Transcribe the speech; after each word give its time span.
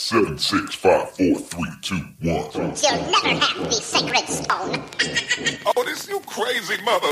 Seven, 0.00 0.38
six, 0.38 0.76
five, 0.76 1.10
four, 1.10 1.34
three, 1.34 1.68
two, 1.82 1.96
one. 2.20 2.48
You'll 2.54 2.70
never 3.10 3.40
have 3.40 3.58
the 3.58 3.72
sacred 3.72 4.28
stone. 4.28 4.84
Oh, 5.76 5.82
this 5.84 6.08
you 6.08 6.20
crazy 6.20 6.80
mother. 6.84 7.08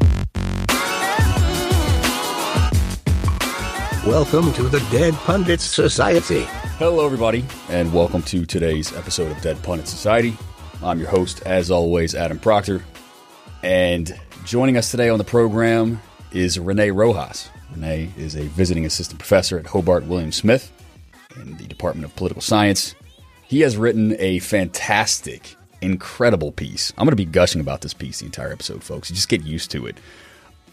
Welcome 4.08 4.52
to 4.52 4.68
the 4.68 4.78
Dead 4.92 5.14
Pundits 5.14 5.64
Society. 5.64 6.44
Hello, 6.78 7.04
everybody, 7.04 7.44
and 7.70 7.92
welcome 7.92 8.22
to 8.22 8.46
today's 8.46 8.96
episode 8.96 9.32
of 9.32 9.42
Dead 9.42 9.60
Pundit 9.64 9.88
Society. 9.88 10.38
I'm 10.80 11.00
your 11.00 11.08
host, 11.08 11.42
as 11.44 11.72
always, 11.72 12.14
Adam 12.14 12.38
Proctor. 12.38 12.84
And 13.64 14.16
joining 14.44 14.76
us 14.76 14.92
today 14.92 15.08
on 15.08 15.18
the 15.18 15.24
program 15.24 16.00
is 16.30 16.56
René 16.56 16.94
Rojas. 16.94 17.50
René 17.74 18.16
is 18.16 18.36
a 18.36 18.42
visiting 18.42 18.86
assistant 18.86 19.18
professor 19.18 19.58
at 19.58 19.66
Hobart 19.66 20.04
William 20.04 20.30
Smith 20.30 20.72
in 21.40 21.56
the 21.56 21.64
Department 21.64 22.04
of 22.04 22.14
Political 22.16 22.42
Science. 22.42 22.94
He 23.48 23.60
has 23.60 23.76
written 23.76 24.16
a 24.18 24.38
fantastic, 24.40 25.56
incredible 25.80 26.52
piece. 26.52 26.92
I'm 26.98 27.04
going 27.04 27.10
to 27.10 27.16
be 27.16 27.24
gushing 27.24 27.60
about 27.60 27.80
this 27.80 27.94
piece 27.94 28.20
the 28.20 28.26
entire 28.26 28.52
episode, 28.52 28.82
folks. 28.82 29.10
You 29.10 29.16
just 29.16 29.28
get 29.28 29.44
used 29.44 29.70
to 29.72 29.86
it. 29.86 29.96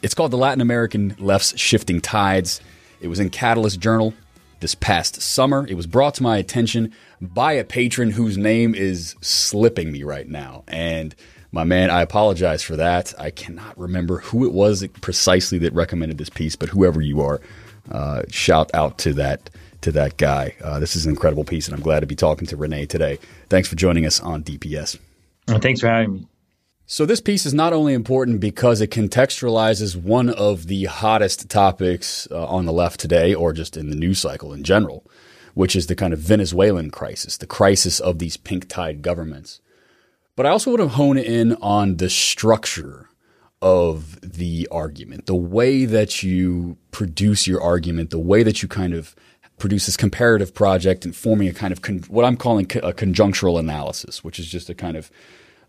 It's 0.02 0.14
called 0.14 0.32
The 0.32 0.38
Latin 0.38 0.62
American 0.62 1.16
Left's 1.20 1.58
Shifting 1.60 2.02
Tides. 2.02 2.62
It 3.00 3.08
was 3.08 3.20
in 3.20 3.30
Catalyst 3.30 3.80
Journal 3.80 4.14
this 4.60 4.76
past 4.76 5.22
summer. 5.22 5.68
It 5.68 5.76
was 5.76 5.88
brought 5.88 6.16
to 6.16 6.24
my 6.24 6.38
attention 6.38 6.94
by 7.22 7.54
a 7.54 7.64
patron 7.64 8.12
whose 8.12 8.38
name 8.38 8.74
is 8.76 9.16
slipping 9.22 9.92
me 9.92 10.04
right 10.04 10.28
now. 10.28 10.64
And 10.68 11.14
my 11.52 11.64
man, 11.64 11.90
I 11.92 12.02
apologize 12.02 12.64
for 12.64 12.76
that. 12.78 13.14
I 13.20 13.30
cannot 13.30 13.78
remember 13.78 14.20
who 14.20 14.46
it 14.46 14.54
was 14.54 14.86
precisely 15.02 15.60
that 15.60 15.74
recommended 15.74 16.18
this 16.18 16.30
piece, 16.30 16.56
but 16.56 16.70
whoever 16.70 17.00
you 17.00 17.22
are, 17.22 17.40
uh, 17.92 18.24
shout 18.30 18.72
out 18.74 18.98
to 19.00 19.14
that 19.14 19.50
to 19.84 19.92
that 19.94 20.18
guy. 20.18 20.56
Uh, 20.62 20.80
this 20.80 20.96
is 20.96 21.06
an 21.06 21.12
incredible 21.12 21.44
piece, 21.44 21.68
and 21.68 21.76
I'm 21.76 21.84
glad 21.84 22.02
to 22.02 22.08
be 22.08 22.16
talking 22.16 22.48
to 22.48 22.58
René 22.58 22.88
today. 22.88 23.20
Thanks 23.50 23.68
for 23.68 23.76
joining 23.76 24.06
us 24.06 24.20
on 24.20 24.44
DPS. 24.44 24.98
Well, 25.48 25.60
thanks 25.60 25.82
for 25.82 25.88
having 25.88 26.14
me. 26.14 26.28
So, 26.86 27.06
this 27.06 27.22
piece 27.22 27.46
is 27.46 27.54
not 27.54 27.72
only 27.72 27.94
important 27.94 28.40
because 28.40 28.82
it 28.82 28.92
contextualizes 28.92 29.96
one 29.96 30.30
of 30.30 30.68
the 30.68 30.86
hottest 30.86 31.50
topics 31.50 32.28
uh, 32.30 32.46
on 32.46 32.66
the 32.66 32.74
left 32.74 33.00
today, 33.00 33.34
or 33.34 33.54
just 33.54 33.78
in 33.78 33.90
the 33.90 33.96
news 33.96 34.20
cycle 34.20 34.52
in 34.52 34.64
general, 34.64 35.06
which 35.54 35.76
is 35.76 35.88
the 35.88 35.96
kind 35.96 36.14
of 36.14 36.20
Venezuelan 36.20 36.92
crisis, 36.92 37.38
the 37.38 37.48
crisis 37.48 38.00
of 38.00 38.20
these 38.20 38.36
pink 38.36 38.68
tide 38.68 39.02
governments. 39.02 39.62
But 40.36 40.46
I 40.46 40.50
also 40.50 40.72
want 40.72 40.82
to 40.82 40.88
hone 40.90 41.18
in 41.18 41.54
on 41.62 41.98
the 41.98 42.10
structure 42.10 43.10
of 43.62 44.20
the 44.22 44.68
argument, 44.72 45.26
the 45.26 45.36
way 45.36 45.86
that 45.86 46.22
you 46.22 46.78
produce 46.92 47.48
your 47.48 47.62
argument, 47.62 48.10
the 48.10 48.20
way 48.20 48.44
that 48.44 48.62
you 48.62 48.68
kind 48.68 48.94
of 48.94 49.16
produce 49.64 49.86
this 49.86 49.96
comparative 49.96 50.54
project 50.54 51.06
and 51.06 51.16
forming 51.16 51.48
a 51.48 51.54
kind 51.54 51.72
of 51.72 51.82
con- 51.82 52.04
what 52.10 52.26
I'm 52.26 52.36
calling 52.36 52.66
co- 52.66 52.82
a 52.82 52.92
conjunctural 52.92 53.58
analysis, 53.58 54.22
which 54.22 54.38
is 54.38 54.46
just 54.46 54.70
a 54.70 54.76
kind 54.76 54.98
of 54.98 55.10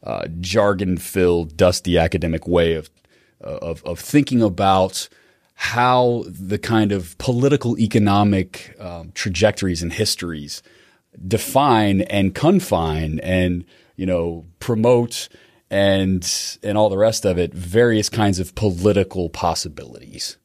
uh, 0.02 0.26
jargon-filled, 0.40 1.56
dusty 1.56 1.96
academic 1.96 2.48
way 2.48 2.74
of, 2.74 2.90
uh, 3.44 3.58
of 3.62 3.84
of 3.84 4.00
thinking 4.00 4.42
about 4.42 5.08
how 5.54 6.24
the 6.26 6.58
kind 6.58 6.90
of 6.90 7.16
political 7.18 7.78
economic 7.78 8.74
um, 8.80 9.12
trajectories 9.14 9.80
and 9.80 9.92
histories 9.92 10.60
define 11.28 12.00
and 12.00 12.34
confine 12.34 13.20
and 13.20 13.64
you 13.94 14.06
know 14.06 14.44
promote 14.58 15.28
and 15.70 16.58
and 16.64 16.76
all 16.76 16.88
the 16.88 16.98
rest 16.98 17.24
of 17.24 17.38
it 17.38 17.54
various 17.54 18.08
kinds 18.08 18.40
of 18.40 18.56
political 18.56 19.30
possibilities 19.30 20.36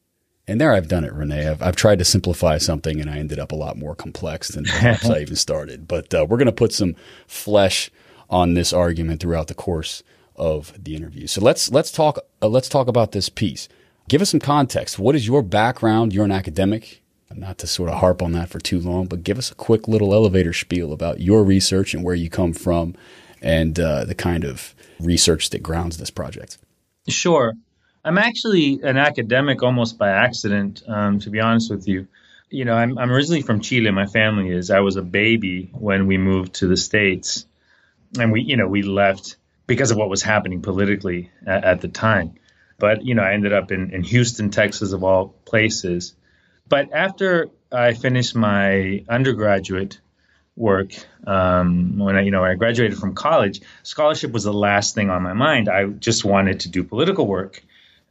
and 0.49 0.59
there 0.59 0.73
I've 0.73 0.87
done 0.87 1.03
it, 1.03 1.13
René. 1.13 1.49
I've, 1.49 1.61
I've 1.61 1.75
tried 1.75 1.99
to 1.99 2.05
simplify 2.05 2.57
something 2.57 2.99
and 2.99 3.09
I 3.09 3.17
ended 3.19 3.39
up 3.39 3.51
a 3.51 3.55
lot 3.55 3.77
more 3.77 3.95
complex 3.95 4.49
than 4.49 4.63
perhaps 4.65 5.09
I 5.09 5.19
even 5.19 5.35
started. 5.35 5.87
But 5.87 6.13
uh, 6.13 6.25
we're 6.27 6.37
going 6.37 6.47
to 6.47 6.51
put 6.51 6.73
some 6.73 6.95
flesh 7.27 7.91
on 8.29 8.55
this 8.55 8.73
argument 8.73 9.21
throughout 9.21 9.47
the 9.47 9.53
course 9.53 10.03
of 10.35 10.73
the 10.81 10.95
interview. 10.95 11.27
So 11.27 11.41
let's 11.41 11.71
let's 11.71 11.91
talk 11.91 12.19
uh, 12.41 12.47
let's 12.47 12.69
talk 12.69 12.87
about 12.87 13.11
this 13.11 13.29
piece. 13.29 13.69
Give 14.07 14.21
us 14.21 14.31
some 14.31 14.39
context. 14.39 14.97
What 14.97 15.15
is 15.15 15.27
your 15.27 15.43
background? 15.43 16.13
You're 16.13 16.25
an 16.25 16.31
academic. 16.31 17.03
Not 17.35 17.59
to 17.59 17.67
sort 17.67 17.89
of 17.89 17.99
harp 17.99 18.23
on 18.23 18.31
that 18.31 18.49
for 18.49 18.57
too 18.57 18.79
long, 18.79 19.05
but 19.05 19.23
give 19.23 19.37
us 19.37 19.51
a 19.51 19.55
quick 19.55 19.87
little 19.87 20.15
elevator 20.15 20.51
spiel 20.51 20.91
about 20.91 21.19
your 21.19 21.43
research 21.43 21.93
and 21.93 22.03
where 22.03 22.15
you 22.15 22.27
come 22.27 22.53
from, 22.53 22.95
and 23.39 23.79
uh, 23.79 24.03
the 24.03 24.15
kind 24.15 24.43
of 24.43 24.73
research 24.99 25.51
that 25.51 25.61
grounds 25.61 25.97
this 25.97 26.09
project. 26.09 26.57
Sure. 27.07 27.53
I'm 28.03 28.17
actually 28.17 28.79
an 28.81 28.97
academic 28.97 29.61
almost 29.61 29.97
by 29.97 30.09
accident, 30.09 30.83
um, 30.87 31.19
to 31.19 31.29
be 31.29 31.39
honest 31.39 31.69
with 31.69 31.87
you. 31.87 32.07
You 32.49 32.65
know, 32.65 32.73
I'm, 32.73 32.97
I'm 32.97 33.11
originally 33.11 33.41
from 33.41 33.59
Chile. 33.59 33.91
My 33.91 34.05
family 34.05 34.49
is. 34.49 34.71
I 34.71 34.79
was 34.79 34.95
a 34.95 35.01
baby 35.01 35.69
when 35.73 36.07
we 36.07 36.17
moved 36.17 36.55
to 36.55 36.67
the 36.67 36.77
States. 36.77 37.45
And 38.17 38.31
we, 38.31 38.41
you 38.41 38.57
know, 38.57 38.67
we 38.67 38.81
left 38.81 39.37
because 39.67 39.91
of 39.91 39.97
what 39.97 40.09
was 40.09 40.23
happening 40.23 40.61
politically 40.61 41.29
at, 41.45 41.63
at 41.63 41.81
the 41.81 41.87
time. 41.89 42.35
But, 42.79 43.05
you 43.05 43.13
know, 43.13 43.21
I 43.21 43.33
ended 43.33 43.53
up 43.53 43.71
in, 43.71 43.91
in 43.91 44.03
Houston, 44.03 44.49
Texas, 44.49 44.93
of 44.93 45.03
all 45.03 45.27
places. 45.45 46.15
But 46.67 46.93
after 46.93 47.49
I 47.71 47.93
finished 47.93 48.35
my 48.35 49.03
undergraduate 49.09 49.99
work, 50.55 50.93
um, 51.27 51.99
when 51.99 52.15
I, 52.15 52.21
you 52.21 52.31
know, 52.31 52.43
I 52.43 52.55
graduated 52.55 52.97
from 52.97 53.13
college, 53.13 53.61
scholarship 53.83 54.31
was 54.31 54.45
the 54.45 54.53
last 54.53 54.95
thing 54.95 55.09
on 55.09 55.21
my 55.21 55.33
mind. 55.33 55.67
I 55.69 55.85
just 55.85 56.23
wanted 56.23 56.61
to 56.61 56.69
do 56.69 56.83
political 56.83 57.27
work 57.27 57.61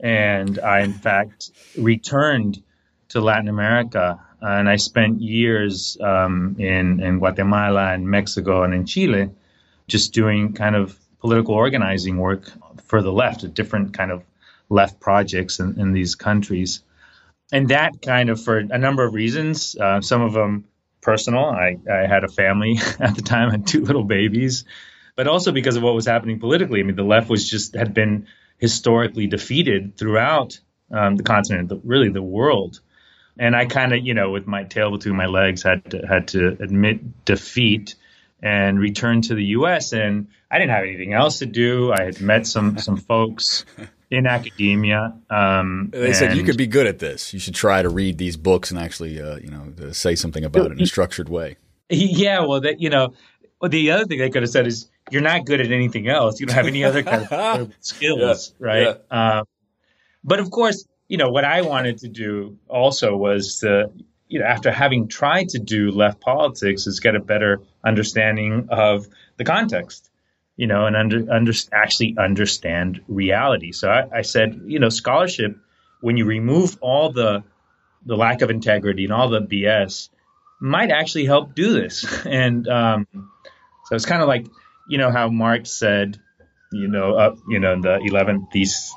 and 0.01 0.59
I, 0.59 0.81
in 0.81 0.93
fact, 0.93 1.51
returned 1.77 2.63
to 3.09 3.21
Latin 3.21 3.49
America. 3.49 4.21
And 4.41 4.69
I 4.69 4.77
spent 4.77 5.21
years 5.21 5.97
um, 6.01 6.57
in, 6.59 7.01
in 7.01 7.19
Guatemala 7.19 7.93
and 7.93 8.09
Mexico 8.09 8.63
and 8.63 8.73
in 8.73 8.87
Chile 8.87 9.31
just 9.89 10.13
doing 10.13 10.53
kind 10.53 10.77
of 10.77 10.97
political 11.21 11.55
organizing 11.55 12.19
work 12.19 12.51
for 12.85 13.03
the 13.03 13.13
left, 13.13 13.53
different 13.55 13.95
kind 13.95 14.13
of 14.13 14.23
left 14.69 15.01
projects 15.01 15.59
in, 15.59 15.81
in 15.81 15.93
these 15.93 16.15
countries. 16.15 16.83
And 17.51 17.69
that 17.69 18.03
kind 18.03 18.31
of, 18.31 18.43
for 18.43 18.59
a 18.59 18.79
number 18.79 19.05
of 19.05 19.15
reasons, 19.15 19.75
uh, 19.75 20.01
some 20.01 20.23
of 20.23 20.35
them 20.35 20.65
personal. 21.01 21.47
I, 21.47 21.79
I 21.91 22.07
had 22.07 22.25
a 22.25 22.29
family 22.29 22.79
at 23.01 23.17
the 23.17 23.23
time, 23.23 23.51
had 23.51 23.67
two 23.67 23.85
little 23.85 24.05
babies, 24.05 24.65
but 25.17 25.27
also 25.27 25.53
because 25.53 25.77
of 25.77 25.83
what 25.83 25.95
was 25.95 26.07
happening 26.07 26.39
politically. 26.39 26.81
I 26.81 26.83
mean, 26.83 26.97
the 26.97 27.03
left 27.03 27.29
was 27.29 27.49
just, 27.49 27.75
had 27.75 27.95
been 27.95 28.27
historically 28.59 29.27
defeated 29.27 29.97
throughout 29.97 30.59
um, 30.91 31.17
the 31.17 31.23
continent, 31.23 31.69
the, 31.69 31.81
really 31.85 32.09
the 32.09 32.23
world. 32.23 32.81
And 33.39 33.55
I 33.55 33.67
kind 33.67 33.93
of, 33.93 34.05
you 34.05 34.15
know, 34.15 34.31
with 34.31 34.47
my 34.47 34.65
tail 34.65 34.91
between 34.91 35.17
my 35.17 35.27
legs, 35.27 35.63
had 35.63 35.91
to, 35.93 36.07
had 36.07 36.29
to 36.29 36.57
admit 36.61 37.25
defeat 37.25 37.95
and 38.43 38.79
return 38.79 39.23
to 39.23 39.35
the 39.35 39.45
U.S. 39.45 39.93
And 39.93 40.29
I 40.51 40.59
didn't 40.59 40.73
have 40.73 40.85
anything 40.85 41.13
else 41.13 41.39
to 41.39 41.47
do. 41.47 41.93
I 41.93 42.05
had 42.05 42.21
met 42.21 42.47
some 42.47 42.79
some 42.79 42.97
folks 42.97 43.65
in 44.11 44.27
academia. 44.27 45.15
Um, 45.31 45.91
they 45.93 46.13
said 46.13 46.37
you 46.37 46.43
could 46.43 46.57
be 46.57 46.67
good 46.67 46.87
at 46.87 46.99
this. 46.99 47.33
You 47.33 47.41
should 47.41 47.55
try 47.55 47.83
to 47.83 47.89
read 47.89 48.19
these 48.19 48.37
books 48.37 48.71
and 48.71 48.79
actually, 48.79 49.21
uh, 49.21 49.37
you 49.37 49.51
know, 49.51 49.93
say 49.93 50.15
something 50.15 50.45
about 50.45 50.67
it 50.67 50.73
in 50.73 50.81
a 50.81 50.87
structured 50.87 51.29
way. 51.29 51.57
Yeah, 51.91 52.45
well, 52.45 52.61
that 52.61 52.83
you 52.83 52.91
know, 52.91 53.15
well, 53.61 53.69
the 53.69 53.91
other 53.91 54.05
thing 54.05 54.19
they 54.19 54.31
could 54.31 54.43
have 54.43 54.51
said 54.51 54.67
is 54.67 54.89
you're 55.11 55.23
not 55.23 55.45
good 55.45 55.61
at 55.61 55.73
anything 55.73 56.09
else. 56.09 56.41
You 56.41 56.47
don't 56.47 56.57
have 56.57 56.67
any 56.67 56.85
other 56.85 57.03
kind 57.03 57.27
of 57.31 57.73
skills, 57.81 58.55
yeah, 58.61 58.67
right? 58.67 58.99
Yeah. 59.11 59.39
Um, 59.39 59.47
but 60.25 60.41
of 60.41 60.51
course, 60.51 60.87
you 61.09 61.17
know 61.17 61.31
what 61.31 61.45
I 61.45 61.63
wanted 61.63 61.99
to 61.99 62.09
do 62.09 62.59
also 62.69 63.17
was 63.17 63.61
to, 63.61 63.91
you 64.29 64.41
know, 64.41 64.47
after 64.47 64.71
having 64.71 65.09
tried 65.09 65.51
to 65.51 65.59
do 65.59 65.91
left 65.91 66.21
politics, 66.21 66.87
is 66.87 67.01
get 67.01 67.17
a 67.17 67.21
better 67.21 67.63
understanding 67.85 68.69
of 68.71 69.07
the 69.39 69.45
context, 69.45 70.11
you 70.57 70.67
know, 70.67 70.87
and 70.87 70.97
under, 70.97 71.33
under 71.33 71.53
actually 71.73 72.17
understand 72.19 73.01
reality. 73.09 73.73
So 73.73 73.89
I, 73.89 74.19
I 74.19 74.23
said, 74.23 74.61
you 74.67 74.79
know, 74.79 74.91
scholarship 74.91 75.57
when 76.01 76.17
you 76.17 76.27
remove 76.27 76.77
all 76.81 77.11
the 77.11 77.43
the 78.07 78.17
lack 78.17 78.43
of 78.43 78.51
integrity 78.51 79.05
and 79.05 79.13
all 79.13 79.29
the 79.29 79.41
BS 79.41 80.09
might 80.61 80.91
actually 80.91 81.27
help 81.27 81.55
do 81.55 81.73
this. 81.73 82.05
And 82.27 82.69
um, 82.69 83.07
so 83.88 83.96
it's 83.96 84.06
kind 84.06 84.23
of 84.23 84.29
like 84.29 84.46
you 84.88 84.99
know 84.99 85.11
how 85.11 85.29
Marx 85.29 85.70
said, 85.70 86.19
you 86.73 86.88
know, 86.88 87.14
up, 87.17 87.38
you 87.49 87.58
know, 87.58 87.81
the 87.81 87.99
11th 87.99 88.50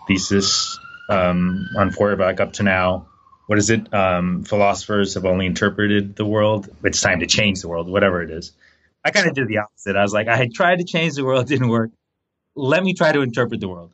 thesis, 0.08 0.80
um, 1.10 1.68
on 1.78 1.92
Feuerbach 1.92 2.40
up 2.40 2.54
to 2.54 2.64
now. 2.64 3.08
What 3.48 3.58
is 3.58 3.70
it? 3.70 3.94
Um, 3.94 4.44
philosophers 4.44 5.16
have 5.16 5.26
only 5.26 5.46
interpreted 5.46 6.16
the 6.16 6.26
world. 6.26 6.70
It's 6.84 7.02
time 7.02 7.20
to 7.20 7.28
change 7.28 7.62
the 7.62 7.68
world, 7.68 7.90
whatever 7.90 8.22
it 8.22 8.32
is. 8.32 8.54
I 9.04 9.12
kind 9.12 9.28
of 9.28 9.36
did 9.36 9.48
the 9.48 9.58
opposite. 9.58 9.96
I 9.96 10.04
was 10.04 10.14
like, 10.14 10.28
I 10.28 10.38
had 10.38 10.54
tried 10.54 10.78
to 10.78 10.86
change 10.86 11.16
the 11.16 11.26
world, 11.26 11.48
didn't 11.48 11.68
work. 11.68 11.92
Let 12.56 12.84
me 12.84 12.94
try 12.94 13.12
to 13.12 13.22
interpret 13.22 13.60
the 13.60 13.68
world. 13.68 13.92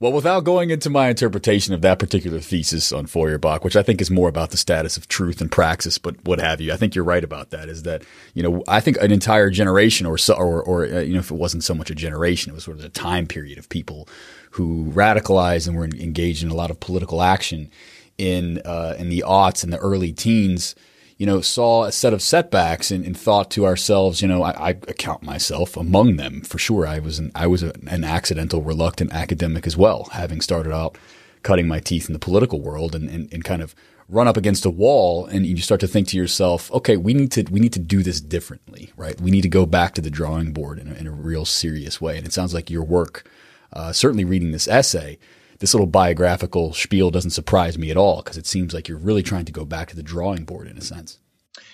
Well, 0.00 0.12
without 0.12 0.44
going 0.44 0.70
into 0.70 0.88
my 0.88 1.10
interpretation 1.10 1.74
of 1.74 1.82
that 1.82 1.98
particular 1.98 2.40
thesis 2.40 2.90
on 2.90 3.04
Feuerbach, 3.04 3.62
which 3.62 3.76
I 3.76 3.82
think 3.82 4.00
is 4.00 4.10
more 4.10 4.30
about 4.30 4.50
the 4.50 4.56
status 4.56 4.96
of 4.96 5.08
truth 5.08 5.42
and 5.42 5.52
praxis, 5.52 5.98
but 5.98 6.16
what 6.24 6.40
have 6.40 6.58
you, 6.58 6.72
I 6.72 6.76
think 6.76 6.94
you're 6.94 7.04
right 7.04 7.22
about 7.22 7.50
that. 7.50 7.68
Is 7.68 7.82
that 7.82 8.02
you 8.32 8.42
know 8.42 8.64
I 8.66 8.80
think 8.80 8.96
an 8.96 9.12
entire 9.12 9.50
generation, 9.50 10.06
or 10.06 10.16
so, 10.16 10.32
or, 10.32 10.62
or 10.62 10.86
uh, 10.86 11.00
you 11.00 11.12
know, 11.12 11.18
if 11.18 11.30
it 11.30 11.34
wasn't 11.34 11.64
so 11.64 11.74
much 11.74 11.90
a 11.90 11.94
generation, 11.94 12.50
it 12.50 12.54
was 12.54 12.64
sort 12.64 12.78
of 12.78 12.84
a 12.86 12.88
time 12.88 13.26
period 13.26 13.58
of 13.58 13.68
people 13.68 14.08
who 14.52 14.90
radicalized 14.90 15.68
and 15.68 15.76
were 15.76 15.84
engaged 15.84 16.42
in 16.42 16.48
a 16.48 16.54
lot 16.54 16.70
of 16.70 16.80
political 16.80 17.20
action 17.20 17.70
in 18.16 18.62
uh, 18.64 18.94
in 18.98 19.10
the 19.10 19.22
aughts 19.26 19.62
and 19.62 19.70
the 19.70 19.78
early 19.78 20.14
teens 20.14 20.74
you 21.20 21.26
know, 21.26 21.42
saw 21.42 21.84
a 21.84 21.92
set 21.92 22.14
of 22.14 22.22
setbacks 22.22 22.90
and, 22.90 23.04
and 23.04 23.14
thought 23.14 23.50
to 23.50 23.66
ourselves, 23.66 24.22
you 24.22 24.26
know, 24.26 24.42
I, 24.42 24.52
I, 24.52 24.70
account 24.70 25.22
myself 25.22 25.76
among 25.76 26.16
them 26.16 26.40
for 26.40 26.56
sure. 26.56 26.86
I 26.86 26.98
was 26.98 27.18
an, 27.18 27.30
I 27.34 27.46
was 27.46 27.62
a, 27.62 27.74
an 27.88 28.04
accidental, 28.04 28.62
reluctant 28.62 29.12
academic 29.12 29.66
as 29.66 29.76
well, 29.76 30.08
having 30.12 30.40
started 30.40 30.72
out 30.72 30.96
cutting 31.42 31.68
my 31.68 31.78
teeth 31.78 32.08
in 32.08 32.14
the 32.14 32.18
political 32.18 32.62
world 32.62 32.94
and, 32.94 33.10
and, 33.10 33.30
and 33.34 33.44
kind 33.44 33.60
of 33.60 33.74
run 34.08 34.28
up 34.28 34.38
against 34.38 34.64
a 34.64 34.70
wall 34.70 35.26
and 35.26 35.44
you 35.44 35.58
start 35.58 35.82
to 35.82 35.86
think 35.86 36.08
to 36.08 36.16
yourself, 36.16 36.72
okay, 36.72 36.96
we 36.96 37.12
need 37.12 37.32
to 37.32 37.42
we 37.50 37.60
need 37.60 37.74
to 37.74 37.80
do 37.80 38.02
this 38.02 38.22
differently, 38.22 38.90
right? 38.96 39.20
We 39.20 39.30
need 39.30 39.42
to 39.42 39.48
go 39.50 39.66
back 39.66 39.92
to 39.96 40.00
the 40.00 40.08
drawing 40.08 40.54
board 40.54 40.78
in 40.78 40.88
a, 40.88 40.94
in 40.94 41.06
a 41.06 41.12
real 41.12 41.44
serious 41.44 42.00
way. 42.00 42.16
And 42.16 42.26
it 42.26 42.32
sounds 42.32 42.54
like 42.54 42.70
your 42.70 42.82
work, 42.82 43.30
uh, 43.74 43.92
certainly 43.92 44.24
reading 44.24 44.52
this 44.52 44.66
essay, 44.66 45.18
this 45.60 45.74
little 45.74 45.86
biographical 45.86 46.72
spiel 46.72 47.10
doesn't 47.10 47.30
surprise 47.30 47.78
me 47.78 47.90
at 47.90 47.96
all 47.96 48.22
because 48.22 48.36
it 48.36 48.46
seems 48.46 48.74
like 48.74 48.88
you're 48.88 48.98
really 48.98 49.22
trying 49.22 49.44
to 49.44 49.52
go 49.52 49.64
back 49.64 49.88
to 49.90 49.96
the 49.96 50.02
drawing 50.02 50.44
board 50.44 50.66
in 50.66 50.76
a 50.76 50.80
sense. 50.80 51.18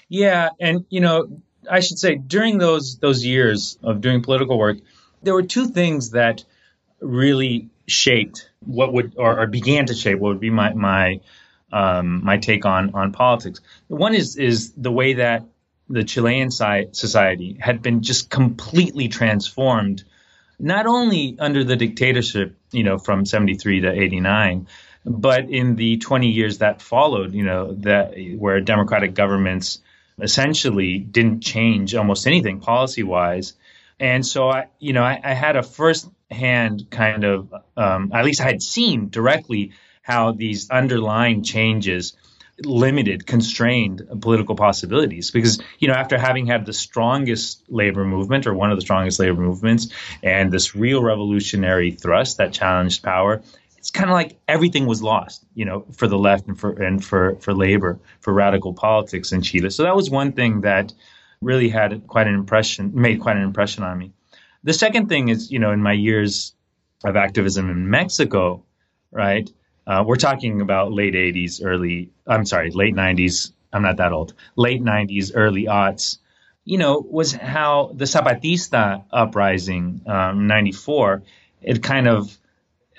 Yeah, 0.09 0.50
and 0.61 0.85
you 0.91 1.00
know, 1.00 1.41
I 1.71 1.81
should 1.81 1.99
say 1.99 2.17
during 2.17 2.59
those 2.59 2.99
those 2.99 3.25
years 3.25 3.79
of 3.83 4.00
doing 4.00 4.23
political 4.23 4.59
work, 4.59 4.79
there 5.23 5.35
were 5.35 5.43
two 5.43 5.69
things 5.69 6.11
that 6.11 6.44
really 7.00 7.69
shaped 7.87 8.50
what 8.61 8.93
would 8.93 9.15
or, 9.17 9.41
or 9.41 9.47
began 9.47 9.87
to 9.87 9.94
shape 9.94 10.19
what 10.19 10.31
would 10.31 10.41
be 10.41 10.50
my 10.50 10.75
my 10.75 11.21
um, 11.73 12.25
my 12.25 12.38
take 12.38 12.65
on 12.65 12.94
on 12.94 13.12
politics. 13.12 13.61
One 13.88 14.15
is 14.15 14.37
is 14.37 14.73
the 14.73 14.93
way 14.93 15.15
that 15.15 15.44
the 15.88 16.03
Chilean 16.03 16.50
society 16.50 17.56
had 17.61 17.83
been 17.83 18.03
just 18.03 18.31
completely 18.31 19.06
transformed, 19.06 20.03
not 20.58 20.87
only 20.87 21.37
under 21.38 21.64
the 21.64 21.76
dictatorship, 21.76 22.56
you 22.73 22.85
know, 22.85 22.99
from 22.99 23.26
73 23.26 23.82
to 23.82 23.91
89, 23.93 24.69
but 25.05 25.50
in 25.50 25.76
the 25.76 25.99
20 25.99 26.29
years 26.29 26.58
that 26.58 26.82
followed, 26.82 27.32
you 27.32 27.44
know, 27.44 27.75
that 27.75 28.14
where 28.37 28.61
democratic 28.61 29.14
governments 29.14 29.81
essentially 30.20 30.99
didn't 30.99 31.43
change 31.43 31.94
almost 31.94 32.26
anything 32.26 32.61
policy 32.61 33.03
wise. 33.03 33.53
And 34.00 34.26
so 34.26 34.49
I, 34.49 34.67
you 34.79 34.93
know, 34.93 35.03
I, 35.03 35.20
I 35.23 35.35
had 35.35 35.56
a 35.56 35.62
first 35.62 36.08
hand 36.31 36.91
kind 36.91 37.25
of, 37.25 37.55
um, 37.76 38.11
at 38.12 38.25
least 38.25 38.41
I 38.41 38.47
had 38.47 38.62
seen 38.62 39.11
directly 39.11 39.73
how 40.02 40.32
these 40.32 40.70
underlying 40.70 41.43
changes 41.43 42.17
limited, 42.64 43.26
constrained 43.26 44.03
political 44.20 44.55
possibilities. 44.55 45.31
Because, 45.31 45.61
you 45.79 45.88
know, 45.88 45.94
after 45.94 46.19
having 46.19 46.47
had 46.47 46.67
the 46.67 46.73
strongest 46.73 47.62
labor 47.69 48.05
movement 48.05 48.47
or 48.47 48.55
one 48.55 48.70
of 48.70 48.76
the 48.76 48.82
strongest 48.82 49.19
labor 49.19 49.41
movements 49.41 49.88
and 50.23 50.53
this 50.53 50.75
real 50.75 51.03
revolutionary 51.03 51.91
thrust 51.91 52.38
that 52.38 52.53
challenged 52.53 53.03
power, 53.03 53.43
it's 53.76 53.91
kind 53.91 54.11
of 54.11 54.14
like 54.14 54.38
everything 54.49 54.87
was 54.87 55.03
lost, 55.03 55.44
you 55.55 55.64
know, 55.64 55.85
for 55.93 56.08
the 56.08 56.19
left 56.19 56.49
and 56.49 56.58
for 56.58 56.73
and 56.82 57.05
for 57.05 57.37
for 57.37 57.55
labor, 57.55 58.00
for 58.20 58.32
radical 58.32 58.75
politics 58.75 59.31
in 59.32 59.43
Chile. 59.43 59.70
So 59.70 59.85
that 59.85 59.94
was 59.94 60.11
one 60.11 60.32
thing 60.32 60.62
that 60.62 60.93
really 61.41 61.69
had 61.69 62.06
quite 62.09 62.26
an 62.26 62.35
impression, 62.35 62.91
made 62.94 63.20
quite 63.20 63.37
an 63.37 63.43
impression 63.43 63.85
on 63.85 63.99
me. 63.99 64.12
The 64.64 64.73
second 64.73 65.09
thing 65.09 65.29
is, 65.29 65.52
you 65.52 65.61
know, 65.61 65.70
in 65.70 65.82
my 65.82 65.93
years 65.93 66.55
of 67.05 67.14
activism 67.14 67.70
in 67.70 67.88
Mexico, 67.88 68.64
right? 69.12 69.49
Uh, 69.87 70.03
we're 70.05 70.17
talking 70.17 70.61
about 70.61 70.93
late 70.93 71.15
80s, 71.15 71.61
early, 71.65 72.11
I'm 72.27 72.44
sorry, 72.44 72.71
late 72.71 72.94
90s. 72.94 73.53
I'm 73.73 73.83
not 73.83 73.99
that 73.99 74.12
old. 74.12 74.35
Late 74.56 74.83
90s, 74.83 75.33
early 75.35 75.65
aughts, 75.65 76.19
you 76.65 76.79
know, 76.79 76.99
was 76.99 77.33
how 77.33 77.93
the 77.94 78.06
Zapatista 78.06 79.05
uprising, 79.12 80.00
um, 80.06 80.49
94, 80.49 81.23
it 81.62 81.83
kind 81.83 82.09
of, 82.09 82.37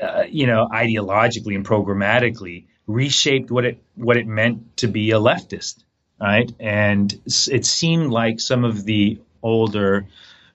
uh, 0.02 0.24
you 0.30 0.48
know, 0.48 0.68
ideologically 0.72 1.56
and 1.56 1.66
programmatically 1.66 2.66
reshaped 2.86 3.52
what 3.52 3.66
it, 3.66 3.84
what 3.96 4.16
it 4.16 4.28
meant 4.28 4.78
to 4.78 4.88
be 4.88 5.12
a 5.12 5.20
leftist, 5.20 5.84
right? 6.22 6.50
And 6.60 7.14
it 7.50 7.66
seemed 7.66 8.12
like 8.12 8.40
some 8.40 8.64
of 8.64 8.86
the 8.86 9.20
older, 9.44 10.08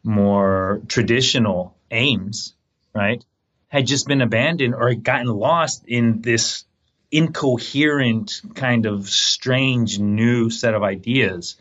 more 0.02 0.80
traditional 0.88 1.76
aims, 1.90 2.54
right, 2.94 3.22
had 3.72 3.86
just 3.86 4.06
been 4.06 4.20
abandoned 4.20 4.74
or 4.74 4.92
gotten 4.92 5.28
lost 5.28 5.82
in 5.86 6.20
this 6.20 6.64
incoherent 7.10 8.42
kind 8.54 8.84
of 8.84 9.08
strange 9.08 9.98
new 9.98 10.50
set 10.50 10.74
of 10.74 10.82
ideas 10.82 11.56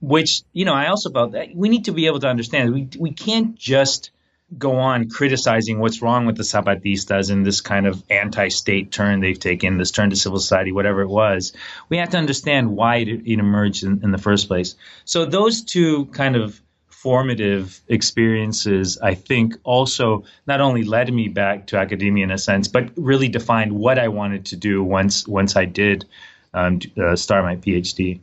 which 0.00 0.42
you 0.52 0.64
know 0.64 0.74
i 0.74 0.88
also 0.88 1.10
felt 1.10 1.32
that 1.32 1.54
we 1.54 1.68
need 1.68 1.84
to 1.84 1.92
be 1.92 2.06
able 2.06 2.20
to 2.20 2.28
understand 2.28 2.74
we, 2.74 2.88
we 2.98 3.12
can't 3.12 3.56
just 3.56 4.10
go 4.58 4.76
on 4.76 5.08
criticizing 5.08 5.78
what's 5.78 6.02
wrong 6.02 6.26
with 6.26 6.36
the 6.36 6.42
zapatistas 6.42 7.30
and 7.30 7.46
this 7.46 7.60
kind 7.60 7.86
of 7.86 8.02
anti-state 8.10 8.92
turn 8.92 9.20
they've 9.20 9.38
taken 9.38 9.78
this 9.78 9.90
turn 9.90 10.10
to 10.10 10.16
civil 10.16 10.38
society 10.38 10.70
whatever 10.70 11.00
it 11.00 11.08
was. 11.08 11.54
We 11.88 11.96
have 11.96 12.10
to 12.10 12.18
understand 12.18 12.76
why 12.76 12.96
it, 12.96 13.08
it 13.08 13.38
emerged 13.38 13.84
in, 13.84 14.02
in 14.04 14.12
the 14.12 14.18
first 14.18 14.46
place. 14.48 14.76
So 15.04 15.24
those 15.24 15.62
two 15.62 16.06
kind 16.06 16.36
of 16.36 16.60
formative 17.04 17.82
experiences, 17.86 18.96
I 18.96 19.14
think, 19.14 19.56
also 19.62 20.24
not 20.46 20.62
only 20.62 20.84
led 20.84 21.12
me 21.12 21.28
back 21.28 21.66
to 21.66 21.76
academia 21.76 22.24
in 22.24 22.30
a 22.30 22.38
sense, 22.38 22.66
but 22.66 22.88
really 22.96 23.28
defined 23.28 23.72
what 23.72 23.98
I 23.98 24.08
wanted 24.08 24.46
to 24.46 24.56
do 24.56 24.82
once 24.82 25.28
once 25.28 25.54
I 25.54 25.66
did 25.66 26.06
um, 26.54 26.80
uh, 26.98 27.14
start 27.14 27.44
my 27.44 27.56
PhD. 27.56 28.20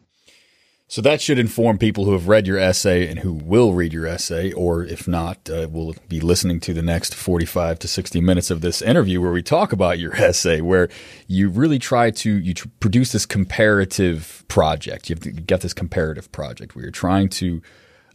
So 0.87 0.99
that 1.03 1.21
should 1.21 1.37
inform 1.37 1.77
people 1.77 2.05
who 2.05 2.13
have 2.13 2.27
read 2.27 2.47
your 2.47 2.57
essay 2.57 3.07
and 3.07 3.19
who 3.19 3.33
will 3.33 3.73
read 3.73 3.93
your 3.93 4.07
essay, 4.07 4.51
or 4.51 4.83
if 4.83 5.07
not, 5.07 5.47
uh, 5.47 5.67
will 5.71 5.95
be 6.09 6.19
listening 6.19 6.59
to 6.61 6.73
the 6.73 6.81
next 6.81 7.13
45 7.13 7.77
to 7.79 7.87
60 7.87 8.19
minutes 8.19 8.49
of 8.49 8.61
this 8.61 8.81
interview 8.81 9.21
where 9.21 9.31
we 9.31 9.43
talk 9.43 9.71
about 9.71 9.99
your 9.99 10.15
essay, 10.29 10.59
where 10.59 10.89
you 11.27 11.49
really 11.49 11.77
try 11.77 12.09
to 12.09 12.31
you 12.31 12.55
tr- 12.55 12.67
produce 12.79 13.11
this 13.11 13.27
comparative 13.27 14.43
project. 14.47 15.07
You've 15.07 15.45
got 15.45 15.61
this 15.61 15.73
comparative 15.73 16.31
project 16.31 16.75
where 16.75 16.83
you're 16.83 16.91
trying 16.91 17.29
to 17.29 17.61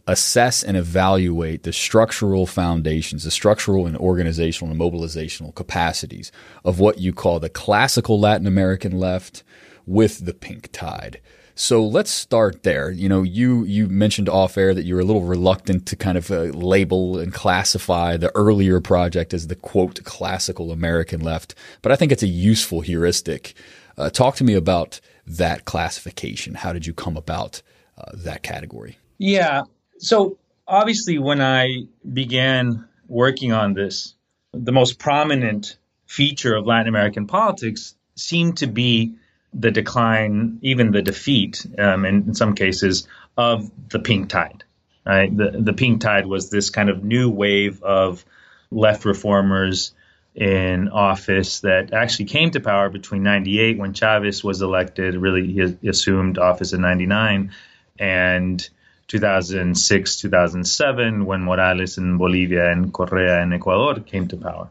assess 0.07 0.63
and 0.63 0.77
evaluate 0.77 1.63
the 1.63 1.73
structural 1.73 2.47
foundations, 2.47 3.25
the 3.25 3.31
structural 3.31 3.85
and 3.85 3.97
organizational 3.97 4.71
and 4.71 4.79
mobilizational 4.79 5.53
capacities 5.53 6.31
of 6.63 6.79
what 6.79 6.99
you 6.99 7.13
call 7.13 7.39
the 7.39 7.49
classical 7.49 8.19
Latin 8.19 8.47
American 8.47 8.97
left 8.97 9.43
with 9.85 10.25
the 10.25 10.33
pink 10.33 10.71
tide. 10.71 11.19
So 11.55 11.83
let's 11.83 12.11
start 12.11 12.61
there. 12.61 12.91
You 12.91 13.09
know, 13.09 13.23
you 13.23 13.63
you 13.63 13.87
mentioned 13.87 14.29
off 14.29 14.57
air 14.57 14.75
that 14.75 14.85
you 14.85 14.93
were 14.93 15.01
a 15.01 15.05
little 15.05 15.23
reluctant 15.23 15.87
to 15.87 15.95
kind 15.95 16.15
of 16.15 16.29
uh, 16.29 16.43
label 16.53 17.17
and 17.17 17.33
classify 17.33 18.15
the 18.15 18.33
earlier 18.35 18.79
project 18.79 19.33
as 19.33 19.47
the 19.47 19.55
quote 19.55 20.03
classical 20.03 20.71
American 20.71 21.19
left, 21.19 21.55
but 21.81 21.91
I 21.91 21.95
think 21.95 22.11
it's 22.11 22.21
a 22.21 22.27
useful 22.27 22.81
heuristic. 22.81 23.55
Uh, 23.97 24.11
talk 24.11 24.35
to 24.35 24.43
me 24.43 24.53
about 24.53 25.01
that 25.25 25.65
classification. 25.65 26.53
How 26.53 26.73
did 26.73 26.85
you 26.85 26.93
come 26.93 27.17
about 27.17 27.63
uh, 27.97 28.11
that 28.13 28.43
category? 28.43 28.99
Yeah, 29.17 29.63
so 29.99 30.37
obviously, 30.67 31.17
when 31.17 31.41
I 31.41 31.85
began 32.11 32.87
working 33.07 33.51
on 33.53 33.73
this, 33.73 34.13
the 34.53 34.71
most 34.71 34.99
prominent 34.99 35.77
feature 36.05 36.55
of 36.55 36.65
Latin 36.65 36.87
American 36.87 37.27
politics 37.27 37.95
seemed 38.15 38.57
to 38.57 38.67
be 38.67 39.15
the 39.53 39.71
decline, 39.71 40.59
even 40.61 40.91
the 40.91 41.01
defeat, 41.01 41.65
um, 41.77 42.05
and 42.05 42.27
in 42.27 42.35
some 42.35 42.53
cases, 42.53 43.07
of 43.37 43.69
the 43.89 43.99
pink 43.99 44.29
tide. 44.29 44.63
Right? 45.05 45.35
The, 45.35 45.51
the 45.51 45.73
pink 45.73 46.01
tide 46.01 46.25
was 46.25 46.49
this 46.49 46.69
kind 46.69 46.89
of 46.89 47.03
new 47.03 47.29
wave 47.29 47.81
of 47.81 48.25
left 48.71 49.05
reformers 49.05 49.93
in 50.35 50.89
office 50.89 51.61
that 51.61 51.93
actually 51.93 52.25
came 52.25 52.51
to 52.51 52.59
power 52.59 52.89
between 52.89 53.23
98 53.23 53.77
when 53.77 53.93
Chavez 53.93 54.43
was 54.43 54.61
elected, 54.61 55.15
really 55.15 55.51
he 55.51 55.87
assumed 55.87 56.37
office 56.37 56.73
in 56.73 56.81
99, 56.81 57.51
and 57.97 58.69
2006, 59.07 60.15
2007, 60.17 61.25
when 61.25 61.41
Morales 61.41 61.97
in 61.97 62.17
Bolivia 62.17 62.71
and 62.71 62.93
Correa 62.93 63.41
in 63.41 63.53
Ecuador 63.53 64.01
came 64.01 64.27
to 64.27 64.37
power. 64.37 64.69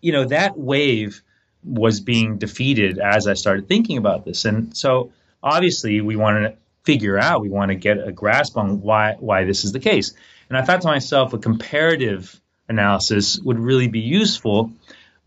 You 0.00 0.12
know, 0.12 0.24
that 0.24 0.58
wave 0.58 1.22
was 1.62 2.00
being 2.00 2.38
defeated 2.38 2.98
as 2.98 3.26
I 3.26 3.34
started 3.34 3.68
thinking 3.68 3.98
about 3.98 4.24
this. 4.24 4.44
And 4.44 4.76
so 4.76 5.12
obviously 5.42 6.00
we 6.00 6.16
want 6.16 6.44
to 6.44 6.56
figure 6.84 7.18
out, 7.18 7.40
we 7.40 7.48
want 7.48 7.70
to 7.70 7.74
get 7.74 7.98
a 7.98 8.12
grasp 8.12 8.56
on 8.56 8.80
why, 8.80 9.16
why 9.18 9.44
this 9.44 9.64
is 9.64 9.72
the 9.72 9.80
case. 9.80 10.14
And 10.48 10.56
I 10.56 10.62
thought 10.62 10.82
to 10.82 10.86
myself, 10.86 11.32
a 11.32 11.38
comparative 11.38 12.40
analysis 12.68 13.38
would 13.40 13.58
really 13.58 13.88
be 13.88 14.00
useful. 14.00 14.70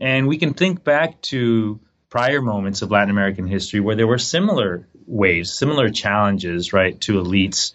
And 0.00 0.26
we 0.26 0.38
can 0.38 0.54
think 0.54 0.82
back 0.82 1.20
to 1.22 1.78
prior 2.08 2.40
moments 2.40 2.82
of 2.82 2.90
Latin 2.90 3.10
American 3.10 3.46
history 3.46 3.80
where 3.80 3.96
there 3.96 4.06
were 4.06 4.18
similar 4.18 4.86
waves, 5.06 5.52
similar 5.52 5.90
challenges, 5.90 6.72
right, 6.72 6.98
to 7.02 7.22
elites 7.22 7.74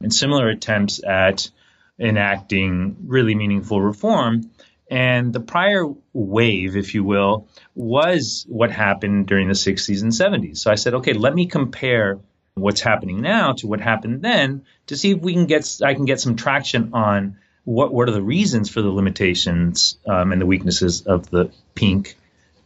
and 0.00 0.12
similar 0.12 0.48
attempts 0.48 1.02
at 1.02 1.50
enacting 1.98 2.96
really 3.06 3.34
meaningful 3.34 3.80
reform. 3.80 4.50
And 4.90 5.32
the 5.32 5.40
prior 5.40 5.86
wave, 6.12 6.76
if 6.76 6.94
you 6.94 7.04
will, 7.04 7.48
was 7.74 8.44
what 8.48 8.70
happened 8.70 9.26
during 9.26 9.48
the 9.48 9.54
60s 9.54 10.02
and 10.02 10.12
70s. 10.12 10.58
So 10.58 10.70
I 10.70 10.74
said, 10.74 10.94
okay, 10.94 11.14
let 11.14 11.34
me 11.34 11.46
compare 11.46 12.18
what's 12.54 12.80
happening 12.80 13.20
now 13.20 13.52
to 13.52 13.66
what 13.66 13.80
happened 13.80 14.22
then 14.22 14.64
to 14.86 14.96
see 14.96 15.10
if 15.10 15.20
we 15.20 15.32
can 15.32 15.46
get 15.46 15.78
I 15.82 15.94
can 15.94 16.04
get 16.04 16.20
some 16.20 16.36
traction 16.36 16.90
on 16.92 17.38
what 17.64 17.92
what 17.92 18.08
are 18.08 18.12
the 18.12 18.22
reasons 18.22 18.70
for 18.70 18.80
the 18.80 18.90
limitations 18.90 19.98
um, 20.06 20.30
and 20.30 20.40
the 20.40 20.46
weaknesses 20.46 21.02
of 21.02 21.28
the 21.30 21.50
pink 21.74 22.16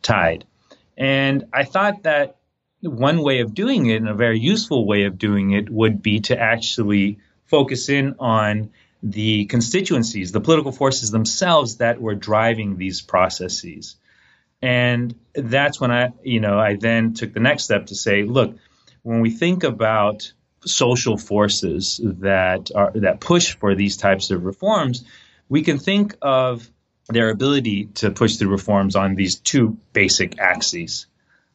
tide. 0.02 0.44
And 0.96 1.44
I 1.52 1.64
thought 1.64 2.02
that 2.02 2.36
one 2.80 3.22
way 3.22 3.40
of 3.40 3.54
doing 3.54 3.86
it, 3.86 3.96
and 3.96 4.08
a 4.08 4.14
very 4.14 4.38
useful 4.38 4.86
way 4.86 5.04
of 5.04 5.18
doing 5.18 5.52
it, 5.52 5.68
would 5.68 6.02
be 6.02 6.20
to 6.20 6.38
actually 6.38 7.18
focus 7.46 7.88
in 7.88 8.16
on 8.18 8.70
the 9.02 9.46
constituencies, 9.46 10.32
the 10.32 10.40
political 10.40 10.72
forces 10.72 11.10
themselves 11.10 11.76
that 11.76 12.00
were 12.00 12.14
driving 12.14 12.76
these 12.76 13.00
processes. 13.00 13.96
And 14.60 15.14
that's 15.34 15.80
when 15.80 15.90
I, 15.90 16.12
you 16.22 16.40
know, 16.40 16.58
I 16.58 16.76
then 16.76 17.14
took 17.14 17.32
the 17.32 17.40
next 17.40 17.64
step 17.64 17.86
to 17.86 17.94
say, 17.94 18.24
look, 18.24 18.56
when 19.02 19.20
we 19.20 19.30
think 19.30 19.62
about 19.62 20.32
social 20.64 21.16
forces 21.16 22.00
that 22.02 22.70
are 22.74 22.90
that 22.96 23.20
push 23.20 23.56
for 23.56 23.74
these 23.74 23.96
types 23.96 24.30
of 24.30 24.44
reforms, 24.44 25.04
we 25.48 25.62
can 25.62 25.78
think 25.78 26.16
of 26.20 26.68
their 27.08 27.30
ability 27.30 27.86
to 27.86 28.10
push 28.10 28.36
through 28.36 28.50
reforms 28.50 28.96
on 28.96 29.14
these 29.14 29.36
two 29.36 29.78
basic 29.92 30.38
axes. 30.38 31.06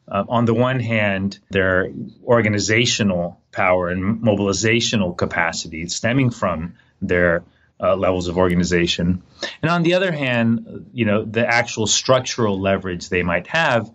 Uh, 0.06 0.24
on 0.28 0.44
the 0.44 0.54
one 0.54 0.80
hand, 0.80 1.38
their 1.50 1.90
organizational 2.24 3.40
power 3.52 3.88
and 3.88 4.22
mobilizational 4.22 5.16
capacity 5.16 5.88
stemming 5.88 6.30
from 6.30 6.74
their 7.00 7.42
uh, 7.80 7.96
levels 7.96 8.28
of 8.28 8.36
organization. 8.36 9.22
And 9.62 9.70
on 9.70 9.82
the 9.82 9.94
other 9.94 10.12
hand, 10.12 10.90
you 10.92 11.04
know, 11.04 11.24
the 11.24 11.46
actual 11.46 11.86
structural 11.86 12.60
leverage 12.60 13.08
they 13.08 13.22
might 13.22 13.46
have 13.48 13.90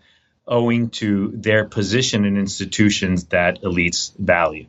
owing 0.47 0.89
to 0.89 1.31
their 1.35 1.65
position 1.65 2.25
in 2.25 2.35
institutions 2.37 3.25
that 3.25 3.61
elites 3.61 4.17
value. 4.17 4.65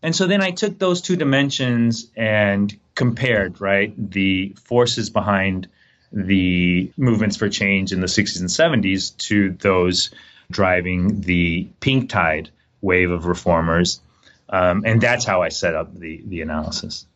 And 0.00 0.14
so 0.14 0.26
then 0.26 0.42
I 0.42 0.52
took 0.52 0.78
those 0.78 1.02
two 1.02 1.16
dimensions 1.16 2.10
and 2.16 2.76
compared, 2.94 3.60
right, 3.60 3.92
the 4.10 4.56
forces 4.64 5.10
behind 5.10 5.68
the 6.12 6.92
movements 6.96 7.36
for 7.36 7.48
change 7.48 7.92
in 7.92 8.00
the 8.00 8.06
60s 8.06 8.40
and 8.40 8.48
70s 8.48 9.16
to 9.28 9.50
those 9.52 10.10
driving 10.52 11.22
the 11.22 11.68
pink 11.80 12.10
tide 12.10 12.50
wave 12.80 13.10
of 13.10 13.26
reformers. 13.26 14.00
Um, 14.48 14.82
and 14.84 15.00
that's 15.00 15.24
how 15.24 15.42
I 15.42 15.48
set 15.48 15.74
up 15.74 15.98
the, 15.98 16.22
the 16.26 16.42
analysis. 16.42 17.06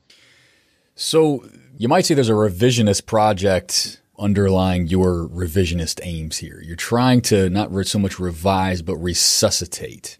So 0.95 1.45
you 1.77 1.89
might 1.89 2.07
say 2.07 2.15
there's 2.15 2.31
a 2.31 2.33
revisionist 2.33 3.07
project 3.07 4.01
underlying 4.19 4.87
your 4.87 5.29
revisionist 5.29 6.01
aims 6.03 6.39
here. 6.39 6.61
You're 6.65 6.77
trying 6.77 7.21
to 7.23 7.51
not 7.51 7.71
so 7.87 7.99
much 7.99 8.19
revise, 8.19 8.81
but 8.81 8.97
resuscitate 8.97 10.19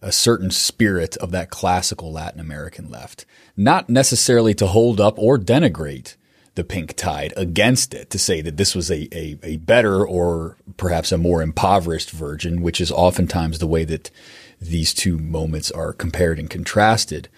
a 0.00 0.10
certain 0.10 0.50
spirit 0.50 1.16
of 1.18 1.30
that 1.30 1.50
classical 1.50 2.12
Latin 2.12 2.40
American 2.40 2.90
left, 2.90 3.24
not 3.56 3.88
necessarily 3.88 4.52
to 4.54 4.66
hold 4.66 5.00
up 5.00 5.16
or 5.18 5.38
denigrate 5.38 6.16
the 6.54 6.64
pink 6.64 6.94
tide 6.96 7.32
against 7.36 7.94
it 7.94 8.10
to 8.10 8.18
say 8.18 8.42
that 8.42 8.56
this 8.56 8.74
was 8.74 8.90
a, 8.90 9.08
a, 9.16 9.38
a 9.42 9.56
better 9.58 10.06
or 10.06 10.56
perhaps 10.76 11.12
a 11.12 11.18
more 11.18 11.42
impoverished 11.42 12.10
version, 12.10 12.62
which 12.62 12.80
is 12.80 12.92
oftentimes 12.92 13.58
the 13.58 13.66
way 13.66 13.84
that 13.84 14.10
these 14.60 14.92
two 14.92 15.18
moments 15.18 15.70
are 15.70 15.92
compared 15.92 16.38
and 16.38 16.50
contrasted 16.50 17.28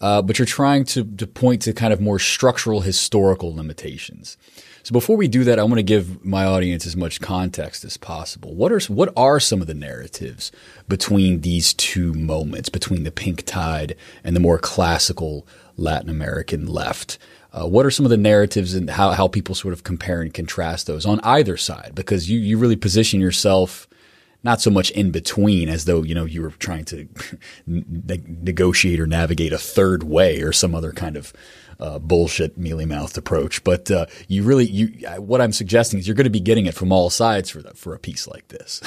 uh, 0.00 0.20
but 0.20 0.38
you're 0.38 0.46
trying 0.46 0.84
to, 0.84 1.04
to 1.04 1.26
point 1.26 1.62
to 1.62 1.72
kind 1.72 1.92
of 1.92 2.00
more 2.00 2.18
structural 2.18 2.82
historical 2.82 3.54
limitations. 3.54 4.36
So 4.82 4.92
before 4.92 5.16
we 5.16 5.26
do 5.26 5.42
that, 5.44 5.58
I 5.58 5.64
want 5.64 5.76
to 5.76 5.82
give 5.82 6.24
my 6.24 6.44
audience 6.44 6.86
as 6.86 6.96
much 6.96 7.20
context 7.20 7.84
as 7.84 7.96
possible. 7.96 8.54
What 8.54 8.70
are 8.70 8.80
what 8.92 9.12
are 9.16 9.40
some 9.40 9.60
of 9.60 9.66
the 9.66 9.74
narratives 9.74 10.52
between 10.86 11.40
these 11.40 11.74
two 11.74 12.12
moments, 12.12 12.68
between 12.68 13.02
the 13.02 13.10
pink 13.10 13.44
tide 13.46 13.96
and 14.22 14.36
the 14.36 14.40
more 14.40 14.58
classical 14.58 15.46
Latin 15.76 16.10
American 16.10 16.66
left? 16.66 17.18
Uh, 17.56 17.66
what 17.66 17.86
are 17.86 17.90
some 17.90 18.04
of 18.04 18.10
the 18.10 18.16
narratives 18.16 18.74
and 18.74 18.90
how, 18.90 19.12
how 19.12 19.26
people 19.26 19.54
sort 19.54 19.72
of 19.72 19.82
compare 19.82 20.20
and 20.20 20.34
contrast 20.34 20.86
those 20.86 21.06
on 21.06 21.20
either 21.20 21.56
side? 21.56 21.92
Because 21.94 22.28
you, 22.28 22.38
you 22.38 22.58
really 22.58 22.76
position 22.76 23.20
yourself 23.20 23.88
not 24.42 24.60
so 24.60 24.70
much 24.70 24.90
in 24.92 25.10
between 25.10 25.68
as 25.68 25.86
though 25.86 26.02
you 26.02 26.14
know 26.14 26.24
you 26.24 26.42
were 26.42 26.50
trying 26.50 26.84
to 26.84 27.08
ne- 27.66 28.22
negotiate 28.26 29.00
or 29.00 29.06
navigate 29.06 29.52
a 29.52 29.58
third 29.58 30.02
way 30.04 30.40
or 30.40 30.52
some 30.52 30.74
other 30.74 30.92
kind 30.92 31.16
of 31.16 31.32
uh, 31.80 31.98
bullshit 31.98 32.56
mealy 32.56 32.86
mouthed 32.86 33.18
approach. 33.18 33.64
But 33.64 33.90
uh, 33.90 34.06
you 34.28 34.42
really 34.42 34.66
you 34.66 34.88
what 35.18 35.40
I'm 35.40 35.52
suggesting 35.52 35.98
is 35.98 36.06
you're 36.06 36.14
going 36.14 36.24
to 36.24 36.30
be 36.30 36.40
getting 36.40 36.66
it 36.66 36.74
from 36.74 36.92
all 36.92 37.10
sides 37.10 37.50
for 37.50 37.62
the, 37.62 37.74
for 37.74 37.94
a 37.94 37.98
piece 37.98 38.28
like 38.28 38.48
this. 38.48 38.80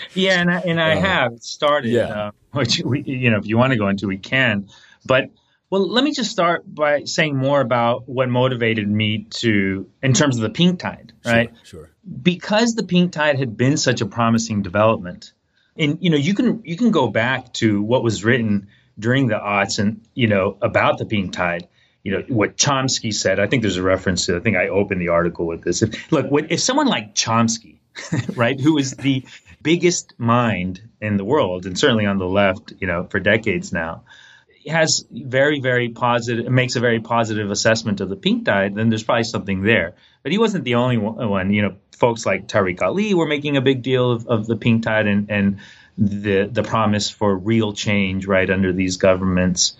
yeah, 0.14 0.40
and 0.40 0.50
I, 0.50 0.60
and 0.60 0.80
I 0.80 0.96
uh, 0.96 1.00
have 1.00 1.42
started. 1.42 1.90
Yeah. 1.90 2.06
Uh, 2.06 2.30
which 2.52 2.82
we, 2.84 3.02
you 3.02 3.30
know, 3.30 3.38
if 3.38 3.46
you 3.46 3.56
want 3.56 3.72
to 3.72 3.78
go 3.78 3.86
into, 3.88 4.08
we 4.08 4.18
can. 4.18 4.68
But 5.06 5.30
well, 5.70 5.88
let 5.88 6.02
me 6.02 6.12
just 6.12 6.32
start 6.32 6.64
by 6.66 7.04
saying 7.04 7.36
more 7.36 7.60
about 7.60 8.08
what 8.08 8.28
motivated 8.28 8.88
me 8.88 9.26
to, 9.30 9.88
in 10.02 10.12
terms 10.12 10.36
of 10.36 10.42
the 10.42 10.50
pink 10.50 10.80
tide, 10.80 11.12
right? 11.24 11.52
Sure. 11.62 11.80
sure. 11.84 11.90
Because 12.22 12.74
the 12.74 12.82
pink 12.82 13.12
tide 13.12 13.38
had 13.38 13.56
been 13.56 13.76
such 13.76 14.00
a 14.00 14.06
promising 14.06 14.62
development, 14.62 15.32
and 15.76 15.98
you 16.00 16.10
know, 16.10 16.16
you 16.16 16.34
can 16.34 16.62
you 16.64 16.76
can 16.76 16.90
go 16.90 17.08
back 17.08 17.52
to 17.54 17.80
what 17.82 18.02
was 18.02 18.24
written 18.24 18.66
during 18.98 19.28
the 19.28 19.36
aughts 19.36 19.78
and 19.78 20.04
you 20.12 20.26
know 20.26 20.58
about 20.60 20.98
the 20.98 21.06
pink 21.06 21.32
tide. 21.32 21.68
You 22.02 22.12
know 22.12 22.24
what 22.28 22.56
Chomsky 22.56 23.14
said. 23.14 23.38
I 23.38 23.46
think 23.46 23.62
there's 23.62 23.76
a 23.76 23.82
reference 23.82 24.26
to. 24.26 24.36
I 24.36 24.40
think 24.40 24.56
I 24.56 24.68
opened 24.68 25.00
the 25.00 25.08
article 25.08 25.46
with 25.46 25.62
this. 25.62 25.82
If, 25.82 26.10
look, 26.10 26.26
if 26.50 26.58
someone 26.58 26.88
like 26.88 27.14
Chomsky, 27.14 27.78
right, 28.34 28.58
who 28.58 28.76
is 28.78 28.96
the 28.96 29.24
biggest 29.62 30.14
mind 30.18 30.80
in 31.00 31.16
the 31.16 31.24
world, 31.24 31.66
and 31.66 31.78
certainly 31.78 32.06
on 32.06 32.18
the 32.18 32.26
left, 32.26 32.72
you 32.80 32.88
know, 32.88 33.04
for 33.04 33.20
decades 33.20 33.72
now 33.72 34.02
has 34.66 35.06
very, 35.10 35.60
very 35.60 35.88
positive, 35.88 36.50
makes 36.50 36.76
a 36.76 36.80
very 36.80 37.00
positive 37.00 37.50
assessment 37.50 38.00
of 38.00 38.08
the 38.08 38.16
pink 38.16 38.44
tide, 38.44 38.74
then 38.74 38.88
there's 38.88 39.02
probably 39.02 39.24
something 39.24 39.62
there. 39.62 39.94
But 40.22 40.32
he 40.32 40.38
wasn't 40.38 40.64
the 40.64 40.74
only 40.74 40.98
one. 40.98 41.52
You 41.52 41.62
know, 41.62 41.76
folks 41.92 42.26
like 42.26 42.48
Tariq 42.48 42.82
Ali 42.82 43.14
were 43.14 43.26
making 43.26 43.56
a 43.56 43.60
big 43.60 43.82
deal 43.82 44.10
of, 44.12 44.26
of 44.26 44.46
the 44.46 44.56
pink 44.56 44.82
tide 44.82 45.06
and, 45.06 45.30
and 45.30 45.58
the 45.96 46.48
the 46.50 46.62
promise 46.62 47.10
for 47.10 47.36
real 47.36 47.72
change 47.72 48.26
right 48.26 48.48
under 48.48 48.72
these 48.72 48.96
governments. 48.96 49.76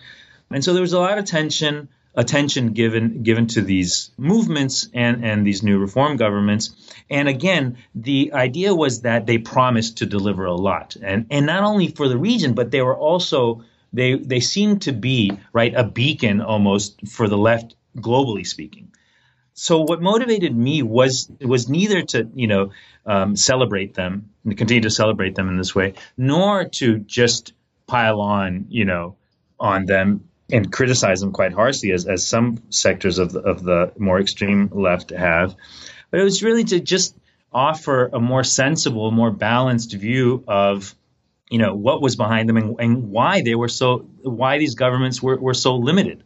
And 0.50 0.62
so 0.64 0.72
there 0.72 0.82
was 0.82 0.92
a 0.92 0.98
lot 0.98 1.18
of 1.18 1.24
tension, 1.24 1.88
attention 2.14 2.72
given 2.72 3.22
given 3.22 3.46
to 3.48 3.62
these 3.62 4.10
movements 4.18 4.88
and 4.92 5.24
and 5.24 5.46
these 5.46 5.62
new 5.62 5.78
reform 5.78 6.16
governments. 6.16 6.70
And 7.08 7.28
again, 7.28 7.78
the 7.94 8.32
idea 8.34 8.74
was 8.74 9.02
that 9.02 9.26
they 9.26 9.38
promised 9.38 9.98
to 9.98 10.06
deliver 10.06 10.44
a 10.44 10.54
lot, 10.54 10.96
and 11.02 11.26
and 11.30 11.46
not 11.46 11.64
only 11.64 11.88
for 11.88 12.08
the 12.08 12.18
region, 12.18 12.54
but 12.54 12.70
they 12.70 12.82
were 12.82 12.96
also 12.96 13.64
they 13.92 14.14
they 14.14 14.40
seem 14.40 14.78
to 14.80 14.92
be 14.92 15.32
right 15.52 15.74
a 15.74 15.84
beacon 15.84 16.40
almost 16.40 17.06
for 17.08 17.28
the 17.28 17.38
left 17.38 17.74
globally 17.96 18.46
speaking. 18.46 18.92
So 19.54 19.82
what 19.82 20.00
motivated 20.00 20.56
me 20.56 20.82
was 20.82 21.30
was 21.40 21.68
neither 21.68 22.02
to 22.02 22.30
you 22.34 22.46
know 22.46 22.70
um, 23.06 23.36
celebrate 23.36 23.94
them 23.94 24.30
and 24.44 24.56
continue 24.56 24.82
to 24.82 24.90
celebrate 24.90 25.34
them 25.34 25.48
in 25.48 25.56
this 25.56 25.74
way, 25.74 25.94
nor 26.16 26.64
to 26.64 26.98
just 26.98 27.52
pile 27.86 28.20
on 28.20 28.66
you 28.68 28.84
know 28.84 29.16
on 29.58 29.86
them 29.86 30.28
and 30.52 30.72
criticize 30.72 31.20
them 31.20 31.32
quite 31.32 31.52
harshly 31.52 31.92
as, 31.92 32.06
as 32.06 32.26
some 32.26 32.62
sectors 32.70 33.18
of 33.18 33.32
the, 33.32 33.40
of 33.40 33.62
the 33.62 33.92
more 33.98 34.20
extreme 34.20 34.68
left 34.72 35.10
have. 35.10 35.54
But 36.10 36.20
it 36.20 36.24
was 36.24 36.42
really 36.42 36.64
to 36.64 36.80
just 36.80 37.14
offer 37.52 38.10
a 38.12 38.20
more 38.20 38.44
sensible, 38.44 39.10
more 39.10 39.30
balanced 39.30 39.92
view 39.92 40.44
of 40.46 40.94
you 41.50 41.58
know 41.58 41.74
what 41.74 42.00
was 42.00 42.16
behind 42.16 42.48
them 42.48 42.56
and, 42.56 42.76
and 42.80 43.10
why 43.10 43.42
they 43.42 43.54
were 43.54 43.68
so 43.68 43.98
why 44.22 44.58
these 44.58 44.74
governments 44.74 45.22
were, 45.22 45.36
were 45.36 45.54
so 45.54 45.76
limited 45.76 46.24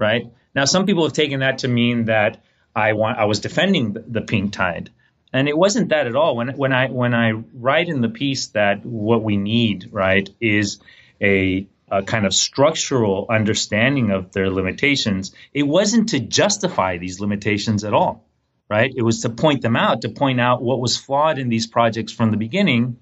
right? 0.00 0.32
Now 0.54 0.64
some 0.64 0.86
people 0.86 1.04
have 1.04 1.12
taken 1.12 1.40
that 1.40 1.58
to 1.58 1.68
mean 1.68 2.06
that 2.06 2.42
i 2.74 2.94
want 2.94 3.18
i 3.18 3.24
was 3.26 3.40
defending 3.40 3.96
the, 4.08 4.22
pink 4.22 4.52
tide. 4.52 4.90
And 5.32 5.48
it 5.48 5.56
wasn't 5.56 5.90
that 5.90 6.08
at 6.08 6.16
all. 6.16 6.36
When 6.36 6.48
when 6.56 6.72
i 6.72 6.88
when 6.88 7.14
i 7.14 7.32
write 7.32 7.88
in 7.88 8.00
the 8.00 8.08
piece 8.08 8.48
that 8.48 8.84
what 8.84 9.22
we 9.22 9.36
need 9.36 9.90
right 9.92 10.28
is 10.40 10.80
a, 11.20 11.66
a 11.90 12.02
kind 12.02 12.26
of 12.26 12.34
structural 12.34 13.26
understanding 13.28 14.10
of 14.10 14.32
their 14.32 14.50
limitations 14.50 15.32
it 15.52 15.64
wasn't 15.64 16.10
to 16.10 16.20
justify 16.20 16.98
these 16.98 17.20
limitations 17.20 17.84
at 17.84 17.94
all 17.94 18.24
right? 18.68 18.92
It 18.94 19.02
was 19.02 19.22
to 19.22 19.30
point 19.30 19.62
them 19.62 19.76
out 19.76 20.02
to 20.02 20.08
point 20.08 20.40
out 20.40 20.62
what 20.62 20.80
was 20.80 20.96
flawed 20.96 21.38
in 21.38 21.48
these 21.48 21.66
projects 21.66 22.12
from 22.12 22.30
the 22.30 22.36
beginning 22.36 22.98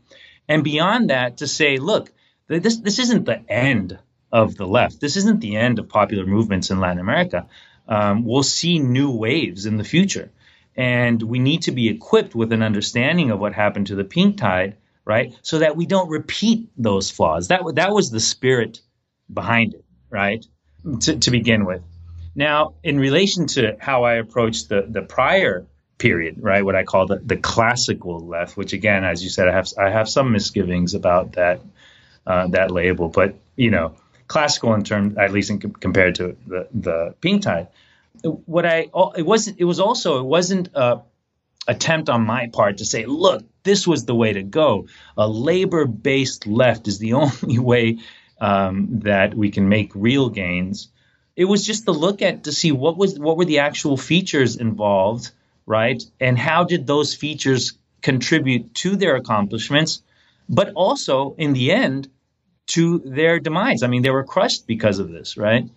and 0.48 0.64
beyond 0.64 1.10
that, 1.10 1.38
to 1.38 1.46
say, 1.46 1.76
look, 1.76 2.10
this 2.48 2.78
this 2.78 2.98
isn't 2.98 3.26
the 3.26 3.40
end 3.48 3.98
of 4.32 4.56
the 4.56 4.66
left. 4.66 5.00
This 5.00 5.16
isn't 5.16 5.40
the 5.40 5.56
end 5.56 5.78
of 5.78 5.88
popular 5.88 6.26
movements 6.26 6.70
in 6.70 6.80
Latin 6.80 6.98
America. 6.98 7.46
Um, 7.86 8.24
we'll 8.24 8.42
see 8.42 8.78
new 8.78 9.10
waves 9.10 9.66
in 9.66 9.76
the 9.76 9.84
future, 9.84 10.30
and 10.76 11.22
we 11.22 11.38
need 11.38 11.62
to 11.62 11.72
be 11.72 11.88
equipped 11.88 12.34
with 12.34 12.52
an 12.52 12.62
understanding 12.62 13.30
of 13.30 13.38
what 13.38 13.54
happened 13.54 13.88
to 13.88 13.94
the 13.94 14.04
pink 14.04 14.38
tide, 14.38 14.76
right? 15.04 15.34
So 15.42 15.60
that 15.60 15.76
we 15.76 15.86
don't 15.86 16.10
repeat 16.10 16.68
those 16.76 17.10
flaws. 17.10 17.48
That 17.48 17.62
that 17.74 17.92
was 17.92 18.10
the 18.10 18.20
spirit 18.20 18.80
behind 19.32 19.74
it, 19.74 19.84
right? 20.10 20.44
To, 21.00 21.18
to 21.18 21.30
begin 21.30 21.64
with. 21.64 21.82
Now, 22.34 22.74
in 22.82 22.98
relation 22.98 23.46
to 23.48 23.76
how 23.80 24.04
I 24.04 24.14
approached 24.14 24.68
the 24.68 24.86
the 24.88 25.02
prior 25.02 25.66
period, 25.98 26.36
right? 26.40 26.64
What 26.64 26.76
I 26.76 26.84
call 26.84 27.06
the, 27.06 27.16
the 27.16 27.36
classical 27.36 28.20
left, 28.20 28.56
which 28.56 28.72
again, 28.72 29.04
as 29.04 29.22
you 29.22 29.30
said, 29.30 29.48
I 29.48 29.52
have 29.52 29.68
I 29.78 29.90
have 29.90 30.08
some 30.08 30.32
misgivings 30.32 30.94
about 30.94 31.32
that 31.32 31.60
uh, 32.26 32.46
that 32.48 32.70
label, 32.70 33.08
but 33.08 33.34
you 33.56 33.70
know, 33.70 33.96
classical 34.26 34.74
in 34.74 34.84
terms, 34.84 35.16
at 35.18 35.32
least 35.32 35.50
in, 35.50 35.58
compared 35.58 36.16
to 36.16 36.36
the 36.46 36.68
the 36.72 37.14
pink 37.20 37.42
tide. 37.42 37.68
What 38.22 38.66
I 38.66 38.90
it 39.16 39.26
wasn't 39.26 39.58
it 39.58 39.64
was 39.64 39.80
also 39.80 40.20
it 40.20 40.24
wasn't 40.24 40.68
a, 40.74 41.02
attempt 41.68 42.08
on 42.08 42.24
my 42.24 42.48
part 42.48 42.78
to 42.78 42.84
say, 42.84 43.04
look, 43.04 43.44
this 43.62 43.86
was 43.86 44.06
the 44.06 44.14
way 44.14 44.32
to 44.32 44.42
go. 44.42 44.88
A 45.16 45.28
labor 45.28 45.84
based 45.84 46.46
left 46.46 46.88
is 46.88 46.98
the 46.98 47.12
only 47.22 47.58
way 47.58 47.98
um, 48.40 49.00
that 49.00 49.34
we 49.34 49.50
can 49.50 49.68
make 49.68 49.92
real 49.94 50.30
gains. 50.30 50.88
It 51.36 51.44
was 51.44 51.64
just 51.64 51.84
to 51.84 51.92
look 51.92 52.22
at 52.22 52.44
to 52.44 52.52
see 52.52 52.72
what 52.72 52.96
was 52.96 53.16
what 53.18 53.36
were 53.36 53.44
the 53.44 53.60
actual 53.60 53.96
features 53.96 54.56
involved, 54.56 55.30
right? 55.68 56.02
And 56.18 56.38
how 56.38 56.64
did 56.64 56.86
those 56.86 57.14
features 57.14 57.78
contribute 58.02 58.74
to 58.74 58.96
their 58.96 59.16
accomplishments, 59.16 60.02
but 60.48 60.72
also 60.74 61.34
in 61.36 61.52
the 61.52 61.72
end 61.72 62.08
to 62.68 62.98
their 63.00 63.38
demise. 63.40 63.82
I 63.82 63.86
mean, 63.86 64.02
they 64.02 64.10
were 64.10 64.24
crushed 64.24 64.66
because 64.66 64.98
of 64.98 65.10
this, 65.10 65.36
right? 65.36 65.68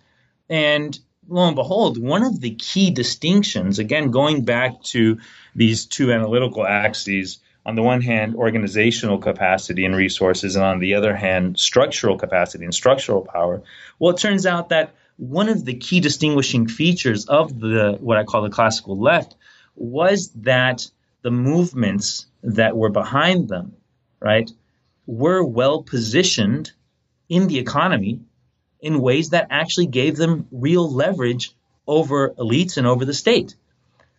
And 0.48 0.98
lo 1.28 1.46
and 1.46 1.56
behold, 1.56 1.98
one 1.98 2.22
of 2.22 2.40
the 2.40 2.54
key 2.54 2.90
distinctions, 2.90 3.78
again, 3.78 4.10
going 4.10 4.44
back 4.44 4.82
to 4.84 5.18
these 5.54 5.86
two 5.86 6.12
analytical 6.12 6.66
axes, 6.66 7.38
on 7.64 7.76
the 7.76 7.82
one 7.82 8.02
hand, 8.02 8.34
organizational 8.34 9.18
capacity 9.18 9.84
and 9.84 9.94
resources, 9.94 10.56
and 10.56 10.64
on 10.64 10.80
the 10.80 10.94
other 10.94 11.14
hand, 11.14 11.58
structural 11.58 12.18
capacity 12.18 12.64
and 12.64 12.74
structural 12.74 13.22
power. 13.22 13.62
Well, 13.98 14.14
it 14.14 14.18
turns 14.18 14.46
out 14.46 14.70
that 14.70 14.94
one 15.16 15.48
of 15.48 15.64
the 15.64 15.74
key 15.74 16.00
distinguishing 16.00 16.66
features 16.66 17.26
of 17.26 17.58
the 17.60 17.96
what 18.00 18.18
I 18.18 18.24
call 18.24 18.42
the 18.42 18.50
classical 18.50 18.98
left 18.98 19.36
was 19.74 20.30
that 20.36 20.86
the 21.22 21.30
movements 21.30 22.26
that 22.42 22.76
were 22.76 22.90
behind 22.90 23.48
them, 23.48 23.76
right, 24.20 24.50
were 25.06 25.44
well 25.44 25.82
positioned 25.82 26.72
in 27.28 27.46
the 27.48 27.58
economy 27.58 28.20
in 28.80 29.00
ways 29.00 29.30
that 29.30 29.46
actually 29.50 29.86
gave 29.86 30.16
them 30.16 30.46
real 30.50 30.90
leverage 30.90 31.52
over 31.86 32.30
elites 32.30 32.76
and 32.76 32.86
over 32.86 33.04
the 33.04 33.14
state. 33.14 33.54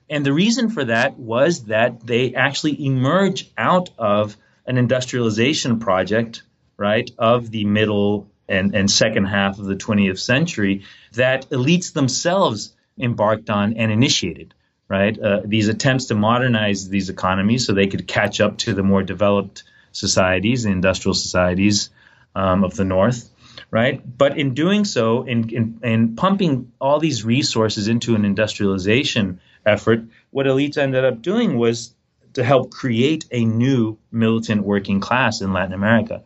And 0.10 0.26
the 0.26 0.34
reason 0.34 0.70
for 0.70 0.86
that 0.86 1.18
was 1.18 1.66
that 1.66 2.06
they 2.06 2.34
actually 2.34 2.86
emerge 2.86 3.50
out 3.58 3.90
of 3.98 4.36
an 4.66 4.78
industrialization 4.78 5.80
project, 5.80 6.44
right, 6.78 7.10
of 7.18 7.52
the 7.52 7.66
middle 7.66 8.30
and, 8.48 8.76
and 8.76 8.90
second 8.90 9.26
half 9.26 9.60
of 9.60 9.66
the 9.66 9.76
20th 9.76 10.20
century 10.20 10.84
that 11.14 11.50
elites 11.50 11.94
themselves 11.94 12.74
embarked 13.00 13.50
on 13.50 13.74
and 13.74 13.92
initiated, 13.92 14.54
right? 14.88 15.18
Uh, 15.18 15.42
these 15.46 15.68
attempts 15.68 16.06
to 16.06 16.16
modernize 16.16 16.90
these 16.90 17.10
economies 17.10 17.66
so 17.66 17.74
they 17.74 17.88
could 17.88 18.08
catch 18.08 18.42
up 18.42 18.58
to 18.60 18.74
the 18.74 18.84
more 18.84 19.04
developed 19.04 19.64
societies, 19.92 20.64
the 20.64 20.72
industrial 20.72 21.14
societies 21.14 21.90
um, 22.36 22.64
of 22.64 22.76
the 22.76 22.86
North 22.86 23.30
right? 23.74 24.02
But 24.18 24.38
in 24.38 24.54
doing 24.54 24.86
so, 24.86 25.24
in, 25.24 25.50
in, 25.50 25.80
in 25.82 26.16
pumping 26.16 26.72
all 26.80 27.00
these 27.00 27.26
resources 27.26 27.88
into 27.88 28.14
an 28.14 28.24
industrialization 28.24 29.40
effort, 29.66 30.04
what 30.30 30.46
elites 30.46 30.78
ended 30.78 31.04
up 31.04 31.24
doing 31.24 31.58
was 31.58 31.96
to 32.34 32.44
help 32.44 32.70
create 32.70 33.26
a 33.32 33.44
new 33.46 33.98
militant 34.12 34.64
working 34.64 35.00
class 35.00 35.42
in 35.42 35.54
Latin 35.54 35.74
America. 35.74 36.22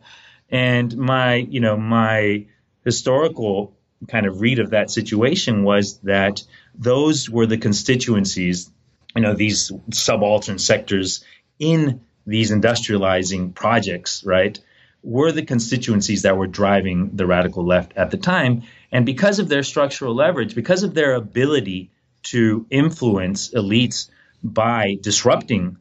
And 0.50 0.94
my, 0.96 1.36
you 1.36 1.60
know, 1.60 1.78
my 1.78 2.46
historical 2.84 3.74
kind 4.08 4.26
of 4.26 4.42
read 4.42 4.58
of 4.58 4.70
that 4.70 4.90
situation 4.90 5.64
was 5.64 5.98
that 6.00 6.42
those 6.78 7.28
were 7.28 7.46
the 7.46 7.58
constituencies, 7.58 8.70
you 9.14 9.22
know, 9.22 9.34
these 9.34 9.72
subaltern 9.92 10.58
sectors 10.58 11.24
in 11.58 12.00
these 12.26 12.50
industrializing 12.50 13.54
projects, 13.54 14.22
right? 14.24 14.58
were 15.02 15.32
the 15.32 15.44
constituencies 15.44 16.22
that 16.22 16.36
were 16.36 16.46
driving 16.46 17.10
the 17.14 17.26
radical 17.26 17.64
left 17.64 17.92
at 17.96 18.10
the 18.10 18.16
time. 18.16 18.62
And 18.90 19.06
because 19.06 19.38
of 19.38 19.48
their 19.48 19.62
structural 19.62 20.14
leverage, 20.14 20.54
because 20.54 20.82
of 20.82 20.94
their 20.94 21.14
ability 21.14 21.90
to 22.24 22.66
influence 22.70 23.50
elites 23.50 24.10
by 24.42 24.98
disrupting 25.00 25.78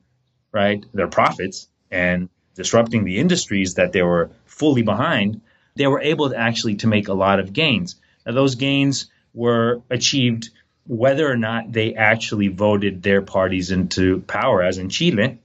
right 0.52 0.86
their 0.94 1.08
profits 1.08 1.68
and 1.92 2.30
disrupting 2.56 3.04
the 3.04 3.20
industries 3.20 3.76
that 3.76 3.92
they 3.92 4.02
were 4.02 4.32
fully 4.46 4.82
behind, 4.82 5.42
they 5.76 5.88
were 5.88 6.02
able 6.02 6.30
to 6.30 6.38
actually 6.38 6.76
to 6.76 6.88
make 6.88 7.08
a 7.08 7.14
lot 7.14 7.40
of 7.40 7.54
gains. 7.54 7.96
Now 8.26 8.34
those 8.34 8.56
gains 8.56 9.08
were 9.34 9.82
achieved 9.90 10.50
whether 10.88 11.30
or 11.30 11.38
not 11.38 11.72
they 11.72 11.94
actually 11.96 12.48
voted 12.48 13.04
their 13.04 13.22
parties 13.22 13.72
into 13.72 14.22
power, 14.22 14.64
as 14.64 14.78
in 14.78 14.90
Chile, 14.90 15.40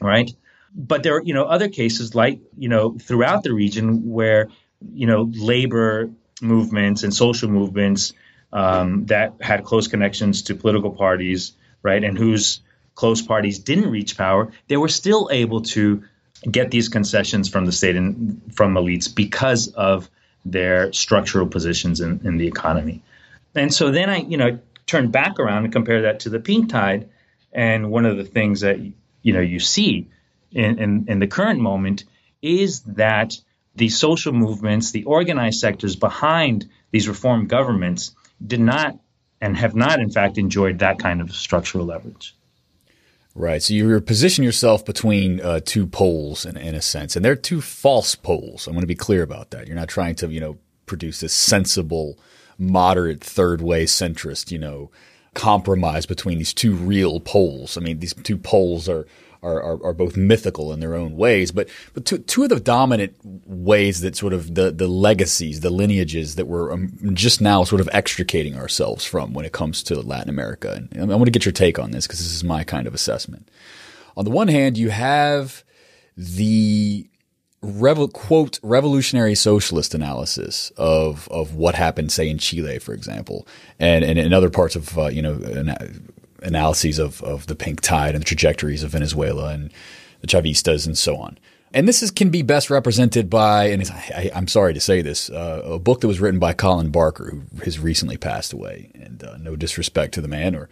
right? 0.00 0.30
But 0.74 1.02
there 1.02 1.16
are, 1.16 1.22
you 1.22 1.34
know, 1.34 1.44
other 1.44 1.68
cases 1.68 2.14
like, 2.14 2.40
you 2.56 2.68
know, 2.68 2.96
throughout 2.98 3.42
the 3.42 3.52
region 3.52 4.10
where, 4.10 4.48
you 4.92 5.06
know, 5.06 5.30
labor 5.32 6.10
movements 6.40 7.04
and 7.04 7.14
social 7.14 7.48
movements 7.48 8.12
um, 8.52 9.06
that 9.06 9.34
had 9.40 9.64
close 9.64 9.86
connections 9.86 10.42
to 10.42 10.54
political 10.54 10.90
parties, 10.90 11.52
right, 11.82 12.02
and 12.02 12.18
whose 12.18 12.60
close 12.94 13.22
parties 13.22 13.60
didn't 13.60 13.90
reach 13.90 14.16
power, 14.16 14.52
they 14.68 14.76
were 14.76 14.88
still 14.88 15.28
able 15.30 15.62
to 15.62 16.02
get 16.50 16.70
these 16.70 16.88
concessions 16.88 17.48
from 17.48 17.66
the 17.66 17.72
state 17.72 17.96
and 17.96 18.42
from 18.54 18.74
elites 18.74 19.14
because 19.14 19.68
of 19.68 20.10
their 20.44 20.92
structural 20.92 21.46
positions 21.46 22.00
in, 22.00 22.20
in 22.24 22.36
the 22.36 22.48
economy. 22.48 23.00
And 23.54 23.72
so 23.72 23.90
then 23.90 24.10
I, 24.10 24.16
you 24.16 24.36
know, 24.36 24.58
turned 24.86 25.12
back 25.12 25.38
around 25.38 25.64
and 25.64 25.72
compare 25.72 26.02
that 26.02 26.20
to 26.20 26.30
the 26.30 26.40
pink 26.40 26.70
tide. 26.70 27.08
And 27.52 27.90
one 27.90 28.06
of 28.06 28.16
the 28.16 28.24
things 28.24 28.60
that, 28.60 28.78
you 29.22 29.32
know, 29.32 29.40
you 29.40 29.60
see 29.60 30.08
in, 30.50 30.78
in, 30.78 31.04
in 31.08 31.18
the 31.18 31.26
current 31.26 31.60
moment 31.60 32.04
is 32.40 32.80
that 32.82 33.34
the 33.76 33.88
social 33.88 34.32
movements, 34.32 34.90
the 34.90 35.04
organized 35.04 35.60
sectors 35.60 35.96
behind 35.96 36.68
these 36.90 37.08
reform 37.08 37.46
governments 37.46 38.14
did 38.44 38.60
not 38.60 38.98
and 39.40 39.56
have 39.56 39.74
not, 39.74 39.98
in 39.98 40.10
fact, 40.10 40.38
enjoyed 40.38 40.78
that 40.78 40.98
kind 40.98 41.20
of 41.20 41.34
structural 41.34 41.84
leverage. 41.84 42.36
Right. 43.34 43.62
So 43.62 43.74
you're 43.74 44.00
position 44.00 44.44
yourself 44.44 44.84
between 44.84 45.40
uh, 45.40 45.60
two 45.64 45.86
poles 45.86 46.44
in, 46.44 46.56
in 46.56 46.74
a 46.74 46.82
sense, 46.82 47.16
and 47.16 47.24
they're 47.24 47.34
two 47.34 47.60
false 47.60 48.14
poles. 48.14 48.66
I'm 48.66 48.74
going 48.74 48.82
to 48.82 48.86
be 48.86 48.94
clear 48.94 49.22
about 49.22 49.50
that. 49.50 49.66
You're 49.66 49.76
not 49.76 49.88
trying 49.88 50.14
to, 50.16 50.28
you 50.28 50.38
know, 50.38 50.58
produce 50.84 51.20
this 51.20 51.32
sensible, 51.32 52.18
moderate, 52.58 53.22
third 53.22 53.60
way 53.62 53.84
centrist, 53.84 54.50
you 54.50 54.58
know, 54.58 54.90
compromise 55.34 56.06
between 56.06 56.38
these 56.38 56.54
two 56.54 56.74
real 56.74 57.20
poles. 57.20 57.76
I 57.76 57.80
mean, 57.80 58.00
these 58.00 58.14
two 58.14 58.36
poles 58.36 58.88
are 58.88 59.06
are, 59.42 59.60
are, 59.60 59.86
are, 59.86 59.92
both 59.92 60.16
mythical 60.16 60.72
in 60.72 60.78
their 60.78 60.94
own 60.94 61.16
ways. 61.16 61.50
But 61.50 61.68
but 61.94 62.04
two, 62.04 62.18
two 62.18 62.44
of 62.44 62.48
the 62.48 62.60
dominant 62.60 63.16
ways 63.24 64.00
that 64.00 64.16
sort 64.16 64.32
of 64.32 64.54
the 64.54 64.70
the 64.70 64.86
legacies, 64.86 65.60
the 65.60 65.70
lineages 65.70 66.36
that 66.36 66.46
we're 66.46 66.72
um, 66.72 66.92
just 67.12 67.40
now 67.40 67.64
sort 67.64 67.80
of 67.80 67.88
extricating 67.92 68.56
ourselves 68.56 69.04
from 69.04 69.32
when 69.32 69.44
it 69.44 69.52
comes 69.52 69.82
to 69.84 70.00
Latin 70.00 70.30
America. 70.30 70.86
And 70.92 71.12
I 71.12 71.16
want 71.16 71.26
to 71.26 71.32
get 71.32 71.44
your 71.44 71.52
take 71.52 71.78
on 71.78 71.90
this 71.90 72.06
because 72.06 72.20
this 72.20 72.32
is 72.32 72.44
my 72.44 72.62
kind 72.62 72.86
of 72.86 72.94
assessment. 72.94 73.48
On 74.16 74.24
the 74.24 74.30
one 74.30 74.48
hand, 74.48 74.78
you 74.78 74.90
have 74.90 75.64
the 76.16 77.08
revo- 77.62 78.12
quote 78.12 78.58
revolutionary 78.62 79.34
socialist 79.34 79.94
analysis 79.94 80.72
of 80.76 81.28
of 81.30 81.54
what 81.54 81.74
happened, 81.74 82.12
say 82.12 82.28
in 82.28 82.38
Chile, 82.38 82.78
for 82.78 82.92
example, 82.92 83.46
and 83.78 84.04
and 84.04 84.18
in 84.18 84.32
other 84.32 84.50
parts 84.50 84.76
of 84.76 84.98
uh, 84.98 85.06
you 85.06 85.22
know 85.22 85.38
analyses 86.42 86.98
of, 86.98 87.22
of 87.22 87.46
the 87.46 87.54
pink 87.54 87.80
tide 87.80 88.14
and 88.14 88.22
the 88.22 88.26
trajectories 88.26 88.82
of 88.82 88.90
Venezuela 88.90 89.52
and 89.52 89.72
the 90.20 90.26
Chavistas 90.26 90.86
and 90.86 90.96
so 90.98 91.16
on. 91.16 91.38
And 91.74 91.88
this 91.88 92.02
is, 92.02 92.10
can 92.10 92.28
be 92.28 92.42
best 92.42 92.68
represented 92.68 93.30
by, 93.30 93.66
and 93.66 93.90
I, 94.14 94.30
am 94.34 94.46
sorry 94.46 94.74
to 94.74 94.80
say 94.80 95.00
this, 95.00 95.30
uh, 95.30 95.62
a 95.64 95.78
book 95.78 96.02
that 96.02 96.08
was 96.08 96.20
written 96.20 96.38
by 96.38 96.52
Colin 96.52 96.90
Barker, 96.90 97.30
who 97.30 97.42
has 97.64 97.78
recently 97.78 98.18
passed 98.18 98.52
away. 98.52 98.90
And 98.94 99.24
uh, 99.24 99.38
no 99.38 99.56
disrespect 99.56 100.12
to 100.14 100.20
the 100.20 100.28
man 100.28 100.54
or 100.54 100.68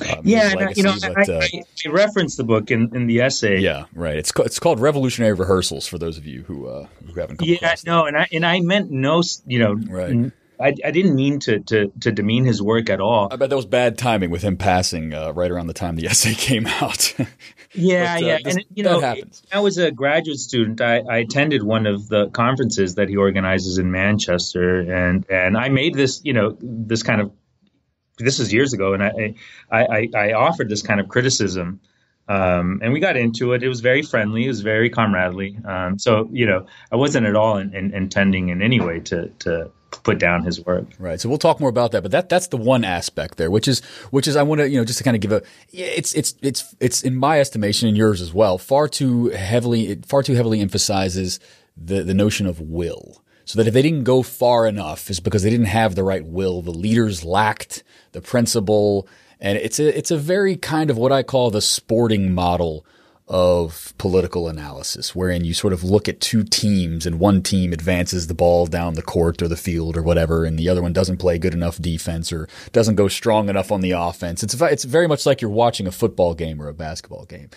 um, 0.00 0.20
yeah, 0.24 0.54
legacy, 0.56 0.80
you 0.80 0.84
know, 0.84 0.94
but, 1.00 1.28
I, 1.28 1.32
uh, 1.32 1.40
I, 1.40 1.62
I, 1.86 1.88
referenced 1.90 2.36
the 2.36 2.44
book 2.44 2.70
in, 2.70 2.94
in 2.94 3.06
the 3.06 3.20
essay. 3.20 3.60
Yeah, 3.60 3.84
right. 3.94 4.16
It's 4.16 4.32
it's 4.38 4.58
called 4.58 4.80
Revolutionary 4.80 5.34
Rehearsals 5.34 5.86
for 5.86 5.98
those 5.98 6.18
of 6.18 6.26
you 6.26 6.42
who 6.42 6.66
uh, 6.66 6.86
who 7.06 7.20
haven't. 7.20 7.38
Come 7.38 7.48
yeah, 7.48 7.74
no, 7.86 8.06
and 8.06 8.16
I 8.16 8.26
and 8.32 8.44
I 8.44 8.60
meant 8.60 8.90
no, 8.90 9.22
you 9.46 9.58
know, 9.58 9.74
right. 9.74 10.32
I, 10.60 10.74
I 10.84 10.90
didn't 10.92 11.16
mean 11.16 11.40
to, 11.40 11.58
to, 11.60 11.92
to 12.00 12.12
demean 12.12 12.44
his 12.44 12.62
work 12.62 12.88
at 12.88 13.00
all. 13.00 13.28
I 13.30 13.36
bet 13.36 13.50
that 13.50 13.56
was 13.56 13.66
bad 13.66 13.98
timing 13.98 14.30
with 14.30 14.42
him 14.42 14.56
passing 14.56 15.12
uh, 15.12 15.32
right 15.32 15.50
around 15.50 15.66
the 15.66 15.74
time 15.74 15.96
the 15.96 16.06
essay 16.10 16.34
came 16.34 16.66
out. 16.66 17.14
yeah, 17.72 18.14
but, 18.14 18.22
uh, 18.22 18.26
yeah, 18.26 18.38
this, 18.44 18.54
and 18.54 18.64
you 18.74 18.84
know, 18.84 19.00
happens. 19.00 19.42
I 19.52 19.60
was 19.60 19.78
a 19.78 19.90
graduate 19.90 20.38
student. 20.38 20.80
I, 20.80 21.00
I 21.00 21.18
attended 21.18 21.62
one 21.62 21.86
of 21.86 22.08
the 22.08 22.28
conferences 22.30 22.94
that 22.96 23.08
he 23.08 23.16
organizes 23.16 23.78
in 23.78 23.90
Manchester, 23.90 24.80
and 24.80 25.28
and 25.28 25.56
I 25.56 25.68
made 25.70 25.94
this, 25.94 26.20
you 26.24 26.32
know, 26.32 26.56
this 26.60 27.02
kind 27.02 27.20
of 27.20 27.32
this 28.18 28.40
is 28.40 28.52
years 28.52 28.72
ago, 28.72 28.94
and 28.94 29.02
I 29.02 29.34
I, 29.70 30.08
I 30.14 30.32
offered 30.32 30.68
this 30.68 30.82
kind 30.82 31.00
of 31.00 31.08
criticism. 31.08 31.80
Um, 32.26 32.80
and 32.82 32.94
we 32.94 33.00
got 33.00 33.18
into 33.18 33.52
it. 33.52 33.62
It 33.62 33.68
was 33.68 33.80
very 33.80 34.00
friendly. 34.00 34.46
It 34.46 34.48
was 34.48 34.62
very 34.62 34.88
comradely. 34.88 35.58
Um, 35.66 35.98
so 35.98 36.28
you 36.32 36.46
know, 36.46 36.66
I 36.90 36.96
wasn't 36.96 37.26
at 37.26 37.36
all 37.36 37.58
in, 37.58 37.74
in, 37.74 37.92
intending 37.92 38.48
in 38.48 38.62
any 38.62 38.80
way 38.80 39.00
to 39.00 39.28
to 39.40 39.70
put 40.02 40.18
down 40.18 40.44
his 40.44 40.64
work. 40.64 40.86
Right. 40.98 41.20
So 41.20 41.28
we'll 41.28 41.38
talk 41.38 41.60
more 41.60 41.68
about 41.68 41.92
that, 41.92 42.02
but 42.02 42.12
that 42.12 42.28
that's 42.28 42.48
the 42.48 42.56
one 42.56 42.84
aspect 42.84 43.36
there, 43.36 43.50
which 43.50 43.68
is 43.68 43.80
which 44.10 44.26
is 44.26 44.36
I 44.36 44.42
want 44.42 44.60
to 44.60 44.68
you 44.68 44.78
know 44.78 44.84
just 44.84 44.98
to 44.98 45.04
kind 45.04 45.14
of 45.14 45.20
give 45.20 45.32
a 45.32 45.42
it's 45.72 46.14
it's 46.14 46.34
it's 46.42 46.74
it's 46.80 47.02
in 47.02 47.14
my 47.14 47.40
estimation 47.40 47.88
and 47.88 47.96
yours 47.96 48.20
as 48.20 48.32
well 48.32 48.58
far 48.58 48.88
too 48.88 49.28
heavily 49.28 49.88
it 49.88 50.06
far 50.06 50.22
too 50.22 50.34
heavily 50.34 50.60
emphasizes 50.60 51.40
the 51.76 52.02
the 52.02 52.14
notion 52.14 52.46
of 52.46 52.60
will. 52.60 53.22
So 53.44 53.58
that 53.58 53.66
if 53.68 53.74
they 53.74 53.82
didn't 53.82 54.04
go 54.04 54.22
far 54.22 54.66
enough, 54.66 55.10
is 55.10 55.20
because 55.20 55.42
they 55.42 55.50
didn't 55.50 55.66
have 55.66 55.94
the 55.94 56.04
right 56.04 56.24
will. 56.24 56.62
The 56.62 56.70
leaders 56.70 57.24
lacked 57.24 57.82
the 58.12 58.20
principle 58.20 59.06
And 59.40 59.58
it's 59.58 59.78
a 59.78 59.96
it's 59.96 60.10
a 60.10 60.16
very 60.16 60.56
kind 60.56 60.90
of 60.90 60.96
what 60.96 61.12
I 61.12 61.22
call 61.22 61.50
the 61.50 61.60
sporting 61.60 62.32
model 62.32 62.86
of 63.26 63.94
political 63.96 64.48
analysis, 64.48 65.14
wherein 65.14 65.44
you 65.44 65.54
sort 65.54 65.72
of 65.72 65.82
look 65.82 66.08
at 66.08 66.20
two 66.20 66.44
teams 66.44 67.06
and 67.06 67.18
one 67.18 67.42
team 67.42 67.72
advances 67.72 68.26
the 68.26 68.34
ball 68.34 68.66
down 68.66 68.94
the 68.94 69.02
court 69.02 69.40
or 69.42 69.48
the 69.48 69.56
field 69.56 69.96
or 69.96 70.02
whatever, 70.02 70.44
and 70.44 70.58
the 70.58 70.68
other 70.68 70.82
one 70.82 70.92
doesn't 70.92 71.16
play 71.16 71.38
good 71.38 71.54
enough 71.54 71.80
defense 71.80 72.32
or 72.32 72.48
doesn't 72.72 72.96
go 72.96 73.08
strong 73.08 73.48
enough 73.48 73.72
on 73.72 73.80
the 73.80 73.92
offense. 73.92 74.42
It's 74.42 74.54
it's 74.60 74.84
very 74.84 75.08
much 75.08 75.26
like 75.26 75.40
you're 75.40 75.50
watching 75.50 75.86
a 75.86 75.92
football 75.92 76.34
game 76.34 76.60
or 76.60 76.68
a 76.68 76.74
basketball 76.74 77.24
game. 77.24 77.48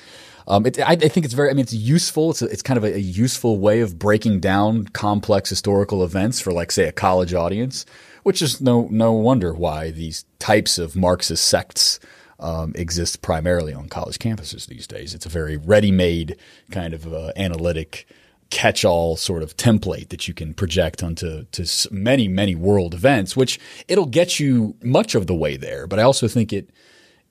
Um, 0.48 0.66
it, 0.66 0.80
I, 0.80 0.94
I, 0.94 0.96
think 0.96 1.26
it's 1.26 1.34
very, 1.34 1.50
I 1.50 1.54
mean, 1.54 1.64
it's 1.64 1.74
useful. 1.74 2.32
It's, 2.32 2.42
a, 2.42 2.46
it's 2.46 2.62
kind 2.62 2.78
of 2.78 2.86
a, 2.86 2.96
a, 2.96 3.00
useful 3.00 3.60
way 3.60 3.82
of 3.82 4.00
breaking 4.00 4.40
down 4.40 4.86
complex 4.86 5.50
historical 5.50 6.04
events 6.04 6.40
for, 6.40 6.54
like, 6.54 6.72
say, 6.72 6.86
a 6.86 6.94
college 6.94 7.34
audience, 7.34 7.86
which 8.24 8.42
is 8.42 8.62
no, 8.62 8.88
no 8.90 9.12
wonder 9.12 9.54
why 9.54 9.92
these 9.92 10.26
types 10.40 10.78
of 10.78 10.96
Marxist 10.96 11.46
sects 11.46 12.00
um, 12.40 12.74
primarily 13.22 13.74
on 13.74 13.90
college 13.90 14.20
campuses 14.20 14.68
these 14.68 14.88
days. 14.88 15.14
It's 15.14 15.26
a 15.26 15.30
very 15.30 15.58
ready-made 15.58 16.38
kind 16.72 16.94
of 16.94 17.12
uh, 17.14 17.32
analytic 17.36 18.08
catch-all 18.50 19.18
sort 19.18 19.44
of 19.44 19.58
template 19.58 20.10
that 20.10 20.28
you 20.28 20.34
can 20.34 20.54
project 20.54 21.04
onto 21.04 21.44
to 21.46 21.88
many 21.92 22.30
many 22.30 22.56
world 22.56 22.94
events, 22.94 23.36
which 23.36 23.60
it'll 23.90 24.06
get 24.06 24.40
you 24.40 24.76
much 24.82 25.16
of 25.16 25.28
the 25.28 25.36
way 25.36 25.58
there. 25.58 25.86
But 25.86 26.00
I 26.00 26.04
also 26.04 26.28
think 26.28 26.54
it 26.54 26.70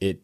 it 0.01 0.21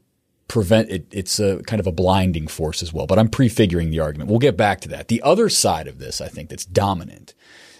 prevent 0.53 0.91
it. 0.91 1.07
It's 1.11 1.41
a 1.41 1.63
kind 1.63 1.81
of 1.81 1.87
a 1.87 1.93
blinding 1.93 2.47
force 2.47 2.83
as 2.83 2.93
well. 2.93 3.07
But 3.07 3.19
I'm 3.19 3.31
prefiguring 3.31 3.89
the 3.89 4.01
argument. 4.01 4.29
We'll 4.29 4.39
get 4.39 4.55
back 4.55 4.83
to 4.83 4.89
that. 4.91 5.09
The 5.09 5.23
other 5.23 5.49
side 5.49 5.89
of 5.89 5.99
this, 5.99 6.21
I 6.21 6.29
think, 6.29 6.51
that's 6.51 6.67
dominant 6.67 7.33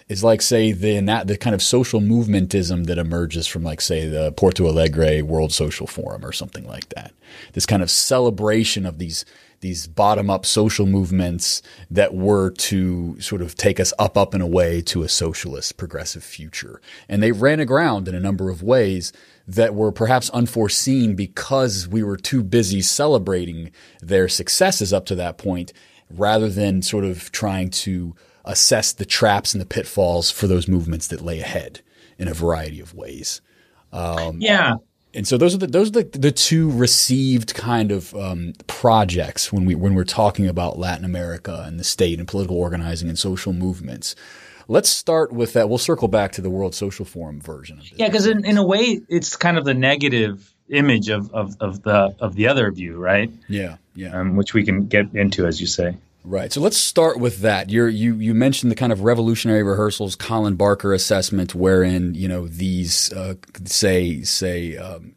is 0.09 0.23
like 0.23 0.41
say 0.41 0.71
the 0.71 0.99
the 1.23 1.37
kind 1.37 1.53
of 1.53 1.61
social 1.61 2.01
movementism 2.01 2.87
that 2.87 2.97
emerges 2.97 3.45
from 3.45 3.61
like 3.63 3.79
say 3.79 4.07
the 4.07 4.31
Porto 4.31 4.67
Alegre 4.67 5.21
World 5.21 5.53
Social 5.53 5.85
Forum 5.85 6.25
or 6.25 6.31
something 6.31 6.67
like 6.67 6.89
that. 6.89 7.13
This 7.53 7.67
kind 7.67 7.83
of 7.83 7.91
celebration 7.91 8.87
of 8.87 8.97
these 8.97 9.23
these 9.61 9.85
bottom 9.87 10.29
up 10.29 10.45
social 10.45 10.87
movements 10.87 11.61
that 11.91 12.13
were 12.13 12.49
to 12.49 13.19
sort 13.21 13.41
of 13.41 13.55
take 13.55 13.79
us 13.79 13.93
up 13.99 14.17
up 14.17 14.33
and 14.33 14.41
away 14.41 14.81
to 14.81 15.03
a 15.03 15.09
socialist 15.09 15.77
progressive 15.77 16.23
future. 16.23 16.81
And 17.07 17.21
they 17.21 17.31
ran 17.31 17.59
aground 17.59 18.07
in 18.07 18.15
a 18.15 18.19
number 18.19 18.49
of 18.49 18.63
ways 18.63 19.13
that 19.47 19.75
were 19.75 19.91
perhaps 19.91 20.29
unforeseen 20.29 21.15
because 21.15 21.87
we 21.87 22.01
were 22.01 22.17
too 22.17 22.43
busy 22.43 22.81
celebrating 22.81 23.71
their 24.01 24.29
successes 24.29 24.93
up 24.93 25.05
to 25.05 25.15
that 25.15 25.37
point 25.37 25.73
rather 26.09 26.49
than 26.49 26.81
sort 26.81 27.03
of 27.03 27.31
trying 27.31 27.69
to 27.69 28.15
assess 28.45 28.93
the 28.93 29.05
traps 29.05 29.53
and 29.53 29.61
the 29.61 29.65
pitfalls 29.65 30.29
for 30.29 30.47
those 30.47 30.67
movements 30.67 31.07
that 31.07 31.21
lay 31.21 31.39
ahead 31.39 31.81
in 32.17 32.27
a 32.27 32.33
variety 32.33 32.79
of 32.79 32.93
ways. 32.93 33.41
Um, 33.91 34.39
yeah. 34.39 34.75
And 35.13 35.27
so 35.27 35.37
those 35.37 35.53
are 35.53 35.59
the 35.59 35.67
those 35.67 35.89
are 35.89 36.03
the, 36.03 36.17
the 36.17 36.31
two 36.31 36.71
received 36.71 37.53
kind 37.53 37.91
of 37.91 38.15
um, 38.15 38.53
projects 38.65 39.53
when 39.53 39.63
we 39.63 39.75
when 39.75 39.93
we're 39.93 40.03
talking 40.03 40.47
about 40.47 40.79
Latin 40.79 41.05
America 41.05 41.63
and 41.67 41.79
the 41.79 41.83
state 41.83 42.17
and 42.17 42.27
political 42.27 42.57
organizing 42.57 43.09
and 43.09 43.19
social 43.19 43.53
movements. 43.53 44.15
Let's 44.67 44.89
start 44.89 45.31
with 45.31 45.53
that. 45.53 45.69
We'll 45.69 45.77
circle 45.77 46.07
back 46.07 46.33
to 46.33 46.41
the 46.41 46.49
World 46.49 46.75
Social 46.75 47.05
Forum 47.05 47.41
version 47.41 47.79
of. 47.79 47.91
Yeah, 47.95 48.07
because 48.07 48.25
in, 48.25 48.45
in 48.45 48.57
a 48.57 48.65
way, 48.65 49.01
it's 49.09 49.35
kind 49.35 49.57
of 49.57 49.65
the 49.65 49.73
negative 49.73 50.53
image 50.69 51.09
of, 51.09 51.33
of, 51.33 51.55
of 51.59 51.83
the 51.83 52.15
of 52.19 52.35
the 52.35 52.47
other 52.47 52.71
view, 52.71 52.97
right? 52.97 53.31
Yeah, 53.47 53.77
yeah. 53.95 54.17
Um, 54.17 54.35
which 54.35 54.53
we 54.53 54.63
can 54.63 54.87
get 54.87 55.13
into, 55.13 55.45
as 55.45 55.59
you 55.59 55.67
say. 55.67 55.97
Right. 56.25 56.53
So 56.53 56.61
let's 56.61 56.77
start 56.77 57.19
with 57.19 57.39
that. 57.39 57.69
You're, 57.69 57.89
you 57.89 58.15
you 58.15 58.33
mentioned 58.33 58.71
the 58.71 58.75
kind 58.75 58.93
of 58.93 59.01
revolutionary 59.01 59.63
rehearsals, 59.63 60.15
Colin 60.15 60.55
Barker 60.55 60.93
assessment, 60.93 61.53
wherein 61.53 62.15
you 62.15 62.29
know 62.29 62.47
these 62.47 63.11
uh, 63.11 63.35
say 63.65 64.21
say 64.21 64.77
um, 64.77 65.15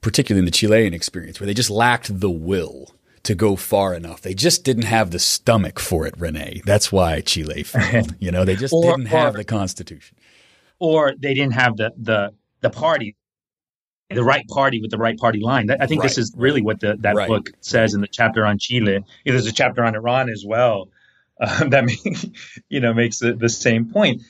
particularly 0.00 0.40
in 0.40 0.46
the 0.46 0.50
Chilean 0.50 0.94
experience, 0.94 1.40
where 1.40 1.46
they 1.46 1.54
just 1.54 1.70
lacked 1.70 2.20
the 2.20 2.30
will 2.30 2.95
to 3.26 3.34
go 3.34 3.56
far 3.56 3.94
enough. 3.94 4.22
They 4.22 4.34
just 4.34 4.64
didn't 4.64 4.84
have 4.84 5.10
the 5.10 5.18
stomach 5.18 5.78
for 5.78 6.06
it, 6.06 6.14
Rene. 6.18 6.62
That's 6.64 6.90
why 6.90 7.20
Chile 7.20 7.62
failed. 7.64 8.14
you 8.18 8.30
know, 8.30 8.44
they 8.44 8.56
just 8.56 8.72
or, 8.72 8.96
didn't 8.96 9.06
have 9.06 9.34
or, 9.34 9.38
the 9.38 9.44
constitution, 9.44 10.16
or 10.78 11.14
they 11.18 11.34
didn't 11.34 11.54
have 11.54 11.76
the 11.76 11.92
the 11.96 12.32
the 12.60 12.70
party 12.70 13.16
the 14.10 14.22
right 14.22 14.46
party 14.48 14.80
with 14.80 14.90
the 14.90 14.98
right 14.98 15.18
party 15.18 15.40
line. 15.40 15.68
I 15.70 15.86
think 15.86 16.00
right. 16.00 16.08
this 16.08 16.18
is 16.18 16.32
really 16.36 16.62
what 16.62 16.80
the, 16.80 16.96
that 17.00 17.16
right. 17.16 17.28
book 17.28 17.50
says 17.60 17.94
in 17.94 18.00
the 18.00 18.06
chapter 18.06 18.46
on 18.46 18.58
Chile. 18.58 19.04
There's 19.24 19.46
a 19.46 19.52
chapter 19.52 19.84
on 19.84 19.96
Iran 19.96 20.30
as 20.30 20.44
well 20.46 20.88
um, 21.40 21.70
that 21.70 21.88
you 22.68 22.80
know 22.80 22.94
makes 22.94 23.18
the, 23.18 23.34
the 23.34 23.48
same 23.48 23.90
point. 23.90 24.22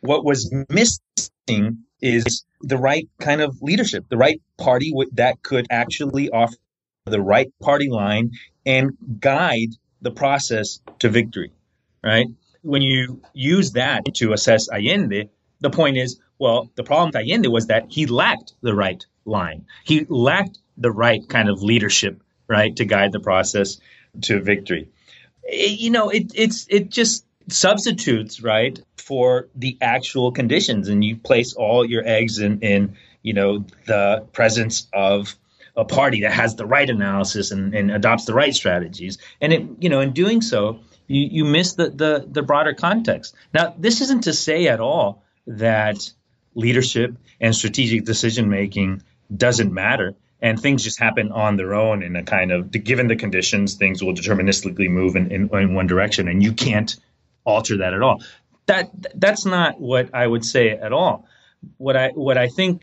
What 0.00 0.24
was 0.24 0.52
missing 0.68 1.84
is 2.00 2.44
the 2.60 2.78
right 2.78 3.08
kind 3.18 3.40
of 3.40 3.60
leadership, 3.62 4.06
the 4.08 4.16
right 4.16 4.40
party 4.58 4.90
w- 4.90 5.10
that 5.14 5.42
could 5.42 5.66
actually 5.70 6.30
offer 6.30 6.56
the 7.06 7.20
right 7.20 7.52
party 7.60 7.88
line 7.88 8.32
and 8.66 8.96
guide 9.18 9.70
the 10.02 10.10
process 10.10 10.80
to 10.98 11.08
victory. 11.08 11.52
Right? 12.02 12.26
When 12.62 12.82
you 12.82 13.22
use 13.32 13.72
that 13.72 14.04
to 14.16 14.32
assess 14.32 14.68
Allende, 14.68 15.28
the 15.60 15.70
point 15.70 15.96
is 15.96 16.20
well, 16.38 16.70
the 16.74 16.84
problem 16.84 17.08
with 17.08 17.16
Allende 17.16 17.48
was 17.48 17.66
that 17.66 17.86
he 17.90 18.06
lacked 18.06 18.54
the 18.62 18.74
right 18.74 19.04
line. 19.26 19.66
He 19.84 20.06
lacked 20.08 20.58
the 20.78 20.90
right 20.90 21.26
kind 21.28 21.50
of 21.50 21.62
leadership, 21.62 22.22
right, 22.48 22.74
to 22.76 22.86
guide 22.86 23.12
the 23.12 23.20
process 23.20 23.78
to 24.22 24.40
victory. 24.40 24.88
It, 25.44 25.78
you 25.78 25.90
know, 25.90 26.08
it, 26.08 26.32
it's 26.34 26.66
it 26.70 26.88
just 26.88 27.26
substitutes 27.48 28.42
right 28.42 28.80
for 28.96 29.48
the 29.54 29.76
actual 29.82 30.32
conditions, 30.32 30.88
and 30.88 31.04
you 31.04 31.16
place 31.16 31.52
all 31.52 31.84
your 31.84 32.06
eggs 32.06 32.38
in 32.38 32.60
in 32.60 32.96
you 33.22 33.34
know 33.34 33.66
the 33.86 34.26
presence 34.32 34.88
of 34.94 35.36
a 35.76 35.84
party 35.84 36.22
that 36.22 36.32
has 36.32 36.56
the 36.56 36.66
right 36.66 36.88
analysis 36.88 37.50
and, 37.50 37.74
and 37.74 37.90
adopts 37.90 38.24
the 38.24 38.34
right 38.34 38.54
strategies, 38.54 39.18
and 39.40 39.52
it 39.52 39.66
you 39.80 39.88
know 39.88 40.00
in 40.00 40.12
doing 40.12 40.40
so 40.40 40.80
you 41.06 41.28
you 41.30 41.44
miss 41.44 41.74
the 41.74 41.90
the 41.90 42.26
the 42.30 42.42
broader 42.42 42.74
context. 42.74 43.34
Now, 43.52 43.74
this 43.76 44.00
isn't 44.00 44.24
to 44.24 44.32
say 44.32 44.68
at 44.68 44.80
all 44.80 45.24
that 45.46 46.10
leadership 46.54 47.16
and 47.40 47.54
strategic 47.54 48.04
decision 48.04 48.48
making 48.48 49.02
doesn't 49.34 49.72
matter 49.72 50.14
and 50.42 50.60
things 50.60 50.82
just 50.82 50.98
happen 50.98 51.32
on 51.32 51.56
their 51.56 51.74
own 51.74 52.02
in 52.02 52.16
a 52.16 52.22
kind 52.22 52.52
of 52.52 52.70
given 52.70 53.08
the 53.08 53.16
conditions 53.16 53.74
things 53.74 54.02
will 54.02 54.14
deterministically 54.14 54.88
move 54.88 55.16
in, 55.16 55.30
in, 55.30 55.48
in, 55.54 55.74
one 55.74 55.86
direction 55.86 56.28
and 56.28 56.42
you 56.42 56.52
can't 56.52 56.96
alter 57.44 57.78
that 57.78 57.94
at 57.94 58.02
all. 58.02 58.22
That 58.66 58.90
that's 59.14 59.44
not 59.44 59.80
what 59.80 60.14
i 60.14 60.26
would 60.26 60.44
say 60.44 60.70
at 60.70 60.92
all. 60.92 61.26
What 61.76 61.96
i 61.96 62.08
what 62.10 62.38
i 62.38 62.48
think 62.48 62.82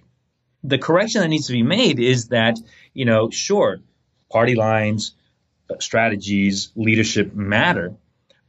the 0.68 0.78
correction 0.78 1.22
that 1.22 1.28
needs 1.28 1.48
to 1.48 1.54
be 1.54 1.64
made 1.64 2.00
is 2.00 2.28
that 2.28 2.58
you 2.94 3.06
know 3.06 3.30
sure 3.30 3.80
party 4.32 4.56
lines 4.56 5.16
strategies 5.80 6.72
leadership 6.76 7.34
matter 7.34 7.96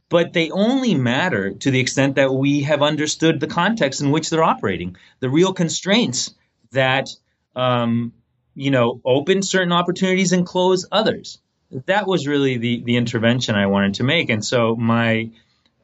but 0.09 0.33
they 0.33 0.49
only 0.49 0.95
matter 0.95 1.51
to 1.51 1.71
the 1.71 1.79
extent 1.79 2.15
that 2.15 2.33
we 2.33 2.63
have 2.63 2.81
understood 2.81 3.39
the 3.39 3.47
context 3.47 4.01
in 4.01 4.11
which 4.11 4.29
they're 4.29 4.43
operating, 4.43 4.97
the 5.19 5.29
real 5.29 5.53
constraints 5.53 6.33
that 6.71 7.09
um, 7.55 8.11
you 8.55 8.71
know 8.71 8.99
open 9.05 9.43
certain 9.43 9.71
opportunities 9.71 10.33
and 10.33 10.45
close 10.45 10.85
others. 10.91 11.39
That 11.85 12.07
was 12.07 12.27
really 12.27 12.57
the 12.57 12.81
the 12.83 12.97
intervention 12.97 13.55
I 13.55 13.67
wanted 13.67 13.95
to 13.95 14.03
make, 14.03 14.29
and 14.29 14.43
so 14.43 14.75
my 14.75 15.29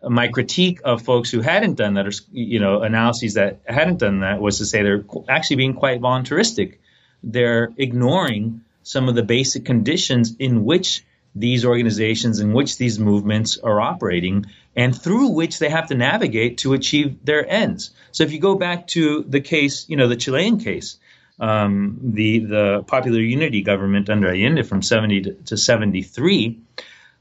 my 0.09 0.27
critique 0.27 0.81
of 0.83 1.01
folks 1.01 1.31
who 1.31 1.41
hadn't 1.41 1.75
done 1.75 1.95
that, 1.95 2.07
or 2.07 2.11
you 2.31 2.59
know, 2.59 2.81
analyses 2.81 3.35
that 3.35 3.61
hadn't 3.65 3.97
done 3.97 4.21
that, 4.21 4.39
was 4.39 4.59
to 4.59 4.65
say 4.65 4.83
they're 4.83 5.05
actually 5.27 5.57
being 5.57 5.73
quite 5.73 6.01
voluntaristic. 6.01 6.79
They're 7.23 7.71
ignoring 7.77 8.61
some 8.83 9.09
of 9.09 9.15
the 9.15 9.23
basic 9.23 9.65
conditions 9.65 10.35
in 10.37 10.63
which 10.63 11.03
these 11.35 11.65
organizations 11.65 12.39
in 12.39 12.53
which 12.53 12.77
these 12.77 12.97
movements 12.97 13.57
are 13.57 13.81
operating 13.81 14.45
and 14.75 14.95
through 14.95 15.29
which 15.29 15.59
they 15.59 15.69
have 15.69 15.87
to 15.87 15.95
navigate 15.95 16.59
to 16.59 16.73
achieve 16.73 17.25
their 17.25 17.45
ends. 17.45 17.91
So 18.11 18.23
if 18.23 18.31
you 18.31 18.39
go 18.39 18.55
back 18.55 18.87
to 18.87 19.23
the 19.23 19.41
case, 19.41 19.89
you 19.89 19.97
know, 19.97 20.07
the 20.07 20.15
Chilean 20.15 20.59
case, 20.59 20.97
um, 21.39 21.99
the 22.01 22.39
the 22.39 22.83
popular 22.87 23.19
unity 23.19 23.61
government 23.61 24.09
under 24.09 24.29
Allende 24.29 24.63
from 24.63 24.81
70 24.81 25.21
to, 25.21 25.33
to 25.33 25.57
73, 25.57 26.59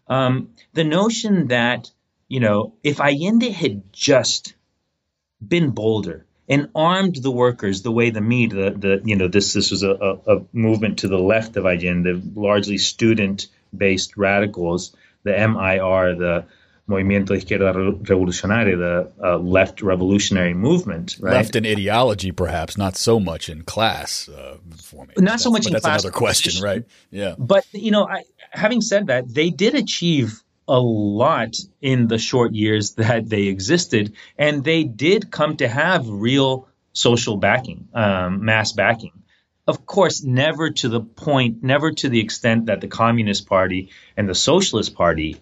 um, 0.06 0.50
the 0.72 0.84
notion 0.84 1.48
that 1.48 1.90
you 2.28 2.40
know 2.40 2.74
if 2.82 3.00
Allende 3.00 3.50
had 3.50 3.92
just 3.92 4.54
been 5.46 5.70
bolder 5.70 6.26
and 6.48 6.68
armed 6.74 7.16
the 7.16 7.30
workers 7.30 7.82
the 7.82 7.90
way 7.90 8.10
the 8.10 8.20
MIR, 8.20 8.48
the, 8.48 8.70
the 8.70 9.02
you 9.04 9.16
know 9.16 9.28
this 9.28 9.52
this 9.52 9.70
was 9.70 9.82
a, 9.82 9.90
a, 9.90 10.36
a 10.36 10.44
movement 10.52 10.98
to 11.00 11.08
the 11.08 11.18
left 11.18 11.56
of 11.56 11.64
Allende, 11.64 12.20
largely 12.34 12.78
student 12.78 13.48
based 13.76 14.16
radicals, 14.16 14.94
the 15.22 15.32
MIR, 15.32 16.14
the 16.14 16.44
Movimiento 16.88 17.30
Izquierda 17.30 17.72
Revolucionaria, 18.02 18.76
the 18.76 19.12
uh, 19.26 19.38
left 19.38 19.80
revolutionary 19.80 20.52
movement. 20.52 21.16
Right? 21.18 21.32
Left 21.32 21.56
in 21.56 21.64
ideology, 21.64 22.30
perhaps, 22.30 22.76
not 22.76 22.96
so 22.96 23.18
much 23.18 23.48
in 23.48 23.62
class 23.62 24.28
uh, 24.28 24.58
formation. 24.76 25.24
Not 25.24 25.40
so 25.40 25.50
much 25.50 25.66
in 25.66 25.72
that's 25.72 25.82
class. 25.82 26.02
That's 26.02 26.04
another 26.04 26.18
question, 26.18 26.62
right? 26.62 26.84
Yeah. 27.10 27.36
But, 27.38 27.64
you 27.72 27.90
know, 27.90 28.06
I, 28.06 28.24
having 28.50 28.82
said 28.82 29.06
that, 29.06 29.32
they 29.32 29.48
did 29.48 29.74
achieve 29.74 30.43
a 30.66 30.80
lot 30.80 31.56
in 31.80 32.08
the 32.08 32.18
short 32.18 32.52
years 32.52 32.92
that 32.92 33.28
they 33.28 33.44
existed, 33.44 34.14
and 34.38 34.64
they 34.64 34.84
did 34.84 35.30
come 35.30 35.56
to 35.58 35.68
have 35.68 36.08
real 36.08 36.68
social 36.92 37.36
backing, 37.36 37.88
um, 37.92 38.44
mass 38.44 38.72
backing. 38.72 39.12
of 39.66 39.86
course, 39.86 40.22
never 40.22 40.70
to 40.70 40.88
the 40.88 41.00
point, 41.00 41.62
never 41.62 41.90
to 41.90 42.08
the 42.08 42.20
extent 42.20 42.66
that 42.66 42.80
the 42.80 42.88
Communist 42.88 43.46
Party 43.46 43.90
and 44.16 44.28
the 44.28 44.34
Socialist 44.34 44.94
Party 44.94 45.40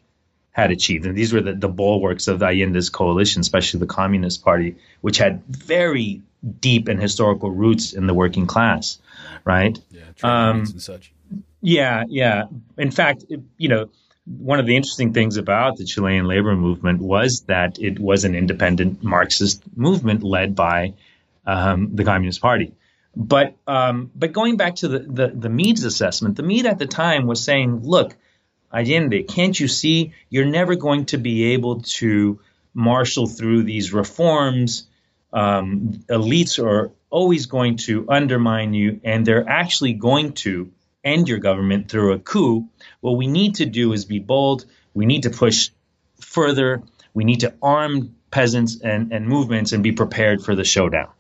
had 0.53 0.71
achieved. 0.71 1.07
And 1.07 1.17
these 1.17 1.33
were 1.33 1.41
the, 1.41 1.55
the 1.55 1.69
bulwarks 1.69 2.29
of 2.29 2.41
Allende's 2.41 2.91
coalition, 2.91 3.41
especially 3.41 3.81
the 3.81 3.87
Communist 3.87 4.45
Party, 4.45 4.77
which 5.01 5.19
had 5.19 5.45
very 5.47 6.23
deep 6.61 6.89
and 6.89 7.01
historical 7.01 7.51
roots 7.51 7.93
in 7.95 8.07
the 8.07 8.15
working 8.15 8.47
class, 8.47 8.99
right? 9.45 9.79
Yeah, 9.91 10.03
um, 10.23 10.61
and 10.61 10.83
such. 10.83 11.13
Yeah, 11.61 12.05
yeah. 12.09 12.45
In 12.77 12.91
fact, 12.91 13.25
it, 13.29 13.41
you 13.57 13.69
know, 13.69 13.89
one 14.25 14.61
of 14.61 14.67
the 14.67 14.77
interesting 14.77 15.13
things 15.13 15.37
about 15.37 15.77
the 15.77 15.85
Chilean 15.85 16.27
labor 16.27 16.55
movement 16.55 17.01
was 17.01 17.43
that 17.49 17.79
it 17.79 17.99
was 17.99 18.25
an 18.25 18.35
independent 18.35 19.03
Marxist 19.03 19.63
movement 19.77 20.23
led 20.23 20.55
by 20.55 20.95
um, 21.45 21.95
the 21.95 22.05
Communist 22.05 22.41
Party. 22.41 22.73
But 23.15 23.57
um, 23.67 24.11
but 24.15 24.33
going 24.33 24.57
back 24.57 24.77
to 24.77 24.89
the, 24.89 24.99
the 25.01 25.49
the 25.49 25.87
assessment, 25.87 26.37
the 26.37 26.43
MIR 26.43 26.69
at 26.69 26.79
the 26.79 26.87
time 26.87 27.27
was 27.27 27.45
saying, 27.45 27.83
look, 27.83 28.17
Allende, 28.73 29.25
can't 29.25 29.59
you 29.59 29.69
see 29.69 30.13
you're 30.31 30.47
never 30.47 30.77
going 30.77 31.07
to 31.07 31.19
be 31.19 31.53
able 31.53 31.83
to 31.83 32.41
marshal 32.73 33.27
through 33.27 33.65
these 33.65 33.93
reforms? 33.93 34.87
Um, 35.31 36.05
elites 36.09 36.63
are 36.63 36.93
always 37.11 37.47
going 37.47 37.77
to 37.79 38.07
undermine 38.09 38.73
you, 38.73 39.01
and 39.05 39.27
they're 39.27 39.49
actually 39.49 39.93
going 39.93 40.33
to 40.33 40.71
end 41.05 41.29
your 41.29 41.38
government 41.38 41.91
through 41.91 42.12
a 42.12 42.19
coup. 42.19 42.69
What 43.01 43.17
we 43.17 43.27
need 43.27 43.57
to 43.57 43.67
do 43.67 43.93
is 43.93 44.05
be 44.05 44.19
bold. 44.19 44.65
We 44.95 45.07
need 45.07 45.25
to 45.25 45.31
push 45.31 45.71
further. 46.21 46.83
We 47.15 47.25
need 47.25 47.41
to 47.41 47.55
arm 47.62 48.17
peasants 48.31 48.81
and, 48.81 49.12
and 49.12 49.27
movements 49.27 49.73
and 49.73 49.83
be 49.83 49.93
prepared 49.93 50.43
for 50.45 50.55
the 50.55 50.65
showdown. 50.65 51.11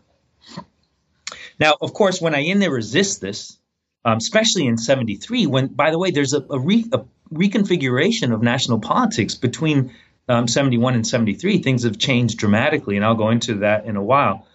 Now, 1.58 1.76
of 1.80 1.92
course, 1.92 2.20
when 2.20 2.34
Allende 2.34 2.68
resists 2.68 3.18
this, 3.18 3.58
um, 4.04 4.16
especially 4.16 4.66
in 4.66 4.78
73, 4.78 5.46
when, 5.46 5.68
by 5.68 5.90
the 5.90 5.98
way, 5.98 6.10
there's 6.10 6.32
a, 6.32 6.44
a, 6.50 6.58
re, 6.58 6.84
a 6.92 7.02
reconfiguration 7.32 8.32
of 8.32 8.42
national 8.42 8.80
politics 8.80 9.34
between 9.34 9.94
um, 10.28 10.48
71 10.48 10.94
and 10.94 11.06
73. 11.06 11.58
Things 11.58 11.84
have 11.84 11.98
changed 11.98 12.38
dramatically, 12.38 12.96
and 12.96 13.04
I'll 13.04 13.14
go 13.14 13.30
into 13.30 13.56
that 13.56 13.86
in 13.86 13.96
a 13.96 14.02
while 14.02 14.46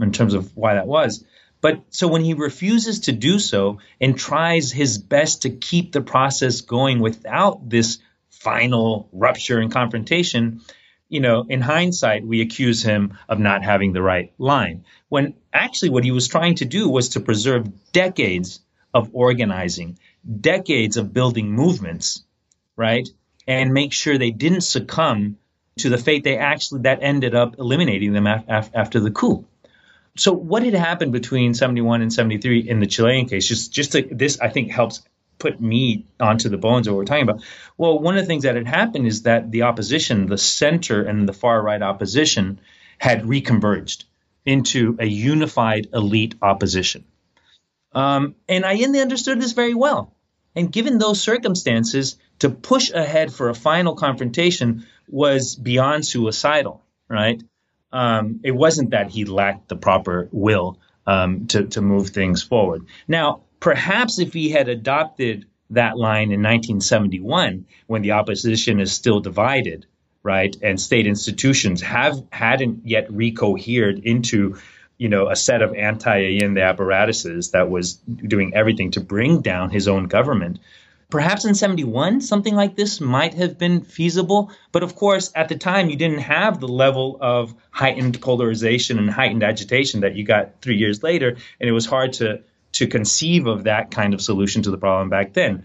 in 0.00 0.12
terms 0.12 0.34
of 0.34 0.56
why 0.56 0.74
that 0.74 0.86
was. 0.86 1.24
But 1.66 1.82
so 1.90 2.06
when 2.06 2.22
he 2.22 2.34
refuses 2.34 3.00
to 3.00 3.12
do 3.12 3.40
so 3.40 3.80
and 4.00 4.16
tries 4.16 4.70
his 4.70 4.98
best 4.98 5.42
to 5.42 5.50
keep 5.50 5.90
the 5.90 6.00
process 6.00 6.60
going 6.60 7.00
without 7.00 7.68
this 7.68 7.98
final 8.30 9.08
rupture 9.10 9.58
and 9.58 9.72
confrontation, 9.72 10.60
you 11.08 11.18
know, 11.18 11.44
in 11.48 11.60
hindsight, 11.60 12.24
we 12.24 12.40
accuse 12.40 12.84
him 12.84 13.18
of 13.28 13.40
not 13.40 13.64
having 13.64 13.92
the 13.92 14.00
right 14.00 14.32
line. 14.38 14.84
When 15.08 15.34
actually 15.52 15.88
what 15.88 16.04
he 16.04 16.12
was 16.12 16.28
trying 16.28 16.54
to 16.56 16.64
do 16.64 16.88
was 16.88 17.08
to 17.08 17.20
preserve 17.20 17.90
decades 17.90 18.60
of 18.94 19.10
organizing, 19.12 19.98
decades 20.40 20.96
of 20.96 21.12
building 21.12 21.50
movements, 21.50 22.22
right? 22.76 23.08
And 23.48 23.74
make 23.74 23.92
sure 23.92 24.16
they 24.16 24.30
didn't 24.30 24.60
succumb 24.60 25.38
to 25.78 25.88
the 25.88 25.98
fate 25.98 26.22
they 26.22 26.38
actually 26.38 26.82
that 26.82 27.00
ended 27.02 27.34
up 27.34 27.56
eliminating 27.58 28.12
them 28.12 28.28
af- 28.28 28.44
af- 28.46 28.70
after 28.72 29.00
the 29.00 29.10
coup. 29.10 29.44
So 30.16 30.32
what 30.32 30.62
had 30.62 30.74
happened 30.74 31.12
between 31.12 31.54
71 31.54 32.02
and 32.02 32.12
73 32.12 32.68
in 32.68 32.80
the 32.80 32.86
Chilean 32.86 33.28
case? 33.28 33.46
Just 33.46 33.72
just 33.72 33.92
to, 33.92 34.02
this 34.02 34.40
I 34.40 34.48
think 34.48 34.70
helps 34.70 35.02
put 35.38 35.60
meat 35.60 36.06
onto 36.18 36.48
the 36.48 36.56
bones 36.56 36.86
of 36.86 36.94
what 36.94 36.98
we're 36.98 37.04
talking 37.04 37.28
about. 37.28 37.42
Well, 37.76 37.98
one 37.98 38.16
of 38.16 38.22
the 38.22 38.26
things 38.26 38.44
that 38.44 38.56
had 38.56 38.66
happened 38.66 39.06
is 39.06 39.22
that 39.22 39.50
the 39.50 39.62
opposition, 39.62 40.26
the 40.26 40.38
center 40.38 41.02
and 41.02 41.28
the 41.28 41.34
far 41.34 41.62
right 41.62 41.82
opposition, 41.82 42.60
had 42.98 43.24
reconverged 43.24 44.04
into 44.46 44.96
a 44.98 45.06
unified 45.06 45.88
elite 45.92 46.36
opposition. 46.40 47.04
Um, 47.92 48.34
and 48.48 48.64
Allende 48.64 49.00
understood 49.00 49.40
this 49.40 49.52
very 49.52 49.74
well. 49.74 50.14
And 50.54 50.72
given 50.72 50.98
those 50.98 51.20
circumstances, 51.20 52.16
to 52.38 52.50
push 52.50 52.90
ahead 52.90 53.32
for 53.32 53.48
a 53.48 53.54
final 53.54 53.94
confrontation 53.94 54.86
was 55.08 55.56
beyond 55.56 56.06
suicidal, 56.06 56.82
right? 57.08 57.42
Um, 57.92 58.40
it 58.44 58.52
wasn't 58.52 58.90
that 58.90 59.10
he 59.10 59.24
lacked 59.24 59.68
the 59.68 59.76
proper 59.76 60.28
will 60.32 60.78
um, 61.06 61.46
to, 61.48 61.66
to 61.68 61.80
move 61.80 62.10
things 62.10 62.42
forward. 62.42 62.86
Now, 63.06 63.42
Perhaps 63.60 64.18
if 64.18 64.32
he 64.32 64.50
had 64.50 64.68
adopted 64.68 65.46
that 65.70 65.96
line 65.96 66.30
in 66.30 66.42
1971, 66.42 67.66
when 67.86 68.02
the 68.02 68.12
opposition 68.12 68.80
is 68.80 68.92
still 68.92 69.20
divided, 69.20 69.86
right, 70.22 70.54
and 70.62 70.80
state 70.80 71.06
institutions 71.06 71.82
have 71.82 72.22
hadn't 72.30 72.86
yet 72.86 73.08
recohered 73.10 74.02
into, 74.04 74.56
you 74.98 75.08
know, 75.08 75.28
a 75.28 75.36
set 75.36 75.62
of 75.62 75.74
anti-Allende 75.74 76.60
apparatuses 76.60 77.52
that 77.52 77.70
was 77.70 77.94
doing 77.94 78.54
everything 78.54 78.92
to 78.92 79.00
bring 79.00 79.40
down 79.40 79.70
his 79.70 79.88
own 79.88 80.06
government. 80.06 80.58
Perhaps 81.08 81.44
in 81.44 81.54
71, 81.54 82.20
something 82.20 82.54
like 82.54 82.74
this 82.74 83.00
might 83.00 83.34
have 83.34 83.58
been 83.58 83.82
feasible. 83.82 84.50
But 84.72 84.82
of 84.82 84.96
course, 84.96 85.30
at 85.34 85.48
the 85.48 85.56
time, 85.56 85.88
you 85.88 85.96
didn't 85.96 86.18
have 86.18 86.58
the 86.58 86.68
level 86.68 87.16
of 87.20 87.54
heightened 87.70 88.20
polarization 88.20 88.98
and 88.98 89.08
heightened 89.08 89.44
agitation 89.44 90.00
that 90.00 90.16
you 90.16 90.24
got 90.24 90.60
three 90.62 90.76
years 90.76 91.02
later. 91.02 91.36
And 91.60 91.68
it 91.68 91.72
was 91.72 91.86
hard 91.86 92.14
to 92.14 92.42
to 92.72 92.86
conceive 92.86 93.46
of 93.46 93.64
that 93.64 93.90
kind 93.90 94.12
of 94.12 94.20
solution 94.20 94.62
to 94.62 94.70
the 94.70 94.76
problem 94.76 95.08
back 95.08 95.32
then. 95.32 95.64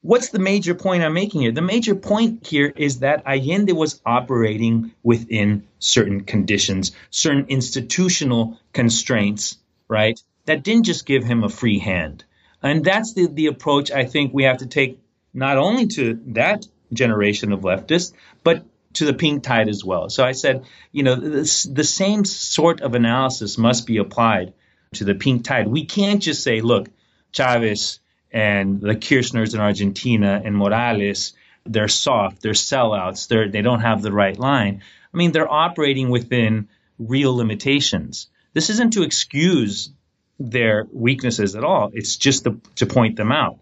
What's 0.00 0.30
the 0.30 0.38
major 0.38 0.74
point 0.74 1.02
I'm 1.02 1.12
making 1.12 1.42
here? 1.42 1.52
The 1.52 1.60
major 1.60 1.94
point 1.94 2.46
here 2.46 2.72
is 2.74 3.00
that 3.00 3.24
Allende 3.26 3.72
was 3.72 4.00
operating 4.06 4.92
within 5.02 5.64
certain 5.80 6.22
conditions, 6.22 6.92
certain 7.10 7.46
institutional 7.48 8.58
constraints, 8.72 9.58
right? 9.88 10.18
That 10.46 10.62
didn't 10.62 10.84
just 10.84 11.04
give 11.04 11.24
him 11.24 11.44
a 11.44 11.50
free 11.50 11.78
hand. 11.78 12.24
And 12.62 12.84
that's 12.84 13.14
the, 13.14 13.26
the 13.26 13.46
approach 13.46 13.90
I 13.90 14.04
think 14.04 14.34
we 14.34 14.44
have 14.44 14.58
to 14.58 14.66
take 14.66 14.98
not 15.32 15.58
only 15.58 15.86
to 15.88 16.20
that 16.28 16.66
generation 16.92 17.52
of 17.52 17.60
leftists, 17.60 18.12
but 18.42 18.64
to 18.94 19.04
the 19.04 19.14
pink 19.14 19.42
tide 19.42 19.68
as 19.68 19.84
well. 19.84 20.08
So 20.08 20.24
I 20.24 20.32
said, 20.32 20.64
you 20.90 21.02
know, 21.02 21.14
this, 21.14 21.64
the 21.64 21.84
same 21.84 22.24
sort 22.24 22.80
of 22.80 22.94
analysis 22.94 23.58
must 23.58 23.86
be 23.86 23.98
applied 23.98 24.54
to 24.94 25.04
the 25.04 25.14
pink 25.14 25.44
tide. 25.44 25.68
We 25.68 25.84
can't 25.84 26.22
just 26.22 26.42
say, 26.42 26.60
look, 26.60 26.88
Chavez 27.32 28.00
and 28.32 28.80
the 28.80 28.96
Kirchners 28.96 29.54
in 29.54 29.60
Argentina 29.60 30.40
and 30.44 30.56
Morales, 30.56 31.34
they're 31.64 31.88
soft, 31.88 32.42
they're 32.42 32.52
sellouts, 32.52 33.28
they're, 33.28 33.48
they 33.48 33.62
don't 33.62 33.80
have 33.80 34.02
the 34.02 34.12
right 34.12 34.38
line. 34.38 34.82
I 35.12 35.16
mean, 35.16 35.32
they're 35.32 35.50
operating 35.50 36.08
within 36.08 36.68
real 36.98 37.36
limitations. 37.36 38.28
This 38.54 38.70
isn't 38.70 38.94
to 38.94 39.02
excuse 39.02 39.90
their 40.38 40.86
weaknesses 40.92 41.56
at 41.56 41.64
all. 41.64 41.90
It's 41.92 42.16
just 42.16 42.44
to, 42.44 42.60
to 42.76 42.86
point 42.86 43.16
them 43.16 43.32
out. 43.32 43.58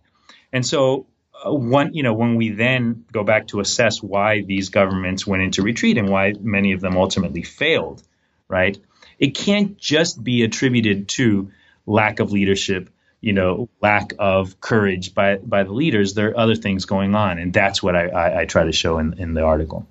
And 0.52 0.64
so, 0.64 1.06
uh, 1.44 1.52
one, 1.52 1.94
you 1.94 2.02
know, 2.02 2.14
when 2.14 2.36
we 2.36 2.50
then 2.50 3.04
go 3.12 3.24
back 3.24 3.48
to 3.48 3.60
assess 3.60 4.02
why 4.02 4.42
these 4.42 4.68
governments 4.68 5.26
went 5.26 5.42
into 5.42 5.62
retreat 5.62 5.98
and 5.98 6.08
why 6.08 6.34
many 6.40 6.72
of 6.72 6.80
them 6.80 6.96
ultimately 6.96 7.42
failed, 7.42 8.02
right? 8.48 8.78
it 9.18 9.34
can't 9.34 9.78
just 9.78 10.22
be 10.22 10.42
attributed 10.42 11.08
to 11.08 11.50
lack 11.86 12.20
of 12.20 12.32
leadership, 12.32 12.90
you 13.20 13.32
know, 13.32 13.68
lack 13.80 14.12
of 14.18 14.60
courage 14.60 15.14
by 15.14 15.36
by 15.36 15.64
the 15.64 15.72
leaders. 15.72 16.14
There 16.14 16.30
are 16.30 16.38
other 16.38 16.54
things 16.54 16.84
going 16.84 17.14
on, 17.14 17.38
and 17.38 17.52
that's 17.52 17.82
what 17.82 17.96
I, 17.96 18.08
I, 18.08 18.40
I 18.40 18.44
try 18.44 18.64
to 18.64 18.72
show 18.72 18.98
in, 18.98 19.18
in 19.18 19.34
the 19.34 19.42
article. 19.42 19.86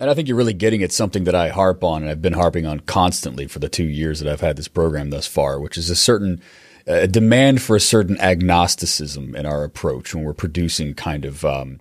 And 0.00 0.10
I 0.10 0.14
think 0.14 0.26
you're 0.26 0.36
really 0.36 0.52
getting 0.52 0.82
at 0.82 0.92
something 0.92 1.24
that 1.24 1.34
I 1.34 1.50
harp 1.50 1.84
on, 1.84 2.02
and 2.02 2.10
I've 2.10 2.22
been 2.22 2.32
harping 2.32 2.66
on 2.66 2.80
constantly 2.80 3.46
for 3.46 3.60
the 3.60 3.68
two 3.68 3.84
years 3.84 4.20
that 4.20 4.30
I've 4.30 4.40
had 4.40 4.56
this 4.56 4.68
program 4.68 5.10
thus 5.10 5.26
far, 5.26 5.60
which 5.60 5.78
is 5.78 5.88
a 5.90 5.96
certain 5.96 6.40
a 6.86 7.08
demand 7.08 7.62
for 7.62 7.76
a 7.76 7.80
certain 7.80 8.20
agnosticism 8.20 9.34
in 9.34 9.46
our 9.46 9.64
approach 9.64 10.14
when 10.14 10.22
we're 10.22 10.34
producing 10.34 10.92
kind 10.94 11.24
of 11.24 11.44
um, 11.44 11.80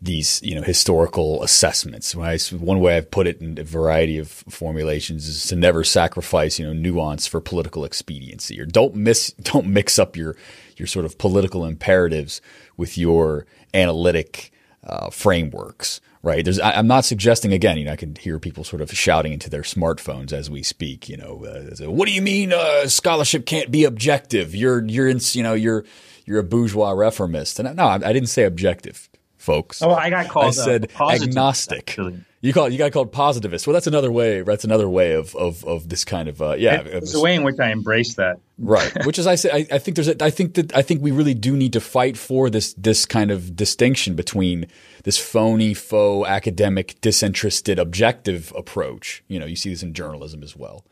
these 0.00 0.40
you 0.42 0.54
know 0.54 0.62
historical 0.62 1.42
assessments. 1.42 2.14
one 2.14 2.80
way 2.80 2.96
I've 2.96 3.10
put 3.10 3.26
it 3.26 3.40
in 3.40 3.58
a 3.58 3.64
variety 3.64 4.18
of 4.18 4.28
formulations 4.28 5.26
is 5.26 5.46
to 5.46 5.56
never 5.56 5.84
sacrifice 5.84 6.58
you 6.58 6.66
know 6.66 6.72
nuance 6.72 7.26
for 7.26 7.40
political 7.40 7.84
expediency, 7.84 8.60
or 8.60 8.66
don't 8.66 8.94
miss 8.94 9.32
don't 9.42 9.66
mix 9.66 9.98
up 9.98 10.16
your 10.16 10.36
your 10.76 10.86
sort 10.86 11.04
of 11.04 11.18
political 11.18 11.64
imperatives 11.64 12.40
with 12.76 12.96
your 12.98 13.46
analytic 13.74 14.52
uh, 14.84 15.10
frameworks. 15.10 16.00
Right. 16.22 16.44
There's, 16.44 16.58
I, 16.58 16.72
am 16.72 16.86
not 16.86 17.04
suggesting 17.04 17.52
again, 17.52 17.78
you 17.78 17.84
know, 17.84 17.92
I 17.92 17.96
can 17.96 18.16
hear 18.16 18.38
people 18.38 18.64
sort 18.64 18.82
of 18.82 18.90
shouting 18.90 19.32
into 19.32 19.48
their 19.48 19.62
smartphones 19.62 20.32
as 20.32 20.50
we 20.50 20.62
speak, 20.62 21.08
you 21.08 21.16
know, 21.16 21.44
uh, 21.44 21.90
what 21.90 22.08
do 22.08 22.12
you 22.12 22.22
mean, 22.22 22.52
uh, 22.52 22.88
scholarship 22.88 23.46
can't 23.46 23.70
be 23.70 23.84
objective? 23.84 24.54
You're, 24.54 24.84
you're 24.86 25.08
in, 25.08 25.20
you 25.32 25.42
know, 25.42 25.54
you're, 25.54 25.84
you're 26.24 26.40
a 26.40 26.44
bourgeois 26.44 26.90
reformist. 26.90 27.60
And 27.60 27.76
no, 27.76 27.84
I, 27.84 27.94
I 27.94 28.12
didn't 28.12 28.28
say 28.28 28.44
objective 28.44 29.08
folks. 29.46 29.80
Oh, 29.80 29.92
I 29.92 30.10
got 30.10 30.28
called. 30.28 30.46
I 30.46 30.50
said 30.50 30.90
agnostic. 31.00 31.90
Actually. 31.90 32.20
You 32.42 32.52
call 32.52 32.68
you 32.68 32.76
got 32.78 32.92
called 32.92 33.12
positivist. 33.12 33.66
Well, 33.66 33.72
that's 33.74 33.86
another 33.86 34.12
way. 34.12 34.42
That's 34.42 34.64
another 34.64 34.88
way 34.88 35.12
of 35.14 35.34
of, 35.34 35.64
of 35.64 35.88
this 35.88 36.04
kind 36.04 36.28
of 36.28 36.42
uh, 36.42 36.54
yeah. 36.56 36.82
It's 36.84 37.14
a 37.14 37.20
way 37.20 37.34
in 37.34 37.44
which 37.44 37.58
I 37.58 37.70
embrace 37.70 38.14
that. 38.16 38.40
right. 38.58 38.92
Which 39.06 39.18
is 39.18 39.26
I 39.26 39.36
say 39.36 39.50
I, 39.50 39.76
I 39.76 39.78
think 39.78 39.94
there's 39.94 40.08
a, 40.08 40.22
I 40.22 40.30
think 40.30 40.54
that 40.54 40.76
I 40.76 40.82
think 40.82 41.02
we 41.02 41.10
really 41.12 41.34
do 41.34 41.56
need 41.56 41.72
to 41.72 41.80
fight 41.80 42.18
for 42.18 42.50
this 42.50 42.74
this 42.74 43.06
kind 43.06 43.30
of 43.30 43.56
distinction 43.56 44.14
between 44.14 44.66
this 45.04 45.18
phony, 45.18 45.72
faux, 45.74 46.28
academic, 46.28 47.00
disinterested, 47.00 47.78
objective 47.78 48.52
approach. 48.54 49.24
You 49.28 49.38
know, 49.40 49.46
you 49.46 49.56
see 49.56 49.70
this 49.70 49.82
in 49.82 49.94
journalism 49.94 50.42
as 50.42 50.54
well, 50.54 50.84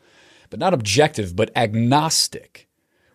but 0.49 0.59
not 0.59 0.73
objective, 0.73 1.35
but 1.35 1.51
agnostic 1.55 2.64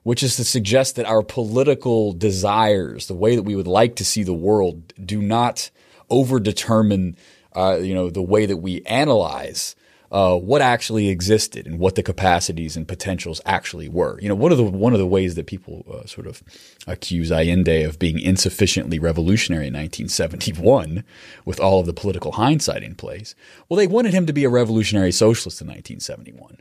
which 0.02 0.22
is 0.22 0.36
to 0.36 0.44
suggest 0.44 0.96
that 0.96 1.06
our 1.06 1.22
political 1.22 2.12
desires, 2.12 3.06
the 3.06 3.14
way 3.14 3.36
that 3.36 3.42
we 3.42 3.56
would 3.56 3.66
like 3.66 3.96
to 3.96 4.04
see 4.04 4.22
the 4.22 4.34
world, 4.34 4.92
do 5.04 5.20
not 5.20 5.70
overdetermine, 6.10 7.16
uh, 7.54 7.78
you 7.80 7.94
know, 7.94 8.10
the 8.10 8.22
way 8.22 8.46
that 8.46 8.58
we 8.58 8.82
analyze 8.82 9.76
uh, 10.12 10.36
what 10.36 10.60
actually 10.60 11.08
existed 11.08 11.66
and 11.66 11.78
what 11.78 11.94
the 11.94 12.02
capacities 12.02 12.76
and 12.76 12.88
potentials 12.88 13.40
actually 13.46 13.88
were. 13.88 14.18
You 14.20 14.28
know, 14.28 14.34
one 14.34 14.50
of 14.50 14.58
the 14.58 14.64
one 14.64 14.92
of 14.92 14.98
the 14.98 15.06
ways 15.06 15.36
that 15.36 15.46
people 15.46 15.84
uh, 15.90 16.06
sort 16.06 16.26
of 16.26 16.42
accuse 16.86 17.30
Allende 17.30 17.84
of 17.84 17.98
being 17.98 18.18
insufficiently 18.18 18.98
revolutionary 18.98 19.68
in 19.68 19.74
1971, 19.74 21.04
with 21.44 21.60
all 21.60 21.80
of 21.80 21.86
the 21.86 21.92
political 21.92 22.32
hindsight 22.32 22.82
in 22.82 22.96
place, 22.96 23.34
well, 23.68 23.78
they 23.78 23.86
wanted 23.86 24.12
him 24.12 24.26
to 24.26 24.32
be 24.32 24.44
a 24.44 24.50
revolutionary 24.50 25.12
socialist 25.12 25.60
in 25.60 25.68
1971. 25.68 26.58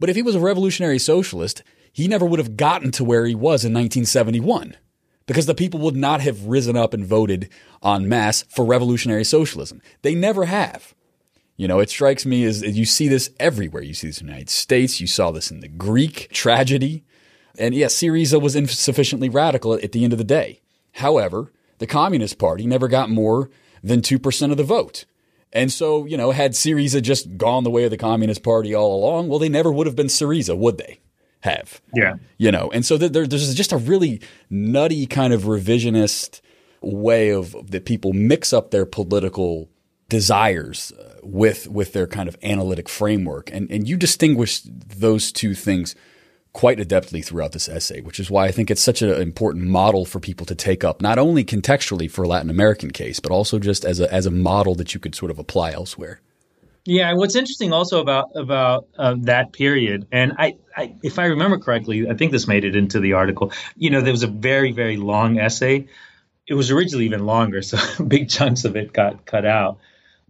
But 0.00 0.08
if 0.08 0.16
he 0.16 0.22
was 0.22 0.34
a 0.34 0.40
revolutionary 0.40 0.98
socialist, 0.98 1.62
he 1.94 2.08
never 2.08 2.26
would 2.26 2.40
have 2.40 2.56
gotten 2.56 2.90
to 2.90 3.04
where 3.04 3.24
he 3.24 3.36
was 3.36 3.64
in 3.64 3.72
1971 3.72 4.76
because 5.26 5.46
the 5.46 5.54
people 5.54 5.78
would 5.78 5.94
not 5.94 6.20
have 6.20 6.44
risen 6.44 6.76
up 6.76 6.92
and 6.92 7.06
voted 7.06 7.48
en 7.84 8.08
masse 8.08 8.42
for 8.48 8.64
revolutionary 8.64 9.22
socialism. 9.22 9.80
They 10.02 10.16
never 10.16 10.46
have. 10.46 10.92
You 11.56 11.68
know, 11.68 11.78
it 11.78 11.88
strikes 11.88 12.26
me 12.26 12.42
as 12.42 12.62
you 12.62 12.84
see 12.84 13.06
this 13.06 13.30
everywhere. 13.38 13.84
You 13.84 13.94
see 13.94 14.08
this 14.08 14.20
in 14.20 14.26
the 14.26 14.32
United 14.32 14.50
States. 14.50 15.00
You 15.00 15.06
saw 15.06 15.30
this 15.30 15.52
in 15.52 15.60
the 15.60 15.68
Greek 15.68 16.30
tragedy. 16.32 17.04
And 17.56 17.76
yes, 17.76 17.94
Syriza 17.94 18.42
was 18.42 18.56
insufficiently 18.56 19.28
radical 19.28 19.74
at 19.74 19.92
the 19.92 20.02
end 20.02 20.12
of 20.12 20.18
the 20.18 20.24
day. 20.24 20.62
However, 20.94 21.52
the 21.78 21.86
Communist 21.86 22.38
Party 22.38 22.66
never 22.66 22.88
got 22.88 23.08
more 23.08 23.50
than 23.84 24.00
2% 24.00 24.50
of 24.50 24.56
the 24.56 24.64
vote. 24.64 25.04
And 25.52 25.70
so, 25.70 26.06
you 26.06 26.16
know, 26.16 26.32
had 26.32 26.54
Syriza 26.54 27.00
just 27.00 27.36
gone 27.36 27.62
the 27.62 27.70
way 27.70 27.84
of 27.84 27.92
the 27.92 27.96
Communist 27.96 28.42
Party 28.42 28.74
all 28.74 28.96
along, 28.96 29.28
well, 29.28 29.38
they 29.38 29.48
never 29.48 29.70
would 29.70 29.86
have 29.86 29.94
been 29.94 30.08
Syriza, 30.08 30.58
would 30.58 30.78
they? 30.78 30.98
Have. 31.44 31.82
Yeah. 31.94 32.14
You 32.38 32.50
know, 32.50 32.70
and 32.72 32.86
so 32.86 32.96
there, 32.96 33.26
there's 33.26 33.54
just 33.54 33.72
a 33.72 33.76
really 33.76 34.22
nutty 34.48 35.06
kind 35.06 35.34
of 35.34 35.42
revisionist 35.42 36.40
way 36.80 37.28
of 37.34 37.54
that 37.70 37.84
people 37.84 38.14
mix 38.14 38.54
up 38.54 38.70
their 38.70 38.86
political 38.86 39.68
desires 40.08 40.92
uh, 40.92 41.18
with 41.22 41.68
with 41.68 41.92
their 41.92 42.06
kind 42.06 42.28
of 42.28 42.36
analytic 42.42 42.88
framework 42.88 43.50
and 43.52 43.70
and 43.70 43.88
you 43.88 43.96
distinguish 43.96 44.62
those 44.62 45.32
two 45.32 45.54
things 45.54 45.94
quite 46.52 46.78
adeptly 46.78 47.24
throughout 47.24 47.52
this 47.52 47.68
essay 47.68 48.00
which 48.00 48.20
is 48.20 48.30
why 48.30 48.46
I 48.46 48.50
think 48.50 48.70
it's 48.70 48.82
such 48.82 49.02
an 49.02 49.10
important 49.20 49.64
model 49.64 50.04
for 50.04 50.20
people 50.20 50.46
to 50.46 50.54
take 50.54 50.84
up 50.84 51.00
not 51.00 51.18
only 51.18 51.44
contextually 51.44 52.10
for 52.10 52.22
a 52.22 52.28
Latin 52.28 52.50
American 52.50 52.90
case 52.90 53.18
but 53.18 53.32
also 53.32 53.58
just 53.58 53.84
as 53.84 53.98
a 53.98 54.12
as 54.12 54.26
a 54.26 54.30
model 54.30 54.74
that 54.76 54.94
you 54.94 55.00
could 55.00 55.14
sort 55.14 55.30
of 55.30 55.38
apply 55.38 55.72
elsewhere 55.72 56.20
yeah, 56.84 57.14
what's 57.14 57.34
interesting 57.34 57.72
also 57.72 58.00
about 58.00 58.30
about 58.34 58.88
uh, 58.98 59.14
that 59.20 59.52
period, 59.52 60.06
and 60.12 60.32
I, 60.38 60.56
I, 60.76 60.94
if 61.02 61.18
I 61.18 61.26
remember 61.26 61.58
correctly, 61.58 62.08
I 62.08 62.14
think 62.14 62.30
this 62.30 62.46
made 62.46 62.64
it 62.64 62.76
into 62.76 63.00
the 63.00 63.14
article. 63.14 63.52
You 63.76 63.90
know, 63.90 64.02
there 64.02 64.12
was 64.12 64.22
a 64.22 64.28
very 64.28 64.72
very 64.72 64.96
long 64.96 65.38
essay. 65.38 65.86
It 66.46 66.54
was 66.54 66.70
originally 66.70 67.06
even 67.06 67.24
longer, 67.24 67.62
so 67.62 67.78
big 68.08 68.28
chunks 68.28 68.64
of 68.64 68.76
it 68.76 68.92
got 68.92 69.24
cut 69.24 69.46
out. 69.46 69.78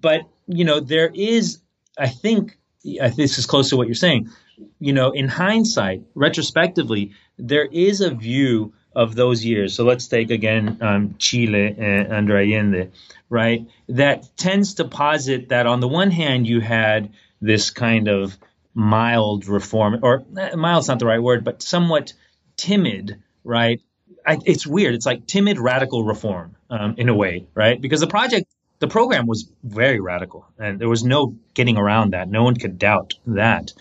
But 0.01 0.29
you 0.47 0.65
know, 0.65 0.79
there 0.79 1.11
is, 1.13 1.59
I 1.99 2.09
think, 2.09 2.57
this 2.85 3.39
is 3.39 3.47
close 3.47 3.71
to 3.71 3.77
what 3.77 3.89
you're 3.89 3.95
saying. 3.95 4.31
You 4.79 4.93
know, 4.93 5.11
in 5.11 5.27
hindsight, 5.27 6.03
retrospectively, 6.15 7.13
there 7.37 7.67
is 7.67 8.01
a 8.01 8.15
view 8.15 8.75
of 8.95 9.15
those 9.15 9.45
years. 9.45 9.75
So 9.75 9.85
let's 9.85 10.09
take 10.09 10.31
again 10.31 10.79
um, 10.81 11.15
Chile 11.19 11.75
and 11.79 12.13
under 12.13 12.37
Allende, 12.37 12.91
right? 13.29 13.67
That 13.89 14.29
tends 14.37 14.75
to 14.75 14.85
posit 14.85 15.49
that 15.49 15.67
on 15.67 15.81
the 15.81 15.89
one 15.89 16.11
hand, 16.11 16.47
you 16.47 16.61
had 16.61 17.13
this 17.41 17.71
kind 17.71 18.09
of 18.09 18.37
mild 18.75 19.47
reform, 19.47 20.01
or 20.03 20.25
eh, 20.39 20.55
mild's 20.57 20.89
not 20.89 20.99
the 20.99 21.07
right 21.07 21.23
word, 21.23 21.45
but 21.45 21.63
somewhat 21.63 22.13
timid, 22.57 23.23
right? 23.45 23.81
I, 24.27 24.39
it's 24.45 24.67
weird. 24.67 24.95
It's 24.95 25.07
like 25.07 25.27
timid 25.27 25.59
radical 25.59 26.05
reform 26.05 26.57
um, 26.71 26.95
in 26.97 27.09
a 27.09 27.15
way, 27.15 27.47
right? 27.55 27.81
Because 27.81 28.01
the 28.01 28.07
project 28.07 28.47
the 28.81 28.89
program 28.89 29.27
was 29.27 29.51
very 29.63 30.01
radical, 30.01 30.47
and 30.59 30.79
there 30.79 30.89
was 30.89 31.05
no 31.05 31.37
getting 31.55 31.79
around 31.79 32.13
that. 32.13 32.29
No 32.29 32.43
one 32.43 32.57
could 32.57 32.79
doubt 32.79 33.15
that. 33.27 33.73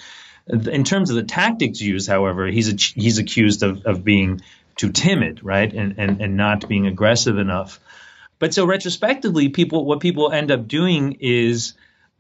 In 0.48 0.84
terms 0.84 1.10
of 1.10 1.16
the 1.16 1.24
tactics 1.24 1.82
used, 1.82 2.08
however, 2.08 2.48
he's 2.48 2.92
he's 2.92 3.18
accused 3.18 3.64
of, 3.64 3.86
of 3.86 4.04
being 4.04 4.42
too 4.76 4.92
timid, 4.92 5.44
right, 5.44 5.72
and, 5.72 5.96
and 5.98 6.22
and 6.22 6.38
not 6.38 6.68
being 6.68 6.88
aggressive 6.88 7.38
enough. 7.38 7.80
But 8.40 8.54
so 8.54 8.66
retrospectively, 8.66 9.50
people 9.50 9.86
what 9.86 10.00
people 10.00 10.32
end 10.32 10.52
up 10.52 10.68
doing 10.68 11.18
is 11.20 11.74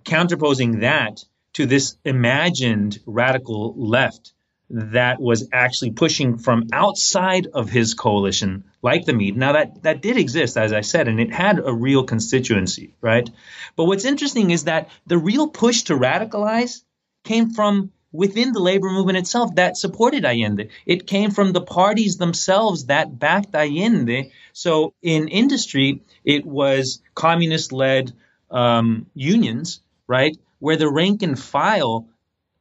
counterposing 0.03 0.79
that 0.79 1.23
to 1.53 1.65
this 1.65 1.97
imagined 2.03 2.99
radical 3.05 3.73
left 3.77 4.33
that 4.69 5.21
was 5.21 5.49
actually 5.53 5.91
pushing 5.91 6.37
from 6.37 6.67
outside 6.73 7.47
of 7.47 7.69
his 7.69 7.93
coalition, 7.93 8.63
like 8.81 9.05
the 9.05 9.13
MIR. 9.13 9.35
Now 9.35 9.53
that 9.53 9.83
that 9.83 10.01
did 10.01 10.17
exist, 10.17 10.57
as 10.57 10.73
I 10.73 10.81
said, 10.81 11.07
and 11.07 11.19
it 11.19 11.31
had 11.31 11.59
a 11.59 11.73
real 11.73 12.03
constituency, 12.05 12.95
right? 13.01 13.29
But 13.75 13.85
what's 13.85 14.05
interesting 14.05 14.51
is 14.51 14.63
that 14.63 14.89
the 15.05 15.17
real 15.17 15.47
push 15.47 15.83
to 15.83 15.93
radicalize 15.93 16.83
came 17.23 17.51
from 17.51 17.91
within 18.13 18.53
the 18.53 18.61
labor 18.61 18.89
movement 18.89 19.17
itself 19.17 19.55
that 19.55 19.75
supported 19.75 20.23
Allende. 20.23 20.69
It 20.85 21.07
came 21.07 21.31
from 21.31 21.51
the 21.51 21.61
parties 21.61 22.17
themselves 22.17 22.85
that 22.85 23.19
backed 23.19 23.53
Allende. 23.53 24.31
So 24.53 24.93
in 25.01 25.27
industry, 25.27 26.03
it 26.23 26.45
was 26.45 27.01
communist-led 27.15 28.13
um, 28.51 29.07
unions, 29.15 29.81
right, 30.07 30.37
where 30.59 30.77
the 30.77 30.89
rank 30.89 31.23
and 31.23 31.37
file 31.37 32.07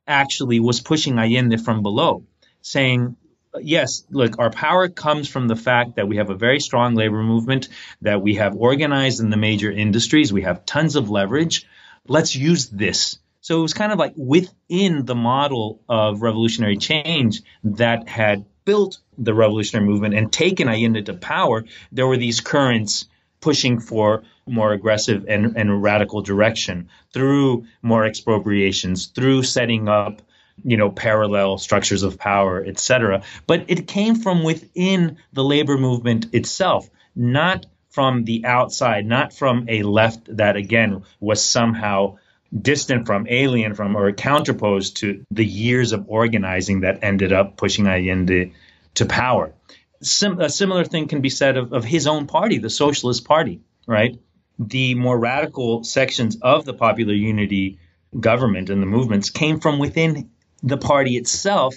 actually 0.08 0.58
was 0.58 0.80
pushing 0.80 1.18
Allende 1.18 1.58
from 1.58 1.82
below, 1.82 2.24
saying, 2.62 3.16
yes, 3.60 4.04
look, 4.10 4.38
our 4.38 4.50
power 4.50 4.88
comes 4.88 5.28
from 5.28 5.48
the 5.48 5.56
fact 5.56 5.96
that 5.96 6.08
we 6.08 6.16
have 6.16 6.30
a 6.30 6.34
very 6.34 6.60
strong 6.60 6.94
labor 6.94 7.22
movement, 7.22 7.68
that 8.00 8.22
we 8.22 8.36
have 8.36 8.56
organized 8.56 9.20
in 9.20 9.28
the 9.28 9.36
major 9.36 9.70
industries, 9.70 10.32
we 10.32 10.42
have 10.42 10.64
tons 10.64 10.96
of 10.96 11.10
leverage. 11.10 11.66
Let's 12.08 12.34
use 12.34 12.68
this. 12.68 13.18
So 13.42 13.58
it 13.58 13.62
was 13.62 13.74
kind 13.74 13.90
of 13.90 13.98
like 13.98 14.14
within 14.16 15.04
the 15.04 15.16
model 15.16 15.82
of 15.88 16.22
revolutionary 16.22 16.76
change 16.76 17.42
that 17.64 18.08
had 18.08 18.44
built 18.64 18.98
the 19.18 19.34
revolutionary 19.34 19.86
movement 19.86 20.14
and 20.14 20.32
taken 20.32 20.68
Allende 20.68 21.02
to 21.02 21.14
power, 21.14 21.64
there 21.90 22.06
were 22.06 22.16
these 22.16 22.40
currents 22.40 23.06
pushing 23.40 23.80
for 23.80 24.22
more 24.46 24.72
aggressive 24.72 25.26
and, 25.28 25.56
and 25.56 25.82
radical 25.82 26.22
direction 26.22 26.88
through 27.12 27.66
more 27.82 28.04
expropriations, 28.04 29.06
through 29.06 29.42
setting 29.42 29.88
up 29.88 30.22
you 30.62 30.76
know 30.76 30.90
parallel 30.90 31.56
structures 31.56 32.02
of 32.02 32.18
power 32.18 32.62
etc 32.62 33.22
but 33.46 33.64
it 33.68 33.88
came 33.88 34.14
from 34.14 34.44
within 34.44 35.16
the 35.32 35.42
labor 35.42 35.78
movement 35.78 36.26
itself 36.34 36.88
not 37.16 37.64
from 37.88 38.24
the 38.24 38.44
outside 38.44 39.06
not 39.06 39.32
from 39.32 39.64
a 39.68 39.82
left 39.82 40.36
that 40.36 40.56
again 40.56 41.02
was 41.20 41.42
somehow 41.42 42.16
distant 42.60 43.06
from 43.06 43.26
alien 43.28 43.74
from 43.74 43.96
or 43.96 44.12
counterposed 44.12 44.98
to 44.98 45.24
the 45.30 45.44
years 45.44 45.92
of 45.92 46.04
organizing 46.08 46.80
that 46.80 47.02
ended 47.02 47.32
up 47.32 47.56
pushing 47.56 47.86
Allende 47.86 48.52
to 48.94 49.06
power 49.06 49.54
Sim- 50.02 50.40
a 50.40 50.50
similar 50.50 50.84
thing 50.84 51.08
can 51.08 51.20
be 51.20 51.30
said 51.30 51.56
of, 51.56 51.72
of 51.72 51.84
his 51.84 52.06
own 52.06 52.26
party, 52.26 52.58
the 52.58 52.70
Socialist 52.70 53.24
Party, 53.24 53.60
right? 53.86 54.18
The 54.58 54.94
more 54.94 55.18
radical 55.18 55.84
sections 55.84 56.36
of 56.42 56.64
the 56.64 56.74
Popular 56.74 57.14
Unity 57.14 57.78
government 58.18 58.68
and 58.68 58.82
the 58.82 58.86
movements 58.86 59.30
came 59.30 59.60
from 59.60 59.78
within 59.78 60.30
the 60.62 60.76
party 60.76 61.16
itself. 61.16 61.76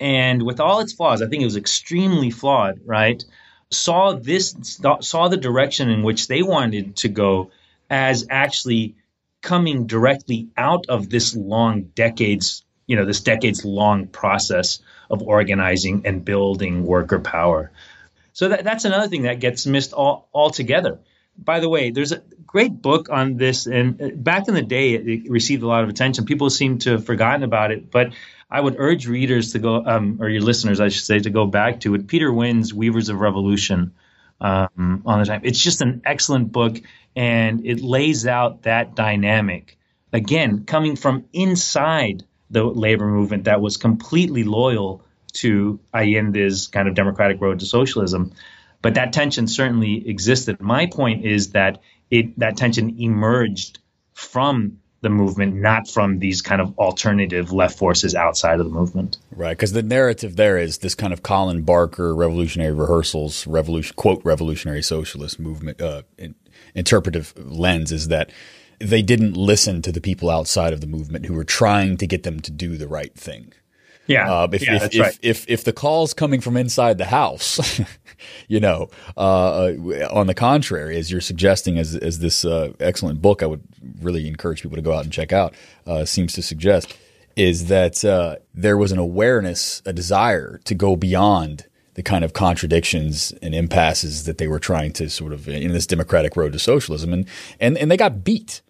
And 0.00 0.42
with 0.42 0.60
all 0.60 0.80
its 0.80 0.92
flaws, 0.92 1.22
I 1.22 1.28
think 1.28 1.42
it 1.42 1.46
was 1.46 1.56
extremely 1.56 2.30
flawed, 2.30 2.80
right? 2.84 3.24
Saw 3.70 4.14
this, 4.14 4.80
saw 5.00 5.28
the 5.28 5.36
direction 5.36 5.90
in 5.90 6.02
which 6.02 6.26
they 6.26 6.42
wanted 6.42 6.96
to 6.96 7.08
go 7.08 7.50
as 7.88 8.26
actually 8.30 8.96
coming 9.42 9.86
directly 9.86 10.48
out 10.56 10.86
of 10.88 11.08
this 11.08 11.34
long 11.34 11.82
decades, 11.94 12.64
you 12.86 12.96
know, 12.96 13.04
this 13.04 13.20
decades 13.20 13.64
long 13.64 14.06
process 14.06 14.80
of 15.10 15.22
organizing 15.22 16.02
and 16.04 16.24
building 16.24 16.84
worker 16.84 17.20
power. 17.20 17.72
So 18.32 18.48
that, 18.48 18.64
that's 18.64 18.84
another 18.84 19.08
thing 19.08 19.22
that 19.22 19.40
gets 19.40 19.66
missed 19.66 19.92
all, 19.92 20.28
altogether. 20.32 21.00
By 21.36 21.60
the 21.60 21.68
way, 21.68 21.90
there's 21.90 22.12
a 22.12 22.22
great 22.46 22.82
book 22.82 23.08
on 23.10 23.36
this, 23.36 23.66
and 23.66 24.00
uh, 24.00 24.08
back 24.14 24.48
in 24.48 24.54
the 24.54 24.62
day, 24.62 24.94
it, 24.94 25.30
received 25.30 25.62
a 25.62 25.66
lot 25.66 25.84
of 25.84 25.88
attention. 25.88 26.26
People 26.26 26.50
seem 26.50 26.78
to 26.78 26.92
have 26.92 27.06
forgotten 27.06 27.42
about 27.42 27.70
it, 27.70 27.90
but 27.90 28.12
I 28.50 28.60
would 28.60 28.76
urge 28.78 29.06
readers 29.06 29.52
to 29.52 29.58
go, 29.58 29.84
um, 29.84 30.18
or 30.20 30.28
your 30.28 30.42
listeners, 30.42 30.80
I 30.80 30.88
should 30.88 31.04
say, 31.04 31.18
to 31.20 31.30
go 31.30 31.46
back 31.46 31.80
to 31.80 31.94
it. 31.94 32.08
Peter 32.08 32.32
Winn's 32.32 32.74
Weavers 32.74 33.08
of 33.08 33.20
Revolution 33.20 33.92
um, 34.40 35.02
on 35.06 35.20
the 35.20 35.26
time. 35.26 35.42
It's 35.44 35.58
just 35.58 35.82
an 35.82 36.02
excellent 36.04 36.52
book, 36.52 36.80
and 37.14 37.66
it 37.66 37.80
lays 37.80 38.26
out 38.26 38.62
that 38.62 38.94
dynamic. 38.94 39.78
Again, 40.12 40.64
coming 40.64 40.96
from 40.96 41.24
inside 41.32 42.24
the 42.50 42.64
labor 42.64 43.06
movement 43.06 43.44
that 43.44 43.60
was 43.60 43.76
completely 43.76 44.44
loyal 44.44 45.04
to 45.32 45.78
Allende's 45.94 46.66
kind 46.66 46.88
of 46.88 46.94
democratic 46.94 47.40
road 47.40 47.60
to 47.60 47.66
socialism. 47.66 48.32
But 48.82 48.94
that 48.94 49.12
tension 49.12 49.46
certainly 49.46 50.08
existed. 50.08 50.60
My 50.60 50.86
point 50.86 51.24
is 51.24 51.50
that 51.50 51.80
it 52.10 52.38
that 52.38 52.56
tension 52.56 53.00
emerged 53.00 53.78
from 54.14 54.79
the 55.02 55.08
movement, 55.08 55.54
not 55.54 55.88
from 55.88 56.18
these 56.18 56.42
kind 56.42 56.60
of 56.60 56.78
alternative 56.78 57.52
left 57.52 57.78
forces 57.78 58.14
outside 58.14 58.60
of 58.60 58.66
the 58.66 58.72
movement. 58.72 59.16
Right, 59.34 59.56
because 59.56 59.72
the 59.72 59.82
narrative 59.82 60.36
there 60.36 60.58
is 60.58 60.78
this 60.78 60.94
kind 60.94 61.12
of 61.12 61.22
Colin 61.22 61.62
Barker 61.62 62.14
revolutionary 62.14 62.72
rehearsals, 62.72 63.46
revolution 63.46 63.94
quote 63.96 64.20
revolutionary 64.24 64.82
socialist 64.82 65.40
movement 65.40 65.80
uh, 65.80 66.02
in, 66.18 66.34
interpretive 66.74 67.32
lens 67.36 67.92
is 67.92 68.08
that 68.08 68.30
they 68.78 69.02
didn't 69.02 69.36
listen 69.36 69.82
to 69.82 69.92
the 69.92 70.00
people 70.00 70.30
outside 70.30 70.72
of 70.72 70.80
the 70.80 70.86
movement 70.86 71.26
who 71.26 71.34
were 71.34 71.44
trying 71.44 71.96
to 71.98 72.06
get 72.06 72.22
them 72.22 72.40
to 72.40 72.50
do 72.50 72.76
the 72.76 72.88
right 72.88 73.14
thing. 73.14 73.52
Yeah, 74.10 74.30
Uh, 74.30 74.48
if, 74.52 74.66
yeah, 74.66 74.74
if, 74.74 74.80
that's 74.82 74.94
if, 74.94 75.00
right. 75.00 75.18
if, 75.22 75.48
if 75.48 75.64
the 75.64 75.72
call's 75.72 76.12
coming 76.12 76.40
from 76.40 76.56
inside 76.56 76.98
the 76.98 77.04
house, 77.06 77.80
you 78.48 78.60
know, 78.60 78.90
uh, 79.16 79.72
on 80.10 80.26
the 80.26 80.34
contrary, 80.34 80.96
as 80.96 81.10
you're 81.10 81.20
suggesting, 81.20 81.78
as, 81.78 81.96
as 81.96 82.18
this 82.18 82.44
uh, 82.44 82.72
excellent 82.80 83.22
book 83.22 83.42
I 83.42 83.46
would 83.46 83.62
really 84.00 84.26
encourage 84.26 84.62
people 84.62 84.76
to 84.76 84.82
go 84.82 84.92
out 84.92 85.04
and 85.04 85.12
check 85.12 85.32
out 85.32 85.54
uh, 85.86 86.04
seems 86.04 86.32
to 86.34 86.42
suggest, 86.42 86.96
is 87.36 87.66
that 87.66 88.04
uh, 88.04 88.36
there 88.52 88.76
was 88.76 88.92
an 88.92 88.98
awareness, 88.98 89.80
a 89.86 89.92
desire 89.92 90.60
to 90.64 90.74
go 90.74 90.96
beyond 90.96 91.66
the 91.94 92.02
kind 92.02 92.24
of 92.24 92.32
contradictions 92.32 93.32
and 93.42 93.54
impasses 93.54 94.24
that 94.24 94.38
they 94.38 94.48
were 94.48 94.58
trying 94.58 94.92
to 94.92 95.08
sort 95.10 95.32
of 95.32 95.48
in 95.48 95.72
this 95.72 95.86
democratic 95.86 96.36
road 96.36 96.52
to 96.52 96.58
socialism, 96.58 97.12
and 97.12 97.26
and, 97.58 97.76
and 97.78 97.90
they 97.90 97.96
got 97.96 98.24
beat. 98.24 98.62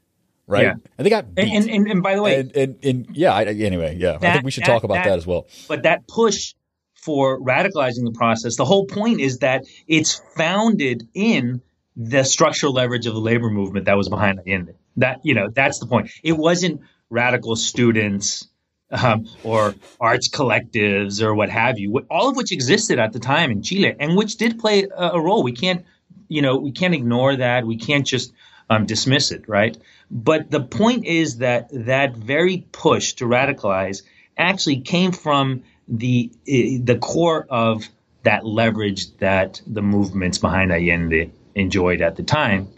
Right, 0.51 0.65
Yeah. 0.65 0.75
and 0.99 1.07
they 1.07 1.11
got 1.11 1.35
beat. 1.35 1.49
And, 1.49 1.71
and, 1.71 1.87
and, 1.89 2.03
by 2.03 2.17
the 2.17 2.23
way, 2.23 2.41
and, 2.41 2.57
and, 2.57 2.85
and 2.85 3.07
yeah, 3.13 3.33
I, 3.33 3.45
anyway, 3.45 3.97
yeah, 3.99 4.19
I 4.21 4.33
think 4.33 4.45
we 4.45 4.51
should 4.51 4.65
that- 4.65 4.67
talk 4.67 4.83
about 4.85 4.95
that, 4.95 5.05
that- 5.11 5.19
as 5.19 5.27
well. 5.27 5.47
but 5.69 5.85
that 5.85 6.07
push 6.09 6.55
for 6.95 7.41
radicalizing 7.41 8.05
the 8.05 8.13
process, 8.13 8.57
the 8.57 8.65
whole 8.65 8.85
point 8.87 9.21
is 9.21 9.39
that 9.39 9.65
it's 9.87 10.21
founded 10.37 11.09
in 11.15 11.63
the 11.97 12.25
structural 12.25 12.73
leverage 12.73 13.07
of 13.07 13.15
the 13.15 13.21
labor 13.21 13.49
movement 13.51 13.87
that 13.87 13.97
was 13.97 14.09
behind 14.09 14.41
Allende. 14.41 14.75
That 14.97 15.21
you 15.23 15.35
know, 15.35 15.49
that's 15.49 15.79
the 15.79 15.87
point. 15.87 16.11
It 16.23 16.33
wasn't 16.33 16.83
radical 17.09 17.57
students 17.57 18.47
um, 18.91 19.27
or 19.45 19.75
arts 20.01 20.29
collectives 20.29 21.23
or 21.23 21.35
what 21.35 21.49
have 21.49 21.79
you, 21.79 22.05
all 22.11 22.29
of 22.29 22.37
which 22.37 22.53
existed 22.53 22.99
at 22.99 23.13
the 23.13 23.19
time 23.21 23.51
in 23.51 23.63
Chile 23.63 23.95
and 23.99 24.17
which 24.17 24.37
did 24.37 24.59
play 24.59 24.85
a, 24.85 25.11
a 25.13 25.21
role. 25.21 25.43
We 25.43 25.53
can't, 25.53 25.85
you 26.29 26.43
know, 26.43 26.57
we 26.57 26.73
can't 26.73 26.95
ignore 26.95 27.37
that. 27.37 27.67
We 27.67 27.77
can't 27.77 28.07
just 28.07 28.33
um, 28.71 28.87
dismiss 28.87 29.33
it, 29.33 29.49
right? 29.49 29.77
But 30.11 30.51
the 30.51 30.61
point 30.61 31.05
is 31.05 31.39
that 31.39 31.69
that 31.73 32.17
very 32.17 32.65
push 32.71 33.15
to 33.15 33.25
radicalize 33.25 34.03
actually 34.39 34.81
came 34.81 35.13
from 35.13 35.65
the 35.89 36.31
the 36.47 36.99
core 37.01 37.45
of 37.51 37.87
that 38.23 38.47
leverage 38.47 39.17
that 39.17 39.61
the 39.67 39.83
movements 39.83 40.39
behind 40.39 40.71
Allende 40.71 41.33
enjoyed 41.55 42.01
at 42.01 42.15
the 42.17 42.23
time. 42.23 42.69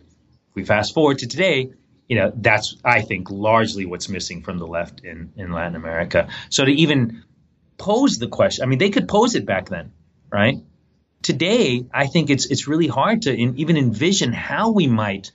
If 0.50 0.54
we 0.54 0.64
fast 0.64 0.94
forward 0.94 1.18
to 1.18 1.26
today, 1.26 1.70
you 2.08 2.16
know 2.16 2.32
that's 2.34 2.76
I 2.82 3.02
think 3.02 3.30
largely 3.30 3.84
what's 3.84 4.08
missing 4.08 4.42
from 4.42 4.58
the 4.58 4.66
left 4.66 5.04
in 5.04 5.32
in 5.36 5.52
Latin 5.52 5.76
America. 5.76 6.28
So 6.48 6.64
to 6.64 6.72
even 6.72 7.22
pose 7.76 8.18
the 8.18 8.28
question, 8.28 8.62
I 8.62 8.66
mean, 8.66 8.78
they 8.78 8.90
could 8.90 9.08
pose 9.08 9.34
it 9.34 9.44
back 9.44 9.68
then, 9.68 9.92
right? 10.30 10.58
Today, 11.20 11.84
I 11.92 12.06
think 12.06 12.30
it's 12.30 12.46
it's 12.46 12.66
really 12.66 12.88
hard 12.88 13.22
to 13.22 13.34
in, 13.34 13.58
even 13.58 13.76
envision 13.76 14.32
how 14.32 14.70
we 14.70 14.86
might 14.86 15.32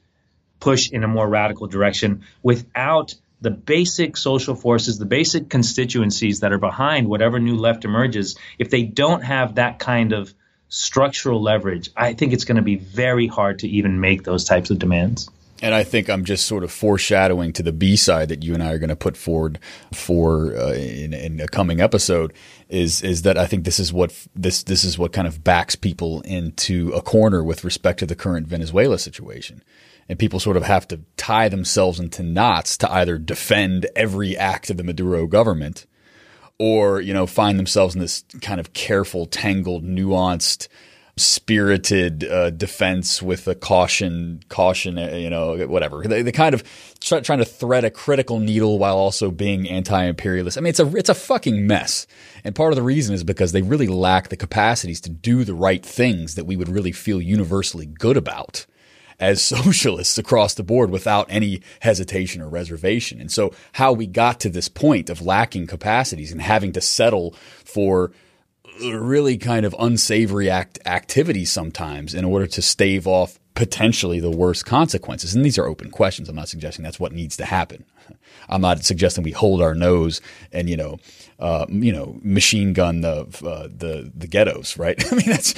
push 0.60 0.90
in 0.90 1.04
a 1.04 1.08
more 1.08 1.28
radical 1.28 1.68
direction 1.68 2.24
without 2.44 3.16
the 3.42 3.52
basic 3.52 4.18
social 4.18 4.56
forces, 4.56 4.98
the 4.98 5.06
basic 5.06 5.50
constituencies 5.50 6.40
that 6.40 6.52
are 6.52 6.58
behind 6.58 7.08
whatever 7.08 7.40
new 7.40 7.56
left 7.56 7.86
emerges, 7.86 8.36
if 8.58 8.70
they 8.70 8.84
don't 8.84 9.24
have 9.24 9.56
that 9.56 9.80
kind 9.80 10.12
of 10.12 10.34
structural 10.70 11.42
leverage, 11.42 11.90
I 11.96 12.14
think 12.14 12.34
it's 12.34 12.46
going 12.46 12.56
to 12.58 12.62
be 12.62 12.76
very 12.76 13.28
hard 13.28 13.60
to 13.60 13.68
even 13.68 14.00
make 14.00 14.24
those 14.24 14.44
types 14.44 14.70
of 14.70 14.80
demands. 14.80 15.30
And 15.62 15.74
I 15.74 15.84
think 15.84 16.10
I'm 16.10 16.24
just 16.24 16.46
sort 16.46 16.64
of 16.64 16.72
foreshadowing 16.72 17.52
to 17.54 17.64
the 17.64 17.72
B 17.72 17.96
side 17.96 18.30
that 18.30 18.44
you 18.44 18.54
and 18.54 18.62
I 18.62 18.74
are 18.74 18.78
going 18.78 18.90
to 18.90 18.96
put 18.96 19.18
forward 19.18 19.60
for 19.92 20.56
uh, 20.56 20.74
in, 20.74 21.14
in 21.14 21.40
a 21.40 21.48
coming 21.48 21.82
episode 21.82 22.34
is 22.70 23.02
is 23.02 23.24
that 23.24 23.38
I 23.38 23.48
think 23.48 23.64
this 23.64 23.80
is 23.80 23.92
what 23.92 24.14
this 24.36 24.62
this 24.64 24.84
is 24.84 25.00
what 25.00 25.14
kind 25.14 25.28
of 25.28 25.44
backs 25.44 25.76
people 25.76 26.22
into 26.22 26.92
a 26.92 27.02
corner 27.02 27.44
with 27.44 27.64
respect 27.64 28.00
to 28.00 28.06
the 28.06 28.16
current 28.16 28.46
Venezuela 28.46 29.00
situation. 29.00 29.64
And 30.10 30.18
people 30.18 30.40
sort 30.40 30.58
of 30.58 30.64
have 30.64 30.88
to 30.90 31.02
tie 31.18 31.50
themselves 31.50 32.00
into 32.00 32.24
knots 32.24 32.78
to 32.78 32.92
either 32.92 33.18
defend 33.18 33.88
every 33.96 34.38
act 34.38 34.70
of 34.70 34.78
the 34.78 34.84
Maduro 34.84 35.28
government 35.28 35.86
or, 36.60 37.02
you 37.02 37.14
know, 37.14 37.28
find 37.28 37.60
themselves 37.60 37.94
in 37.94 38.02
this 38.02 38.24
kind 38.42 38.60
of 38.60 38.74
careful, 38.74 39.26
tangled, 39.26 39.84
nuanced, 39.84 40.68
spirited 41.18 42.24
uh, 42.24 42.52
defense 42.52 43.22
with 43.22 43.48
a 43.48 43.56
caution, 43.56 44.42
caution, 44.50 44.98
uh, 44.98 45.10
you 45.16 45.30
know, 45.30 45.58
whatever. 45.68 46.04
They, 46.04 46.22
they 46.22 46.32
kind 46.32 46.54
of 46.54 46.64
try, 47.00 47.20
trying 47.22 47.40
to 47.40 47.46
thread 47.46 47.84
a 47.84 47.90
critical 47.90 48.40
needle 48.40 48.78
while 48.80 48.98
also 48.98 49.32
being 49.32 49.68
anti-imperialist. 49.68 50.58
I 50.58 50.62
mean, 50.62 50.70
it's 50.70 50.80
a 50.80 50.96
it's 50.96 51.10
a 51.10 51.16
fucking 51.16 51.66
mess. 51.66 52.08
And 52.44 52.56
part 52.56 52.72
of 52.72 52.76
the 52.76 52.84
reason 52.84 53.16
is 53.16 53.24
because 53.24 53.52
they 53.52 53.64
really 53.64 53.88
lack 53.88 54.30
the 54.30 54.38
capacities 54.38 55.02
to 55.02 55.10
do 55.10 55.44
the 55.44 55.56
right 55.56 55.84
things 55.84 56.36
that 56.36 56.46
we 56.46 56.56
would 56.56 56.70
really 56.70 56.92
feel 56.92 57.22
universally 57.22 57.88
good 57.88 58.16
about 58.16 58.66
as 59.20 59.42
socialists 59.42 60.18
across 60.18 60.54
the 60.54 60.64
board 60.64 60.90
without 60.90 61.28
any 61.30 61.62
hesitation 61.82 62.42
or 62.42 62.50
reservation. 62.50 63.20
And 63.20 63.32
so 63.32 63.54
how 63.74 63.94
we 63.94 64.08
got 64.08 64.40
to 64.42 64.50
this 64.50 64.70
point 64.70 65.10
of 65.10 65.22
lacking 65.22 65.68
capacities 65.68 66.32
and 66.32 66.42
having 66.42 66.72
to 66.74 66.82
settle 66.82 67.32
for 67.64 68.12
really 68.80 69.38
kind 69.38 69.66
of 69.66 69.76
unsavory 69.80 70.50
act 70.50 70.80
activities 70.86 71.52
sometimes 71.52 72.14
in 72.14 72.26
order 72.26 72.48
to 72.48 72.62
stave 72.62 73.08
off 73.08 73.40
potentially 73.56 74.20
the 74.20 74.30
worst 74.30 74.66
consequences. 74.66 75.34
And 75.34 75.44
these 75.44 75.58
are 75.58 75.66
open 75.66 75.90
questions. 75.90 76.30
I'm 76.30 76.36
not 76.36 76.50
suggesting 76.50 76.84
that's 76.84 77.00
what 77.00 77.12
needs 77.12 77.38
to 77.38 77.46
happen. 77.46 77.86
I'm 78.50 78.62
not 78.62 78.84
suggesting 78.86 79.24
we 79.24 79.32
hold 79.32 79.62
our 79.62 79.74
nose 79.74 80.22
and 80.52 80.70
you 80.70 80.78
know, 80.78 81.00
uh, 81.40 81.66
you 81.70 81.92
know, 81.92 82.20
machine 82.24 82.74
gun 82.74 83.02
the 83.02 83.20
uh, 83.46 83.68
the 83.76 84.12
the 84.16 84.28
ghettos, 84.28 84.78
right? 84.78 85.02
I 85.12 85.16
mean, 85.16 85.26
that's 85.28 85.54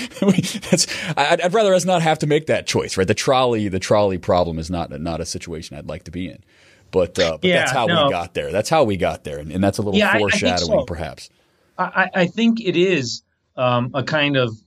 that's. 0.69 0.87
I'd, 1.17 1.41
I'd 1.41 1.53
rather 1.53 1.73
us 1.73 1.85
not 1.85 2.01
have 2.01 2.19
to 2.19 2.27
make 2.27 2.47
that 2.47 2.67
choice, 2.67 2.97
right? 2.97 3.07
The 3.07 3.13
trolley 3.13 3.67
the 3.69 3.79
trolley 3.79 4.17
problem 4.17 4.59
is 4.59 4.69
not 4.69 4.91
not 4.99 5.21
a 5.21 5.25
situation 5.25 5.77
I'd 5.77 5.87
like 5.87 6.03
to 6.05 6.11
be 6.11 6.27
in. 6.29 6.43
But, 6.91 7.19
uh, 7.19 7.37
but 7.39 7.47
Yeah, 7.47 7.59
that's 7.59 7.71
how 7.71 7.85
no. 7.85 8.05
we 8.05 8.09
got 8.11 8.33
there. 8.33 8.51
That's 8.51 8.67
how 8.67 8.83
we 8.83 8.97
got 8.97 9.23
there, 9.23 9.37
and, 9.37 9.51
and 9.51 9.63
that's 9.63 9.77
a 9.77 9.83
little 9.83 9.99
Yeah, 9.99 10.09
I- 10.09 10.15
I 10.15 10.19
foreshadowing, 10.19 10.79
so. 10.79 10.85
perhaps. 10.85 11.29
I, 11.77 12.09
I 12.15 12.25
think 12.25 12.59
it 12.59 12.75
is 12.75 13.21
um, 13.55 13.91
a 13.93 14.01
kind 14.03 14.35
of 14.37 14.57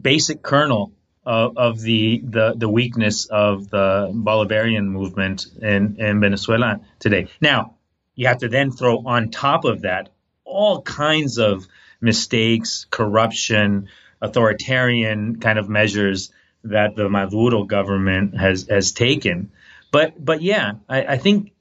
basic 0.00 0.42
kernel 0.42 0.92
of, 1.26 1.56
of 1.58 1.80
the, 1.80 2.22
the 2.24 2.54
the 2.56 2.68
weakness 2.68 3.26
of 3.26 3.68
the 3.68 4.10
Bolivarian 4.14 4.84
movement 4.86 5.46
in, 5.60 5.96
in 5.98 6.20
Venezuela 6.20 6.80
today. 7.00 7.26
Now, 7.40 7.74
you 8.14 8.28
have 8.28 8.38
to 8.38 8.48
then 8.48 8.70
throw 8.70 8.98
on 9.04 9.30
top 9.30 9.64
of 9.64 9.82
that 9.82 10.10
all 10.52 10.82
kinds 10.82 11.38
of 11.38 11.66
mistakes, 12.00 12.86
corruption, 12.90 13.88
authoritarian 14.20 15.40
kind 15.40 15.58
of 15.58 15.68
measures 15.68 16.32
that 16.64 16.94
the 16.94 17.08
Maduro 17.08 17.64
government 17.64 18.36
has 18.38 18.66
has 18.68 18.92
taken. 18.92 19.50
But 19.90 20.22
but 20.24 20.42
yeah, 20.42 20.72
I, 20.88 21.04
I 21.04 21.16
think 21.18 21.52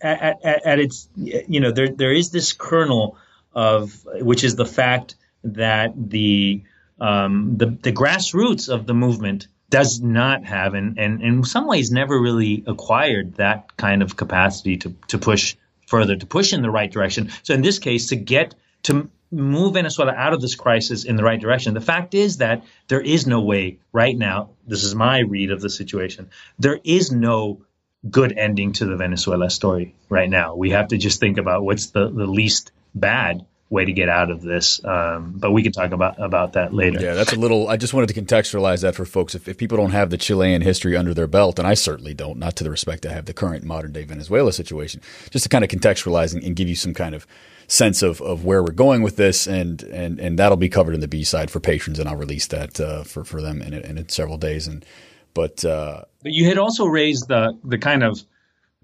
at, 0.00 0.44
at, 0.44 0.66
at 0.66 0.78
its 0.80 1.08
you 1.16 1.60
know 1.60 1.70
there 1.70 1.88
there 1.88 2.12
is 2.12 2.30
this 2.30 2.52
kernel 2.52 3.16
of 3.54 4.06
which 4.20 4.44
is 4.44 4.56
the 4.56 4.66
fact 4.66 5.16
that 5.44 5.92
the 5.96 6.62
um, 7.00 7.56
the 7.56 7.66
the 7.66 7.92
grassroots 7.92 8.68
of 8.68 8.86
the 8.86 8.94
movement 8.94 9.48
does 9.70 10.00
not 10.00 10.44
have 10.44 10.74
and, 10.74 10.98
and 10.98 11.22
in 11.22 11.42
some 11.42 11.66
ways 11.66 11.90
never 11.90 12.20
really 12.20 12.62
acquired 12.66 13.34
that 13.36 13.76
kind 13.76 14.02
of 14.02 14.16
capacity 14.16 14.76
to 14.76 14.94
to 15.08 15.18
push 15.18 15.56
further 15.86 16.16
to 16.16 16.26
push 16.26 16.52
in 16.52 16.62
the 16.62 16.70
right 16.70 16.90
direction. 16.90 17.30
So 17.42 17.54
in 17.54 17.62
this 17.62 17.78
case, 17.78 18.08
to 18.08 18.16
get 18.16 18.54
to 18.84 19.10
move 19.30 19.74
Venezuela 19.74 20.12
out 20.12 20.32
of 20.32 20.40
this 20.40 20.54
crisis 20.54 21.04
in 21.04 21.16
the 21.16 21.24
right 21.24 21.40
direction. 21.40 21.74
The 21.74 21.80
fact 21.80 22.14
is 22.14 22.38
that 22.38 22.64
there 22.88 23.00
is 23.00 23.26
no 23.26 23.40
way 23.40 23.78
right 23.92 24.16
now. 24.16 24.50
This 24.66 24.84
is 24.84 24.94
my 24.94 25.18
read 25.20 25.50
of 25.50 25.60
the 25.60 25.70
situation. 25.70 26.30
There 26.58 26.78
is 26.84 27.10
no 27.10 27.62
good 28.08 28.32
ending 28.36 28.72
to 28.74 28.84
the 28.84 28.96
Venezuela 28.96 29.50
story 29.50 29.94
right 30.08 30.28
now. 30.28 30.54
We 30.54 30.70
have 30.70 30.88
to 30.88 30.98
just 30.98 31.20
think 31.20 31.38
about 31.38 31.64
what's 31.64 31.86
the, 31.86 32.10
the 32.10 32.26
least 32.26 32.72
bad 32.94 33.44
way 33.74 33.84
to 33.84 33.92
get 33.92 34.08
out 34.08 34.30
of 34.30 34.40
this. 34.40 34.82
Um, 34.84 35.34
but 35.36 35.50
we 35.50 35.62
can 35.62 35.72
talk 35.72 35.92
about 35.92 36.18
about 36.18 36.54
that 36.54 36.72
later. 36.72 37.00
Yeah, 37.00 37.14
that's 37.14 37.32
a 37.32 37.38
little. 37.38 37.68
I 37.68 37.76
just 37.76 37.92
wanted 37.92 38.14
to 38.14 38.22
contextualize 38.22 38.80
that 38.82 38.94
for 38.94 39.04
folks. 39.04 39.34
If, 39.34 39.48
if 39.48 39.58
people 39.58 39.76
don't 39.76 39.90
have 39.90 40.08
the 40.08 40.16
Chilean 40.16 40.62
history 40.62 40.96
under 40.96 41.12
their 41.12 41.26
belt, 41.26 41.58
and 41.58 41.68
I 41.68 41.74
certainly 41.74 42.14
don't, 42.14 42.38
not 42.38 42.56
to 42.56 42.64
the 42.64 42.70
respect 42.70 43.04
I 43.04 43.12
have 43.12 43.26
the 43.26 43.34
current 43.34 43.64
modern 43.64 43.92
day 43.92 44.04
Venezuela 44.04 44.52
situation, 44.52 45.02
just 45.30 45.42
to 45.42 45.48
kind 45.48 45.64
of 45.64 45.70
contextualize 45.70 46.32
and, 46.32 46.42
and 46.42 46.56
give 46.56 46.68
you 46.68 46.76
some 46.76 46.94
kind 46.94 47.14
of 47.14 47.26
sense 47.66 48.02
of, 48.02 48.20
of 48.20 48.44
where 48.44 48.62
we're 48.62 48.72
going 48.72 49.02
with 49.02 49.16
this, 49.16 49.46
and 49.46 49.82
and 49.82 50.18
and 50.18 50.38
that'll 50.38 50.56
be 50.56 50.68
covered 50.68 50.94
in 50.94 51.00
the 51.00 51.08
B 51.08 51.24
side 51.24 51.50
for 51.50 51.60
patrons, 51.60 51.98
and 51.98 52.08
I'll 52.08 52.16
release 52.16 52.46
that 52.48 52.80
uh, 52.80 53.04
for 53.04 53.24
for 53.24 53.42
them 53.42 53.60
in, 53.60 53.74
in, 53.74 53.98
in 53.98 54.08
several 54.08 54.38
days. 54.38 54.66
And 54.66 54.84
but 55.34 55.64
uh, 55.64 56.04
But 56.22 56.32
you 56.32 56.46
had 56.46 56.58
also 56.58 56.86
raised 56.86 57.28
the 57.28 57.58
the 57.64 57.78
kind 57.78 58.02
of 58.02 58.22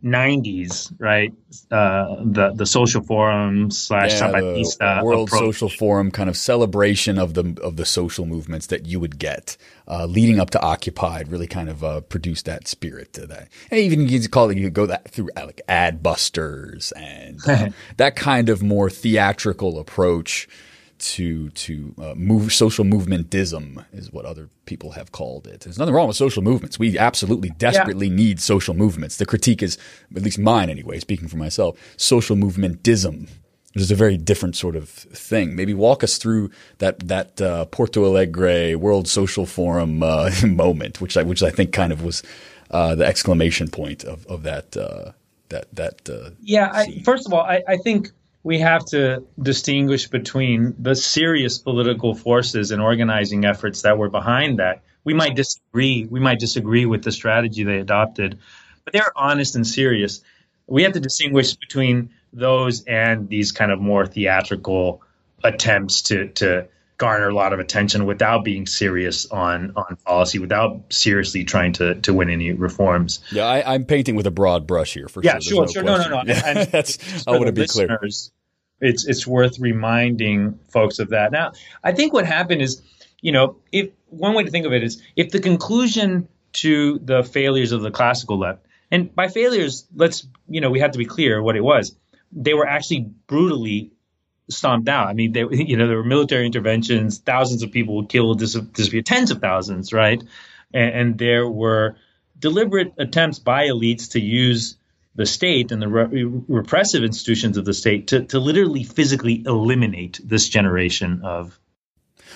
'90s, 0.04 0.92
right? 0.98 1.32
Uh, 1.70 2.16
the 2.24 2.52
the 2.54 2.66
social 2.66 3.02
forum 3.02 3.70
slash 3.70 4.12
Yeah, 4.12 4.30
Zapatista 4.30 5.00
the 5.00 5.04
World 5.04 5.28
approach. 5.28 5.40
Social 5.40 5.68
Forum 5.68 6.10
kind 6.10 6.28
of 6.28 6.36
celebration 6.36 7.18
of 7.18 7.34
the 7.34 7.58
of 7.62 7.76
the 7.76 7.84
social 7.84 8.26
movements 8.26 8.66
that 8.68 8.86
you 8.86 9.00
would 9.00 9.18
get 9.18 9.56
uh, 9.88 10.06
leading 10.06 10.38
up 10.38 10.50
to 10.50 10.60
Occupy 10.60 11.24
really 11.26 11.46
kind 11.46 11.68
of 11.68 11.82
uh, 11.82 12.00
produced 12.02 12.46
that 12.46 12.68
spirit 12.68 13.12
to 13.14 13.26
that. 13.26 13.48
And 13.70 13.80
even 13.80 14.08
you 14.08 14.20
could 14.20 14.30
call 14.30 14.48
it 14.50 14.56
you 14.56 14.70
go 14.70 14.86
that 14.86 15.10
through 15.10 15.30
uh, 15.36 15.46
like 15.46 15.60
Adbusters 15.68 16.92
and 16.96 17.40
uh, 17.46 17.70
that 17.96 18.16
kind 18.16 18.48
of 18.48 18.62
more 18.62 18.88
theatrical 18.88 19.78
approach 19.78 20.48
to 21.00 21.50
to 21.50 21.94
uh, 21.98 22.14
move 22.14 22.52
social 22.52 22.84
movementism 22.84 23.84
is 23.92 24.12
what 24.12 24.24
other 24.24 24.48
people 24.66 24.92
have 24.92 25.12
called 25.12 25.46
it. 25.46 25.60
There's 25.60 25.78
nothing 25.78 25.94
wrong 25.94 26.08
with 26.08 26.16
social 26.16 26.42
movements. 26.42 26.78
We 26.78 26.98
absolutely 26.98 27.50
desperately 27.50 28.08
need 28.10 28.40
social 28.40 28.74
movements. 28.74 29.16
The 29.16 29.26
critique 29.26 29.62
is, 29.62 29.78
at 30.14 30.22
least 30.22 30.38
mine 30.38 30.70
anyway, 30.70 30.98
speaking 31.00 31.28
for 31.28 31.36
myself, 31.36 31.78
social 31.96 32.36
movementism. 32.36 33.28
Which 33.72 33.82
is 33.82 33.92
a 33.92 33.94
very 33.94 34.16
different 34.16 34.56
sort 34.56 34.74
of 34.74 34.88
thing. 34.88 35.54
Maybe 35.54 35.74
walk 35.74 36.02
us 36.02 36.18
through 36.18 36.50
that 36.78 37.06
that 37.06 37.40
uh, 37.40 37.66
Porto 37.66 38.04
Alegre 38.04 38.76
World 38.76 39.06
Social 39.06 39.46
Forum 39.46 40.02
uh, 40.02 40.32
moment, 40.44 41.00
which 41.00 41.16
I 41.16 41.22
which 41.22 41.40
I 41.40 41.50
think 41.50 41.72
kind 41.72 41.92
of 41.92 42.02
was 42.02 42.24
uh, 42.72 42.96
the 42.96 43.06
exclamation 43.06 43.68
point 43.68 44.02
of 44.02 44.26
of 44.26 44.42
that 44.42 44.76
uh, 44.76 45.12
that 45.50 45.72
that. 45.72 46.10
Uh, 46.10 46.30
Yeah, 46.42 46.68
I, 46.72 47.00
first 47.04 47.28
of 47.28 47.32
all, 47.32 47.42
I, 47.42 47.62
I 47.68 47.76
think 47.76 48.10
we 48.42 48.60
have 48.60 48.84
to 48.86 49.24
distinguish 49.40 50.08
between 50.08 50.74
the 50.78 50.94
serious 50.94 51.58
political 51.58 52.14
forces 52.14 52.70
and 52.70 52.80
organizing 52.80 53.44
efforts 53.44 53.82
that 53.82 53.98
were 53.98 54.08
behind 54.08 54.58
that. 54.58 54.82
We 55.04 55.14
might 55.14 55.36
disagree. 55.36 56.04
We 56.04 56.20
might 56.20 56.38
disagree 56.38 56.86
with 56.86 57.02
the 57.02 57.12
strategy 57.12 57.64
they 57.64 57.78
adopted, 57.78 58.38
but 58.84 58.92
they're 58.92 59.12
honest 59.16 59.56
and 59.56 59.66
serious. 59.66 60.22
We 60.66 60.84
have 60.84 60.92
to 60.92 61.00
distinguish 61.00 61.54
between 61.54 62.10
those 62.32 62.84
and 62.84 63.28
these 63.28 63.52
kind 63.52 63.72
of 63.72 63.80
more 63.80 64.06
theatrical 64.06 65.02
attempts 65.42 66.02
to 66.02 66.28
to 66.28 66.68
garner 67.00 67.28
a 67.30 67.34
lot 67.34 67.52
of 67.54 67.58
attention 67.58 68.04
without 68.04 68.44
being 68.44 68.66
serious 68.66 69.26
on 69.26 69.72
on 69.74 69.96
policy, 70.04 70.38
without 70.38 70.92
seriously 70.92 71.42
trying 71.44 71.72
to 71.72 71.96
to 72.02 72.12
win 72.14 72.28
any 72.30 72.52
reforms. 72.52 73.20
Yeah, 73.32 73.44
I, 73.46 73.74
I'm 73.74 73.84
painting 73.86 74.14
with 74.14 74.26
a 74.26 74.30
broad 74.30 74.66
brush 74.66 74.92
here 74.94 75.08
for 75.08 75.22
Yeah, 75.24 75.38
sure. 75.40 75.42
sure, 75.42 75.60
There's 75.64 75.72
sure. 75.72 75.82
No, 75.82 75.96
no, 75.96 76.08
no. 76.08 76.22
question. 76.24 76.44
And- 76.46 76.58
and 76.58 76.68
That's 76.72 77.26
I 77.26 77.30
want 77.32 77.46
to 77.46 77.52
be 77.52 77.66
clear. 77.66 77.98
It's 78.82 79.04
it's 79.06 79.26
worth 79.26 79.58
reminding 79.58 80.58
folks 80.72 80.98
of 81.00 81.10
that. 81.10 81.32
Now, 81.32 81.52
I 81.82 81.92
think 81.92 82.12
what 82.12 82.24
happened 82.26 82.62
is, 82.62 82.82
you 83.20 83.32
know, 83.32 83.56
if 83.72 83.90
one 84.08 84.34
way 84.34 84.44
to 84.44 84.50
think 84.50 84.66
of 84.66 84.72
it 84.72 84.82
is 84.82 85.02
if 85.16 85.30
the 85.30 85.40
conclusion 85.40 86.28
to 86.52 86.98
the 86.98 87.22
failures 87.22 87.72
of 87.72 87.80
the 87.82 87.90
classical 87.90 88.38
left, 88.38 88.64
and 88.90 89.14
by 89.14 89.28
failures, 89.28 89.86
let's 89.94 90.26
you 90.48 90.60
know 90.60 90.70
we 90.70 90.80
have 90.80 90.92
to 90.92 90.98
be 90.98 91.04
clear 91.06 91.42
what 91.42 91.56
it 91.56 91.62
was. 91.64 91.94
They 92.32 92.54
were 92.54 92.66
actually 92.66 93.10
brutally 93.26 93.90
stomped 94.50 94.88
out. 94.88 95.08
I 95.08 95.12
mean, 95.12 95.32
they, 95.32 95.44
you 95.50 95.76
know, 95.76 95.86
there 95.86 95.96
were 95.96 96.04
military 96.04 96.46
interventions, 96.46 97.18
thousands 97.18 97.62
of 97.62 97.70
people 97.70 97.96
were 97.96 98.06
killed, 98.06 98.38
dis- 98.38 98.54
disappeared, 98.54 99.06
tens 99.06 99.30
of 99.30 99.40
thousands, 99.40 99.92
right? 99.92 100.22
And, 100.72 100.94
and 100.94 101.18
there 101.18 101.48
were 101.48 101.96
deliberate 102.38 102.94
attempts 102.98 103.38
by 103.38 103.68
elites 103.68 104.12
to 104.12 104.20
use 104.20 104.76
the 105.14 105.26
state 105.26 105.72
and 105.72 105.82
the 105.82 105.88
re- 105.88 106.24
repressive 106.48 107.02
institutions 107.02 107.56
of 107.56 107.64
the 107.64 107.74
state 107.74 108.08
to, 108.08 108.24
to 108.24 108.38
literally 108.38 108.84
physically 108.84 109.42
eliminate 109.44 110.20
this 110.24 110.48
generation 110.48 111.22
of. 111.24 111.58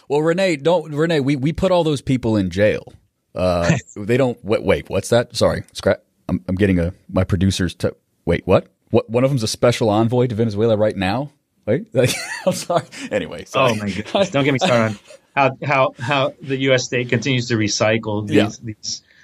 Well, 0.08 0.20
René, 0.20 0.60
don't 0.62 0.92
René. 0.92 1.24
We 1.24 1.36
we 1.36 1.52
put 1.52 1.70
all 1.70 1.82
those 1.82 2.02
people 2.02 2.36
in 2.36 2.50
jail. 2.50 2.92
Uh, 3.34 3.78
they 3.96 4.18
don't. 4.18 4.42
Wait, 4.44 4.62
wait. 4.62 4.90
What's 4.90 5.08
that? 5.10 5.34
Sorry, 5.34 5.62
scrap. 5.72 6.02
I'm, 6.28 6.44
I'm 6.46 6.56
getting 6.56 6.78
a 6.78 6.92
my 7.08 7.24
producers. 7.24 7.74
To, 7.76 7.96
wait, 8.26 8.46
what? 8.46 8.66
What? 8.90 9.08
One 9.08 9.24
of 9.24 9.30
them's 9.30 9.44
a 9.44 9.48
special 9.48 9.88
envoy 9.88 10.26
to 10.26 10.34
Venezuela 10.34 10.76
right 10.76 10.96
now. 10.96 11.30
Wait, 11.66 11.86
I'm 12.46 12.52
sorry. 12.52 12.86
Anyway, 13.10 13.44
sorry. 13.44 13.72
Oh 13.72 13.74
my 13.76 13.90
goodness! 13.90 14.30
Don't 14.30 14.44
get 14.44 14.52
me 14.52 14.58
started 14.58 14.84
on 14.84 14.98
how 15.34 15.56
how 15.64 15.94
how 15.98 16.34
the 16.40 16.56
U.S. 16.68 16.84
state 16.84 17.08
continues 17.08 17.48
to 17.48 17.54
recycle 17.56 18.26
these 18.26 18.36
Yeah. 18.36 18.74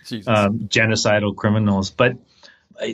these 0.09 0.26
um, 0.26 0.61
genocidal 0.61 1.36
criminals. 1.36 1.91
But 1.91 2.16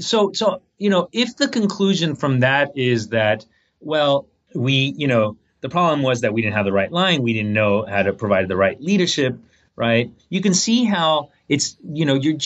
so 0.00 0.32
so 0.32 0.62
you 0.78 0.90
know, 0.90 1.08
if 1.12 1.36
the 1.36 1.48
conclusion 1.48 2.16
from 2.16 2.40
that 2.40 2.76
is 2.76 3.08
that 3.08 3.44
well, 3.80 4.26
we 4.54 4.94
you 4.96 5.06
know 5.06 5.36
the 5.60 5.68
problem 5.68 6.02
was 6.02 6.20
that 6.22 6.32
we 6.32 6.42
didn't 6.42 6.54
have 6.54 6.64
the 6.66 6.72
right 6.72 6.90
line, 6.90 7.22
we 7.22 7.32
didn't 7.32 7.52
know 7.52 7.84
how 7.86 8.02
to 8.02 8.12
provide 8.12 8.48
the 8.48 8.56
right 8.56 8.80
leadership, 8.80 9.38
right? 9.74 10.10
You 10.28 10.40
can 10.40 10.54
see 10.54 10.84
how 10.84 11.30
it's 11.48 11.76
you 11.82 12.04
know 12.04 12.14
you're 12.14 12.38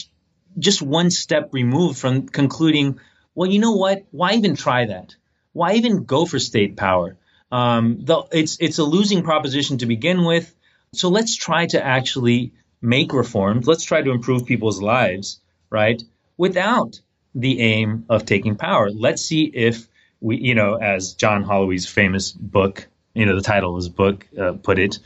just 0.59 0.83
one 0.83 1.11
step 1.11 1.51
removed 1.53 1.99
from 1.99 2.29
concluding. 2.29 3.01
Well, 3.35 3.51
you 3.51 3.59
know 3.59 3.73
what? 3.73 4.05
Why 4.11 4.33
even 4.35 4.55
try 4.57 4.87
that? 4.87 5.17
Why 5.53 5.75
even 5.75 6.05
go 6.05 6.27
for 6.27 6.39
state 6.39 6.77
power? 6.77 7.17
Um, 7.53 7.99
the, 8.05 8.23
it's 8.33 8.59
it's 8.61 8.79
a 8.79 8.85
losing 8.85 9.23
proposition 9.23 9.79
to 9.79 9.87
begin 9.87 10.25
with. 10.25 10.55
So 10.93 11.09
let's 11.09 11.35
try 11.37 11.67
to 11.67 11.85
actually 11.85 12.53
make 12.81 13.13
reforms. 13.13 13.67
Let's 13.67 13.85
try 13.85 14.03
to 14.03 14.11
improve 14.11 14.47
people's 14.47 14.81
lives, 14.81 15.41
right? 15.69 16.03
Without 16.37 17.01
the 17.35 17.61
aim 17.61 18.05
of 18.09 18.25
taking 18.25 18.57
power. 18.57 18.91
Let's 18.91 19.23
see 19.23 19.45
if 19.45 19.89
we, 20.21 20.39
you 20.39 20.55
know, 20.55 20.75
as 20.75 21.15
John 21.15 21.43
Holloway's 21.43 21.87
famous 21.87 22.33
book, 22.33 22.89
you 23.15 23.27
know, 23.27 23.37
the 23.37 23.43
title 23.43 23.71
of 23.71 23.77
his 23.77 23.89
book 23.89 24.27
uh, 24.39 24.53
put 24.53 24.79
it, 24.79 24.99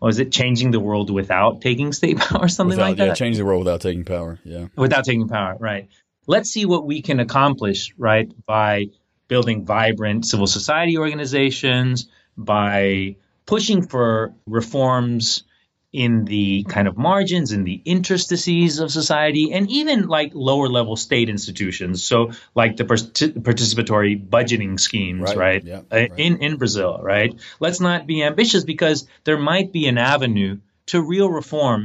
was 0.00 0.18
it 0.18 0.32
changing 0.32 0.70
the 0.70 0.80
world 0.80 1.10
without 1.10 1.60
taking 1.60 1.92
state 1.92 2.18
power, 2.18 2.42
or 2.42 2.48
something 2.48 2.76
without, 2.76 2.90
like 2.90 2.96
that? 2.98 3.06
yeah, 3.06 3.14
change 3.14 3.36
the 3.36 3.44
world 3.44 3.64
without 3.64 3.80
taking 3.80 4.04
power. 4.04 4.38
Yeah. 4.44 4.66
without 4.76 5.04
taking 5.04 5.28
power, 5.28 5.56
right? 5.58 5.88
Let's 6.26 6.50
see 6.50 6.66
what 6.66 6.86
we 6.86 7.02
can 7.02 7.18
accomplish, 7.18 7.92
right, 7.98 8.30
by 8.46 8.86
building 9.32 9.64
vibrant 9.64 10.20
civil 10.32 10.46
society 10.46 10.94
organizations, 10.98 12.08
by 12.36 13.16
pushing 13.46 13.80
for 13.92 14.34
reforms 14.46 15.44
in 16.04 16.24
the 16.24 16.64
kind 16.74 16.86
of 16.88 16.94
margins, 16.96 17.52
in 17.52 17.64
the 17.64 17.78
interstices 17.84 18.78
of 18.78 18.90
society, 18.90 19.52
and 19.52 19.70
even 19.70 19.98
like 20.16 20.30
lower 20.34 20.68
level 20.78 20.96
state 20.96 21.28
institutions. 21.36 22.02
So, 22.10 22.16
like 22.54 22.76
the 22.76 22.84
participatory 22.84 24.14
budgeting 24.36 24.80
schemes, 24.80 25.22
Right, 25.22 25.36
right? 25.36 25.64
yeah, 25.64 25.80
Uh, 25.90 25.96
right. 25.96 26.12
In 26.26 26.32
in 26.46 26.56
Brazil, 26.56 26.92
right? 27.02 27.32
Let's 27.64 27.80
not 27.88 28.06
be 28.06 28.22
ambitious 28.30 28.64
because 28.64 28.98
there 29.24 29.38
might 29.38 29.68
be 29.78 29.84
an 29.92 29.98
avenue 29.98 30.52
to 30.86 30.96
real 31.14 31.30
reform 31.40 31.80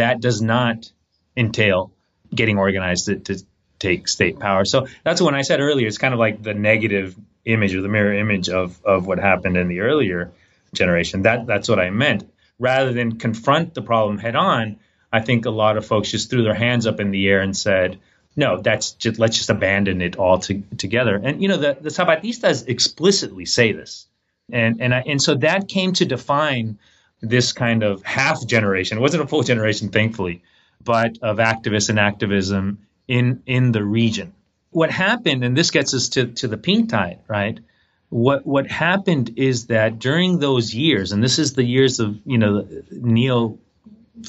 that 0.00 0.20
does 0.20 0.40
not 0.40 0.92
entail 1.36 1.92
getting 2.40 2.58
organized 2.58 3.06
to, 3.06 3.14
to 3.28 3.34
take 3.80 4.06
state 4.06 4.38
power. 4.38 4.64
So 4.64 4.86
that's 5.02 5.20
when 5.20 5.34
I 5.34 5.42
said 5.42 5.58
earlier, 5.58 5.88
it's 5.88 5.98
kind 5.98 6.14
of 6.14 6.20
like 6.20 6.40
the 6.40 6.54
negative 6.54 7.16
image 7.44 7.74
or 7.74 7.80
the 7.80 7.88
mirror 7.88 8.14
image 8.14 8.48
of, 8.48 8.80
of 8.84 9.06
what 9.06 9.18
happened 9.18 9.56
in 9.56 9.66
the 9.66 9.80
earlier 9.80 10.30
generation. 10.72 11.22
That 11.22 11.46
that's 11.46 11.68
what 11.68 11.80
I 11.80 11.90
meant. 11.90 12.30
Rather 12.58 12.92
than 12.92 13.18
confront 13.18 13.74
the 13.74 13.82
problem 13.82 14.18
head 14.18 14.36
on, 14.36 14.76
I 15.12 15.20
think 15.20 15.46
a 15.46 15.50
lot 15.50 15.76
of 15.76 15.86
folks 15.86 16.10
just 16.10 16.30
threw 16.30 16.44
their 16.44 16.54
hands 16.54 16.86
up 16.86 17.00
in 17.00 17.10
the 17.10 17.28
air 17.28 17.40
and 17.40 17.56
said, 17.56 17.98
no, 18.36 18.60
that's 18.60 18.92
just 18.92 19.18
let's 19.18 19.38
just 19.38 19.50
abandon 19.50 20.00
it 20.02 20.16
all 20.16 20.38
to, 20.40 20.62
together. 20.76 21.20
And 21.22 21.42
you 21.42 21.48
know, 21.48 21.56
the, 21.56 21.76
the 21.80 21.88
Zapatistas 21.88 22.68
explicitly 22.68 23.46
say 23.46 23.72
this. 23.72 24.06
And 24.52 24.80
and 24.80 24.94
I, 24.94 25.02
and 25.06 25.20
so 25.20 25.34
that 25.36 25.68
came 25.68 25.92
to 25.94 26.04
define 26.04 26.78
this 27.20 27.52
kind 27.52 27.82
of 27.82 28.02
half 28.02 28.46
generation. 28.46 28.98
It 28.98 29.00
wasn't 29.00 29.24
a 29.24 29.26
full 29.26 29.42
generation, 29.42 29.88
thankfully, 29.88 30.42
but 30.82 31.18
of 31.22 31.38
activists 31.38 31.88
and 31.88 31.98
activism 31.98 32.86
in 33.10 33.42
in 33.44 33.72
the 33.72 33.84
region. 33.84 34.32
What 34.70 34.92
happened, 34.92 35.44
and 35.44 35.56
this 35.56 35.72
gets 35.72 35.92
us 35.94 36.10
to, 36.10 36.28
to 36.28 36.46
the 36.46 36.56
pink 36.56 36.90
tide, 36.90 37.18
right? 37.26 37.58
What 38.08 38.46
what 38.46 38.70
happened 38.70 39.32
is 39.36 39.66
that 39.66 39.98
during 39.98 40.38
those 40.38 40.72
years, 40.72 41.10
and 41.10 41.22
this 41.22 41.40
is 41.40 41.52
the 41.52 41.64
years 41.64 41.98
of 41.98 42.18
you 42.24 42.38
know 42.38 42.66
neo 42.90 43.58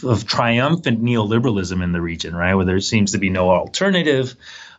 of 0.03 0.25
triumphant 0.25 1.03
neoliberalism 1.03 1.83
in 1.83 1.91
the 1.91 2.01
region, 2.01 2.35
right, 2.35 2.55
where 2.55 2.65
there 2.65 2.79
seems 2.79 3.11
to 3.11 3.19
be 3.19 3.29
no 3.29 3.51
alternative. 3.51 4.35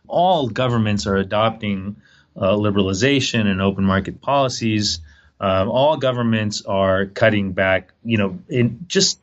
All 0.07 0.49
governments 0.49 1.07
are 1.07 1.15
adopting 1.15 1.95
uh, 2.35 2.55
liberalization 2.55 3.47
and 3.47 3.61
open 3.61 3.85
market 3.85 4.21
policies. 4.21 4.99
Um, 5.39 5.69
all 5.69 5.95
governments 5.95 6.61
are 6.63 7.05
cutting 7.05 7.53
back, 7.53 7.93
you 8.03 8.17
know, 8.17 8.39
in 8.49 8.85
just 8.87 9.19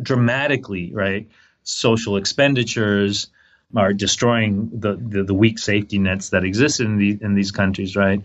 dramatically, 0.00 0.92
right? 0.94 1.28
Social 1.64 2.16
expenditures 2.16 3.28
are 3.76 3.92
destroying 3.92 4.70
the, 4.72 4.96
the, 4.96 5.24
the 5.24 5.34
weak 5.34 5.58
safety 5.58 5.98
nets 5.98 6.30
that 6.30 6.44
exist 6.44 6.80
in, 6.80 6.98
the, 6.98 7.18
in 7.20 7.34
these 7.34 7.50
countries, 7.50 7.96
right? 7.96 8.22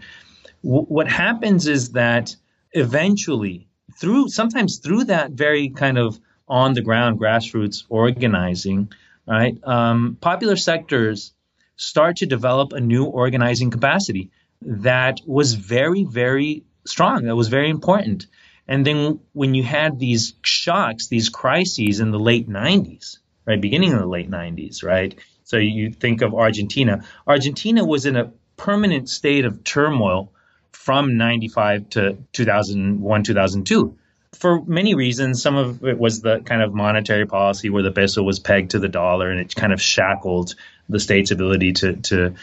W- 0.64 0.86
what 0.86 1.08
happens 1.08 1.68
is 1.68 1.92
that 1.92 2.36
eventually, 2.74 3.68
through 3.96 4.30
sometimes 4.30 4.78
through 4.78 5.06
that 5.06 5.32
very 5.32 5.70
kind 5.70 5.98
of 5.98 6.20
on 6.48 6.74
the 6.74 6.82
ground 6.82 7.20
grassroots 7.20 7.84
organizing, 7.90 8.92
right? 9.28 9.58
Um, 9.64 10.18
popular 10.20 10.56
sectors 10.56 11.34
start 11.76 12.18
to 12.18 12.26
develop 12.26 12.74
a 12.74 12.80
new 12.80 13.06
organizing 13.06 13.72
capacity 13.72 14.32
that 14.62 15.22
was 15.26 15.54
very, 15.54 16.04
very 16.04 16.64
strong. 16.86 17.26
That 17.26 17.36
was 17.36 17.48
very 17.50 17.70
important. 17.70 18.28
And 18.68 18.86
then 18.86 19.20
when 19.34 19.54
you 19.54 19.64
had 19.64 20.00
these 20.00 20.34
shocks, 20.42 21.08
these 21.08 21.30
crises 21.30 22.00
in 22.00 22.12
the 22.12 22.20
late 22.20 22.50
90s, 22.50 23.18
right, 23.46 23.62
beginning 23.62 23.94
of 23.94 24.00
the 24.00 24.08
late 24.08 24.30
90s, 24.30 24.84
right, 24.84 25.18
So 25.48 25.56
you 25.56 25.92
think 25.92 26.22
of 26.22 26.36
Argentina. 26.36 27.06
Argentina 27.26 27.86
was 27.86 28.06
in 28.06 28.18
a 28.18 28.34
permanent 28.58 29.08
state 29.08 29.46
of 29.46 29.64
turmoil 29.64 30.30
from 30.74 31.16
95 31.16 31.90
to 31.92 32.18
2001, 32.34 33.24
2002 33.24 33.98
for 34.36 34.62
many 34.66 34.94
reasons. 34.94 35.42
Some 35.42 35.56
of 35.56 35.86
it 35.86 35.98
was 35.98 36.20
the 36.20 36.40
kind 36.40 36.62
of 36.62 36.74
monetary 36.74 37.26
policy 37.26 37.70
where 37.70 37.82
the 37.82 37.94
peso 37.94 38.24
was 38.24 38.40
pegged 38.40 38.72
to 38.72 38.80
the 38.80 38.90
dollar 38.90 39.32
and 39.32 39.40
it 39.40 39.56
kind 39.56 39.72
of 39.72 39.82
shackled 39.82 40.54
the 40.90 41.00
state's 41.00 41.32
ability 41.32 41.72
to 41.74 41.94
to 41.96 42.34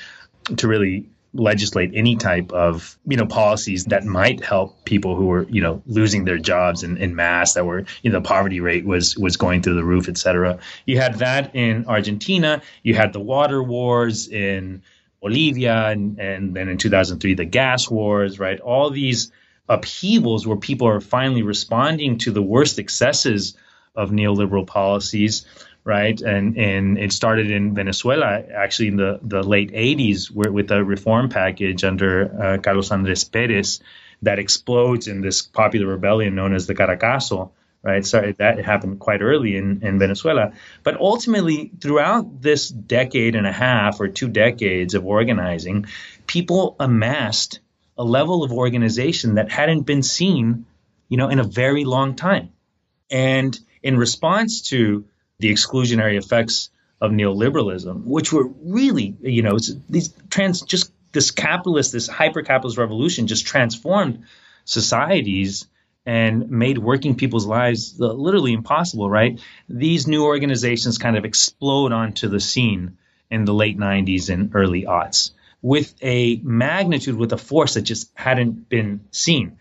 to 0.56 0.66
really 0.66 1.04
legislate 1.34 1.90
any 1.94 2.14
type 2.14 2.52
of 2.52 2.96
you 3.06 3.16
know 3.16 3.26
policies 3.26 3.86
that 3.86 4.04
might 4.04 4.42
help 4.42 4.84
people 4.84 5.16
who 5.16 5.26
were 5.26 5.42
you 5.48 5.60
know 5.60 5.82
losing 5.86 6.24
their 6.24 6.38
jobs 6.38 6.84
in, 6.84 6.96
in 6.96 7.14
mass 7.14 7.54
that 7.54 7.66
were 7.66 7.84
you 8.02 8.10
know 8.10 8.20
the 8.20 8.26
poverty 8.26 8.60
rate 8.60 8.84
was 8.84 9.18
was 9.18 9.36
going 9.36 9.60
through 9.60 9.74
the 9.74 9.84
roof 9.84 10.08
etc 10.08 10.58
you 10.86 10.98
had 10.98 11.16
that 11.16 11.54
in 11.54 11.86
argentina. 11.86 12.62
You 12.82 12.94
had 12.94 13.12
the 13.12 13.20
water 13.20 13.62
wars 13.62 14.28
in 14.28 14.82
bolivia 15.20 15.88
and, 15.88 16.18
and 16.20 16.54
then 16.54 16.68
in 16.68 16.78
2003 16.78 17.34
the 17.34 17.44
gas 17.44 17.90
wars 17.90 18.38
right? 18.38 18.60
All 18.60 18.90
these 18.90 19.32
upheavals 19.68 20.46
where 20.46 20.56
people 20.56 20.86
are 20.86 21.00
finally 21.00 21.42
responding 21.42 22.18
to 22.18 22.30
the 22.30 22.42
worst 22.42 22.78
excesses 22.78 23.56
of 23.96 24.10
neoliberal 24.10 24.66
policies 24.66 25.46
right? 25.84 26.18
And 26.20 26.56
and 26.56 26.98
it 26.98 27.12
started 27.12 27.50
in 27.50 27.74
Venezuela 27.74 28.42
actually 28.54 28.88
in 28.88 28.96
the, 28.96 29.20
the 29.22 29.42
late 29.42 29.72
80s 29.72 30.30
where, 30.30 30.50
with 30.50 30.70
a 30.70 30.82
reform 30.82 31.28
package 31.28 31.84
under 31.84 32.42
uh, 32.42 32.58
Carlos 32.58 32.90
Andres 32.90 33.24
Perez 33.24 33.80
that 34.22 34.38
explodes 34.38 35.06
in 35.06 35.20
this 35.20 35.42
popular 35.42 35.86
rebellion 35.86 36.34
known 36.34 36.54
as 36.54 36.66
the 36.66 36.74
Caracazo, 36.74 37.50
right? 37.82 38.04
So 38.04 38.32
that 38.38 38.64
happened 38.64 38.98
quite 38.98 39.20
early 39.20 39.56
in, 39.56 39.84
in 39.84 39.98
Venezuela. 39.98 40.52
But 40.82 40.98
ultimately, 40.98 41.70
throughout 41.80 42.40
this 42.40 42.68
decade 42.68 43.36
and 43.36 43.46
a 43.46 43.52
half 43.52 44.00
or 44.00 44.08
two 44.08 44.28
decades 44.28 44.94
of 44.94 45.04
organizing, 45.04 45.86
people 46.26 46.76
amassed 46.80 47.60
a 47.98 48.04
level 48.04 48.42
of 48.42 48.52
organization 48.52 49.34
that 49.34 49.52
hadn't 49.52 49.82
been 49.82 50.02
seen, 50.02 50.64
you 51.08 51.18
know, 51.18 51.28
in 51.28 51.38
a 51.38 51.44
very 51.44 51.84
long 51.84 52.16
time. 52.16 52.50
And 53.10 53.58
in 53.82 53.98
response 53.98 54.62
to 54.70 55.04
the 55.38 55.52
exclusionary 55.52 56.16
effects 56.16 56.70
of 57.00 57.10
neoliberalism, 57.10 58.04
which 58.04 58.32
were 58.32 58.48
really, 58.62 59.16
you 59.20 59.42
know, 59.42 59.58
these 59.88 60.14
trans 60.30 60.62
just 60.62 60.92
this 61.12 61.30
capitalist, 61.30 61.92
this 61.92 62.08
hyper 62.08 62.42
capitalist 62.42 62.78
revolution 62.78 63.26
just 63.26 63.46
transformed 63.46 64.24
societies 64.64 65.66
and 66.06 66.50
made 66.50 66.76
working 66.76 67.14
people's 67.14 67.46
lives 67.46 67.98
uh, 68.00 68.12
literally 68.12 68.52
impossible, 68.52 69.08
right? 69.08 69.40
These 69.68 70.06
new 70.06 70.24
organizations 70.24 70.98
kind 70.98 71.16
of 71.16 71.24
explode 71.24 71.92
onto 71.92 72.28
the 72.28 72.40
scene 72.40 72.98
in 73.30 73.44
the 73.44 73.54
late 73.54 73.78
90s 73.78 74.28
and 74.28 74.54
early 74.54 74.82
aughts 74.82 75.30
with 75.62 75.94
a 76.02 76.36
magnitude, 76.42 77.16
with 77.16 77.32
a 77.32 77.38
force 77.38 77.74
that 77.74 77.82
just 77.82 78.10
hadn't 78.14 78.68
been 78.68 79.00
seen. 79.12 79.56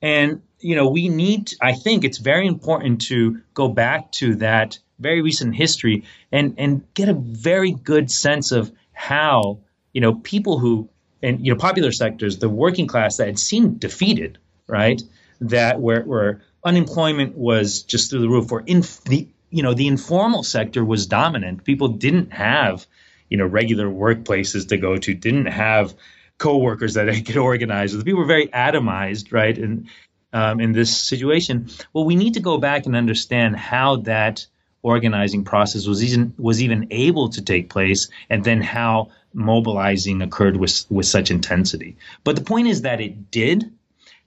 And, 0.00 0.42
you 0.60 0.76
know, 0.76 0.88
we 0.88 1.08
need, 1.08 1.52
I 1.60 1.72
think 1.72 2.04
it's 2.04 2.18
very 2.18 2.46
important 2.46 3.02
to 3.08 3.40
go 3.54 3.66
back 3.66 4.12
to 4.12 4.36
that 4.36 4.78
very 4.98 5.22
recent 5.22 5.54
history 5.54 6.04
and 6.32 6.54
and 6.58 6.92
get 6.94 7.08
a 7.08 7.14
very 7.14 7.72
good 7.72 8.10
sense 8.10 8.52
of 8.52 8.72
how 8.92 9.60
you 9.92 10.00
know 10.00 10.14
people 10.14 10.58
who 10.58 10.88
and 11.22 11.44
you 11.44 11.52
know 11.52 11.58
popular 11.58 11.92
sectors, 11.92 12.38
the 12.38 12.48
working 12.48 12.86
class 12.86 13.16
that 13.16 13.26
had 13.26 13.38
seemed 13.38 13.80
defeated, 13.80 14.38
right? 14.66 15.00
That 15.40 15.80
where 15.80 16.02
where 16.02 16.42
unemployment 16.64 17.36
was 17.36 17.82
just 17.82 18.10
through 18.10 18.20
the 18.20 18.28
roof, 18.28 18.50
or 18.52 18.62
in 18.66 18.82
the 19.06 19.28
you 19.50 19.62
know 19.62 19.74
the 19.74 19.86
informal 19.86 20.42
sector 20.42 20.84
was 20.84 21.06
dominant. 21.06 21.64
People 21.64 21.88
didn't 21.88 22.32
have 22.32 22.86
you 23.28 23.36
know 23.36 23.46
regular 23.46 23.86
workplaces 23.86 24.68
to 24.68 24.76
go 24.76 24.96
to, 24.96 25.14
didn't 25.14 25.46
have 25.46 25.94
coworkers 26.38 26.94
that 26.94 27.04
they 27.12 27.20
could 27.20 27.36
organize 27.36 27.94
with. 27.94 28.04
People 28.04 28.20
were 28.20 28.26
very 28.26 28.48
atomized, 28.48 29.32
right? 29.32 29.56
And 29.56 29.88
um, 30.32 30.60
in 30.60 30.72
this 30.72 30.94
situation, 30.94 31.68
well, 31.92 32.04
we 32.04 32.16
need 32.16 32.34
to 32.34 32.40
go 32.40 32.58
back 32.58 32.86
and 32.86 32.94
understand 32.94 33.56
how 33.56 33.96
that 33.96 34.46
organizing 34.82 35.44
process 35.44 35.86
was 35.86 36.02
even 36.04 36.34
was 36.38 36.62
even 36.62 36.88
able 36.90 37.30
to 37.30 37.42
take 37.42 37.70
place, 37.70 38.08
and 38.30 38.44
then 38.44 38.60
how 38.60 39.10
mobilizing 39.32 40.22
occurred 40.22 40.56
with 40.56 40.84
with 40.88 41.06
such 41.06 41.30
intensity. 41.30 41.96
But 42.24 42.36
the 42.36 42.44
point 42.44 42.68
is 42.68 42.82
that 42.82 43.00
it 43.00 43.30
did. 43.30 43.72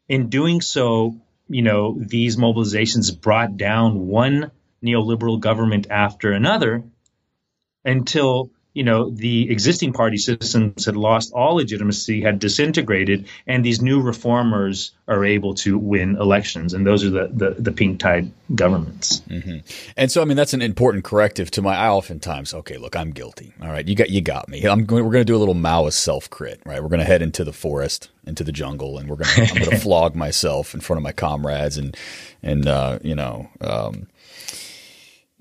In 0.10 0.28
doing 0.30 0.60
so, 0.60 1.16
you 1.48 1.62
know, 1.62 1.96
these 1.98 2.36
mobilizations 2.36 3.20
brought 3.20 3.56
down 3.56 4.08
one 4.08 4.52
neoliberal 4.84 5.40
government 5.40 5.88
after 5.90 6.32
another 6.32 6.84
until 7.86 8.50
you 8.74 8.84
know, 8.84 9.10
the 9.10 9.52
existing 9.52 9.92
party 9.92 10.18
systems 10.18 10.86
had 10.86 10.96
lost 10.96 11.34
all 11.34 11.56
legitimacy, 11.56 12.22
had 12.22 12.40
disintegrated, 12.40 13.28
and 13.46 13.66
these 13.66 13.82
new 13.82 14.02
reformers 14.02 14.94
are 15.10 15.26
able 15.26 15.56
to 15.56 15.78
win 15.78 16.16
elections. 16.16 16.74
And 16.74 16.88
those 16.88 17.04
are 17.04 17.10
the, 17.10 17.30
the, 17.34 17.50
the 17.60 17.72
pink 17.74 18.00
tide 18.00 18.32
governments. 18.56 19.22
Mm-hmm. 19.28 19.58
And 19.98 20.10
so, 20.10 20.22
I 20.22 20.26
mean, 20.26 20.38
that's 20.38 20.54
an 20.54 20.62
important 20.62 21.04
corrective 21.04 21.52
to 21.52 21.62
my, 21.62 21.76
I 21.76 21.90
oftentimes, 21.90 22.54
okay, 22.54 22.78
look, 22.78 22.96
I'm 22.96 23.12
guilty. 23.12 23.54
All 23.62 23.68
right. 23.68 23.86
You 23.86 23.96
got, 23.96 24.10
you 24.10 24.22
got 24.22 24.48
me. 24.48 24.64
I'm 24.64 24.86
going, 24.86 25.04
we're 25.04 25.12
going 25.12 25.26
to 25.26 25.32
do 25.32 25.36
a 25.36 25.38
little 25.38 25.56
Maoist 25.56 25.94
self 25.94 26.30
crit, 26.30 26.62
right? 26.66 26.82
We're 26.82 26.90
going 26.90 27.00
to 27.00 27.06
head 27.06 27.22
into 27.22 27.44
the 27.44 27.54
forest, 27.54 28.10
into 28.26 28.46
the 28.46 28.54
jungle, 28.54 28.98
and 28.98 29.10
we're 29.10 29.18
going 29.18 29.36
to, 29.36 29.42
I'm 29.42 29.60
going 29.60 29.70
to 29.72 29.80
flog 29.80 30.16
myself 30.16 30.74
in 30.74 30.80
front 30.80 30.98
of 30.98 31.04
my 31.04 31.12
comrades 31.12 31.78
and, 31.78 31.98
and, 32.42 32.68
uh, 32.68 33.00
you 33.02 33.16
know, 33.16 33.50
um, 33.60 34.08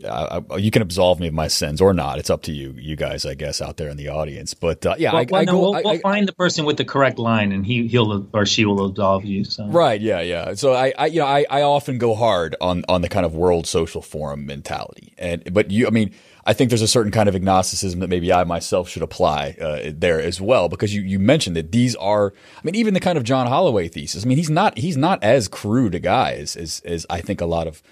uh, 0.05 0.40
you 0.57 0.70
can 0.70 0.82
absolve 0.82 1.20
me 1.20 1.28
of 1.28 1.34
my 1.34 1.48
sins 1.48 1.80
or 1.80 1.92
not. 1.92 2.18
It's 2.18 2.30
up 2.30 2.42
to 2.42 2.53
you, 2.53 2.74
you 2.76 2.96
guys, 2.96 3.26
I 3.26 3.34
guess, 3.34 3.61
out 3.61 3.76
there 3.76 3.88
in 3.88 3.96
the 3.96 4.09
audience. 4.09 4.55
But 4.55 4.84
uh, 4.86 4.94
yeah, 4.98 5.12
well, 5.12 5.20
I, 5.20 5.26
well, 5.30 5.40
I 5.40 5.44
no, 5.44 5.53
go, 5.53 5.61
we'll, 5.61 5.74
I, 5.74 5.82
we'll 5.84 5.98
find 5.98 6.28
the 6.28 6.32
person 6.32 6.64
with 6.64 6.76
the 6.76 6.84
correct 6.84 7.18
line, 7.18 7.53
and 7.53 7.64
he 7.64 7.86
he'll 7.88 8.26
or 8.32 8.46
she 8.46 8.64
will 8.64 8.84
absolve 8.86 9.24
you. 9.24 9.44
So. 9.44 9.66
Right? 9.66 10.01
Yeah, 10.01 10.20
yeah. 10.20 10.55
So 10.55 10.74
I, 10.74 10.92
I 10.98 11.07
you 11.07 11.20
know, 11.20 11.26
I, 11.26 11.44
I 11.51 11.62
often 11.62 11.98
go 11.98 12.14
hard 12.14 12.57
on 12.61 12.84
on 12.88 13.03
the 13.03 13.09
kind 13.09 13.26
of 13.26 13.34
World 13.34 13.66
Social 13.66 14.03
Forum 14.03 14.46
mentality, 14.46 15.12
and 15.18 15.53
but 15.53 15.70
you, 15.70 15.86
I 15.86 15.90
mean. 15.90 16.12
I 16.42 16.55
think 16.55 16.70
there's 16.70 16.80
a 16.80 16.88
certain 16.88 17.12
kind 17.12 17.28
of 17.28 17.34
agnosticism 17.34 18.01
that 18.01 18.09
maybe 18.09 18.32
I 18.32 18.44
myself 18.44 18.88
should 18.88 19.03
apply 19.03 19.57
uh, 19.61 19.92
there 19.94 20.20
as 20.20 20.40
well, 20.40 20.70
because 20.70 20.92
you, 20.92 21.03
you 21.03 21.18
mentioned 21.18 21.55
that 21.55 21.70
these 21.70 21.94
are, 21.96 22.32
I 22.57 22.61
mean, 22.64 22.74
even 22.74 22.94
the 22.94 22.98
kind 22.98 23.18
of 23.18 23.24
John 23.24 23.46
Holloway 23.46 23.88
thesis. 23.88 24.24
I 24.24 24.26
mean, 24.26 24.38
he's 24.38 24.48
not 24.48 24.78
he's 24.78 24.96
not 24.96 25.22
as 25.22 25.48
crude 25.48 25.94
a 25.94 25.98
guy 25.98 26.32
as 26.32 26.57
as, 26.57 26.80
as 26.86 27.07
I 27.11 27.20
think 27.20 27.42
a 27.42 27.46
lot 27.46 27.66
of 27.66 27.82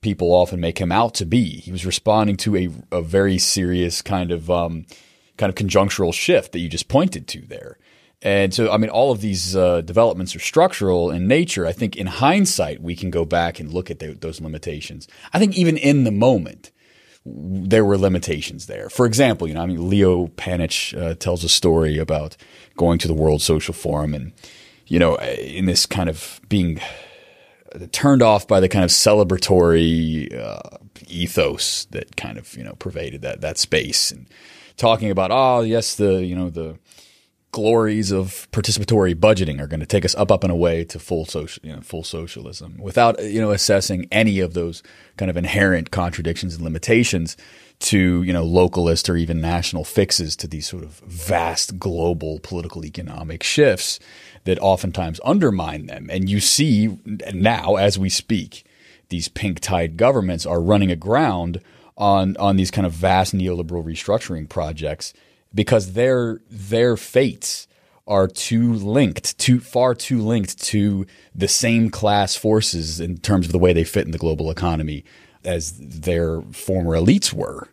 people 0.00 0.32
often 0.32 0.60
make 0.60 0.78
him 0.78 0.92
out 0.92 1.14
to 1.14 1.26
be. 1.26 1.60
He 1.60 1.72
was 1.72 1.84
responding 1.84 2.36
to 2.38 2.56
a, 2.56 2.68
a 2.90 3.02
very 3.02 3.38
serious 3.38 4.02
kind 4.02 4.32
of 4.32 4.50
um, 4.50 4.86
kind 5.36 5.50
of 5.50 5.56
conjunctural 5.56 6.14
shift 6.14 6.52
that 6.52 6.60
you 6.60 6.68
just 6.68 6.88
pointed 6.88 7.26
to 7.28 7.40
there. 7.42 7.78
And 8.22 8.52
so, 8.52 8.70
I 8.70 8.76
mean, 8.76 8.90
all 8.90 9.12
of 9.12 9.22
these 9.22 9.56
uh, 9.56 9.80
developments 9.80 10.36
are 10.36 10.40
structural 10.40 11.10
in 11.10 11.26
nature. 11.26 11.66
I 11.66 11.72
think 11.72 11.96
in 11.96 12.06
hindsight, 12.06 12.82
we 12.82 12.94
can 12.94 13.10
go 13.10 13.24
back 13.24 13.58
and 13.58 13.72
look 13.72 13.90
at 13.90 13.98
the, 13.98 14.12
those 14.12 14.42
limitations. 14.42 15.08
I 15.32 15.38
think 15.38 15.56
even 15.56 15.78
in 15.78 16.04
the 16.04 16.10
moment, 16.10 16.70
there 17.24 17.84
were 17.84 17.96
limitations 17.96 18.66
there. 18.66 18.90
For 18.90 19.06
example, 19.06 19.48
you 19.48 19.54
know, 19.54 19.62
I 19.62 19.66
mean, 19.66 19.88
Leo 19.88 20.26
Panitch 20.28 20.94
uh, 21.00 21.14
tells 21.14 21.44
a 21.44 21.48
story 21.48 21.96
about 21.96 22.36
going 22.76 22.98
to 22.98 23.08
the 23.08 23.14
World 23.14 23.40
Social 23.40 23.72
Forum 23.72 24.12
and, 24.12 24.32
you 24.86 24.98
know, 24.98 25.16
in 25.16 25.64
this 25.64 25.86
kind 25.86 26.10
of 26.10 26.40
being 26.48 26.78
turned 27.92 28.22
off 28.22 28.46
by 28.48 28.60
the 28.60 28.68
kind 28.68 28.84
of 28.84 28.90
celebratory 28.90 30.34
uh, 30.38 30.78
ethos 31.08 31.86
that 31.86 32.16
kind 32.16 32.38
of 32.38 32.56
you 32.56 32.64
know 32.64 32.74
pervaded 32.74 33.22
that 33.22 33.40
that 33.40 33.58
space 33.58 34.10
and 34.10 34.26
talking 34.76 35.10
about 35.10 35.30
oh 35.32 35.60
yes 35.60 35.94
the 35.94 36.24
you 36.24 36.34
know 36.34 36.50
the 36.50 36.78
glories 37.52 38.12
of 38.12 38.48
participatory 38.52 39.12
budgeting 39.14 39.60
are 39.60 39.66
going 39.66 39.80
to 39.80 39.86
take 39.86 40.04
us 40.04 40.14
up 40.14 40.30
up 40.30 40.44
and 40.44 40.52
away 40.52 40.84
to 40.84 40.98
full 40.98 41.24
social 41.24 41.60
you 41.66 41.74
know 41.74 41.80
full 41.80 42.04
socialism 42.04 42.76
without 42.78 43.22
you 43.24 43.40
know 43.40 43.50
assessing 43.50 44.06
any 44.12 44.38
of 44.38 44.54
those 44.54 44.82
kind 45.16 45.30
of 45.30 45.36
inherent 45.36 45.90
contradictions 45.90 46.54
and 46.54 46.62
limitations 46.62 47.36
to 47.80 48.22
you 48.22 48.32
know 48.32 48.44
localist 48.44 49.08
or 49.08 49.16
even 49.16 49.40
national 49.40 49.84
fixes 49.84 50.36
to 50.36 50.46
these 50.46 50.68
sort 50.68 50.84
of 50.84 51.00
vast 51.06 51.78
global 51.78 52.38
political 52.40 52.84
economic 52.84 53.42
shifts 53.42 53.98
that 54.44 54.58
oftentimes 54.60 55.20
undermine 55.24 55.86
them. 55.86 56.08
And 56.10 56.28
you 56.28 56.40
see 56.40 56.98
now, 57.32 57.76
as 57.76 57.98
we 57.98 58.08
speak, 58.08 58.64
these 59.08 59.28
pink 59.28 59.60
tide 59.60 59.96
governments 59.96 60.46
are 60.46 60.60
running 60.60 60.90
aground 60.90 61.60
on 61.96 62.36
on 62.38 62.56
these 62.56 62.70
kind 62.70 62.86
of 62.86 62.92
vast 62.92 63.34
neoliberal 63.34 63.84
restructuring 63.84 64.48
projects 64.48 65.12
because 65.54 65.92
their 65.92 66.40
their 66.50 66.96
fates 66.96 67.66
are 68.06 68.26
too 68.26 68.72
linked, 68.74 69.38
too 69.38 69.60
far 69.60 69.94
too 69.94 70.20
linked 70.20 70.58
to 70.58 71.06
the 71.34 71.46
same 71.46 71.90
class 71.90 72.34
forces 72.34 72.98
in 72.98 73.18
terms 73.18 73.46
of 73.46 73.52
the 73.52 73.58
way 73.58 73.72
they 73.72 73.84
fit 73.84 74.04
in 74.04 74.10
the 74.10 74.18
global 74.18 74.50
economy 74.50 75.04
as 75.44 75.72
their 75.78 76.42
former 76.52 76.96
elites 76.96 77.32
were. 77.32 77.68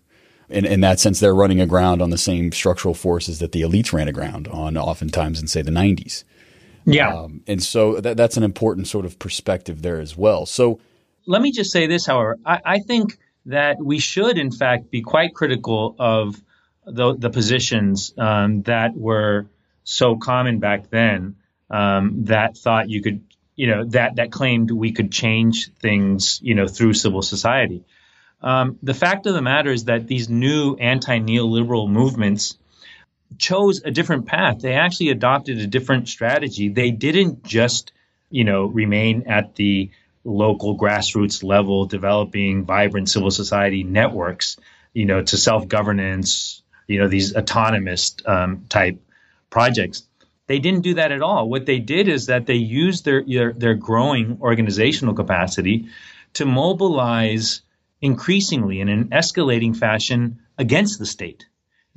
In, 0.49 0.63
in 0.63 0.81
that 0.81 0.99
sense, 0.99 1.19
they're 1.19 1.35
running 1.35 1.59
aground 1.59 2.01
on 2.01 2.11
the 2.11 2.17
same 2.17 2.51
structural 2.51 2.93
forces 2.93 3.39
that 3.39 3.51
the 3.51 3.61
elites 3.61 3.91
ran 3.91 4.07
aground 4.07 4.47
on, 4.47 4.77
oftentimes 4.77 5.41
in 5.41 5.47
say 5.47 5.61
the 5.61 5.71
90s. 5.71 6.23
Yeah. 6.87 7.13
Um, 7.13 7.41
and 7.47 7.61
so 7.61 7.99
that, 7.99 8.15
that's 8.15 8.37
an 8.37 8.43
important 8.43 8.87
sort 8.87 9.05
of 9.05 9.19
perspective 9.19 9.81
there 9.81 9.99
as 9.99 10.15
well. 10.15 10.45
So 10.45 10.79
let 11.25 11.41
me 11.41 11.51
just 11.51 11.71
say 11.71 11.85
this, 11.85 12.05
however, 12.05 12.37
I, 12.45 12.61
I 12.65 12.79
think 12.79 13.19
that 13.45 13.77
we 13.77 13.99
should, 13.99 14.37
in 14.37 14.51
fact, 14.51 14.89
be 14.89 15.01
quite 15.01 15.35
critical 15.35 15.95
of 15.99 16.41
the, 16.85 17.13
the 17.15 17.29
positions 17.29 18.13
um, 18.17 18.61
that 18.63 18.95
were 18.95 19.47
so 19.83 20.15
common 20.15 20.59
back 20.59 20.89
then 20.89 21.35
um, 21.69 22.23
that 22.25 22.57
thought 22.57 22.89
you 22.89 23.01
could, 23.01 23.21
you 23.57 23.67
know, 23.67 23.83
that 23.85 24.15
that 24.15 24.31
claimed 24.31 24.71
we 24.71 24.93
could 24.93 25.11
change 25.11 25.73
things, 25.79 26.39
you 26.41 26.55
know, 26.55 26.67
through 26.67 26.93
civil 26.93 27.21
society. 27.21 27.83
Um, 28.41 28.77
the 28.81 28.93
fact 28.93 29.25
of 29.25 29.33
the 29.33 29.41
matter 29.41 29.71
is 29.71 29.85
that 29.85 30.07
these 30.07 30.29
new 30.29 30.75
anti-neoliberal 30.75 31.89
movements 31.89 32.57
chose 33.37 33.81
a 33.83 33.91
different 33.91 34.25
path. 34.25 34.59
They 34.59 34.73
actually 34.73 35.09
adopted 35.09 35.59
a 35.59 35.67
different 35.67 36.07
strategy. 36.07 36.69
They 36.69 36.91
didn't 36.91 37.43
just, 37.43 37.91
you 38.29 38.43
know, 38.43 38.65
remain 38.65 39.23
at 39.27 39.55
the 39.55 39.91
local 40.23 40.77
grassroots 40.77 41.43
level, 41.43 41.85
developing 41.85 42.65
vibrant 42.65 43.09
civil 43.09 43.31
society 43.31 43.83
networks, 43.83 44.57
you 44.93 45.05
know, 45.05 45.21
to 45.21 45.37
self-governance, 45.37 46.61
you 46.87 46.99
know, 46.99 47.07
these 47.07 47.35
autonomous 47.35 48.15
um, 48.25 48.65
type 48.69 48.99
projects. 49.49 50.03
They 50.47 50.59
didn't 50.59 50.81
do 50.81 50.95
that 50.95 51.11
at 51.11 51.21
all. 51.21 51.49
What 51.49 51.65
they 51.65 51.79
did 51.79 52.07
is 52.07 52.27
that 52.27 52.45
they 52.45 52.55
used 52.55 53.05
their, 53.05 53.23
their, 53.23 53.53
their 53.53 53.73
growing 53.75 54.39
organizational 54.41 55.13
capacity 55.13 55.89
to 56.33 56.45
mobilize 56.45 57.61
increasingly 58.01 58.79
in 58.79 58.89
an 58.89 59.09
escalating 59.09 59.75
fashion 59.75 60.39
against 60.57 60.99
the 60.99 61.05
state. 61.05 61.45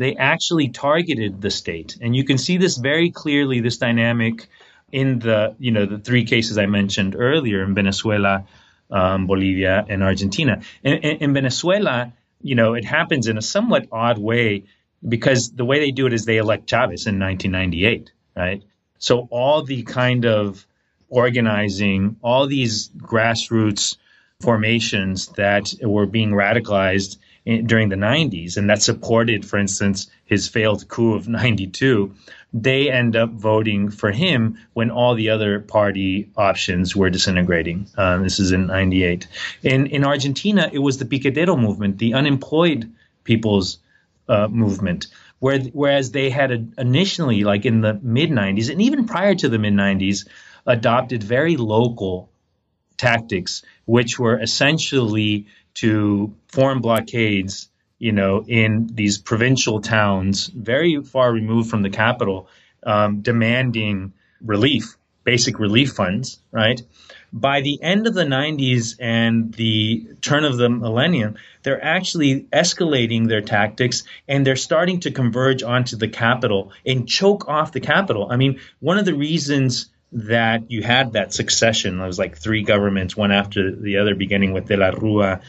They 0.00 0.16
actually 0.16 0.68
targeted 0.68 1.42
the 1.42 1.50
state. 1.50 1.98
And 2.00 2.16
you 2.16 2.24
can 2.24 2.38
see 2.38 2.56
this 2.56 2.78
very 2.78 3.10
clearly, 3.10 3.60
this 3.60 3.76
dynamic 3.76 4.48
in 4.90 5.18
the, 5.18 5.54
you 5.58 5.72
know, 5.72 5.84
the 5.84 5.98
three 5.98 6.24
cases 6.24 6.56
I 6.56 6.64
mentioned 6.64 7.14
earlier 7.18 7.62
in 7.62 7.74
Venezuela, 7.74 8.46
um, 8.90 9.26
Bolivia, 9.26 9.84
and 9.86 10.02
Argentina. 10.02 10.62
In, 10.82 10.94
in, 10.94 11.16
in 11.18 11.34
Venezuela, 11.34 12.14
you 12.40 12.54
know, 12.54 12.72
it 12.72 12.86
happens 12.86 13.26
in 13.26 13.36
a 13.36 13.42
somewhat 13.42 13.88
odd 13.92 14.16
way 14.16 14.64
because 15.06 15.50
the 15.50 15.66
way 15.66 15.80
they 15.80 15.90
do 15.90 16.06
it 16.06 16.14
is 16.14 16.24
they 16.24 16.38
elect 16.38 16.66
Chavez 16.66 17.06
in 17.06 17.20
1998, 17.20 18.10
right? 18.34 18.62
So 18.98 19.28
all 19.30 19.64
the 19.64 19.82
kind 19.82 20.24
of 20.24 20.66
organizing, 21.10 22.16
all 22.22 22.46
these 22.46 22.88
grassroots 22.88 23.98
formations 24.40 25.28
that 25.36 25.74
were 25.82 26.06
being 26.06 26.30
radicalized 26.30 27.18
in, 27.44 27.66
during 27.66 27.88
the 27.88 27.96
90s 27.96 28.56
and 28.56 28.68
that 28.68 28.82
supported, 28.82 29.44
for 29.44 29.58
instance, 29.58 30.10
his 30.24 30.48
failed 30.48 30.88
coup 30.88 31.14
of 31.14 31.28
92, 31.28 32.14
they 32.52 32.90
end 32.90 33.16
up 33.16 33.30
voting 33.30 33.90
for 33.90 34.10
him 34.10 34.58
when 34.72 34.90
all 34.90 35.14
the 35.14 35.30
other 35.30 35.60
party 35.60 36.30
options 36.36 36.96
were 36.96 37.10
disintegrating. 37.10 37.86
Um, 37.96 38.24
this 38.24 38.40
is 38.40 38.52
in 38.52 38.66
98. 38.66 39.26
In, 39.62 39.86
in 39.86 40.04
Argentina, 40.04 40.68
it 40.72 40.80
was 40.80 40.98
the 40.98 41.04
Piquetero 41.04 41.56
movement, 41.56 41.98
the 41.98 42.14
unemployed 42.14 42.92
people's 43.24 43.78
uh, 44.28 44.48
movement. 44.48 45.06
Where, 45.38 45.58
whereas 45.58 46.10
they 46.10 46.28
had 46.28 46.74
initially, 46.76 47.44
like 47.44 47.64
in 47.64 47.80
the 47.80 47.98
mid 48.02 48.30
90s, 48.30 48.70
and 48.70 48.82
even 48.82 49.06
prior 49.06 49.34
to 49.36 49.48
the 49.48 49.58
mid 49.58 49.72
90s, 49.72 50.28
adopted 50.66 51.22
very 51.22 51.56
local 51.56 52.30
tactics, 52.96 53.62
which 53.86 54.18
were 54.18 54.38
essentially 54.38 55.46
to 55.74 56.34
form 56.48 56.80
blockades, 56.80 57.68
you 57.98 58.12
know, 58.12 58.44
in 58.46 58.90
these 58.94 59.18
provincial 59.18 59.80
towns, 59.80 60.46
very 60.46 61.02
far 61.02 61.32
removed 61.32 61.70
from 61.70 61.82
the 61.82 61.90
capital, 61.90 62.48
um, 62.84 63.20
demanding 63.20 64.12
relief, 64.40 64.96
basic 65.24 65.58
relief 65.58 65.92
funds, 65.92 66.40
right? 66.50 66.80
By 67.32 67.60
the 67.60 67.80
end 67.82 68.06
of 68.06 68.14
the 68.14 68.24
90s 68.24 68.96
and 68.98 69.54
the 69.54 70.08
turn 70.20 70.44
of 70.44 70.56
the 70.56 70.68
millennium, 70.68 71.36
they're 71.62 71.84
actually 71.84 72.42
escalating 72.52 73.28
their 73.28 73.42
tactics 73.42 74.02
and 74.26 74.44
they're 74.44 74.56
starting 74.56 75.00
to 75.00 75.10
converge 75.10 75.62
onto 75.62 75.96
the 75.96 76.08
capital 76.08 76.72
and 76.84 77.08
choke 77.08 77.48
off 77.48 77.72
the 77.72 77.80
capital. 77.80 78.28
I 78.30 78.36
mean, 78.36 78.60
one 78.80 78.98
of 78.98 79.04
the 79.04 79.14
reasons 79.14 79.90
that 80.12 80.70
you 80.70 80.82
had 80.82 81.12
that 81.12 81.32
succession. 81.32 82.00
It 82.00 82.06
was 82.06 82.18
like 82.18 82.36
three 82.36 82.62
governments, 82.62 83.16
one 83.16 83.30
after 83.30 83.74
the 83.74 83.98
other, 83.98 84.14
beginning 84.14 84.52
with 84.52 84.66
De 84.66 84.76
La 84.76 84.88
Rua 84.88 85.40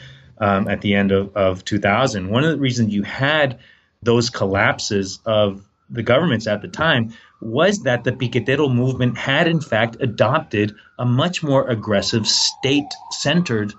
um, 0.41 0.67
at 0.67 0.81
the 0.81 0.95
end 0.95 1.11
of, 1.11 1.35
of 1.37 1.63
2000. 1.63 2.29
One 2.29 2.43
of 2.43 2.49
the 2.49 2.57
reasons 2.57 2.93
you 2.93 3.03
had 3.03 3.59
those 4.01 4.29
collapses 4.29 5.19
of 5.25 5.65
the 5.89 6.03
governments 6.03 6.47
at 6.47 6.61
the 6.61 6.67
time 6.67 7.13
was 7.41 7.83
that 7.83 8.03
the 8.03 8.11
Piquetero 8.11 8.67
movement 8.67 9.17
had, 9.17 9.47
in 9.47 9.61
fact, 9.61 9.97
adopted 9.99 10.73
a 10.97 11.05
much 11.05 11.43
more 11.43 11.67
aggressive 11.67 12.27
state 12.27 12.91
centered 13.11 13.73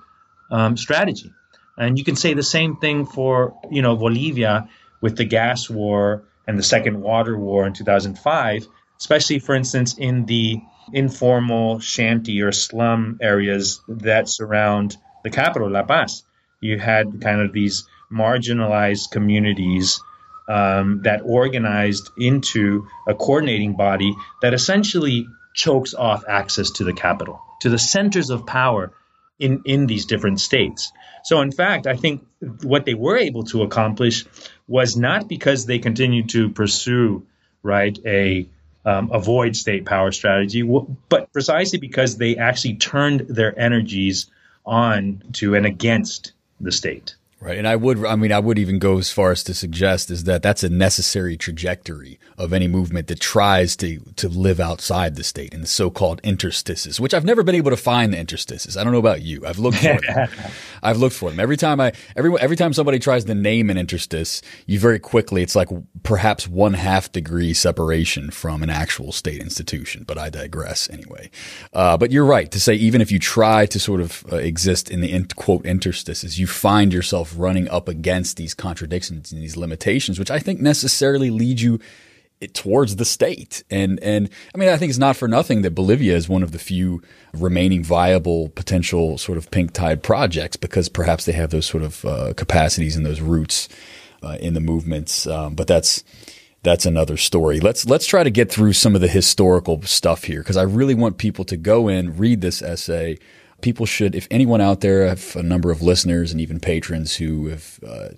um, 0.51 0.77
strategy. 0.77 1.33
And 1.77 1.99
you 1.99 2.05
can 2.05 2.17
say 2.17 2.35
the 2.35 2.43
same 2.43 2.77
thing 2.77 3.07
for, 3.07 3.59
you 3.71 3.83
know, 3.83 3.97
Bolivia 3.97 4.69
with 5.01 5.17
the 5.17 5.25
gas 5.25 5.69
war 5.69 6.25
and 6.47 6.59
the 6.59 6.63
second 6.63 7.01
water 7.01 7.37
war 7.37 7.67
in 7.67 7.73
2005, 7.73 8.67
especially, 8.99 9.39
for 9.39 9.55
instance, 9.55 9.97
in 9.97 10.27
the 10.27 10.61
informal 10.93 11.81
shanty 11.81 12.43
or 12.43 12.53
slum 12.53 13.19
areas 13.23 13.81
that 13.89 14.29
surround 14.29 14.97
the 15.25 15.31
capital, 15.31 15.71
La 15.71 15.83
Paz. 15.83 16.25
You 16.63 16.79
had 16.79 17.21
kind 17.21 17.43
of 17.43 17.53
these 17.53 17.87
marginalized 18.11 19.11
communities 19.11 20.01
um, 20.49 21.03
that 21.03 21.21
organized 21.25 22.11
into 22.17 22.87
a 23.07 23.15
coordinating 23.15 23.77
body 23.77 24.15
that 24.41 24.55
essentially 24.55 25.27
chokes 25.55 25.95
off 25.95 26.25
access 26.29 26.71
to 26.73 26.85
the 26.85 26.93
capital, 26.93 27.43
to 27.61 27.69
the 27.69 27.79
centers 27.79 28.31
of 28.31 28.47
power 28.47 28.93
in, 29.39 29.63
in 29.65 29.87
these 29.87 30.07
different 30.07 30.41
states. 30.41 30.93
So, 31.25 31.41
in 31.41 31.53
fact, 31.53 31.87
I 31.87 31.97
think 31.97 32.27
what 32.63 32.85
they 32.85 32.95
were 32.95 33.17
able 33.17 33.45
to 33.45 33.63
accomplish 33.63 34.25
was 34.67 34.97
not 34.97 35.29
because 35.29 35.67
they 35.67 35.79
continued 35.79 36.31
to 36.31 36.49
pursue, 36.51 37.27
right, 37.63 37.99
a 38.05 38.49
um, 38.85 39.11
avoid 39.13 39.55
state 39.55 39.85
power 39.85 40.11
strategy, 40.11 40.63
but 40.63 41.33
precisely 41.33 41.79
because 41.79 42.17
they 42.17 42.37
actually 42.37 42.75
turned 42.77 43.21
their 43.29 43.57
energies 43.59 44.27
on 44.65 45.23
to 45.35 45.55
and 45.55 45.67
against 45.67 46.33
the 46.63 46.73
state. 46.73 47.17
Right. 47.43 47.59
And 47.59 47.67
I 47.67 47.75
would, 47.75 48.05
I 48.07 48.15
mean, 48.15 48.31
I 48.31 48.39
would 48.39 48.57
even 48.57 48.79
go 48.79 48.99
as 48.99 49.11
far 49.11 49.33
as 49.33 49.43
to 49.45 49.55
suggest 49.55 50.13
is 50.13 50.23
that 50.25 50.45
that's 50.45 50.63
a 50.63 50.69
necessary 50.69 51.37
trajectory 51.37 52.21
of 52.39 52.53
any 52.53 52.69
movement 52.69 53.09
that 53.09 53.19
tries 53.19 53.75
to, 53.79 53.99
to 54.15 54.29
live 54.29 54.61
outside 54.61 55.17
the 55.17 55.25
state 55.25 55.53
in 55.53 55.61
the 55.61 55.67
so-called 55.67 56.21
interstices, 56.23 57.01
which 57.01 57.13
I've 57.13 57.25
never 57.25 57.43
been 57.43 57.57
able 57.57 57.73
to 57.73 57.77
find 57.77 58.13
the 58.13 58.19
interstices. 58.19 58.77
I 58.77 58.85
don't 58.85 58.93
know 58.93 59.01
about 59.01 59.23
you. 59.23 59.45
I've 59.45 59.59
looked 59.59 59.79
for 59.79 60.01
them. 60.01 60.29
I've 60.85 60.99
looked 60.99 61.17
for 61.17 61.31
them. 61.31 61.41
Every 61.41 61.57
time 61.57 61.81
I, 61.81 61.93
every, 62.15 62.33
every 62.39 62.55
time 62.55 62.73
somebody 62.73 63.01
tries 63.01 63.25
to 63.25 63.35
name 63.35 63.71
an 63.71 63.77
interstice, 63.77 64.41
you 64.67 64.79
very 64.79 65.01
quickly, 65.01 65.43
it's 65.43 65.57
like 65.57 65.69
perhaps 66.05 66.47
one 66.47 66.75
half 66.75 67.11
degree 67.11 67.55
separation 67.55 68.31
from 68.31 68.63
an 68.63 68.71
actual 68.71 69.11
state 69.11 69.41
institution, 69.41 70.05
but 70.07 70.17
I 70.17 70.31
digress 70.31 70.89
anyway. 70.91 71.29
Uh, 71.73 71.97
but 71.97 72.13
you're 72.13 72.25
right 72.25 72.53
to 72.53 72.61
say, 72.61 72.75
even 72.75 73.01
if 73.01 73.11
you 73.11 73.19
try 73.19 73.67
to 73.67 73.81
sort 73.81 74.01
of 74.01 74.25
uh, 74.31 74.37
exist 74.37 74.93
in 74.93 75.01
the 75.01 75.11
in, 75.11 75.27
quote 75.27 75.67
interstices, 75.67 76.39
you 76.39 76.47
find 76.47 76.93
yourself 76.93 77.32
running 77.35 77.69
up 77.69 77.89
against 77.89 78.37
these 78.37 78.55
contradictions 78.55 79.33
and 79.33 79.43
these 79.43 79.57
limitations, 79.57 80.19
which 80.19 80.31
I 80.31 80.39
think 80.39 80.61
necessarily 80.61 81.31
lead 81.31 81.61
you 81.61 81.81
towards 82.49 82.97
the 82.97 83.05
state. 83.05 83.63
And 83.71 84.01
and 84.01 84.29
I 84.55 84.59
mean, 84.59 84.69
I 84.69 84.77
think 84.77 84.91
it's 84.91 84.99
not 84.99 85.17
for 85.17 85.29
nothing 85.29 85.63
that 85.63 85.75
Bolivia 85.75 86.17
is 86.17 86.29
one 86.29 86.43
of 86.43 86.53
the 86.53 86.59
few 86.59 87.03
remaining 87.33 87.85
viable 87.85 88.49
potential 88.51 89.19
sort 89.19 89.39
of 89.39 89.51
pink 89.51 89.73
tide 89.73 90.03
projects 90.03 90.57
because 90.57 90.89
perhaps 90.89 91.25
they 91.25 91.33
have 91.33 91.51
those 91.51 91.67
sort 91.67 91.83
of 91.83 92.05
uh, 92.05 92.35
capacities 92.35 92.97
and 92.97 93.07
those 93.07 93.21
roots 93.21 93.69
uh, 94.23 94.37
in 94.41 94.55
the 94.55 94.61
movements. 94.61 95.27
Um, 95.27 95.55
but 95.55 95.67
that's 95.67 96.03
that's 96.63 96.87
another 96.87 97.17
story. 97.17 97.61
Let's 97.61 97.87
let's 97.87 98.07
try 98.07 98.23
to 98.23 98.31
get 98.31 98.51
through 98.51 98.73
some 98.73 98.95
of 98.95 99.01
the 99.01 99.09
historical 99.09 99.83
stuff 99.83 100.25
here 100.25 100.41
because 100.41 100.57
I 100.57 100.63
really 100.63 100.95
want 100.95 101.19
people 101.19 101.45
to 101.47 101.57
go 101.57 101.89
in, 101.89 102.17
read 102.17 102.41
this 102.41 102.63
essay, 102.63 103.19
people 103.63 103.87
should, 103.87 104.15
if 104.15 104.29
anyone 104.31 104.61
out 104.61 104.81
there, 104.81 105.07
I 105.07 105.11
have 105.11 105.37
a 105.37 105.43
number 105.43 105.71
of 105.71 105.81
listeners 105.81 106.33
and 106.33 106.41
even 106.41 106.61
patrons 106.61 107.17
who 107.17 107.47
have 107.47 107.81
uh, 107.87 108.09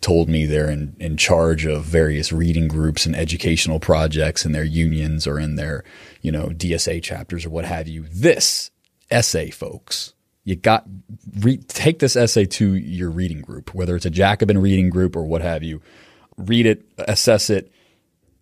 told 0.00 0.28
me 0.28 0.46
they're 0.46 0.70
in, 0.70 0.96
in 0.98 1.16
charge 1.16 1.66
of 1.66 1.84
various 1.84 2.32
reading 2.32 2.68
groups 2.68 3.04
and 3.04 3.14
educational 3.14 3.80
projects 3.80 4.44
in 4.44 4.52
their 4.52 4.64
unions 4.64 5.26
or 5.26 5.38
in 5.38 5.56
their, 5.56 5.84
you 6.22 6.32
know, 6.32 6.46
DSA 6.48 7.02
chapters 7.02 7.44
or 7.44 7.50
what 7.50 7.64
have 7.64 7.88
you. 7.88 8.06
This 8.10 8.70
essay, 9.10 9.50
folks, 9.50 10.14
you 10.44 10.56
got 10.56 10.84
re- 11.40 11.56
take 11.56 11.98
this 11.98 12.16
essay 12.16 12.44
to 12.44 12.74
your 12.74 13.10
reading 13.10 13.40
group, 13.40 13.74
whether 13.74 13.96
it's 13.96 14.06
a 14.06 14.10
Jacobin 14.10 14.58
reading 14.58 14.90
group 14.90 15.16
or 15.16 15.24
what 15.24 15.42
have 15.42 15.62
you. 15.62 15.80
Read 16.36 16.66
it, 16.66 16.84
assess 16.98 17.48
it, 17.48 17.72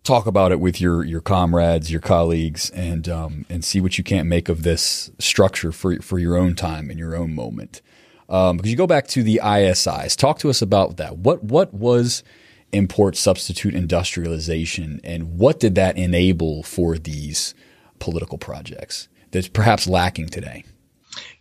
talk 0.03 0.25
about 0.25 0.51
it 0.51 0.59
with 0.59 0.79
your 0.79 1.03
your 1.03 1.21
comrades, 1.21 1.91
your 1.91 2.01
colleagues, 2.01 2.69
and 2.71 3.07
um, 3.09 3.45
and 3.49 3.63
see 3.63 3.81
what 3.81 3.97
you 3.97 4.03
can't 4.03 4.27
make 4.27 4.49
of 4.49 4.63
this 4.63 5.11
structure 5.19 5.71
for 5.71 6.01
for 6.01 6.19
your 6.19 6.37
own 6.37 6.55
time 6.55 6.89
and 6.89 6.99
your 6.99 7.15
own 7.15 7.33
moment. 7.33 7.81
Um, 8.29 8.57
because 8.57 8.71
you 8.71 8.77
go 8.77 8.87
back 8.87 9.07
to 9.09 9.23
the 9.23 9.41
ISIs, 9.41 10.15
talk 10.15 10.39
to 10.39 10.49
us 10.49 10.61
about 10.61 10.97
that. 10.97 11.17
What 11.17 11.43
what 11.43 11.73
was 11.73 12.23
import 12.71 13.15
substitute 13.15 13.75
industrialization, 13.75 14.99
and 15.03 15.37
what 15.37 15.59
did 15.59 15.75
that 15.75 15.97
enable 15.97 16.63
for 16.63 16.97
these 16.97 17.53
political 17.99 18.37
projects 18.37 19.07
that's 19.31 19.47
perhaps 19.47 19.87
lacking 19.87 20.29
today? 20.29 20.63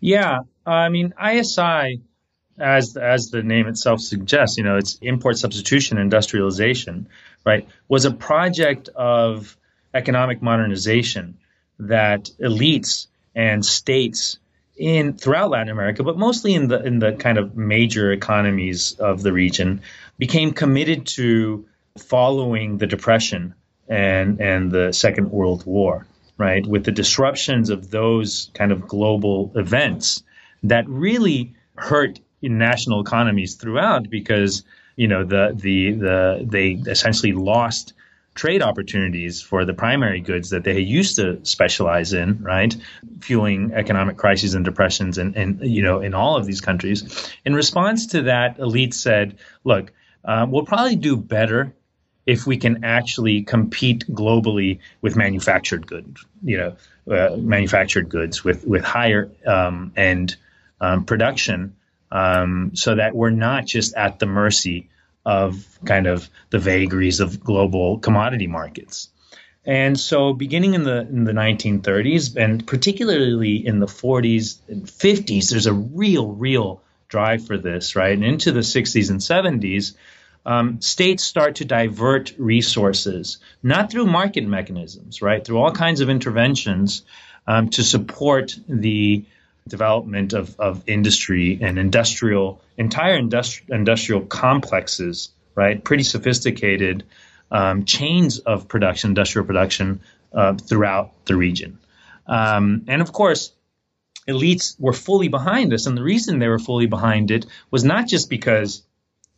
Yeah, 0.00 0.40
I 0.66 0.88
mean 0.88 1.14
ISI 1.22 2.02
as 2.58 2.96
as 2.96 3.30
the 3.30 3.42
name 3.42 3.66
itself 3.66 4.00
suggests, 4.00 4.58
you 4.58 4.64
know, 4.64 4.76
it's 4.76 4.98
import 5.02 5.38
substitution 5.38 5.98
industrialization, 5.98 7.08
right? 7.45 7.66
Was 7.88 8.05
a 8.05 8.11
project 8.11 8.88
of 8.90 9.57
economic 9.95 10.43
modernization 10.43 11.38
that 11.78 12.30
elites 12.40 13.07
and 13.34 13.64
states 13.64 14.38
in 14.76 15.14
throughout 15.14 15.51
Latin 15.51 15.68
America, 15.68 16.03
but 16.03 16.16
mostly 16.16 16.55
in 16.55 16.68
the 16.68 16.82
in 16.82 16.99
the 16.99 17.12
kind 17.12 17.38
of 17.38 17.57
major 17.57 18.11
economies 18.12 18.93
of 18.99 19.22
the 19.22 19.32
region, 19.32 19.82
became 20.18 20.53
committed 20.53 21.07
to 21.07 21.66
following 21.99 22.78
the 22.78 22.86
depression 22.86 23.55
and 23.88 24.40
and 24.40 24.70
the 24.70 24.93
Second 24.93 25.30
World 25.30 25.66
War, 25.66 26.07
right? 26.38 26.66
With 26.66 26.84
the 26.84 26.93
disruptions 26.93 27.70
of 27.70 27.90
those 27.90 28.51
kind 28.55 28.72
of 28.72 28.88
global 28.88 29.53
events 29.55 30.22
that 30.62 30.88
really 30.88 31.55
hurt 31.74 32.20
national 32.40 33.01
economies 33.01 33.55
throughout 33.55 34.09
because 34.09 34.64
you 34.97 35.09
know 35.09 35.24
the 35.24 35.53
the 35.55 35.93
the 35.93 36.47
they 36.49 36.70
essentially 36.90 37.32
lost 37.32 37.95
trade 38.34 38.62
opportunities 38.62 39.43
for 39.43 39.64
the 39.64 39.74
primary 39.74 40.20
goods 40.20 40.51
that 40.51 40.64
they 40.64 40.80
used 40.80 41.16
to 41.16 41.45
specialize 41.45 42.12
in, 42.12 42.43
right? 42.43 42.74
Fueling 43.20 43.72
economic 43.74 44.16
crises 44.16 44.55
and 44.55 44.64
depressions 44.64 45.18
and, 45.18 45.36
and 45.36 45.61
you 45.61 45.82
know, 45.82 46.01
in 46.01 46.14
all 46.14 46.36
of 46.36 46.47
these 46.47 46.61
countries. 46.61 47.30
In 47.45 47.55
response 47.55 48.07
to 48.09 48.22
that, 48.22 48.59
elites 48.59 48.95
said, 48.95 49.36
look, 49.64 49.93
uh, 50.24 50.47
we'll 50.49 50.64
probably 50.64 50.97
do 50.97 51.16
better 51.16 51.74
if 52.24 52.47
we 52.47 52.57
can 52.57 52.84
actually 52.84 53.43
compete 53.43 54.07
globally 54.09 54.78
with 55.01 55.16
manufactured 55.16 55.86
goods, 55.86 56.24
you 56.43 56.57
know, 56.57 56.76
uh, 57.14 57.36
manufactured 57.36 58.09
goods 58.09 58.45
with, 58.45 58.64
with 58.64 58.84
higher 58.84 59.30
um, 59.45 59.93
end 59.97 60.36
um, 60.80 61.05
production 61.05 61.74
um, 62.12 62.72
so 62.74 62.94
that 62.94 63.16
we're 63.16 63.30
not 63.30 63.64
just 63.64 63.94
at 63.94 64.18
the 64.18 64.26
mercy 64.26 64.90
of 65.24 65.66
kind 65.84 66.06
of 66.06 66.28
the 66.50 66.58
vagaries 66.58 67.20
of 67.20 67.42
global 67.42 67.98
commodity 67.98 68.46
markets. 68.46 69.08
And 69.64 69.98
so, 69.98 70.32
beginning 70.34 70.74
in 70.74 70.82
the 70.82 71.00
in 71.00 71.24
the 71.24 71.32
1930s, 71.32 72.36
and 72.36 72.66
particularly 72.66 73.64
in 73.66 73.78
the 73.78 73.86
40s 73.86 74.58
and 74.68 74.84
50s, 74.84 75.50
there's 75.50 75.66
a 75.66 75.72
real, 75.72 76.32
real 76.32 76.82
drive 77.08 77.46
for 77.46 77.56
this, 77.56 77.96
right? 77.96 78.12
And 78.12 78.24
into 78.24 78.52
the 78.52 78.60
60s 78.60 79.10
and 79.10 79.20
70s, 79.20 79.94
um, 80.44 80.80
states 80.80 81.22
start 81.22 81.56
to 81.56 81.64
divert 81.64 82.34
resources, 82.36 83.38
not 83.62 83.90
through 83.90 84.06
market 84.06 84.44
mechanisms, 84.44 85.22
right? 85.22 85.44
Through 85.44 85.58
all 85.58 85.72
kinds 85.72 86.00
of 86.00 86.10
interventions 86.10 87.02
um, 87.46 87.70
to 87.70 87.84
support 87.84 88.58
the 88.68 89.24
development 89.68 90.32
of, 90.32 90.58
of 90.58 90.82
industry 90.86 91.58
and 91.60 91.78
industrial, 91.78 92.60
entire 92.76 93.18
industri- 93.20 93.70
industrial 93.70 94.22
complexes, 94.22 95.30
right? 95.54 95.82
Pretty 95.82 96.02
sophisticated 96.02 97.04
um, 97.50 97.84
chains 97.84 98.38
of 98.38 98.68
production, 98.68 99.10
industrial 99.10 99.46
production 99.46 100.00
uh, 100.32 100.54
throughout 100.54 101.12
the 101.26 101.36
region. 101.36 101.78
Um, 102.26 102.84
and 102.88 103.02
of 103.02 103.12
course, 103.12 103.52
elites 104.28 104.78
were 104.78 104.92
fully 104.92 105.28
behind 105.28 105.70
this. 105.70 105.86
And 105.86 105.96
the 105.96 106.02
reason 106.02 106.38
they 106.38 106.48
were 106.48 106.58
fully 106.58 106.86
behind 106.86 107.30
it 107.30 107.46
was 107.70 107.84
not 107.84 108.08
just 108.08 108.30
because 108.30 108.82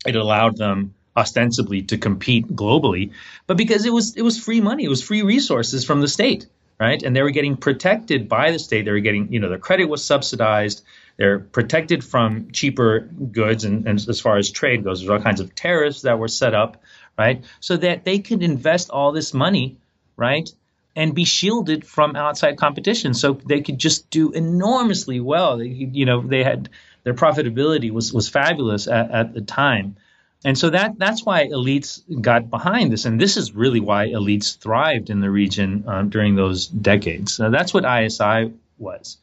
it 0.07 0.17
allowed 0.17 0.57
them 0.57 0.95
ostensibly 1.17 1.83
to 1.83 1.99
compete 1.99 2.47
globally, 2.49 3.13
but 3.47 3.57
because 3.57 3.87
it 3.87 3.93
was 3.93 4.17
it 4.17 4.23
was 4.23 4.39
free 4.39 4.61
money, 4.61 4.85
it 4.85 4.89
was 4.89 5.03
free 5.03 5.23
resources 5.23 5.85
from 5.85 6.01
the 6.01 6.09
state 6.09 6.47
right? 6.85 7.03
And 7.03 7.17
they 7.17 7.23
were 7.23 7.31
getting 7.31 7.57
protected 7.57 8.29
by 8.29 8.51
the 8.51 8.59
state. 8.59 8.85
They 8.85 8.91
were 8.91 9.01
getting, 9.01 9.33
you 9.33 9.41
know, 9.41 9.49
their 9.49 9.59
credit 9.59 9.87
was 9.87 10.05
subsidized. 10.05 10.85
They're 11.17 11.39
protected 11.39 12.05
from 12.05 12.51
cheaper 12.53 13.01
goods, 13.01 13.65
and, 13.65 13.87
and 13.89 14.09
as 14.09 14.21
far 14.21 14.37
as 14.37 14.51
trade 14.51 14.85
goes, 14.85 15.01
there's 15.01 15.11
all 15.11 15.21
kinds 15.21 15.41
of 15.41 15.55
tariffs 15.55 16.03
that 16.03 16.19
were 16.19 16.29
set 16.29 16.55
up, 16.55 16.83
right? 17.19 17.43
So 17.61 17.77
that 17.79 18.05
they 18.05 18.19
could 18.19 18.43
invest 18.43 18.91
all 18.91 19.13
this 19.13 19.33
money, 19.33 19.79
right? 20.17 20.49
And 20.97 21.15
be 21.15 21.25
shielded 21.25 21.87
from 21.87 22.17
outside 22.17 22.59
competition, 22.59 23.15
so 23.15 23.33
they 23.33 23.63
could 23.63 23.79
just 23.79 24.11
do 24.11 24.33
enormously 24.33 25.21
well. 25.21 25.59
They, 25.59 25.69
you 25.69 26.05
know, 26.05 26.21
they 26.21 26.45
had 26.45 26.69
their 27.05 27.15
profitability 27.15 27.91
was 27.91 28.13
was 28.13 28.29
fabulous 28.29 28.89
at, 28.89 29.11
at 29.11 29.35
the 29.35 29.41
time, 29.41 29.97
and 30.45 30.59
so 30.59 30.71
that 30.71 30.99
that's 30.99 31.25
why 31.25 31.47
elites 31.47 32.03
got 32.21 32.51
behind 32.51 32.93
this, 32.93 33.07
and 33.07 33.19
this 33.19 33.39
is 33.39 33.55
really 33.55 33.81
why 33.81 34.09
elites 34.09 34.59
thrived 34.59 35.09
in 35.09 35.21
the 35.21 35.31
region 35.31 35.85
um, 35.87 36.11
during 36.11 36.37
those 36.37 36.67
decades. 36.67 37.41
Now, 37.41 37.49
that's 37.49 37.73
what 37.73 37.85
ISI 37.85 38.53
was. 38.77 39.17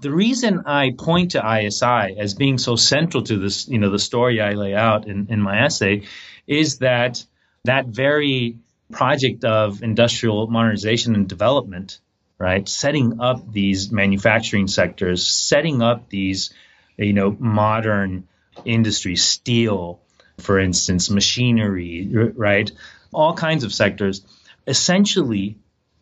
The 0.00 0.12
reason 0.12 0.62
I 0.66 0.94
point 0.96 1.32
to 1.32 1.42
ISI 1.44 2.16
as 2.18 2.34
being 2.34 2.58
so 2.58 2.76
central 2.76 3.24
to 3.24 3.38
this, 3.38 3.68
you 3.68 3.78
know, 3.78 3.90
the 3.90 3.98
story 3.98 4.40
I 4.40 4.52
lay 4.52 4.74
out 4.74 5.08
in, 5.08 5.26
in 5.30 5.40
my 5.40 5.64
essay, 5.64 6.02
is 6.46 6.78
that 6.78 7.24
that 7.64 7.86
very 7.86 8.56
project 8.92 9.44
of 9.44 9.82
industrial 9.82 10.46
modernization 10.46 11.16
and 11.16 11.28
development, 11.28 11.98
right, 12.38 12.68
setting 12.68 13.20
up 13.20 13.52
these 13.52 13.90
manufacturing 13.90 14.68
sectors, 14.68 15.26
setting 15.26 15.82
up 15.82 16.08
these, 16.08 16.52
you 16.96 17.12
know, 17.12 17.36
modern 17.38 18.28
industries, 18.64 19.24
steel 19.24 20.00
for 20.38 20.58
instance, 20.58 21.10
machinery, 21.10 22.08
right? 22.34 22.70
All 23.12 23.34
kinds 23.34 23.64
of 23.64 23.72
sectors 23.72 24.22
essentially 24.66 25.56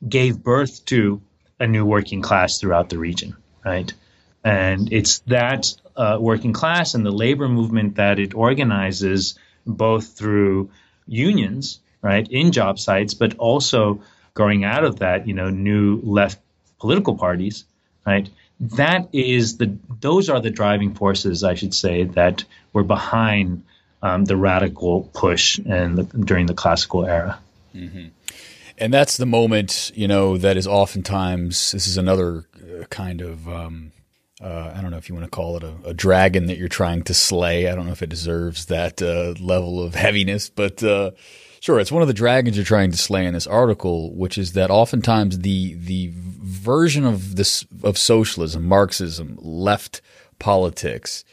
gave 0.07 0.43
birth 0.43 0.85
to 0.87 1.23
a 1.61 1.67
new 1.67 1.85
working 1.85 2.23
class 2.23 2.59
throughout 2.59 2.89
the 2.89 2.99
region, 2.99 3.37
right? 3.65 3.93
And 4.43 4.93
it's 4.93 5.21
that 5.21 5.73
uh, 5.97 6.19
working 6.21 6.53
class 6.53 6.95
and 6.95 7.07
the 7.07 7.13
labor 7.13 7.49
movement 7.49 7.97
that 7.97 8.19
it 8.19 8.35
organizes 8.35 9.39
both 9.67 10.19
through 10.19 10.71
unions, 11.07 11.81
right, 12.03 12.27
in 12.31 12.53
job 12.53 12.79
sites, 12.79 13.15
but 13.15 13.37
also 13.39 14.03
growing 14.35 14.65
out 14.65 14.85
of 14.85 14.99
that, 14.99 15.27
you 15.27 15.35
know, 15.35 15.49
new 15.51 16.01
left 16.03 16.41
political 16.79 17.17
parties, 17.17 17.65
right? 18.07 18.29
That 18.61 19.09
is 19.13 19.57
the 19.57 19.77
those 20.01 20.29
are 20.29 20.41
the 20.41 20.51
driving 20.51 20.95
forces, 20.95 21.45
I 21.45 21.55
should 21.55 21.75
say, 21.75 22.05
that 22.05 22.45
were 22.73 22.85
behind 22.85 23.65
um, 24.05 24.27
the 24.27 24.37
radical 24.37 25.11
push 25.15 25.59
and 25.59 26.27
during 26.27 26.45
the 26.45 26.55
classical 26.55 27.07
era. 27.07 27.39
Mm-hmm. 27.75 28.09
And 28.77 28.93
that's 28.93 29.17
the 29.17 29.27
moment, 29.27 29.93
you 29.95 30.07
know, 30.07 30.37
that 30.37 30.59
is 30.59 30.67
oftentimes 30.67 31.73
this 31.73 31.87
is 31.87 31.97
another 31.97 32.45
uh, 32.55 32.85
kind 32.91 33.21
of. 33.21 33.49
Um, 33.49 33.93
uh, 34.43 34.75
I 34.77 34.83
don't 34.83 34.91
know 34.91 34.99
if 34.99 35.09
you 35.09 35.15
want 35.15 35.25
to 35.25 35.31
call 35.31 35.57
it 35.57 35.63
a, 35.63 35.75
a, 35.87 35.95
dragon 35.95 36.47
that 36.47 36.59
you're 36.59 36.69
trying 36.69 37.03
to 37.05 37.15
slay. 37.15 37.69
I 37.69 37.75
don't 37.75 37.87
know 37.87 37.93
if 37.93 38.03
it 38.03 38.11
deserves 38.11 38.67
that 38.67 39.01
uh, 39.01 39.35
level 39.41 39.83
of 39.83 39.95
heaviness, 39.95 40.51
but 40.51 40.83
uh, 40.83 41.13
sure, 41.61 41.79
it's 41.79 41.93
one 41.93 42.03
of 42.03 42.09
the 42.09 42.15
dragons 42.15 42.57
you're 42.57 42.67
trying 42.67 42.91
to 42.91 42.99
slay 42.99 43.25
in 43.27 43.33
this 43.33 43.47
article, 43.47 44.13
which 44.15 44.37
is 44.37 44.53
that 44.53 44.71
oftentimes 44.71 45.39
the 45.39 45.75
the 45.75 46.11
version 46.13 47.07
of 47.07 47.37
this 47.37 47.65
of 47.83 47.97
socialism, 47.97 48.65
Marxism, 48.65 49.39
left 49.41 50.03
politics 50.41 51.25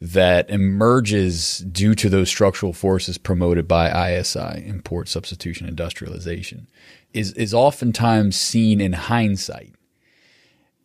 that 0.00 0.48
emerges 0.48 1.58
due 1.58 1.94
to 1.94 2.08
those 2.08 2.28
structural 2.28 2.72
forces 2.72 3.18
promoted 3.18 3.66
by 3.66 3.88
ISI, 4.12 4.64
import 4.64 5.08
substitution 5.08 5.66
industrialization, 5.66 6.68
is 7.12 7.32
is 7.32 7.52
oftentimes 7.52 8.36
seen 8.36 8.80
in 8.80 8.92
hindsight 8.92 9.74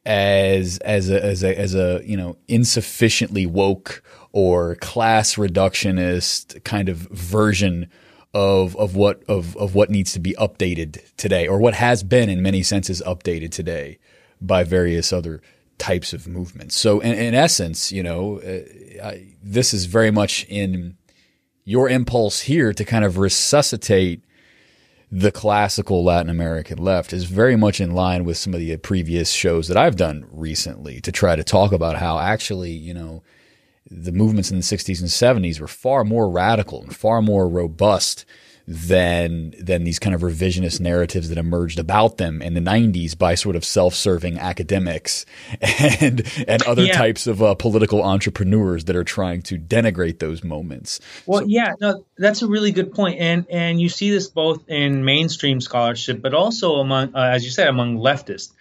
as 0.05 0.79
as 0.79 1.09
a 1.09 1.23
as 1.23 1.43
a 1.43 1.57
as 1.57 1.75
a 1.75 2.01
you 2.03 2.17
know 2.17 2.37
insufficiently 2.47 3.45
woke 3.45 4.03
or 4.31 4.75
class 4.75 5.35
reductionist 5.35 6.63
kind 6.63 6.89
of 6.89 6.97
version 6.97 7.89
of 8.33 8.75
of 8.77 8.95
what 8.95 9.23
of 9.27 9.55
of 9.57 9.75
what 9.75 9.89
needs 9.89 10.11
to 10.13 10.19
be 10.19 10.33
updated 10.39 10.99
today 11.17 11.47
or 11.47 11.59
what 11.59 11.75
has 11.75 12.03
been 12.03 12.29
in 12.29 12.41
many 12.41 12.63
senses 12.63 13.01
updated 13.05 13.51
today 13.51 13.99
by 14.41 14.63
various 14.63 15.13
other 15.13 15.41
types 15.77 16.13
of 16.13 16.27
movements. 16.27 16.75
So 16.75 16.99
in, 16.99 17.13
in 17.13 17.33
essence, 17.33 17.91
you 17.91 18.03
know, 18.03 18.39
uh, 18.39 19.07
I, 19.07 19.35
this 19.41 19.73
is 19.73 19.85
very 19.85 20.11
much 20.11 20.45
in 20.49 20.97
your 21.65 21.89
impulse 21.89 22.41
here 22.41 22.73
to 22.73 22.85
kind 22.85 23.05
of 23.05 23.17
resuscitate 23.17 24.23
the 25.11 25.31
classical 25.31 26.03
Latin 26.03 26.29
American 26.29 26.79
left 26.79 27.13
is 27.13 27.25
very 27.25 27.55
much 27.55 27.79
in 27.79 27.91
line 27.91 28.25
with 28.25 28.35
some 28.35 28.53
of 28.53 28.59
the 28.59 28.75
previous 28.77 29.31
shows 29.31 29.67
that 29.67 29.77
I've 29.77 29.95
done 29.95 30.25
recently 30.31 30.99
to 31.01 31.11
try 31.11 31.35
to 31.35 31.43
talk 31.43 31.71
about 31.71 31.97
how 31.97 32.17
actually, 32.17 32.71
you 32.71 32.95
know, 32.95 33.21
the 33.89 34.11
movements 34.11 34.49
in 34.49 34.57
the 34.57 34.63
60s 34.63 34.99
and 35.01 35.43
70s 35.45 35.59
were 35.59 35.67
far 35.67 36.03
more 36.03 36.27
radical 36.27 36.81
and 36.81 36.95
far 36.95 37.21
more 37.21 37.47
robust 37.47 38.25
than 38.65 39.53
than 39.59 39.83
these 39.83 39.99
kind 39.99 40.15
of 40.15 40.21
revisionist 40.21 40.79
narratives 40.79 41.27
that 41.29 41.37
emerged 41.37 41.79
about 41.79 42.17
them 42.17 42.41
in 42.41 42.53
the 42.53 42.61
90s 42.61 43.17
by 43.17 43.35
sort 43.35 43.57
of 43.57 43.65
self-serving 43.65 44.39
academics 44.39 45.25
and 45.61 46.23
and 46.47 46.63
other 46.63 46.85
yeah. 46.85 46.93
types 46.93 47.27
of 47.27 47.43
uh, 47.43 47.55
political 47.55 48.01
entrepreneurs 48.01 48.85
that 48.85 48.95
are 48.95 49.03
trying 49.03 49.41
to 49.41 49.57
denigrate 49.57 50.19
those 50.19 50.43
moments. 50.43 51.01
Well, 51.25 51.41
so, 51.41 51.47
yeah, 51.47 51.73
no, 51.81 52.05
that's 52.17 52.41
a 52.41 52.47
really 52.47 52.71
good 52.71 52.93
point, 52.93 53.19
and 53.19 53.45
and 53.49 53.81
you 53.81 53.89
see 53.89 54.11
this 54.11 54.29
both 54.29 54.69
in 54.69 55.03
mainstream 55.03 55.59
scholarship, 55.59 56.21
but 56.21 56.33
also 56.33 56.75
among, 56.75 57.15
uh, 57.15 57.31
as 57.33 57.43
you 57.43 57.51
said, 57.51 57.67
among 57.67 57.97
leftists. 57.97 58.51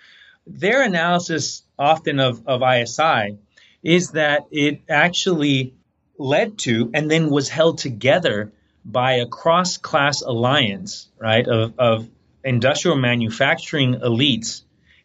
Their 0.49 0.83
analysis 0.83 1.63
often 1.79 2.19
of 2.19 2.43
of 2.49 2.63
ISI 2.63 3.39
is 3.85 4.11
that 4.13 4.47
it 4.51 4.81
actually 4.89 5.75
led 6.19 6.59
to 6.59 6.91
and 6.93 7.09
then 7.09 7.31
was 7.31 7.49
held 7.49 7.79
together 7.79 8.53
by 8.85 9.15
a 9.15 9.27
cross 9.27 9.77
class 9.77 10.23
alliance, 10.23 11.09
right, 11.19 11.47
of, 11.47 11.75
of 11.79 12.09
industrial 12.45 12.97
manufacturing 12.97 13.95
elites 13.95 14.63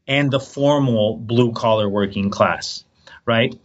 and 0.07 0.32
the 0.32 0.39
formal 0.39 1.17
blue 1.17 1.51
collar 1.51 1.88
working 1.88 2.30
class, 2.30 2.84
right, 3.25 3.55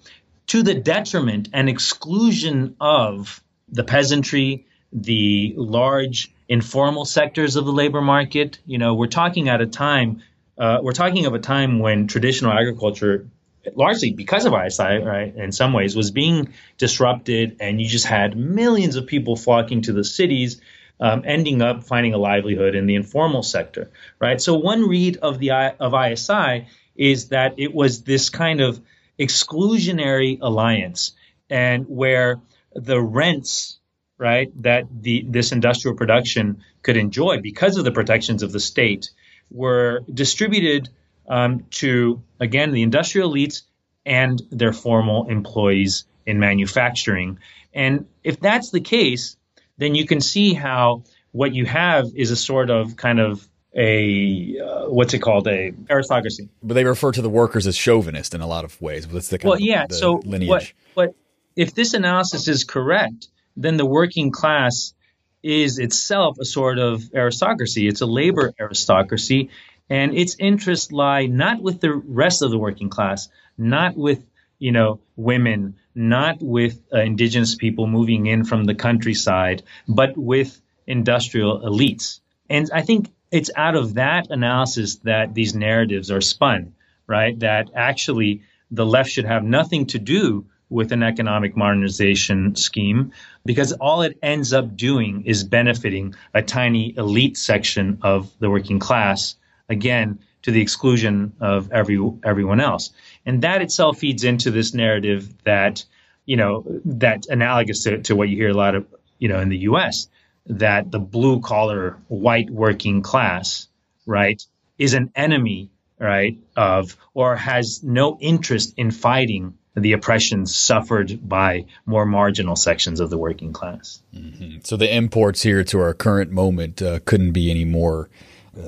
to 0.48 0.62
the 0.62 0.74
detriment 0.74 1.48
and 1.52 1.68
exclusion 1.68 2.76
of 2.80 3.42
the 3.68 3.84
peasantry, 3.84 4.66
the 4.92 5.54
large 5.56 6.32
informal 6.48 7.04
sectors 7.04 7.56
of 7.56 7.64
the 7.64 7.72
labor 7.72 8.02
market. 8.02 8.58
You 8.66 8.78
know, 8.78 8.94
we're 8.94 9.06
talking 9.06 9.48
at 9.48 9.60
a 9.60 9.66
time, 9.66 10.22
uh, 10.58 10.80
we're 10.82 10.92
talking 10.92 11.24
of 11.26 11.34
a 11.34 11.38
time 11.38 11.78
when 11.78 12.06
traditional 12.06 12.52
agriculture 12.52 13.28
largely 13.74 14.12
because 14.12 14.44
of 14.44 14.54
ISI, 14.54 14.98
right, 14.98 15.34
in 15.34 15.52
some 15.52 15.72
ways, 15.72 15.94
was 15.96 16.10
being 16.10 16.52
disrupted, 16.78 17.56
and 17.60 17.80
you 17.80 17.86
just 17.86 18.06
had 18.06 18.36
millions 18.36 18.96
of 18.96 19.06
people 19.06 19.36
flocking 19.36 19.82
to 19.82 19.92
the 19.92 20.04
cities, 20.04 20.60
um, 21.00 21.22
ending 21.24 21.62
up 21.62 21.84
finding 21.84 22.14
a 22.14 22.18
livelihood 22.18 22.74
in 22.74 22.86
the 22.86 22.94
informal 22.94 23.42
sector, 23.42 23.90
right? 24.20 24.40
So 24.40 24.54
one 24.54 24.88
read 24.88 25.18
of 25.18 25.38
the 25.38 25.52
of 25.52 25.94
ISI 25.94 26.66
is 26.96 27.28
that 27.28 27.54
it 27.58 27.74
was 27.74 28.02
this 28.02 28.30
kind 28.30 28.60
of 28.60 28.80
exclusionary 29.18 30.38
alliance, 30.40 31.12
and 31.50 31.84
where 31.88 32.40
the 32.74 33.00
rents, 33.00 33.78
right, 34.18 34.50
that 34.62 34.86
the 35.02 35.24
this 35.28 35.52
industrial 35.52 35.96
production 35.96 36.62
could 36.82 36.96
enjoy 36.96 37.40
because 37.40 37.76
of 37.76 37.84
the 37.84 37.92
protections 37.92 38.42
of 38.42 38.52
the 38.52 38.60
state 38.60 39.10
were 39.50 40.00
distributed 40.12 40.88
um, 41.28 41.66
to, 41.70 42.22
again, 42.40 42.72
the 42.72 42.82
industrial 42.82 43.32
elites 43.32 43.62
and 44.04 44.40
their 44.50 44.72
formal 44.72 45.28
employees 45.28 46.04
in 46.26 46.38
manufacturing. 46.38 47.38
And 47.72 48.06
if 48.22 48.40
that's 48.40 48.70
the 48.70 48.80
case, 48.80 49.36
then 49.78 49.94
you 49.94 50.06
can 50.06 50.20
see 50.20 50.54
how 50.54 51.04
what 51.32 51.54
you 51.54 51.64
have 51.66 52.06
is 52.14 52.30
a 52.30 52.36
sort 52.36 52.70
of 52.70 52.96
kind 52.96 53.20
of 53.20 53.46
a 53.74 54.58
uh, 54.58 54.84
what's 54.88 55.14
it 55.14 55.20
called 55.20 55.48
a 55.48 55.72
aristocracy. 55.88 56.48
But 56.62 56.74
they 56.74 56.84
refer 56.84 57.12
to 57.12 57.22
the 57.22 57.30
workers 57.30 57.66
as 57.66 57.76
chauvinist 57.76 58.34
in 58.34 58.40
a 58.40 58.46
lot 58.46 58.64
of 58.64 58.80
ways. 58.80 59.06
That's 59.06 59.28
the 59.28 59.38
kind 59.38 59.48
well, 59.48 59.54
of 59.54 59.60
yeah. 59.60 59.86
so 59.88 60.20
lineage. 60.24 60.48
What, 60.48 60.72
but 60.94 61.14
if 61.56 61.74
this 61.74 61.94
analysis 61.94 62.48
is 62.48 62.64
correct, 62.64 63.28
then 63.56 63.76
the 63.76 63.86
working 63.86 64.30
class 64.30 64.94
is 65.42 65.78
itself 65.78 66.38
a 66.38 66.44
sort 66.44 66.78
of 66.78 67.02
aristocracy. 67.14 67.88
It's 67.88 68.00
a 68.00 68.06
labor 68.06 68.52
aristocracy, 68.60 69.50
and 69.90 70.16
its 70.16 70.36
interests 70.38 70.92
lie 70.92 71.26
not 71.26 71.62
with 71.62 71.80
the 71.80 71.92
rest 71.92 72.42
of 72.42 72.50
the 72.50 72.58
working 72.58 72.88
class, 72.88 73.28
not 73.58 73.96
with 73.96 74.24
you 74.58 74.72
know 74.72 75.00
women, 75.16 75.76
not 75.94 76.38
with 76.40 76.80
uh, 76.92 77.00
indigenous 77.00 77.54
people 77.54 77.86
moving 77.86 78.26
in 78.26 78.44
from 78.44 78.64
the 78.64 78.74
countryside, 78.74 79.62
but 79.88 80.16
with 80.16 80.60
industrial 80.86 81.60
elites. 81.60 82.20
And 82.48 82.70
I 82.72 82.82
think 82.82 83.10
it's 83.30 83.50
out 83.56 83.76
of 83.76 83.94
that 83.94 84.30
analysis 84.30 84.96
that 85.04 85.34
these 85.34 85.54
narratives 85.54 86.10
are 86.10 86.20
spun, 86.20 86.74
right? 87.06 87.38
That 87.40 87.70
actually 87.74 88.42
the 88.70 88.86
left 88.86 89.10
should 89.10 89.24
have 89.24 89.44
nothing 89.44 89.86
to 89.86 89.98
do 89.98 90.46
with 90.68 90.92
an 90.92 91.02
economic 91.02 91.54
modernization 91.54 92.56
scheme 92.56 93.12
because 93.44 93.72
all 93.74 94.02
it 94.02 94.18
ends 94.22 94.54
up 94.54 94.74
doing 94.74 95.24
is 95.26 95.44
benefiting 95.44 96.14
a 96.32 96.42
tiny 96.42 96.96
elite 96.96 97.36
section 97.36 97.98
of 98.02 98.32
the 98.38 98.48
working 98.48 98.78
class 98.78 99.36
again 99.72 100.20
to 100.42 100.50
the 100.50 100.60
exclusion 100.60 101.32
of 101.40 101.72
every 101.72 101.98
everyone 102.24 102.60
else. 102.60 102.90
And 103.26 103.42
that 103.42 103.62
itself 103.62 103.98
feeds 103.98 104.24
into 104.24 104.50
this 104.50 104.74
narrative 104.74 105.32
that 105.44 105.84
you 106.26 106.36
know 106.36 106.64
that 106.84 107.26
analogous 107.28 107.84
to, 107.84 108.02
to 108.02 108.16
what 108.16 108.28
you 108.28 108.36
hear 108.36 108.50
a 108.50 108.54
lot 108.54 108.74
of 108.74 108.86
you 109.18 109.28
know 109.28 109.40
in 109.40 109.48
the 109.48 109.58
U.S. 109.58 110.08
that 110.46 110.90
the 110.90 111.00
blue 111.00 111.40
collar 111.40 111.98
white 112.08 112.50
working 112.50 113.02
class 113.02 113.68
right 114.06 114.44
is 114.78 114.94
an 114.94 115.10
enemy 115.14 115.70
right 115.98 116.38
of 116.56 116.96
or 117.14 117.36
has 117.36 117.82
no 117.82 118.18
interest 118.20 118.74
in 118.76 118.90
fighting 118.90 119.54
the 119.74 119.92
oppressions 119.92 120.54
suffered 120.54 121.26
by 121.26 121.64
more 121.86 122.04
marginal 122.04 122.56
sections 122.56 123.00
of 123.00 123.08
the 123.08 123.16
working 123.16 123.54
class. 123.54 124.02
Mm-hmm. 124.14 124.58
So 124.64 124.76
the 124.76 124.94
imports 124.94 125.42
here 125.42 125.64
to 125.64 125.80
our 125.80 125.94
current 125.94 126.30
moment 126.30 126.82
uh, 126.82 127.00
couldn't 127.06 127.32
be 127.32 127.50
any 127.50 127.64
more 127.64 128.10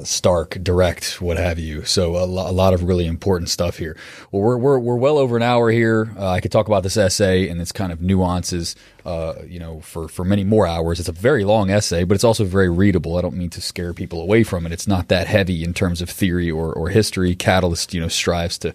stark, 0.02 0.58
direct, 0.62 1.20
what 1.20 1.36
have 1.36 1.58
you. 1.58 1.84
So 1.84 2.16
a, 2.16 2.24
lo- 2.24 2.50
a, 2.50 2.52
lot 2.52 2.72
of 2.72 2.84
really 2.84 3.06
important 3.06 3.50
stuff 3.50 3.76
here. 3.76 3.96
Well, 4.32 4.40
we're 4.40 4.56
we're, 4.56 4.78
we're 4.78 4.96
well 4.96 5.18
over 5.18 5.36
an 5.36 5.42
hour 5.42 5.70
here. 5.70 6.10
Uh, 6.18 6.30
I 6.30 6.40
could 6.40 6.50
talk 6.50 6.66
about 6.68 6.82
this 6.82 6.96
essay 6.96 7.48
and 7.48 7.60
its 7.60 7.70
kind 7.70 7.92
of 7.92 8.00
nuances, 8.00 8.76
uh, 9.04 9.34
you 9.46 9.58
know, 9.58 9.80
for 9.80 10.08
for 10.08 10.24
many 10.24 10.42
more 10.42 10.66
hours. 10.66 11.00
It's 11.00 11.08
a 11.08 11.12
very 11.12 11.44
long 11.44 11.70
essay, 11.70 12.04
but 12.04 12.14
it's 12.14 12.24
also 12.24 12.44
very 12.44 12.70
readable. 12.70 13.18
I 13.18 13.20
don't 13.20 13.36
mean 13.36 13.50
to 13.50 13.60
scare 13.60 13.92
people 13.92 14.20
away 14.20 14.42
from 14.42 14.64
it. 14.64 14.72
It's 14.72 14.86
not 14.86 15.08
that 15.08 15.26
heavy 15.26 15.62
in 15.62 15.74
terms 15.74 16.00
of 16.00 16.08
theory 16.08 16.50
or 16.50 16.72
or 16.72 16.88
history. 16.88 17.34
Catalyst, 17.34 17.92
you 17.92 18.00
know, 18.00 18.08
strives 18.08 18.58
to. 18.58 18.72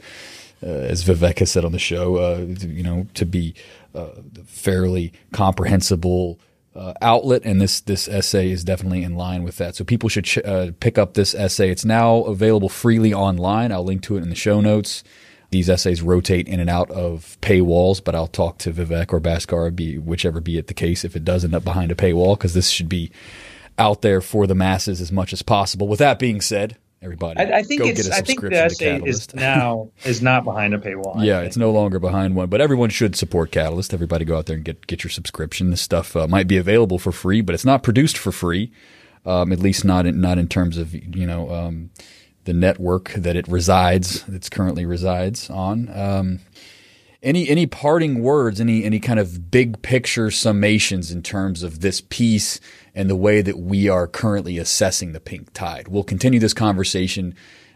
Uh, 0.62 0.68
as 0.68 1.06
Vivek 1.06 1.40
has 1.40 1.50
said 1.50 1.64
on 1.64 1.72
the 1.72 1.80
show, 1.80 2.18
uh, 2.18 2.46
you 2.60 2.84
know, 2.84 3.08
to 3.14 3.26
be 3.26 3.56
uh, 3.96 4.10
fairly 4.46 5.14
comprehensible, 5.32 6.38
uh, 6.80 6.94
outlet, 7.02 7.42
and 7.44 7.60
this 7.60 7.82
this 7.82 8.08
essay 8.08 8.50
is 8.50 8.64
definitely 8.64 9.04
in 9.04 9.16
line 9.16 9.44
with 9.44 9.58
that. 9.58 9.76
So 9.76 9.84
people 9.84 10.08
should 10.08 10.26
ch- 10.26 10.38
uh, 10.40 10.72
pick 10.80 10.98
up 10.98 11.14
this 11.14 11.36
essay. 11.36 11.70
It's 11.70 11.86
now 11.86 12.22
available 12.22 12.70
freely 12.70 13.14
online. 13.14 13.72
I'll 13.72 13.84
link 13.84 14.02
to 14.04 14.18
it 14.18 14.24
in 14.24 14.30
the 14.30 14.36
show 14.36 14.62
notes. 14.62 15.04
These 15.52 15.70
essays 15.70 16.02
rotate 16.02 16.48
in 16.48 16.60
and 16.60 16.70
out 16.70 16.90
of 16.92 17.38
paywalls, 17.42 18.04
but 18.04 18.16
I'll 18.16 18.28
talk 18.28 18.60
to 18.60 18.72
Vivek 18.72 19.12
or 19.12 19.20
Bhaskar, 19.20 19.76
be 19.76 19.98
whichever 19.98 20.40
be 20.40 20.58
it 20.58 20.68
the 20.68 20.74
case, 20.76 21.04
if 21.04 21.16
it 21.16 21.26
does 21.26 21.44
end 21.44 21.56
up 21.56 21.64
behind 21.64 21.92
a 21.92 21.96
paywall, 21.96 22.38
because 22.38 22.54
this 22.54 22.70
should 22.70 22.88
be 22.90 23.12
out 23.78 24.02
there 24.02 24.22
for 24.22 24.46
the 24.46 24.56
masses 24.56 25.02
as 25.02 25.12
much 25.12 25.34
as 25.34 25.42
possible. 25.42 25.88
With 25.88 26.00
that 26.00 26.20
being 26.20 26.40
said, 26.40 26.78
everybody. 27.02 27.40
I, 27.40 27.60
I 27.60 27.64
think 27.64 27.82
it's. 27.82 28.10
I 28.10 28.22
think 28.22 28.42
the 28.42 28.54
essay 28.54 29.02
is 29.04 29.34
now 29.34 29.92
is 30.04 30.22
not 30.22 30.44
behind 30.44 30.74
a 30.74 30.78
paywall. 30.78 31.24
yeah, 31.24 31.42
it's 31.42 31.58
no 31.58 31.72
longer 31.72 32.00
behind 32.00 32.36
one, 32.36 32.50
but 32.50 32.62
everyone 32.62 32.90
should 32.90 33.16
support 33.16 33.52
Catalyst. 33.52 33.94
Everybody 33.94 34.26
go 34.26 34.38
out 34.38 34.46
there 34.46 34.56
and 34.56 34.66
get 34.66 34.88
get 34.88 35.04
your 35.04 35.12
subscription. 35.12 35.70
This 35.70 35.82
stuff 35.82 36.16
uh, 36.16 36.28
might 36.28 36.48
be 36.48 36.58
available 36.58 37.00
for 37.00 37.12
free, 37.12 37.42
but 37.42 37.56
it's 37.56 37.66
not 37.66 37.84
produced 37.84 38.18
for 38.18 38.32
free. 38.32 38.72
Um, 39.26 39.52
at 39.52 39.60
least 39.60 39.84
not 39.84 40.06
in, 40.06 40.22
not 40.22 40.38
in 40.38 40.48
terms 40.48 40.78
of 40.78 40.94
you 40.94 41.28
know 41.28 41.50
um, 41.54 41.90
the 42.46 42.54
network 42.54 43.14
that 43.14 43.36
it 43.36 43.48
resides. 43.48 44.24
It's 44.30 44.50
currently 44.50 44.86
resides 44.86 45.50
on. 45.50 45.90
Um, 45.98 46.40
any 47.22 47.50
any 47.50 47.66
parting 47.66 48.22
words, 48.22 48.62
any 48.62 48.84
any 48.84 49.00
kind 49.00 49.20
of 49.20 49.52
big 49.52 49.82
picture 49.82 50.28
summations 50.28 51.12
in 51.12 51.22
terms 51.22 51.64
of 51.64 51.82
this 51.82 52.02
piece 52.02 52.60
and 52.96 53.10
the 53.10 53.16
way 53.16 53.42
that 53.42 53.60
we 53.60 53.90
are 53.90 54.08
currently 54.08 54.58
assessing 54.58 55.12
the 55.12 55.20
pink 55.20 55.54
tide. 55.54 55.88
We'll 55.88 56.04
continue 56.04 56.40
this 56.40 56.54
conversation 56.54 57.36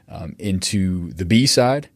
um, 0.10 0.36
into 0.40 1.12
the 1.12 1.26
B 1.26 1.46
side. 1.46 1.90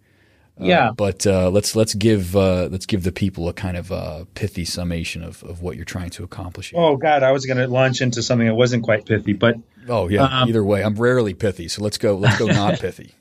Uh, 0.59 0.65
yeah, 0.65 0.91
but 0.91 1.25
uh, 1.27 1.49
let's 1.49 1.75
let's 1.75 1.93
give 1.93 2.35
uh, 2.35 2.67
let's 2.71 2.85
give 2.85 3.03
the 3.03 3.11
people 3.11 3.47
a 3.47 3.53
kind 3.53 3.77
of 3.77 3.91
uh, 3.91 4.25
pithy 4.33 4.65
summation 4.65 5.23
of, 5.23 5.43
of 5.43 5.61
what 5.61 5.75
you're 5.75 5.85
trying 5.85 6.09
to 6.09 6.23
accomplish. 6.23 6.71
Here. 6.71 6.79
Oh 6.79 6.97
God, 6.97 7.23
I 7.23 7.31
was 7.31 7.45
going 7.45 7.57
to 7.57 7.67
launch 7.67 8.01
into 8.01 8.23
something 8.23 8.47
that 8.47 8.55
wasn't 8.55 8.83
quite 8.83 9.05
pithy, 9.05 9.33
but 9.33 9.55
oh 9.87 10.09
yeah, 10.09 10.23
um, 10.23 10.49
either 10.49 10.63
way, 10.63 10.83
I'm 10.83 10.95
rarely 10.95 11.35
pithy, 11.35 11.67
so 11.67 11.83
let's 11.83 11.99
go 11.99 12.17
let's 12.17 12.39
go 12.39 12.47
not 12.47 12.79
pithy. 12.79 13.13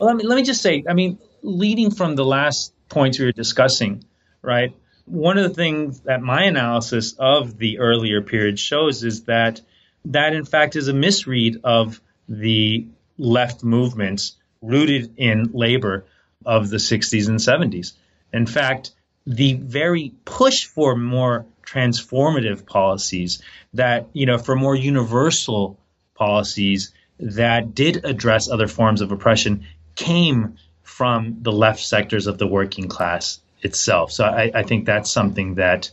well, 0.00 0.08
let 0.08 0.16
me 0.16 0.24
let 0.24 0.34
me 0.34 0.42
just 0.42 0.62
say, 0.62 0.84
I 0.88 0.94
mean, 0.94 1.18
leading 1.42 1.92
from 1.92 2.16
the 2.16 2.24
last 2.24 2.72
points 2.94 3.18
we 3.18 3.26
were 3.26 3.32
discussing, 3.32 4.04
right? 4.40 4.74
One 5.04 5.36
of 5.36 5.44
the 5.44 5.54
things 5.54 6.00
that 6.00 6.22
my 6.22 6.44
analysis 6.44 7.14
of 7.18 7.58
the 7.58 7.80
earlier 7.80 8.22
period 8.22 8.58
shows 8.58 9.04
is 9.04 9.24
that 9.24 9.60
that 10.06 10.32
in 10.32 10.44
fact 10.44 10.76
is 10.76 10.88
a 10.88 10.94
misread 10.94 11.60
of 11.64 12.00
the 12.28 12.86
left 13.18 13.62
movements 13.62 14.36
rooted 14.62 15.14
in 15.18 15.50
labor 15.52 16.06
of 16.46 16.70
the 16.70 16.78
60s 16.78 17.28
and 17.28 17.38
70s. 17.38 17.92
In 18.32 18.46
fact, 18.46 18.92
the 19.26 19.54
very 19.54 20.12
push 20.24 20.64
for 20.64 20.96
more 20.96 21.46
transformative 21.66 22.66
policies 22.66 23.42
that, 23.74 24.08
you 24.12 24.26
know, 24.26 24.38
for 24.38 24.54
more 24.54 24.74
universal 24.74 25.78
policies 26.14 26.92
that 27.18 27.74
did 27.74 28.04
address 28.04 28.48
other 28.48 28.68
forms 28.68 29.00
of 29.00 29.12
oppression 29.12 29.66
came 29.94 30.56
from 30.96 31.38
the 31.42 31.50
left 31.50 31.80
sectors 31.80 32.28
of 32.28 32.38
the 32.38 32.46
working 32.46 32.86
class 32.86 33.40
itself. 33.62 34.12
So 34.12 34.24
I, 34.24 34.52
I 34.54 34.62
think 34.62 34.86
that's 34.86 35.10
something 35.10 35.56
that 35.56 35.90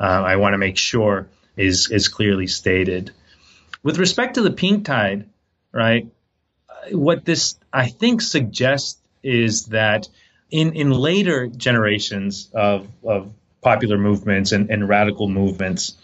uh, 0.00 0.02
I 0.02 0.36
want 0.36 0.54
to 0.54 0.58
make 0.58 0.76
sure 0.76 1.28
is 1.56 1.88
is 1.92 2.08
clearly 2.08 2.48
stated. 2.48 3.12
With 3.84 3.98
respect 3.98 4.34
to 4.34 4.42
the 4.42 4.50
pink 4.50 4.86
tide, 4.86 5.28
right? 5.70 6.08
What 6.90 7.24
this 7.24 7.60
I 7.72 7.86
think 7.90 8.22
suggests 8.22 8.98
is 9.22 9.66
that 9.66 10.08
in 10.50 10.72
in 10.72 10.90
later 10.90 11.46
generations 11.46 12.50
of 12.52 12.88
of 13.04 13.32
popular 13.62 13.98
movements 13.98 14.50
and, 14.50 14.68
and 14.68 14.88
radical 14.88 15.28
movements, 15.28 15.94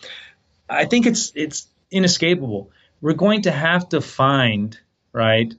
I 0.71 0.85
think 0.85 1.07
it's 1.07 1.33
it's 1.35 1.67
inescapable. 1.91 2.71
We're 3.01 3.15
going 3.15 3.43
to 3.43 3.51
have 3.51 3.89
to 3.89 4.01
find 4.01 4.79
right 5.13 5.53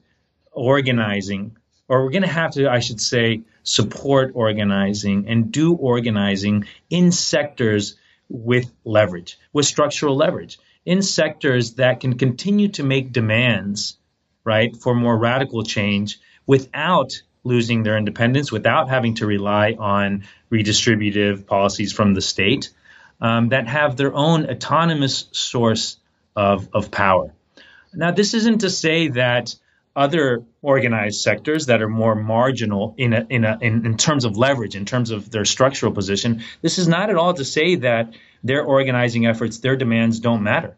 organizing 0.52 1.58
or 1.88 2.04
we're 2.04 2.10
going 2.10 2.22
to 2.22 2.28
have 2.28 2.52
to, 2.52 2.70
I 2.70 2.80
should 2.80 3.00
say, 3.00 3.42
support 3.62 4.32
organizing 4.34 5.28
and 5.28 5.50
do 5.50 5.74
organizing 5.74 6.66
in 6.90 7.12
sectors 7.12 7.96
with 8.28 8.70
leverage, 8.84 9.38
with 9.52 9.66
structural 9.66 10.16
leverage 10.16 10.58
in 10.84 11.02
sectors 11.02 11.74
that 11.74 12.00
can 12.00 12.16
continue 12.16 12.68
to 12.68 12.82
make 12.82 13.12
demands, 13.12 13.98
right, 14.44 14.76
for 14.76 14.94
more 14.94 15.16
radical 15.16 15.62
change 15.62 16.18
without 16.46 17.20
losing 17.44 17.82
their 17.82 17.96
independence, 17.96 18.52
without 18.52 18.88
having 18.88 19.14
to 19.14 19.26
rely 19.26 19.74
on 19.78 20.24
redistributive 20.50 21.46
policies 21.46 21.92
from 21.92 22.14
the 22.14 22.20
state, 22.20 22.70
um, 23.20 23.50
that 23.50 23.66
have 23.66 23.96
their 23.96 24.14
own 24.14 24.48
autonomous 24.48 25.26
source 25.32 25.98
of, 26.36 26.68
of 26.72 26.90
power. 26.90 27.32
Now, 27.92 28.12
this 28.12 28.34
isn't 28.34 28.60
to 28.60 28.70
say 28.70 29.08
that 29.08 29.54
other 29.98 30.44
organized 30.62 31.20
sectors 31.20 31.66
that 31.66 31.82
are 31.82 31.88
more 31.88 32.14
marginal 32.14 32.94
in 32.96 33.12
a, 33.12 33.26
in, 33.28 33.44
a, 33.44 33.58
in, 33.60 33.84
in 33.84 33.96
terms 33.96 34.24
of 34.24 34.36
leverage, 34.36 34.76
in 34.76 34.84
terms 34.84 35.10
of 35.10 35.28
their 35.30 35.44
structural 35.44 35.92
position. 35.92 36.42
This 36.62 36.78
is 36.78 36.86
not 36.86 37.10
at 37.10 37.16
all 37.16 37.34
to 37.34 37.44
say 37.44 37.74
that 37.76 38.14
their 38.44 38.62
organizing 38.62 39.26
efforts, 39.26 39.58
their 39.58 39.76
demands 39.76 40.20
don't 40.20 40.44
matter. 40.44 40.76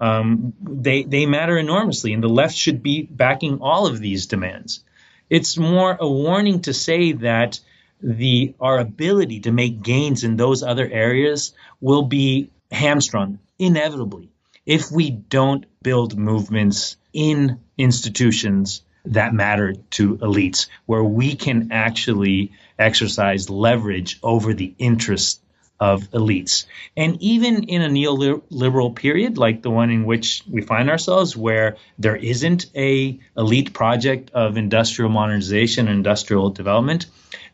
Um, 0.00 0.54
they 0.62 1.04
they 1.04 1.26
matter 1.26 1.56
enormously, 1.56 2.14
and 2.14 2.22
the 2.22 2.28
left 2.28 2.56
should 2.56 2.82
be 2.82 3.02
backing 3.02 3.58
all 3.60 3.86
of 3.86 4.00
these 4.00 4.26
demands. 4.26 4.82
It's 5.28 5.56
more 5.58 5.96
a 6.00 6.08
warning 6.08 6.62
to 6.62 6.72
say 6.72 7.12
that 7.12 7.60
the 8.00 8.54
our 8.58 8.78
ability 8.78 9.40
to 9.40 9.52
make 9.52 9.82
gains 9.82 10.24
in 10.24 10.36
those 10.36 10.62
other 10.62 10.88
areas 10.90 11.52
will 11.80 12.02
be 12.02 12.50
hamstrung 12.72 13.38
inevitably 13.58 14.31
if 14.66 14.90
we 14.90 15.10
don't 15.10 15.66
build 15.82 16.16
movements 16.16 16.96
in 17.12 17.60
institutions 17.76 18.82
that 19.04 19.34
matter 19.34 19.74
to 19.90 20.16
elites, 20.18 20.68
where 20.86 21.02
we 21.02 21.34
can 21.34 21.72
actually 21.72 22.52
exercise 22.78 23.50
leverage 23.50 24.18
over 24.22 24.54
the 24.54 24.74
interests 24.78 25.40
of 25.80 26.08
elites. 26.12 26.66
And 26.96 27.20
even 27.20 27.64
in 27.64 27.82
a 27.82 27.88
neoliberal 27.88 28.94
period 28.94 29.36
like 29.36 29.62
the 29.62 29.70
one 29.70 29.90
in 29.90 30.04
which 30.04 30.44
we 30.48 30.62
find 30.62 30.88
ourselves, 30.88 31.36
where 31.36 31.76
there 31.98 32.14
isn't 32.14 32.66
a 32.76 33.18
elite 33.36 33.72
project 33.72 34.30
of 34.30 34.56
industrial 34.56 35.10
modernization 35.10 35.88
and 35.88 35.96
industrial 35.96 36.50
development, 36.50 37.06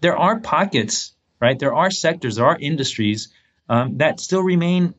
there 0.02 0.18
are 0.18 0.40
pockets, 0.40 1.14
right? 1.40 1.58
There 1.58 1.74
are 1.74 1.90
sectors, 1.90 2.36
there 2.36 2.44
are 2.44 2.58
industries 2.58 3.28
um, 3.70 3.96
that 3.96 4.20
still 4.20 4.42
remain 4.42 4.94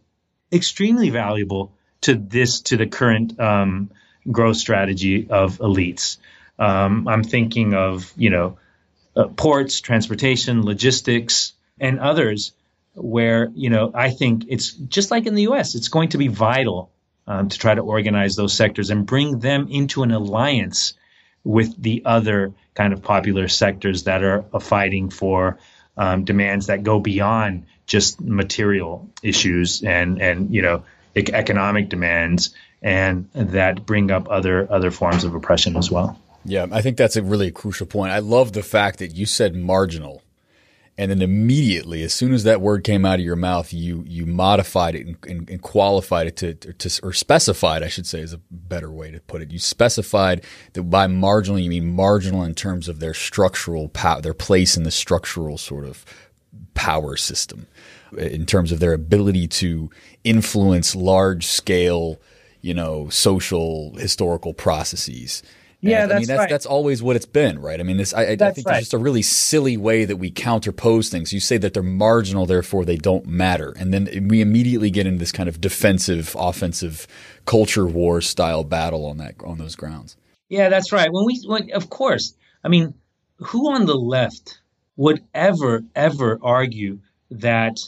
extremely 0.51 1.11
valuable 1.11 1.73
to 2.01 2.15
this, 2.15 2.61
to 2.61 2.77
the 2.77 2.87
current 2.87 3.39
um, 3.39 3.91
growth 4.29 4.57
strategy 4.57 5.27
of 5.29 5.57
elites. 5.57 6.17
Um, 6.57 7.07
I'm 7.07 7.23
thinking 7.23 7.73
of, 7.73 8.11
you 8.15 8.29
know, 8.29 8.57
uh, 9.15 9.27
ports, 9.27 9.81
transportation, 9.81 10.63
logistics, 10.63 11.53
and 11.79 11.99
others 11.99 12.51
where, 12.93 13.49
you 13.53 13.69
know, 13.69 13.91
I 13.93 14.09
think 14.09 14.45
it's 14.49 14.71
just 14.71 15.11
like 15.11 15.25
in 15.25 15.35
the 15.35 15.43
US, 15.43 15.75
it's 15.75 15.87
going 15.87 16.09
to 16.09 16.17
be 16.17 16.27
vital 16.27 16.91
um, 17.27 17.49
to 17.49 17.57
try 17.57 17.75
to 17.75 17.81
organize 17.81 18.35
those 18.35 18.53
sectors 18.53 18.89
and 18.89 19.05
bring 19.05 19.39
them 19.39 19.67
into 19.69 20.03
an 20.03 20.11
alliance 20.11 20.93
with 21.43 21.81
the 21.81 22.03
other 22.05 22.53
kind 22.73 22.91
of 22.91 23.01
popular 23.01 23.47
sectors 23.47 24.03
that 24.03 24.23
are 24.23 24.43
fighting 24.59 25.09
for 25.09 25.57
um, 25.97 26.25
demands 26.25 26.67
that 26.67 26.83
go 26.83 26.99
beyond 26.99 27.65
just 27.85 28.21
material 28.21 29.09
issues 29.23 29.81
and, 29.83 30.21
and, 30.21 30.53
you 30.53 30.61
know, 30.61 30.83
economic 31.15 31.89
demands 31.89 32.53
and 32.81 33.29
that 33.33 33.85
bring 33.85 34.11
up 34.11 34.29
other 34.29 34.71
other 34.71 34.91
forms 34.91 35.23
of 35.23 35.35
oppression 35.35 35.75
as 35.75 35.91
well. 35.91 36.19
Yeah, 36.45 36.67
I 36.71 36.81
think 36.81 36.97
that's 36.97 37.17
a 37.17 37.23
really 37.23 37.51
crucial 37.51 37.85
point. 37.85 38.11
I 38.11 38.19
love 38.19 38.53
the 38.53 38.63
fact 38.63 38.99
that 38.99 39.13
you 39.13 39.25
said 39.25 39.55
marginal, 39.55 40.23
and 40.97 41.11
then 41.11 41.21
immediately, 41.21 42.01
as 42.03 42.13
soon 42.13 42.33
as 42.33 42.45
that 42.45 42.61
word 42.61 42.83
came 42.85 43.05
out 43.05 43.19
of 43.19 43.25
your 43.25 43.35
mouth, 43.35 43.73
you 43.73 44.03
you 44.07 44.25
modified 44.25 44.95
it 44.95 45.05
and, 45.05 45.17
and, 45.27 45.49
and 45.49 45.61
qualified 45.61 46.27
it 46.27 46.37
to, 46.37 46.53
to 46.53 46.99
or 47.03 47.11
specified, 47.11 47.83
I 47.83 47.89
should 47.89 48.07
say, 48.07 48.21
is 48.21 48.33
a 48.33 48.41
better 48.49 48.89
way 48.89 49.11
to 49.11 49.19
put 49.19 49.41
it. 49.41 49.51
You 49.51 49.59
specified 49.59 50.45
that 50.73 50.83
by 50.83 51.07
marginal, 51.07 51.59
you 51.59 51.69
mean 51.69 51.93
marginal 51.93 52.43
in 52.43 52.55
terms 52.55 52.87
of 52.87 52.99
their 52.99 53.13
structural 53.13 53.89
power, 53.89 54.21
their 54.21 54.33
place 54.33 54.77
in 54.77 54.83
the 54.83 54.91
structural 54.91 55.57
sort 55.57 55.85
of 55.85 56.05
power 56.73 57.17
system, 57.17 57.67
in 58.17 58.45
terms 58.45 58.71
of 58.71 58.79
their 58.79 58.93
ability 58.93 59.47
to 59.47 59.89
influence 60.23 60.95
large 60.95 61.45
scale 61.45 62.19
you 62.61 62.73
know, 62.73 63.09
social 63.09 63.95
historical 63.95 64.53
processes. 64.53 65.43
Yeah, 65.81 66.03
and, 66.03 66.11
that's 66.11 66.15
I 66.15 66.19
mean 66.19 66.27
that's 66.27 66.39
right. 66.39 66.49
that's 66.49 66.65
always 66.65 67.01
what 67.01 67.15
it's 67.15 67.25
been, 67.25 67.59
right? 67.59 67.79
I 67.79 67.83
mean, 67.83 67.95
this 67.95 68.13
I, 68.13 68.23
I 68.23 68.35
think 68.35 68.67
right. 68.67 68.75
it's 68.75 68.79
just 68.79 68.93
a 68.93 68.97
really 68.97 69.21
silly 69.21 69.77
way 69.77 70.03
that 70.03 70.17
we 70.17 70.29
counterpose 70.29 71.09
things. 71.09 71.31
You 71.31 71.39
say 71.39 71.57
that 71.57 71.73
they're 71.73 71.81
marginal, 71.81 72.45
therefore 72.45 72.83
they 72.83 72.97
don't 72.97 73.25
matter, 73.25 73.73
and 73.79 73.93
then 73.93 74.27
we 74.27 74.41
immediately 74.41 74.91
get 74.91 75.07
into 75.07 75.19
this 75.19 75.31
kind 75.31 75.47
of 75.47 75.61
defensive, 75.61 76.35
offensive 76.37 77.07
culture 77.45 77.85
war 77.85 78.19
style 78.19 78.65
battle 78.65 79.05
on 79.05 79.17
that 79.19 79.35
on 79.41 79.57
those 79.57 79.75
grounds. 79.75 80.17
Yeah, 80.49 80.67
that's 80.67 80.91
right. 80.91 81.11
When 81.11 81.25
we, 81.25 81.41
when, 81.45 81.71
of 81.71 81.89
course, 81.89 82.35
I 82.63 82.67
mean, 82.67 82.93
who 83.37 83.71
on 83.71 83.85
the 83.85 83.95
left 83.95 84.59
would 84.97 85.23
ever 85.33 85.85
ever 85.95 86.39
argue 86.41 86.99
that 87.31 87.79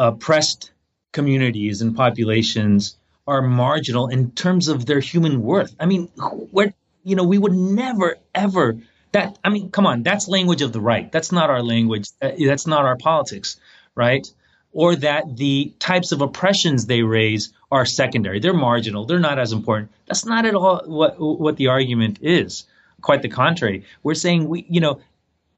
oppressed 0.00 0.72
communities 1.12 1.82
and 1.82 1.94
populations 1.94 2.96
are 3.26 3.42
marginal 3.42 4.08
in 4.08 4.30
terms 4.30 4.68
of 4.68 4.86
their 4.86 5.00
human 5.00 5.42
worth. 5.42 5.74
I 5.78 5.86
mean, 5.86 6.08
we're, 6.50 6.72
you 7.04 7.16
know, 7.16 7.24
we 7.24 7.38
would 7.38 7.52
never, 7.52 8.16
ever, 8.34 8.78
that, 9.12 9.38
I 9.44 9.50
mean, 9.50 9.70
come 9.70 9.86
on, 9.86 10.02
that's 10.02 10.26
language 10.26 10.62
of 10.62 10.72
the 10.72 10.80
right. 10.80 11.12
That's 11.12 11.32
not 11.32 11.50
our 11.50 11.62
language. 11.62 12.08
Uh, 12.22 12.30
that's 12.38 12.66
not 12.66 12.84
our 12.86 12.96
politics, 12.96 13.60
right? 13.94 14.26
Or 14.72 14.96
that 14.96 15.36
the 15.36 15.74
types 15.78 16.12
of 16.12 16.22
oppressions 16.22 16.86
they 16.86 17.02
raise 17.02 17.52
are 17.70 17.84
secondary. 17.84 18.40
They're 18.40 18.54
marginal. 18.54 19.04
They're 19.04 19.20
not 19.20 19.38
as 19.38 19.52
important. 19.52 19.90
That's 20.06 20.24
not 20.24 20.46
at 20.46 20.54
all 20.54 20.82
what, 20.86 21.20
what 21.20 21.56
the 21.56 21.68
argument 21.68 22.20
is. 22.22 22.64
Quite 23.02 23.22
the 23.22 23.28
contrary. 23.28 23.84
We're 24.02 24.14
saying 24.14 24.48
we, 24.48 24.66
you 24.68 24.80
know, 24.80 25.00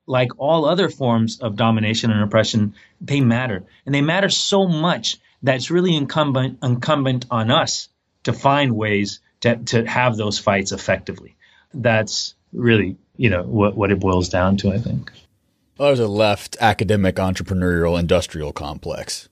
like 0.06 0.30
all 0.38 0.64
other 0.64 0.88
forms 0.88 1.38
of 1.40 1.56
domination 1.56 2.10
and 2.10 2.22
oppression, 2.22 2.74
they 3.00 3.20
matter. 3.20 3.64
And 3.86 3.94
they 3.94 4.00
matter 4.00 4.28
so 4.28 4.66
much 4.66 5.18
that 5.42 5.56
it's 5.56 5.70
really 5.70 5.96
incumbent 5.96 6.58
incumbent 6.62 7.26
on 7.30 7.50
us 7.50 7.88
to 8.24 8.32
find 8.32 8.76
ways 8.76 9.20
to, 9.40 9.56
to 9.56 9.84
have 9.86 10.16
those 10.16 10.38
fights 10.38 10.72
effectively. 10.72 11.36
That's 11.74 12.34
really, 12.52 12.96
you 13.16 13.30
know, 13.30 13.42
what, 13.42 13.76
what 13.76 13.90
it 13.90 14.00
boils 14.00 14.28
down 14.28 14.56
to, 14.58 14.72
I 14.72 14.78
think. 14.78 15.10
Well, 15.78 15.88
there's 15.88 16.00
a 16.00 16.08
left 16.08 16.56
academic 16.60 17.16
entrepreneurial 17.16 17.98
industrial 17.98 18.52
complex. 18.52 19.28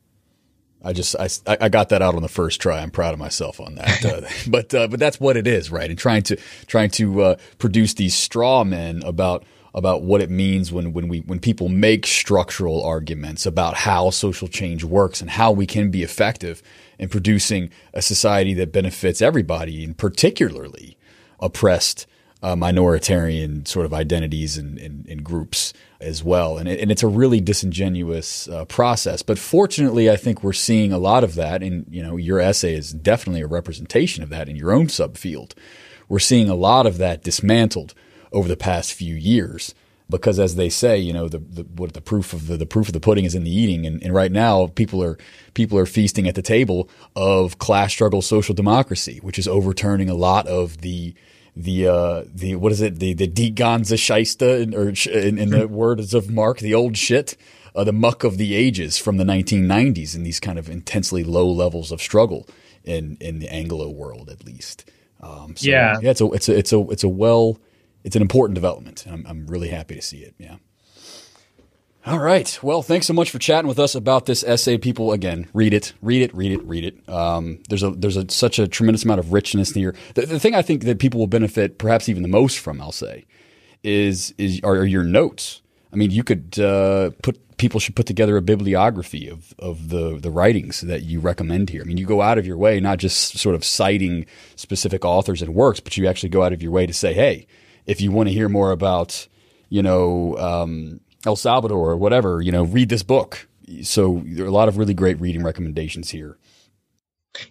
I 0.83 0.95
just 0.95 1.15
I, 1.17 1.29
I 1.47 1.69
got 1.69 1.91
that 1.91 2.01
out 2.01 2.15
on 2.15 2.23
the 2.23 2.29
first 2.29 2.61
try. 2.61 2.81
I'm 2.81 2.91
proud 2.91 3.13
of 3.13 3.21
myself 3.21 3.61
on 3.61 3.75
that. 3.75 4.05
Uh, 4.11 4.23
but 4.49 4.75
uh, 4.75 4.89
but 4.89 4.99
that's 4.99 5.21
what 5.21 5.37
it 5.37 5.47
is, 5.47 5.71
right? 5.71 5.91
And 5.91 5.99
trying 5.99 6.23
to 6.25 6.37
trying 6.67 6.91
to 6.91 7.23
uh, 7.23 7.37
produce 7.59 7.95
these 7.95 8.15
straw 8.15 8.65
men 8.65 9.03
about 9.05 9.45
about 9.75 10.03
what 10.03 10.21
it 10.21 10.31
means 10.31 10.73
when, 10.73 10.93
when 10.93 11.09
we 11.09 11.21
when 11.21 11.39
people 11.39 11.69
make 11.69 12.07
structural 12.07 12.83
arguments 12.83 13.47
about 13.47 13.75
how 13.75 14.11
social 14.11 14.49
change 14.49 14.85
works 14.85 15.21
and 15.21 15.31
how 15.31 15.53
we 15.53 15.67
can 15.67 15.91
be 15.91 16.03
effective 16.03 16.63
in 16.99 17.09
producing 17.09 17.71
a 17.95 18.03
society 18.03 18.55
that 18.55 18.73
benefits 18.73 19.23
everybody 19.23 19.85
and 19.85 19.97
particularly 19.97 20.97
oppressed 21.41 22.07
uh, 22.43 22.55
minoritarian 22.55 23.67
sort 23.69 23.87
of 23.87 23.93
identities 23.93 24.57
and, 24.57 24.79
and, 24.79 25.07
and 25.07 25.25
groups 25.25 25.73
as 26.01 26.25
well. 26.25 26.57
And, 26.57 26.69
it, 26.69 26.81
and, 26.81 26.91
it's 26.91 27.03
a 27.03 27.09
really 27.09 27.41
disingenuous 27.41 28.49
uh, 28.49 28.65
process. 28.65 29.23
But 29.23 29.39
fortunately, 29.39 30.11
I 30.11 30.17
think 30.17 30.43
we're 30.43 30.55
seeing 30.55 30.93
a 30.93 30.99
lot 30.99 31.23
of 31.23 31.35
that. 31.35 31.63
And, 31.63 31.85
you 31.91 32.03
know, 32.03 32.17
your 32.17 32.41
essay 32.41 32.75
is 32.75 32.93
definitely 32.93 33.43
a 33.43 33.47
representation 33.47 34.23
of 34.23 34.31
that 34.31 34.49
in 34.49 34.57
your 34.57 34.73
own 34.73 34.87
subfield. 34.87 35.53
We're 36.09 36.19
seeing 36.19 36.49
a 36.49 36.55
lot 36.55 36.87
of 36.87 36.97
that 36.99 37.23
dismantled 37.23 37.95
over 38.33 38.49
the 38.49 38.57
past 38.57 38.93
few 38.93 39.15
years. 39.15 39.75
Because 40.09 40.41
as 40.41 40.57
they 40.57 40.69
say, 40.69 40.99
you 40.99 41.13
know, 41.13 41.29
the, 41.29 41.39
the 41.39 41.63
what 41.63 41.93
the 41.93 42.01
proof 42.01 42.33
of 42.33 42.49
the, 42.49 42.57
the 42.57 42.67
proof 42.67 42.89
of 42.89 42.95
the 42.95 43.01
pudding 43.01 43.25
is 43.25 43.37
in 43.37 43.45
the 43.45 43.51
eating, 43.51 43.87
and, 43.87 44.03
and 44.03 44.13
right 44.13 44.33
now 44.33 44.67
people 44.67 45.03
are 45.05 45.17
people 45.55 45.79
are 45.79 45.87
feasting 45.87 46.27
at 46.27 46.35
the 46.35 46.43
table 46.43 46.91
of 47.15 47.59
class 47.59 47.93
struggle 47.93 48.21
social 48.21 48.55
democracy, 48.55 49.21
which 49.23 49.39
is 49.39 49.47
overturning 49.47 50.11
a 50.11 50.15
lot 50.15 50.49
of 50.49 50.79
the 50.79 51.15
the 51.55 51.87
uh, 51.87 52.25
the 52.27 52.57
what 52.57 52.73
is 52.73 52.81
it 52.81 52.99
the 52.99 53.15
the 53.15 53.29
Die 53.29 53.51
ganze 53.51 53.97
Scheisse 53.97 54.75
or 54.75 54.89
in, 55.17 55.39
in 55.39 55.51
the 55.51 55.69
words 55.69 56.13
of 56.13 56.29
Marx 56.29 56.61
the 56.61 56.75
old 56.75 56.97
shit 56.97 57.37
uh, 57.75 57.85
the 57.85 57.93
muck 57.93 58.25
of 58.25 58.37
the 58.37 58.55
ages 58.55 58.99
from 58.99 59.17
the 59.17 59.25
1990s 59.25 60.15
and 60.15 60.27
these 60.27 60.41
kind 60.41 60.59
of 60.59 60.69
intensely 60.69 61.25
low 61.25 61.49
levels 61.49 61.93
of 61.93 62.01
struggle 62.01 62.49
in 62.85 63.17
in 63.21 63.39
the 63.39 63.49
Anglo 63.53 63.89
world 63.91 64.29
at 64.29 64.45
least. 64.45 64.91
Um, 65.21 65.55
so, 65.57 65.69
yeah, 65.69 65.99
yeah, 66.01 66.11
it's 66.11 66.21
a 66.21 66.27
it's 66.33 66.49
a 66.49 66.59
it's 66.59 66.73
a 66.73 66.81
it's 66.91 67.05
a 67.05 67.09
well 67.09 67.59
it's 68.05 68.17
an 68.17 68.23
important 68.23 68.55
development. 68.55 69.05
I'm, 69.09 69.25
I'm 69.27 69.47
really 69.47 69.69
happy 69.69 69.95
to 69.95 70.03
see 70.03 70.19
it. 70.19 70.35
Yeah. 70.39 70.57
All 72.07 72.19
right. 72.19 72.59
Well, 72.63 72.83
thanks 72.83 73.07
so 73.07 73.13
much 73.13 73.31
for 73.31 73.39
chatting 73.39 73.69
with 73.69 73.79
us 73.79 73.95
about 73.95 74.25
this 74.25 74.43
essay. 74.43 74.79
People, 74.79 75.13
again, 75.13 75.49
read 75.53 75.75
it, 75.75 75.93
read 76.01 76.23
it, 76.23 76.35
read 76.35 76.53
it, 76.53 76.63
read 76.65 76.85
it. 76.85 77.09
Um, 77.09 77.63
there's 77.69 77.83
a 77.83 77.91
there's 77.91 78.17
a, 78.17 78.29
such 78.31 78.59
a 78.59 78.67
tremendous 78.67 79.05
amount 79.05 79.21
of 79.21 79.35
richness 79.35 79.73
here. 79.73 79.95
The, 80.15 80.25
the, 80.25 80.41
thing 80.41 80.55
I 80.55 80.63
think 80.63 80.85
that 80.85 80.99
people 80.99 81.21
will 81.21 81.27
benefit, 81.27 81.77
perhaps 81.77 82.09
even 82.09 82.23
the 82.23 82.29
most 82.29 82.59
from, 82.59 82.81
I'll 82.81 82.91
say, 82.91 83.27
is 83.83 84.33
is 84.39 84.61
are, 84.65 84.83
your 84.87 85.05
notes. 85.05 85.61
I 85.93 85.97
mean, 85.97 86.11
you 86.11 86.25
could 86.25 86.59
uh, 86.59 87.11
put 87.23 87.59
people 87.59 87.81
should 87.81 87.97
put 87.97 88.07
together 88.07 88.39
a 88.39 88.43
bibliography 88.43 89.29
of 89.29 89.53
of 89.59 89.91
the 89.91 90.19
the 90.19 90.31
writings 90.31 90.81
that 90.81 91.03
you 91.03 91.21
recommend 91.21 91.69
here. 91.69 91.83
I 91.83 91.85
mean, 91.85 91.99
you 91.99 92.07
go 92.07 92.23
out 92.23 92.39
of 92.39 92.47
your 92.47 92.57
way, 92.57 92.81
not 92.81 92.99
just 92.99 93.37
sort 93.37 93.55
of 93.55 93.63
citing 93.63 94.25
specific 94.57 95.05
authors 95.05 95.43
and 95.43 95.55
works, 95.55 95.81
but 95.81 95.99
you 95.99 96.07
actually 96.07 96.31
go 96.31 96.43
out 96.43 96.55
of 96.55 96.63
your 96.63 96.73
way 96.73 96.87
to 96.87 96.95
say, 96.95 97.13
hey, 97.13 97.47
if 97.91 98.01
you 98.01 98.13
want 98.13 98.29
to 98.29 98.33
hear 98.33 98.49
more 98.49 98.71
about, 98.71 99.27
you 99.69 99.83
know, 99.83 100.37
um, 100.39 101.01
El 101.27 101.35
Salvador 101.35 101.91
or 101.91 101.97
whatever, 101.97 102.41
you 102.41 102.53
know, 102.53 102.63
read 102.63 102.89
this 102.89 103.03
book. 103.03 103.49
So 103.83 104.23
there 104.25 104.45
are 104.45 104.49
a 104.49 104.53
lot 104.53 104.69
of 104.69 104.79
really 104.79 104.95
great 104.95 105.21
reading 105.21 105.43
recommendations 105.43 106.11
here. 106.11 106.39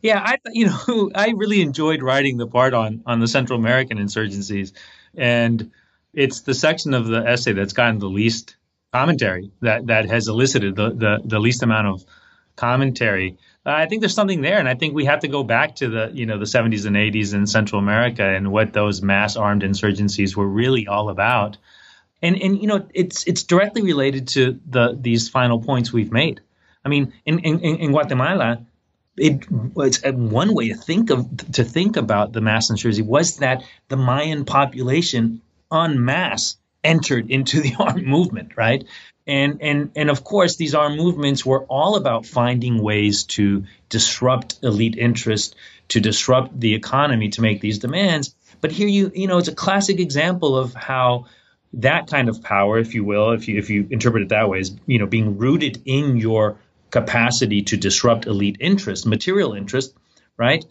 Yeah, 0.02 0.22
I 0.24 0.38
you 0.52 0.68
know 0.68 1.12
I 1.16 1.32
really 1.32 1.62
enjoyed 1.62 2.02
writing 2.02 2.38
the 2.38 2.48
part 2.48 2.74
on 2.74 3.04
on 3.06 3.20
the 3.20 3.28
Central 3.28 3.60
American 3.60 3.98
insurgencies, 3.98 4.72
and 5.16 5.72
it's 6.14 6.42
the 6.42 6.54
section 6.54 6.94
of 6.94 7.06
the 7.08 7.26
essay 7.26 7.54
that's 7.54 7.74
gotten 7.74 8.00
the 8.00 8.10
least 8.10 8.56
commentary 8.94 9.52
that 9.62 9.88
that 9.88 10.10
has 10.10 10.28
elicited 10.30 10.76
the 10.76 10.90
the, 10.90 11.22
the 11.24 11.40
least 11.40 11.64
amount 11.64 11.88
of 11.88 12.06
commentary. 12.56 13.38
I 13.76 13.86
think 13.86 14.02
there's 14.02 14.14
something 14.14 14.42
there, 14.42 14.58
and 14.58 14.68
I 14.68 14.76
think 14.76 14.94
we 14.94 15.06
have 15.06 15.22
to 15.22 15.28
go 15.28 15.44
back 15.44 15.76
to 15.78 15.90
the 15.90 16.12
you 16.14 16.26
know 16.26 16.38
the 16.38 16.46
70s 16.46 16.86
and 16.86 16.96
80s 16.96 17.34
in 17.34 17.48
Central 17.48 17.80
America 17.80 18.24
and 18.24 18.52
what 18.52 18.74
those 18.74 19.02
mass 19.02 19.36
armed 19.36 19.64
insurgencies 19.64 20.36
were 20.36 20.48
really 20.48 20.88
all 20.88 21.10
about. 21.10 21.58
And 22.22 22.42
and 22.42 22.62
you 22.62 22.68
know 22.68 22.88
it's 22.94 23.26
it's 23.26 23.44
directly 23.44 23.82
related 23.82 24.30
to 24.30 24.60
the 24.68 24.98
these 25.00 25.30
final 25.30 25.62
points 25.62 25.94
we've 25.94 26.12
made. 26.12 26.42
I 26.84 26.90
mean, 26.90 27.14
in 27.26 27.40
in, 27.40 27.60
in 27.60 27.92
Guatemala, 27.92 28.66
it 29.18 29.50
was 29.52 30.02
one 30.04 30.54
way 30.54 30.70
to 30.70 30.76
think 30.76 31.10
of 31.10 31.28
to 31.54 31.64
think 31.64 31.98
about 31.98 32.34
the 32.34 32.42
mass 32.42 32.70
insurgency 32.70 33.02
was 33.02 33.38
that 33.38 33.64
the 33.88 33.98
Mayan 33.98 34.46
population 34.46 35.42
en 35.72 36.04
masse 36.04 36.58
entered 36.84 37.30
into 37.30 37.62
the 37.62 37.76
armed 37.80 38.08
movement, 38.08 38.54
right? 38.56 38.86
And 39.30 39.62
and 39.62 39.92
and 39.96 40.10
of 40.10 40.24
course, 40.24 40.56
these 40.56 40.74
armed 40.74 40.98
movements 40.98 41.46
were 41.46 41.64
all 41.66 41.96
about 41.96 42.26
finding 42.26 42.82
ways 42.82 43.26
to 43.36 43.66
disrupt 43.88 44.58
elite 44.64 44.98
interest, 44.98 45.56
to 45.90 46.00
disrupt 46.00 46.60
the 46.60 46.74
economy, 46.74 47.30
to 47.30 47.42
make 47.42 47.62
these 47.62 47.78
demands. 47.78 48.34
But 48.60 48.72
here, 48.72 48.88
you 48.88 49.12
you 49.14 49.28
know, 49.28 49.38
it's 49.38 49.48
a 49.48 49.54
classic 49.54 50.00
example 50.00 50.58
of 50.58 50.74
how 50.74 51.28
that 51.74 52.08
kind 52.08 52.28
of 52.28 52.42
power, 52.42 52.80
if 52.80 52.96
you 52.96 53.04
will, 53.04 53.32
if 53.34 53.48
you 53.48 53.60
if 53.60 53.70
you 53.70 53.88
interpret 53.92 54.24
it 54.24 54.30
that 54.30 54.50
way, 54.50 54.62
is 54.62 54.76
you 54.88 54.98
know 54.98 55.06
being 55.06 55.38
rooted 55.38 55.84
in 55.86 56.18
your 56.18 56.58
capacity 56.90 57.62
to 57.62 57.78
disrupt 57.78 58.26
elite 58.26 58.58
interest, 58.60 59.06
material 59.06 59.54
interest, 59.54 59.94
right, 60.38 60.66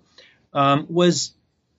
um, 0.52 0.86
was 0.88 1.32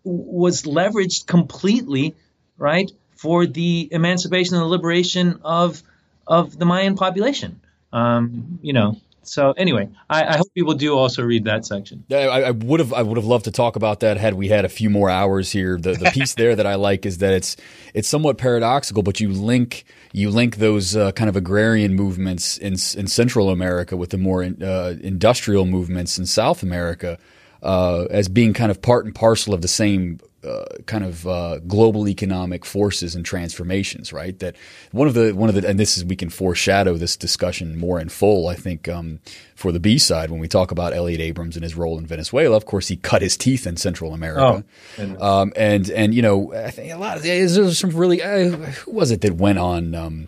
was 0.05 0.63
leveraged 0.63 1.27
completely, 1.27 2.15
right, 2.57 2.89
for 3.17 3.45
the 3.45 3.89
emancipation 3.91 4.55
and 4.55 4.63
the 4.63 4.67
liberation 4.67 5.41
of 5.43 5.83
of 6.29 6.57
the 6.57 6.65
Mayan 6.65 6.95
population. 6.95 7.59
Um, 7.91 8.59
you 8.61 8.71
know, 8.71 8.95
so 9.23 9.51
anyway, 9.53 9.89
I, 10.09 10.23
I, 10.25 10.37
hope 10.37 10.47
people 10.53 10.73
do 10.75 10.95
also 10.95 11.23
read 11.23 11.43
that 11.45 11.65
section. 11.65 12.03
I, 12.11 12.25
I 12.25 12.51
would 12.51 12.79
have 12.79 12.93
I 12.93 13.01
would 13.01 13.17
have 13.17 13.25
loved 13.25 13.45
to 13.45 13.51
talk 13.51 13.75
about 13.75 13.99
that 13.99 14.17
had 14.17 14.35
we 14.35 14.47
had 14.47 14.63
a 14.63 14.69
few 14.69 14.89
more 14.89 15.09
hours 15.09 15.51
here. 15.51 15.77
The 15.77 15.93
the 15.93 16.11
piece 16.11 16.35
there 16.35 16.55
that 16.55 16.65
I 16.65 16.75
like 16.75 17.05
is 17.05 17.17
that 17.17 17.33
it's 17.33 17.57
it's 17.93 18.07
somewhat 18.07 18.37
paradoxical, 18.37 19.03
but 19.03 19.19
you 19.19 19.29
link 19.29 19.85
you 20.13 20.29
link 20.29 20.57
those 20.57 20.95
uh, 20.95 21.11
kind 21.11 21.29
of 21.29 21.35
agrarian 21.35 21.95
movements 21.95 22.57
in 22.57 22.73
in 22.73 23.07
Central 23.07 23.49
America 23.49 23.97
with 23.97 24.11
the 24.11 24.17
more 24.17 24.43
uh, 24.43 24.95
industrial 25.01 25.65
movements 25.65 26.17
in 26.17 26.25
South 26.25 26.63
America 26.63 27.17
uh, 27.61 28.05
as 28.09 28.29
being 28.29 28.53
kind 28.53 28.71
of 28.71 28.81
part 28.81 29.05
and 29.05 29.13
parcel 29.13 29.53
of 29.53 29.61
the 29.61 29.67
same 29.67 30.19
uh, 30.43 30.65
kind 30.85 31.03
of 31.03 31.27
uh, 31.27 31.59
global 31.59 32.07
economic 32.07 32.65
forces 32.65 33.15
and 33.15 33.25
transformations, 33.25 34.13
right? 34.13 34.37
That 34.39 34.55
one 34.91 35.07
of 35.07 35.13
the 35.13 35.33
one 35.33 35.49
of 35.49 35.55
the 35.55 35.67
and 35.67 35.79
this 35.79 35.97
is 35.97 36.05
we 36.05 36.15
can 36.15 36.29
foreshadow 36.29 36.95
this 36.95 37.17
discussion 37.17 37.77
more 37.77 37.99
in 37.99 38.09
full. 38.09 38.47
I 38.47 38.55
think 38.55 38.87
um, 38.87 39.19
for 39.55 39.71
the 39.71 39.79
B 39.79 39.97
side 39.97 40.31
when 40.31 40.39
we 40.39 40.47
talk 40.47 40.71
about 40.71 40.93
Elliott 40.93 41.21
Abrams 41.21 41.55
and 41.55 41.63
his 41.63 41.75
role 41.75 41.97
in 41.97 42.05
Venezuela, 42.05 42.55
of 42.55 42.65
course 42.65 42.87
he 42.87 42.95
cut 42.95 43.21
his 43.21 43.35
teeth 43.35 43.67
in 43.67 43.77
Central 43.77 44.13
America, 44.13 44.63
oh, 44.97 45.41
um, 45.41 45.53
and 45.55 45.89
and 45.89 46.13
you 46.13 46.21
know 46.21 46.53
I 46.53 46.71
think 46.71 46.93
a 46.93 46.97
lot 46.97 47.17
of 47.17 47.23
there's 47.23 47.77
some 47.77 47.89
really 47.91 48.21
uh, 48.21 48.49
who 48.49 48.91
was 48.91 49.11
it 49.11 49.21
that 49.21 49.35
went 49.35 49.59
on. 49.59 49.95
Um, 49.95 50.27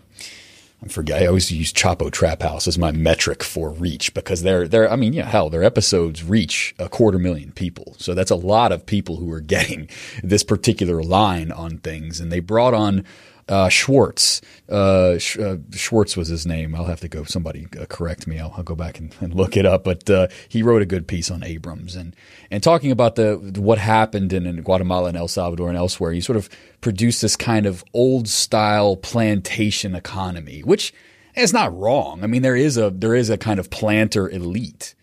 I 0.84 0.88
forget. 0.88 1.22
I 1.22 1.26
always 1.26 1.52
use 1.52 1.72
Chapo 1.72 2.10
Trap 2.10 2.42
House 2.42 2.66
as 2.66 2.76
my 2.76 2.90
metric 2.90 3.44
for 3.44 3.70
reach 3.70 4.12
because 4.14 4.42
they're 4.42 4.66
they're. 4.66 4.90
I 4.90 4.96
mean, 4.96 5.12
yeah, 5.12 5.26
hell, 5.26 5.48
their 5.48 5.62
episodes 5.62 6.24
reach 6.24 6.74
a 6.78 6.88
quarter 6.88 7.18
million 7.18 7.52
people. 7.52 7.94
So 7.98 8.14
that's 8.14 8.30
a 8.30 8.36
lot 8.36 8.72
of 8.72 8.84
people 8.84 9.16
who 9.16 9.30
are 9.32 9.40
getting 9.52 9.88
this 10.22 10.42
particular 10.42 11.02
line 11.02 11.52
on 11.52 11.78
things. 11.78 12.20
And 12.20 12.32
they 12.32 12.40
brought 12.40 12.74
on 12.74 13.04
uh, 13.48 13.68
Schwartz. 13.68 14.40
Uh, 14.68 15.18
Sh- 15.18 15.38
uh, 15.38 15.56
Schwartz 15.72 16.16
was 16.16 16.28
his 16.28 16.46
name. 16.46 16.74
I'll 16.74 16.84
have 16.84 17.00
to 17.00 17.08
go. 17.08 17.24
Somebody 17.24 17.66
uh, 17.78 17.86
correct 17.86 18.26
me. 18.26 18.38
I'll, 18.38 18.54
I'll, 18.56 18.62
go 18.62 18.74
back 18.74 18.98
and, 18.98 19.14
and, 19.20 19.34
look 19.34 19.56
it 19.56 19.66
up. 19.66 19.84
But 19.84 20.08
uh, 20.08 20.28
he 20.48 20.62
wrote 20.62 20.82
a 20.82 20.86
good 20.86 21.06
piece 21.08 21.30
on 21.30 21.42
Abrams 21.42 21.96
and 21.96 22.14
and 22.50 22.62
talking 22.62 22.90
about 22.90 23.16
the 23.16 23.36
what 23.56 23.78
happened 23.78 24.32
in, 24.32 24.46
in, 24.46 24.62
Guatemala 24.62 25.08
and 25.08 25.16
El 25.16 25.28
Salvador 25.28 25.68
and 25.68 25.76
elsewhere. 25.76 26.12
He 26.12 26.20
sort 26.20 26.36
of 26.36 26.48
produced 26.80 27.22
this 27.22 27.36
kind 27.36 27.66
of 27.66 27.84
old 27.92 28.28
style 28.28 28.96
plantation 28.96 29.94
economy, 29.94 30.60
which 30.60 30.94
is 31.34 31.52
not 31.52 31.76
wrong. 31.76 32.22
I 32.22 32.26
mean, 32.26 32.42
there 32.42 32.56
is 32.56 32.76
a 32.76 32.90
there 32.90 33.14
is 33.14 33.28
a 33.28 33.38
kind 33.38 33.58
of 33.58 33.70
planter 33.70 34.28
elite. 34.28 34.94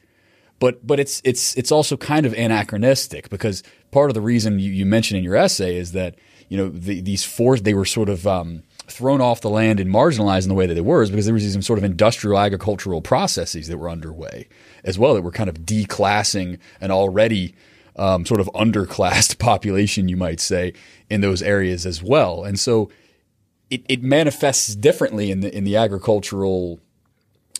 But 0.59 0.85
but 0.85 0.99
it's 0.99 1.21
it's 1.23 1.55
it's 1.57 1.71
also 1.71 1.97
kind 1.97 2.25
of 2.25 2.33
anachronistic 2.33 3.29
because 3.29 3.63
part 3.91 4.09
of 4.09 4.13
the 4.13 4.21
reason 4.21 4.59
you, 4.59 4.71
you 4.71 4.85
mentioned 4.85 5.17
in 5.17 5.23
your 5.23 5.35
essay 5.35 5.77
is 5.77 5.93
that 5.93 6.15
you 6.49 6.57
know, 6.57 6.69
the, 6.69 6.99
these 7.01 7.23
forced, 7.23 7.63
they 7.63 7.73
were 7.73 7.85
sort 7.85 8.09
of 8.09 8.27
um, 8.27 8.63
thrown 8.87 9.21
off 9.21 9.41
the 9.41 9.49
land 9.49 9.79
and 9.79 9.89
marginalized 9.89 10.43
in 10.43 10.49
the 10.49 10.55
way 10.55 10.65
that 10.65 10.73
they 10.73 10.81
were 10.81 11.01
is 11.01 11.09
because 11.09 11.25
there 11.25 11.33
was 11.33 11.53
these 11.53 11.65
sort 11.65 11.79
of 11.79 11.85
industrial 11.85 12.37
agricultural 12.37 13.01
processes 13.01 13.67
that 13.67 13.77
were 13.77 13.89
underway 13.89 14.47
as 14.83 14.97
well 14.97 15.13
that 15.13 15.21
were 15.21 15.31
kind 15.31 15.49
of 15.49 15.59
declassing 15.59 16.59
an 16.81 16.91
already 16.91 17.53
um, 17.95 18.25
sort 18.25 18.39
of 18.39 18.47
underclassed 18.55 19.37
population, 19.39 20.09
you 20.09 20.17
might 20.17 20.39
say, 20.39 20.73
in 21.09 21.21
those 21.21 21.41
areas 21.41 21.85
as 21.85 22.01
well. 22.01 22.43
And 22.43 22.59
so 22.59 22.89
it, 23.69 23.83
it 23.87 24.01
manifests 24.01 24.75
differently 24.75 25.31
in 25.31 25.41
the 25.41 25.55
in 25.55 25.63
the 25.63 25.75
agricultural 25.75 26.79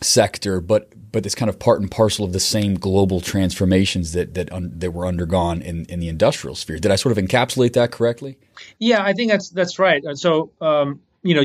sector, 0.02 0.60
but 0.60 0.92
but 1.12 1.26
it's 1.26 1.34
kind 1.34 1.48
of 1.48 1.58
part 1.58 1.80
and 1.80 1.90
parcel 1.90 2.24
of 2.24 2.32
the 2.32 2.40
same 2.40 2.74
global 2.74 3.20
transformations 3.20 4.12
that 4.12 4.34
that 4.34 4.52
un, 4.52 4.72
that 4.74 4.92
were 4.92 5.06
undergone 5.06 5.62
in 5.62 5.84
in 5.86 6.00
the 6.00 6.08
industrial 6.08 6.56
sphere. 6.56 6.78
Did 6.78 6.90
I 6.90 6.96
sort 6.96 7.16
of 7.16 7.22
encapsulate 7.22 7.74
that 7.74 7.92
correctly? 7.92 8.38
Yeah, 8.78 9.02
I 9.02 9.12
think 9.12 9.30
that's 9.30 9.50
that's 9.50 9.78
right. 9.78 10.02
So 10.14 10.52
um, 10.60 11.00
you 11.22 11.34
know, 11.34 11.44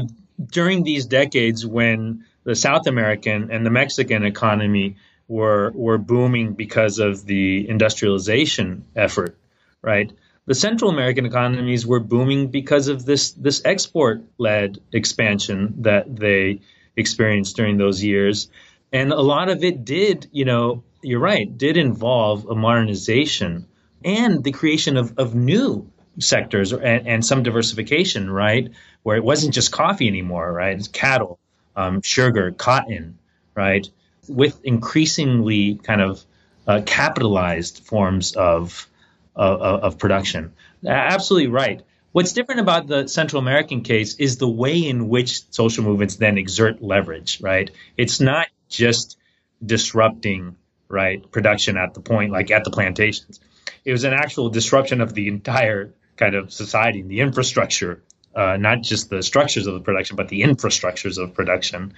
during 0.51 0.83
these 0.83 1.05
decades 1.05 1.65
when 1.65 2.25
the 2.43 2.55
South 2.55 2.87
American 2.87 3.51
and 3.51 3.65
the 3.65 3.69
Mexican 3.69 4.23
economy 4.23 4.95
were 5.27 5.71
were 5.73 5.97
booming 5.97 6.53
because 6.53 6.99
of 6.99 7.25
the 7.25 7.67
industrialization 7.67 8.85
effort, 8.95 9.37
right? 9.81 10.11
The 10.45 10.55
Central 10.55 10.91
American 10.91 11.25
economies 11.25 11.87
were 11.87 11.99
booming 11.99 12.47
because 12.49 12.87
of 12.87 13.05
this 13.05 13.31
this 13.31 13.61
export 13.65 14.21
led 14.37 14.79
expansion 14.93 15.81
that 15.81 16.15
they 16.15 16.61
experienced 16.95 17.55
during 17.55 17.77
those 17.77 18.03
years. 18.03 18.49
And 18.93 19.11
a 19.11 19.21
lot 19.21 19.49
of 19.49 19.63
it 19.63 19.83
did, 19.83 20.27
you 20.31 20.45
know, 20.45 20.83
you're 21.01 21.19
right, 21.19 21.57
did 21.57 21.77
involve 21.77 22.45
a 22.45 22.55
modernization 22.55 23.65
and 24.03 24.43
the 24.43 24.51
creation 24.51 24.97
of, 24.97 25.17
of 25.17 25.33
new 25.33 25.91
sectors 26.19 26.73
and, 26.73 27.07
and 27.07 27.25
some 27.25 27.43
diversification, 27.43 28.29
right? 28.29 28.71
Where 29.03 29.17
it 29.17 29.23
wasn't 29.23 29.53
just 29.53 29.71
coffee 29.71 30.07
anymore, 30.07 30.51
right? 30.51 30.77
It's 30.77 30.87
cattle, 30.87 31.39
um, 31.75 32.01
sugar, 32.01 32.51
cotton, 32.51 33.17
right? 33.53 33.87
With 34.27 34.59
increasingly 34.63 35.75
kind 35.75 36.01
of 36.01 36.23
uh, 36.67 36.81
capitalized 36.85 37.83
forms 37.85 38.35
of, 38.35 38.87
of, 39.35 39.61
of 39.61 39.97
production. 39.99 40.53
Absolutely 40.85 41.47
right. 41.47 41.81
What's 42.11 42.31
different 42.31 42.61
about 42.61 42.87
the 42.87 43.07
Central 43.07 43.41
American 43.41 43.81
case 43.81 44.15
is 44.15 44.37
the 44.37 44.47
way 44.47 44.87
in 44.87 45.09
which 45.09 45.41
social 45.51 45.83
movements 45.83 46.15
then 46.15 46.37
exert 46.37 46.81
leverage, 46.81 47.41
right? 47.41 47.69
It's 47.97 48.21
not 48.21 48.47
just 48.69 49.17
disrupting, 49.63 50.55
right, 50.87 51.29
production 51.29 51.75
at 51.77 51.93
the 51.93 51.99
point, 51.99 52.31
like 52.31 52.51
at 52.51 52.63
the 52.63 52.71
plantations. 52.71 53.41
It 53.83 53.91
was 53.91 54.05
an 54.05 54.13
actual 54.13 54.49
disruption 54.49 55.01
of 55.01 55.13
the 55.13 55.27
entire 55.27 55.93
kind 56.17 56.35
of 56.35 56.51
society, 56.51 57.01
the 57.01 57.21
infrastructure, 57.21 58.01
uh, 58.35 58.57
not 58.57 58.81
just 58.81 59.09
the 59.09 59.23
structures 59.23 59.67
of 59.67 59.73
the 59.73 59.79
production, 59.79 60.15
but 60.15 60.29
the 60.29 60.41
infrastructures 60.41 61.17
of 61.21 61.33
production 61.33 61.93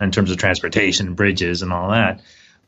in 0.00 0.10
terms 0.10 0.30
of 0.30 0.38
transportation, 0.38 1.14
bridges, 1.14 1.62
and 1.62 1.72
all 1.72 1.90
that 1.90 2.20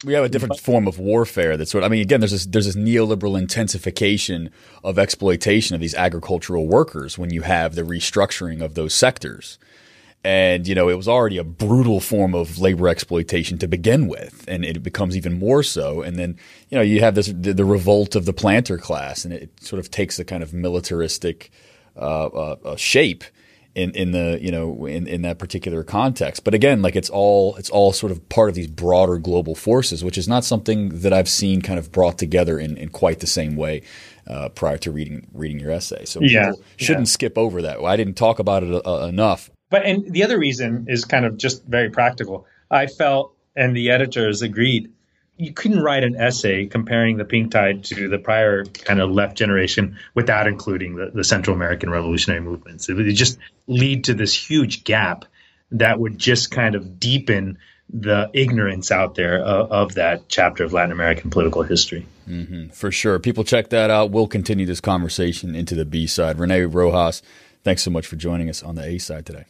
we 0.05 0.13
have 0.15 0.25
a 0.25 0.29
different 0.29 0.59
form 0.59 0.87
of 0.87 0.99
warfare 0.99 1.57
that's 1.57 1.71
sort 1.71 1.83
of, 1.83 1.91
I 1.91 1.91
mean, 1.91 2.03
again, 2.03 2.21
there's 2.21 2.33
this, 2.33 2.47
there's 2.47 2.67
this 2.67 2.77
neoliberal 2.77 3.39
intensification 3.39 4.51
of 4.83 4.99
exploitation 4.99 5.75
of 5.75 5.81
these 5.81 5.95
agricultural 5.95 6.67
workers 6.67 7.19
when 7.19 7.31
you 7.31 7.43
have 7.43 7.75
the 7.75 7.83
restructuring 7.83 8.63
of 8.63 8.75
those 8.75 8.95
sectors. 8.95 9.59
And, 10.25 10.67
you 10.67 10.75
know, 10.75 10.89
it 10.89 10.97
was 10.97 11.07
already 11.07 11.37
a 11.37 11.45
brutal 11.45 12.01
form 12.01 12.35
of 12.35 12.59
labor 12.59 12.89
exploitation 12.89 13.59
to 13.59 13.69
begin 13.69 14.09
with. 14.09 14.45
And 14.49 14.65
it 14.65 14.83
becomes 14.83 15.17
even 15.17 15.39
more 15.39 15.63
so. 15.63 16.01
And 16.01 16.19
then, 16.19 16.39
you 16.71 16.79
know, 16.79 16.83
you 16.83 17.01
have 17.01 17.15
this, 17.15 17.27
the, 17.27 17.53
the 17.53 17.65
revolt 17.65 18.17
of 18.17 18.25
the 18.25 18.33
planter 18.33 18.79
class 18.79 19.25
and 19.25 19.35
it 19.35 19.51
sort 19.63 19.81
of 19.81 19.91
takes 19.91 20.19
a 20.19 20.25
kind 20.25 20.43
of 20.43 20.55
militaristic 20.55 21.51
uh, 21.97 22.27
uh, 22.27 22.57
uh 22.65 22.77
shape 22.77 23.23
in 23.75 23.91
in 23.93 24.13
the 24.13 24.39
you 24.41 24.51
know 24.51 24.87
in 24.87 25.07
in 25.07 25.23
that 25.23 25.39
particular 25.39 25.83
context. 25.83 26.45
But 26.45 26.55
again, 26.55 26.83
like 26.83 26.97
it's 26.97 27.11
all 27.11 27.57
it's 27.57 27.71
all 27.71 27.93
sort 27.93 28.13
of 28.13 28.29
part 28.29 28.49
of 28.49 28.55
these 28.55 28.69
broader 28.69 29.19
global 29.19 29.55
forces, 29.55 30.05
which 30.05 30.17
is 30.17 30.29
not 30.29 30.45
something 30.45 31.01
that 31.01 31.13
I've 31.13 31.29
seen 31.29 31.61
kind 31.61 31.79
of 31.79 31.91
brought 31.91 32.19
together 32.19 32.59
in, 32.59 32.77
in 32.77 32.91
quite 32.91 33.21
the 33.21 33.27
same 33.27 33.57
way 33.57 33.83
uh, 34.27 34.49
prior 34.51 34.79
to 34.79 34.91
reading 34.91 35.27
reading 35.33 35.59
your 35.59 35.73
essay. 35.73 36.05
So 36.05 36.21
yeah, 36.23 36.53
shouldn't 36.77 37.09
yeah. 37.09 37.13
skip 37.13 37.37
over 37.37 37.63
that. 37.63 37.81
I 37.81 37.97
didn't 37.97 38.15
talk 38.15 38.39
about 38.39 38.63
it 38.63 38.87
uh, 38.87 39.07
enough. 39.09 39.51
But 39.71 39.85
and 39.85 40.13
the 40.13 40.25
other 40.25 40.39
reason 40.39 40.87
is 40.89 41.05
kind 41.05 41.25
of 41.25 41.37
just 41.37 41.65
very 41.65 41.91
practical. 41.91 42.47
I 42.71 42.87
felt, 42.87 43.35
and 43.57 43.77
the 43.77 43.91
editors 43.91 44.43
agreed, 44.43 44.93
you 45.37 45.53
couldn't 45.53 45.81
write 45.81 46.05
an 46.05 46.17
essay 46.17 46.67
comparing 46.67 47.17
the 47.17 47.25
pink 47.25 47.51
tide 47.51 47.85
to 47.85 48.09
the 48.09 48.19
prior 48.19 48.65
kind 48.65 49.01
of 49.01 49.11
left 49.11 49.37
generation 49.37 49.99
without 50.15 50.47
including 50.47 50.95
the, 50.95 51.11
the 51.13 51.25
Central 51.25 51.57
American 51.57 51.91
revolutionary 51.91 52.41
movements. 52.41 52.89
It 52.89 52.95
would 52.95 53.13
just 53.15 53.39
lead 53.67 54.05
to 54.05 54.15
this 54.15 54.33
huge 54.33 54.85
gap 54.85 55.25
that 55.73 55.99
would 55.99 56.19
just 56.19 56.51
kind 56.51 56.75
of 56.75 57.01
deepen 57.01 57.59
the 57.93 58.31
ignorance 58.33 58.91
out 58.91 59.15
there 59.15 59.39
of, 59.39 59.73
of 59.73 59.95
that 59.95 60.29
chapter 60.29 60.65
of 60.65 60.73
Latin 60.73 60.93
American 60.93 61.31
political 61.31 61.63
history. 61.63 62.07
Mm-hmm, 62.29 62.69
for 62.69 62.91
sure. 62.91 63.19
People 63.19 63.45
check 63.45 63.71
that 63.71 63.91
out. 63.91 64.11
We'll 64.11 64.27
continue 64.27 64.67
this 64.67 64.81
conversation 64.81 65.55
into 65.55 65.75
the 65.75 65.85
B 65.85 66.07
side. 66.07 66.39
René 66.39 66.73
Rojas, 66.73 67.23
thanks 67.63 67.83
so 67.83 67.91
much 67.91 68.07
for 68.07 68.17
joining 68.17 68.49
us 68.49 68.63
on 68.63 68.77
the 68.77 68.85
A 68.85 68.99
side 68.99 69.27
today. 69.27 69.45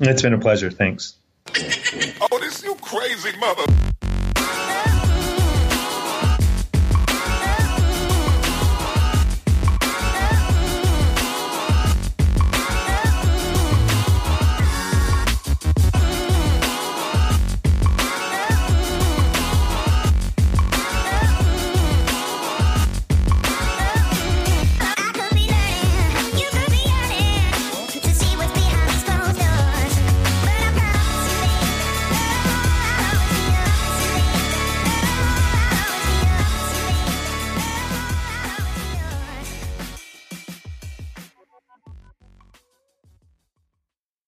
It's 0.00 0.22
been 0.22 0.32
a 0.32 0.38
pleasure. 0.38 0.70
Thanks. 0.70 1.14
Oh, 2.20 2.38
this 2.40 2.62
you 2.62 2.74
crazy 2.76 3.36
mother. 3.38 3.64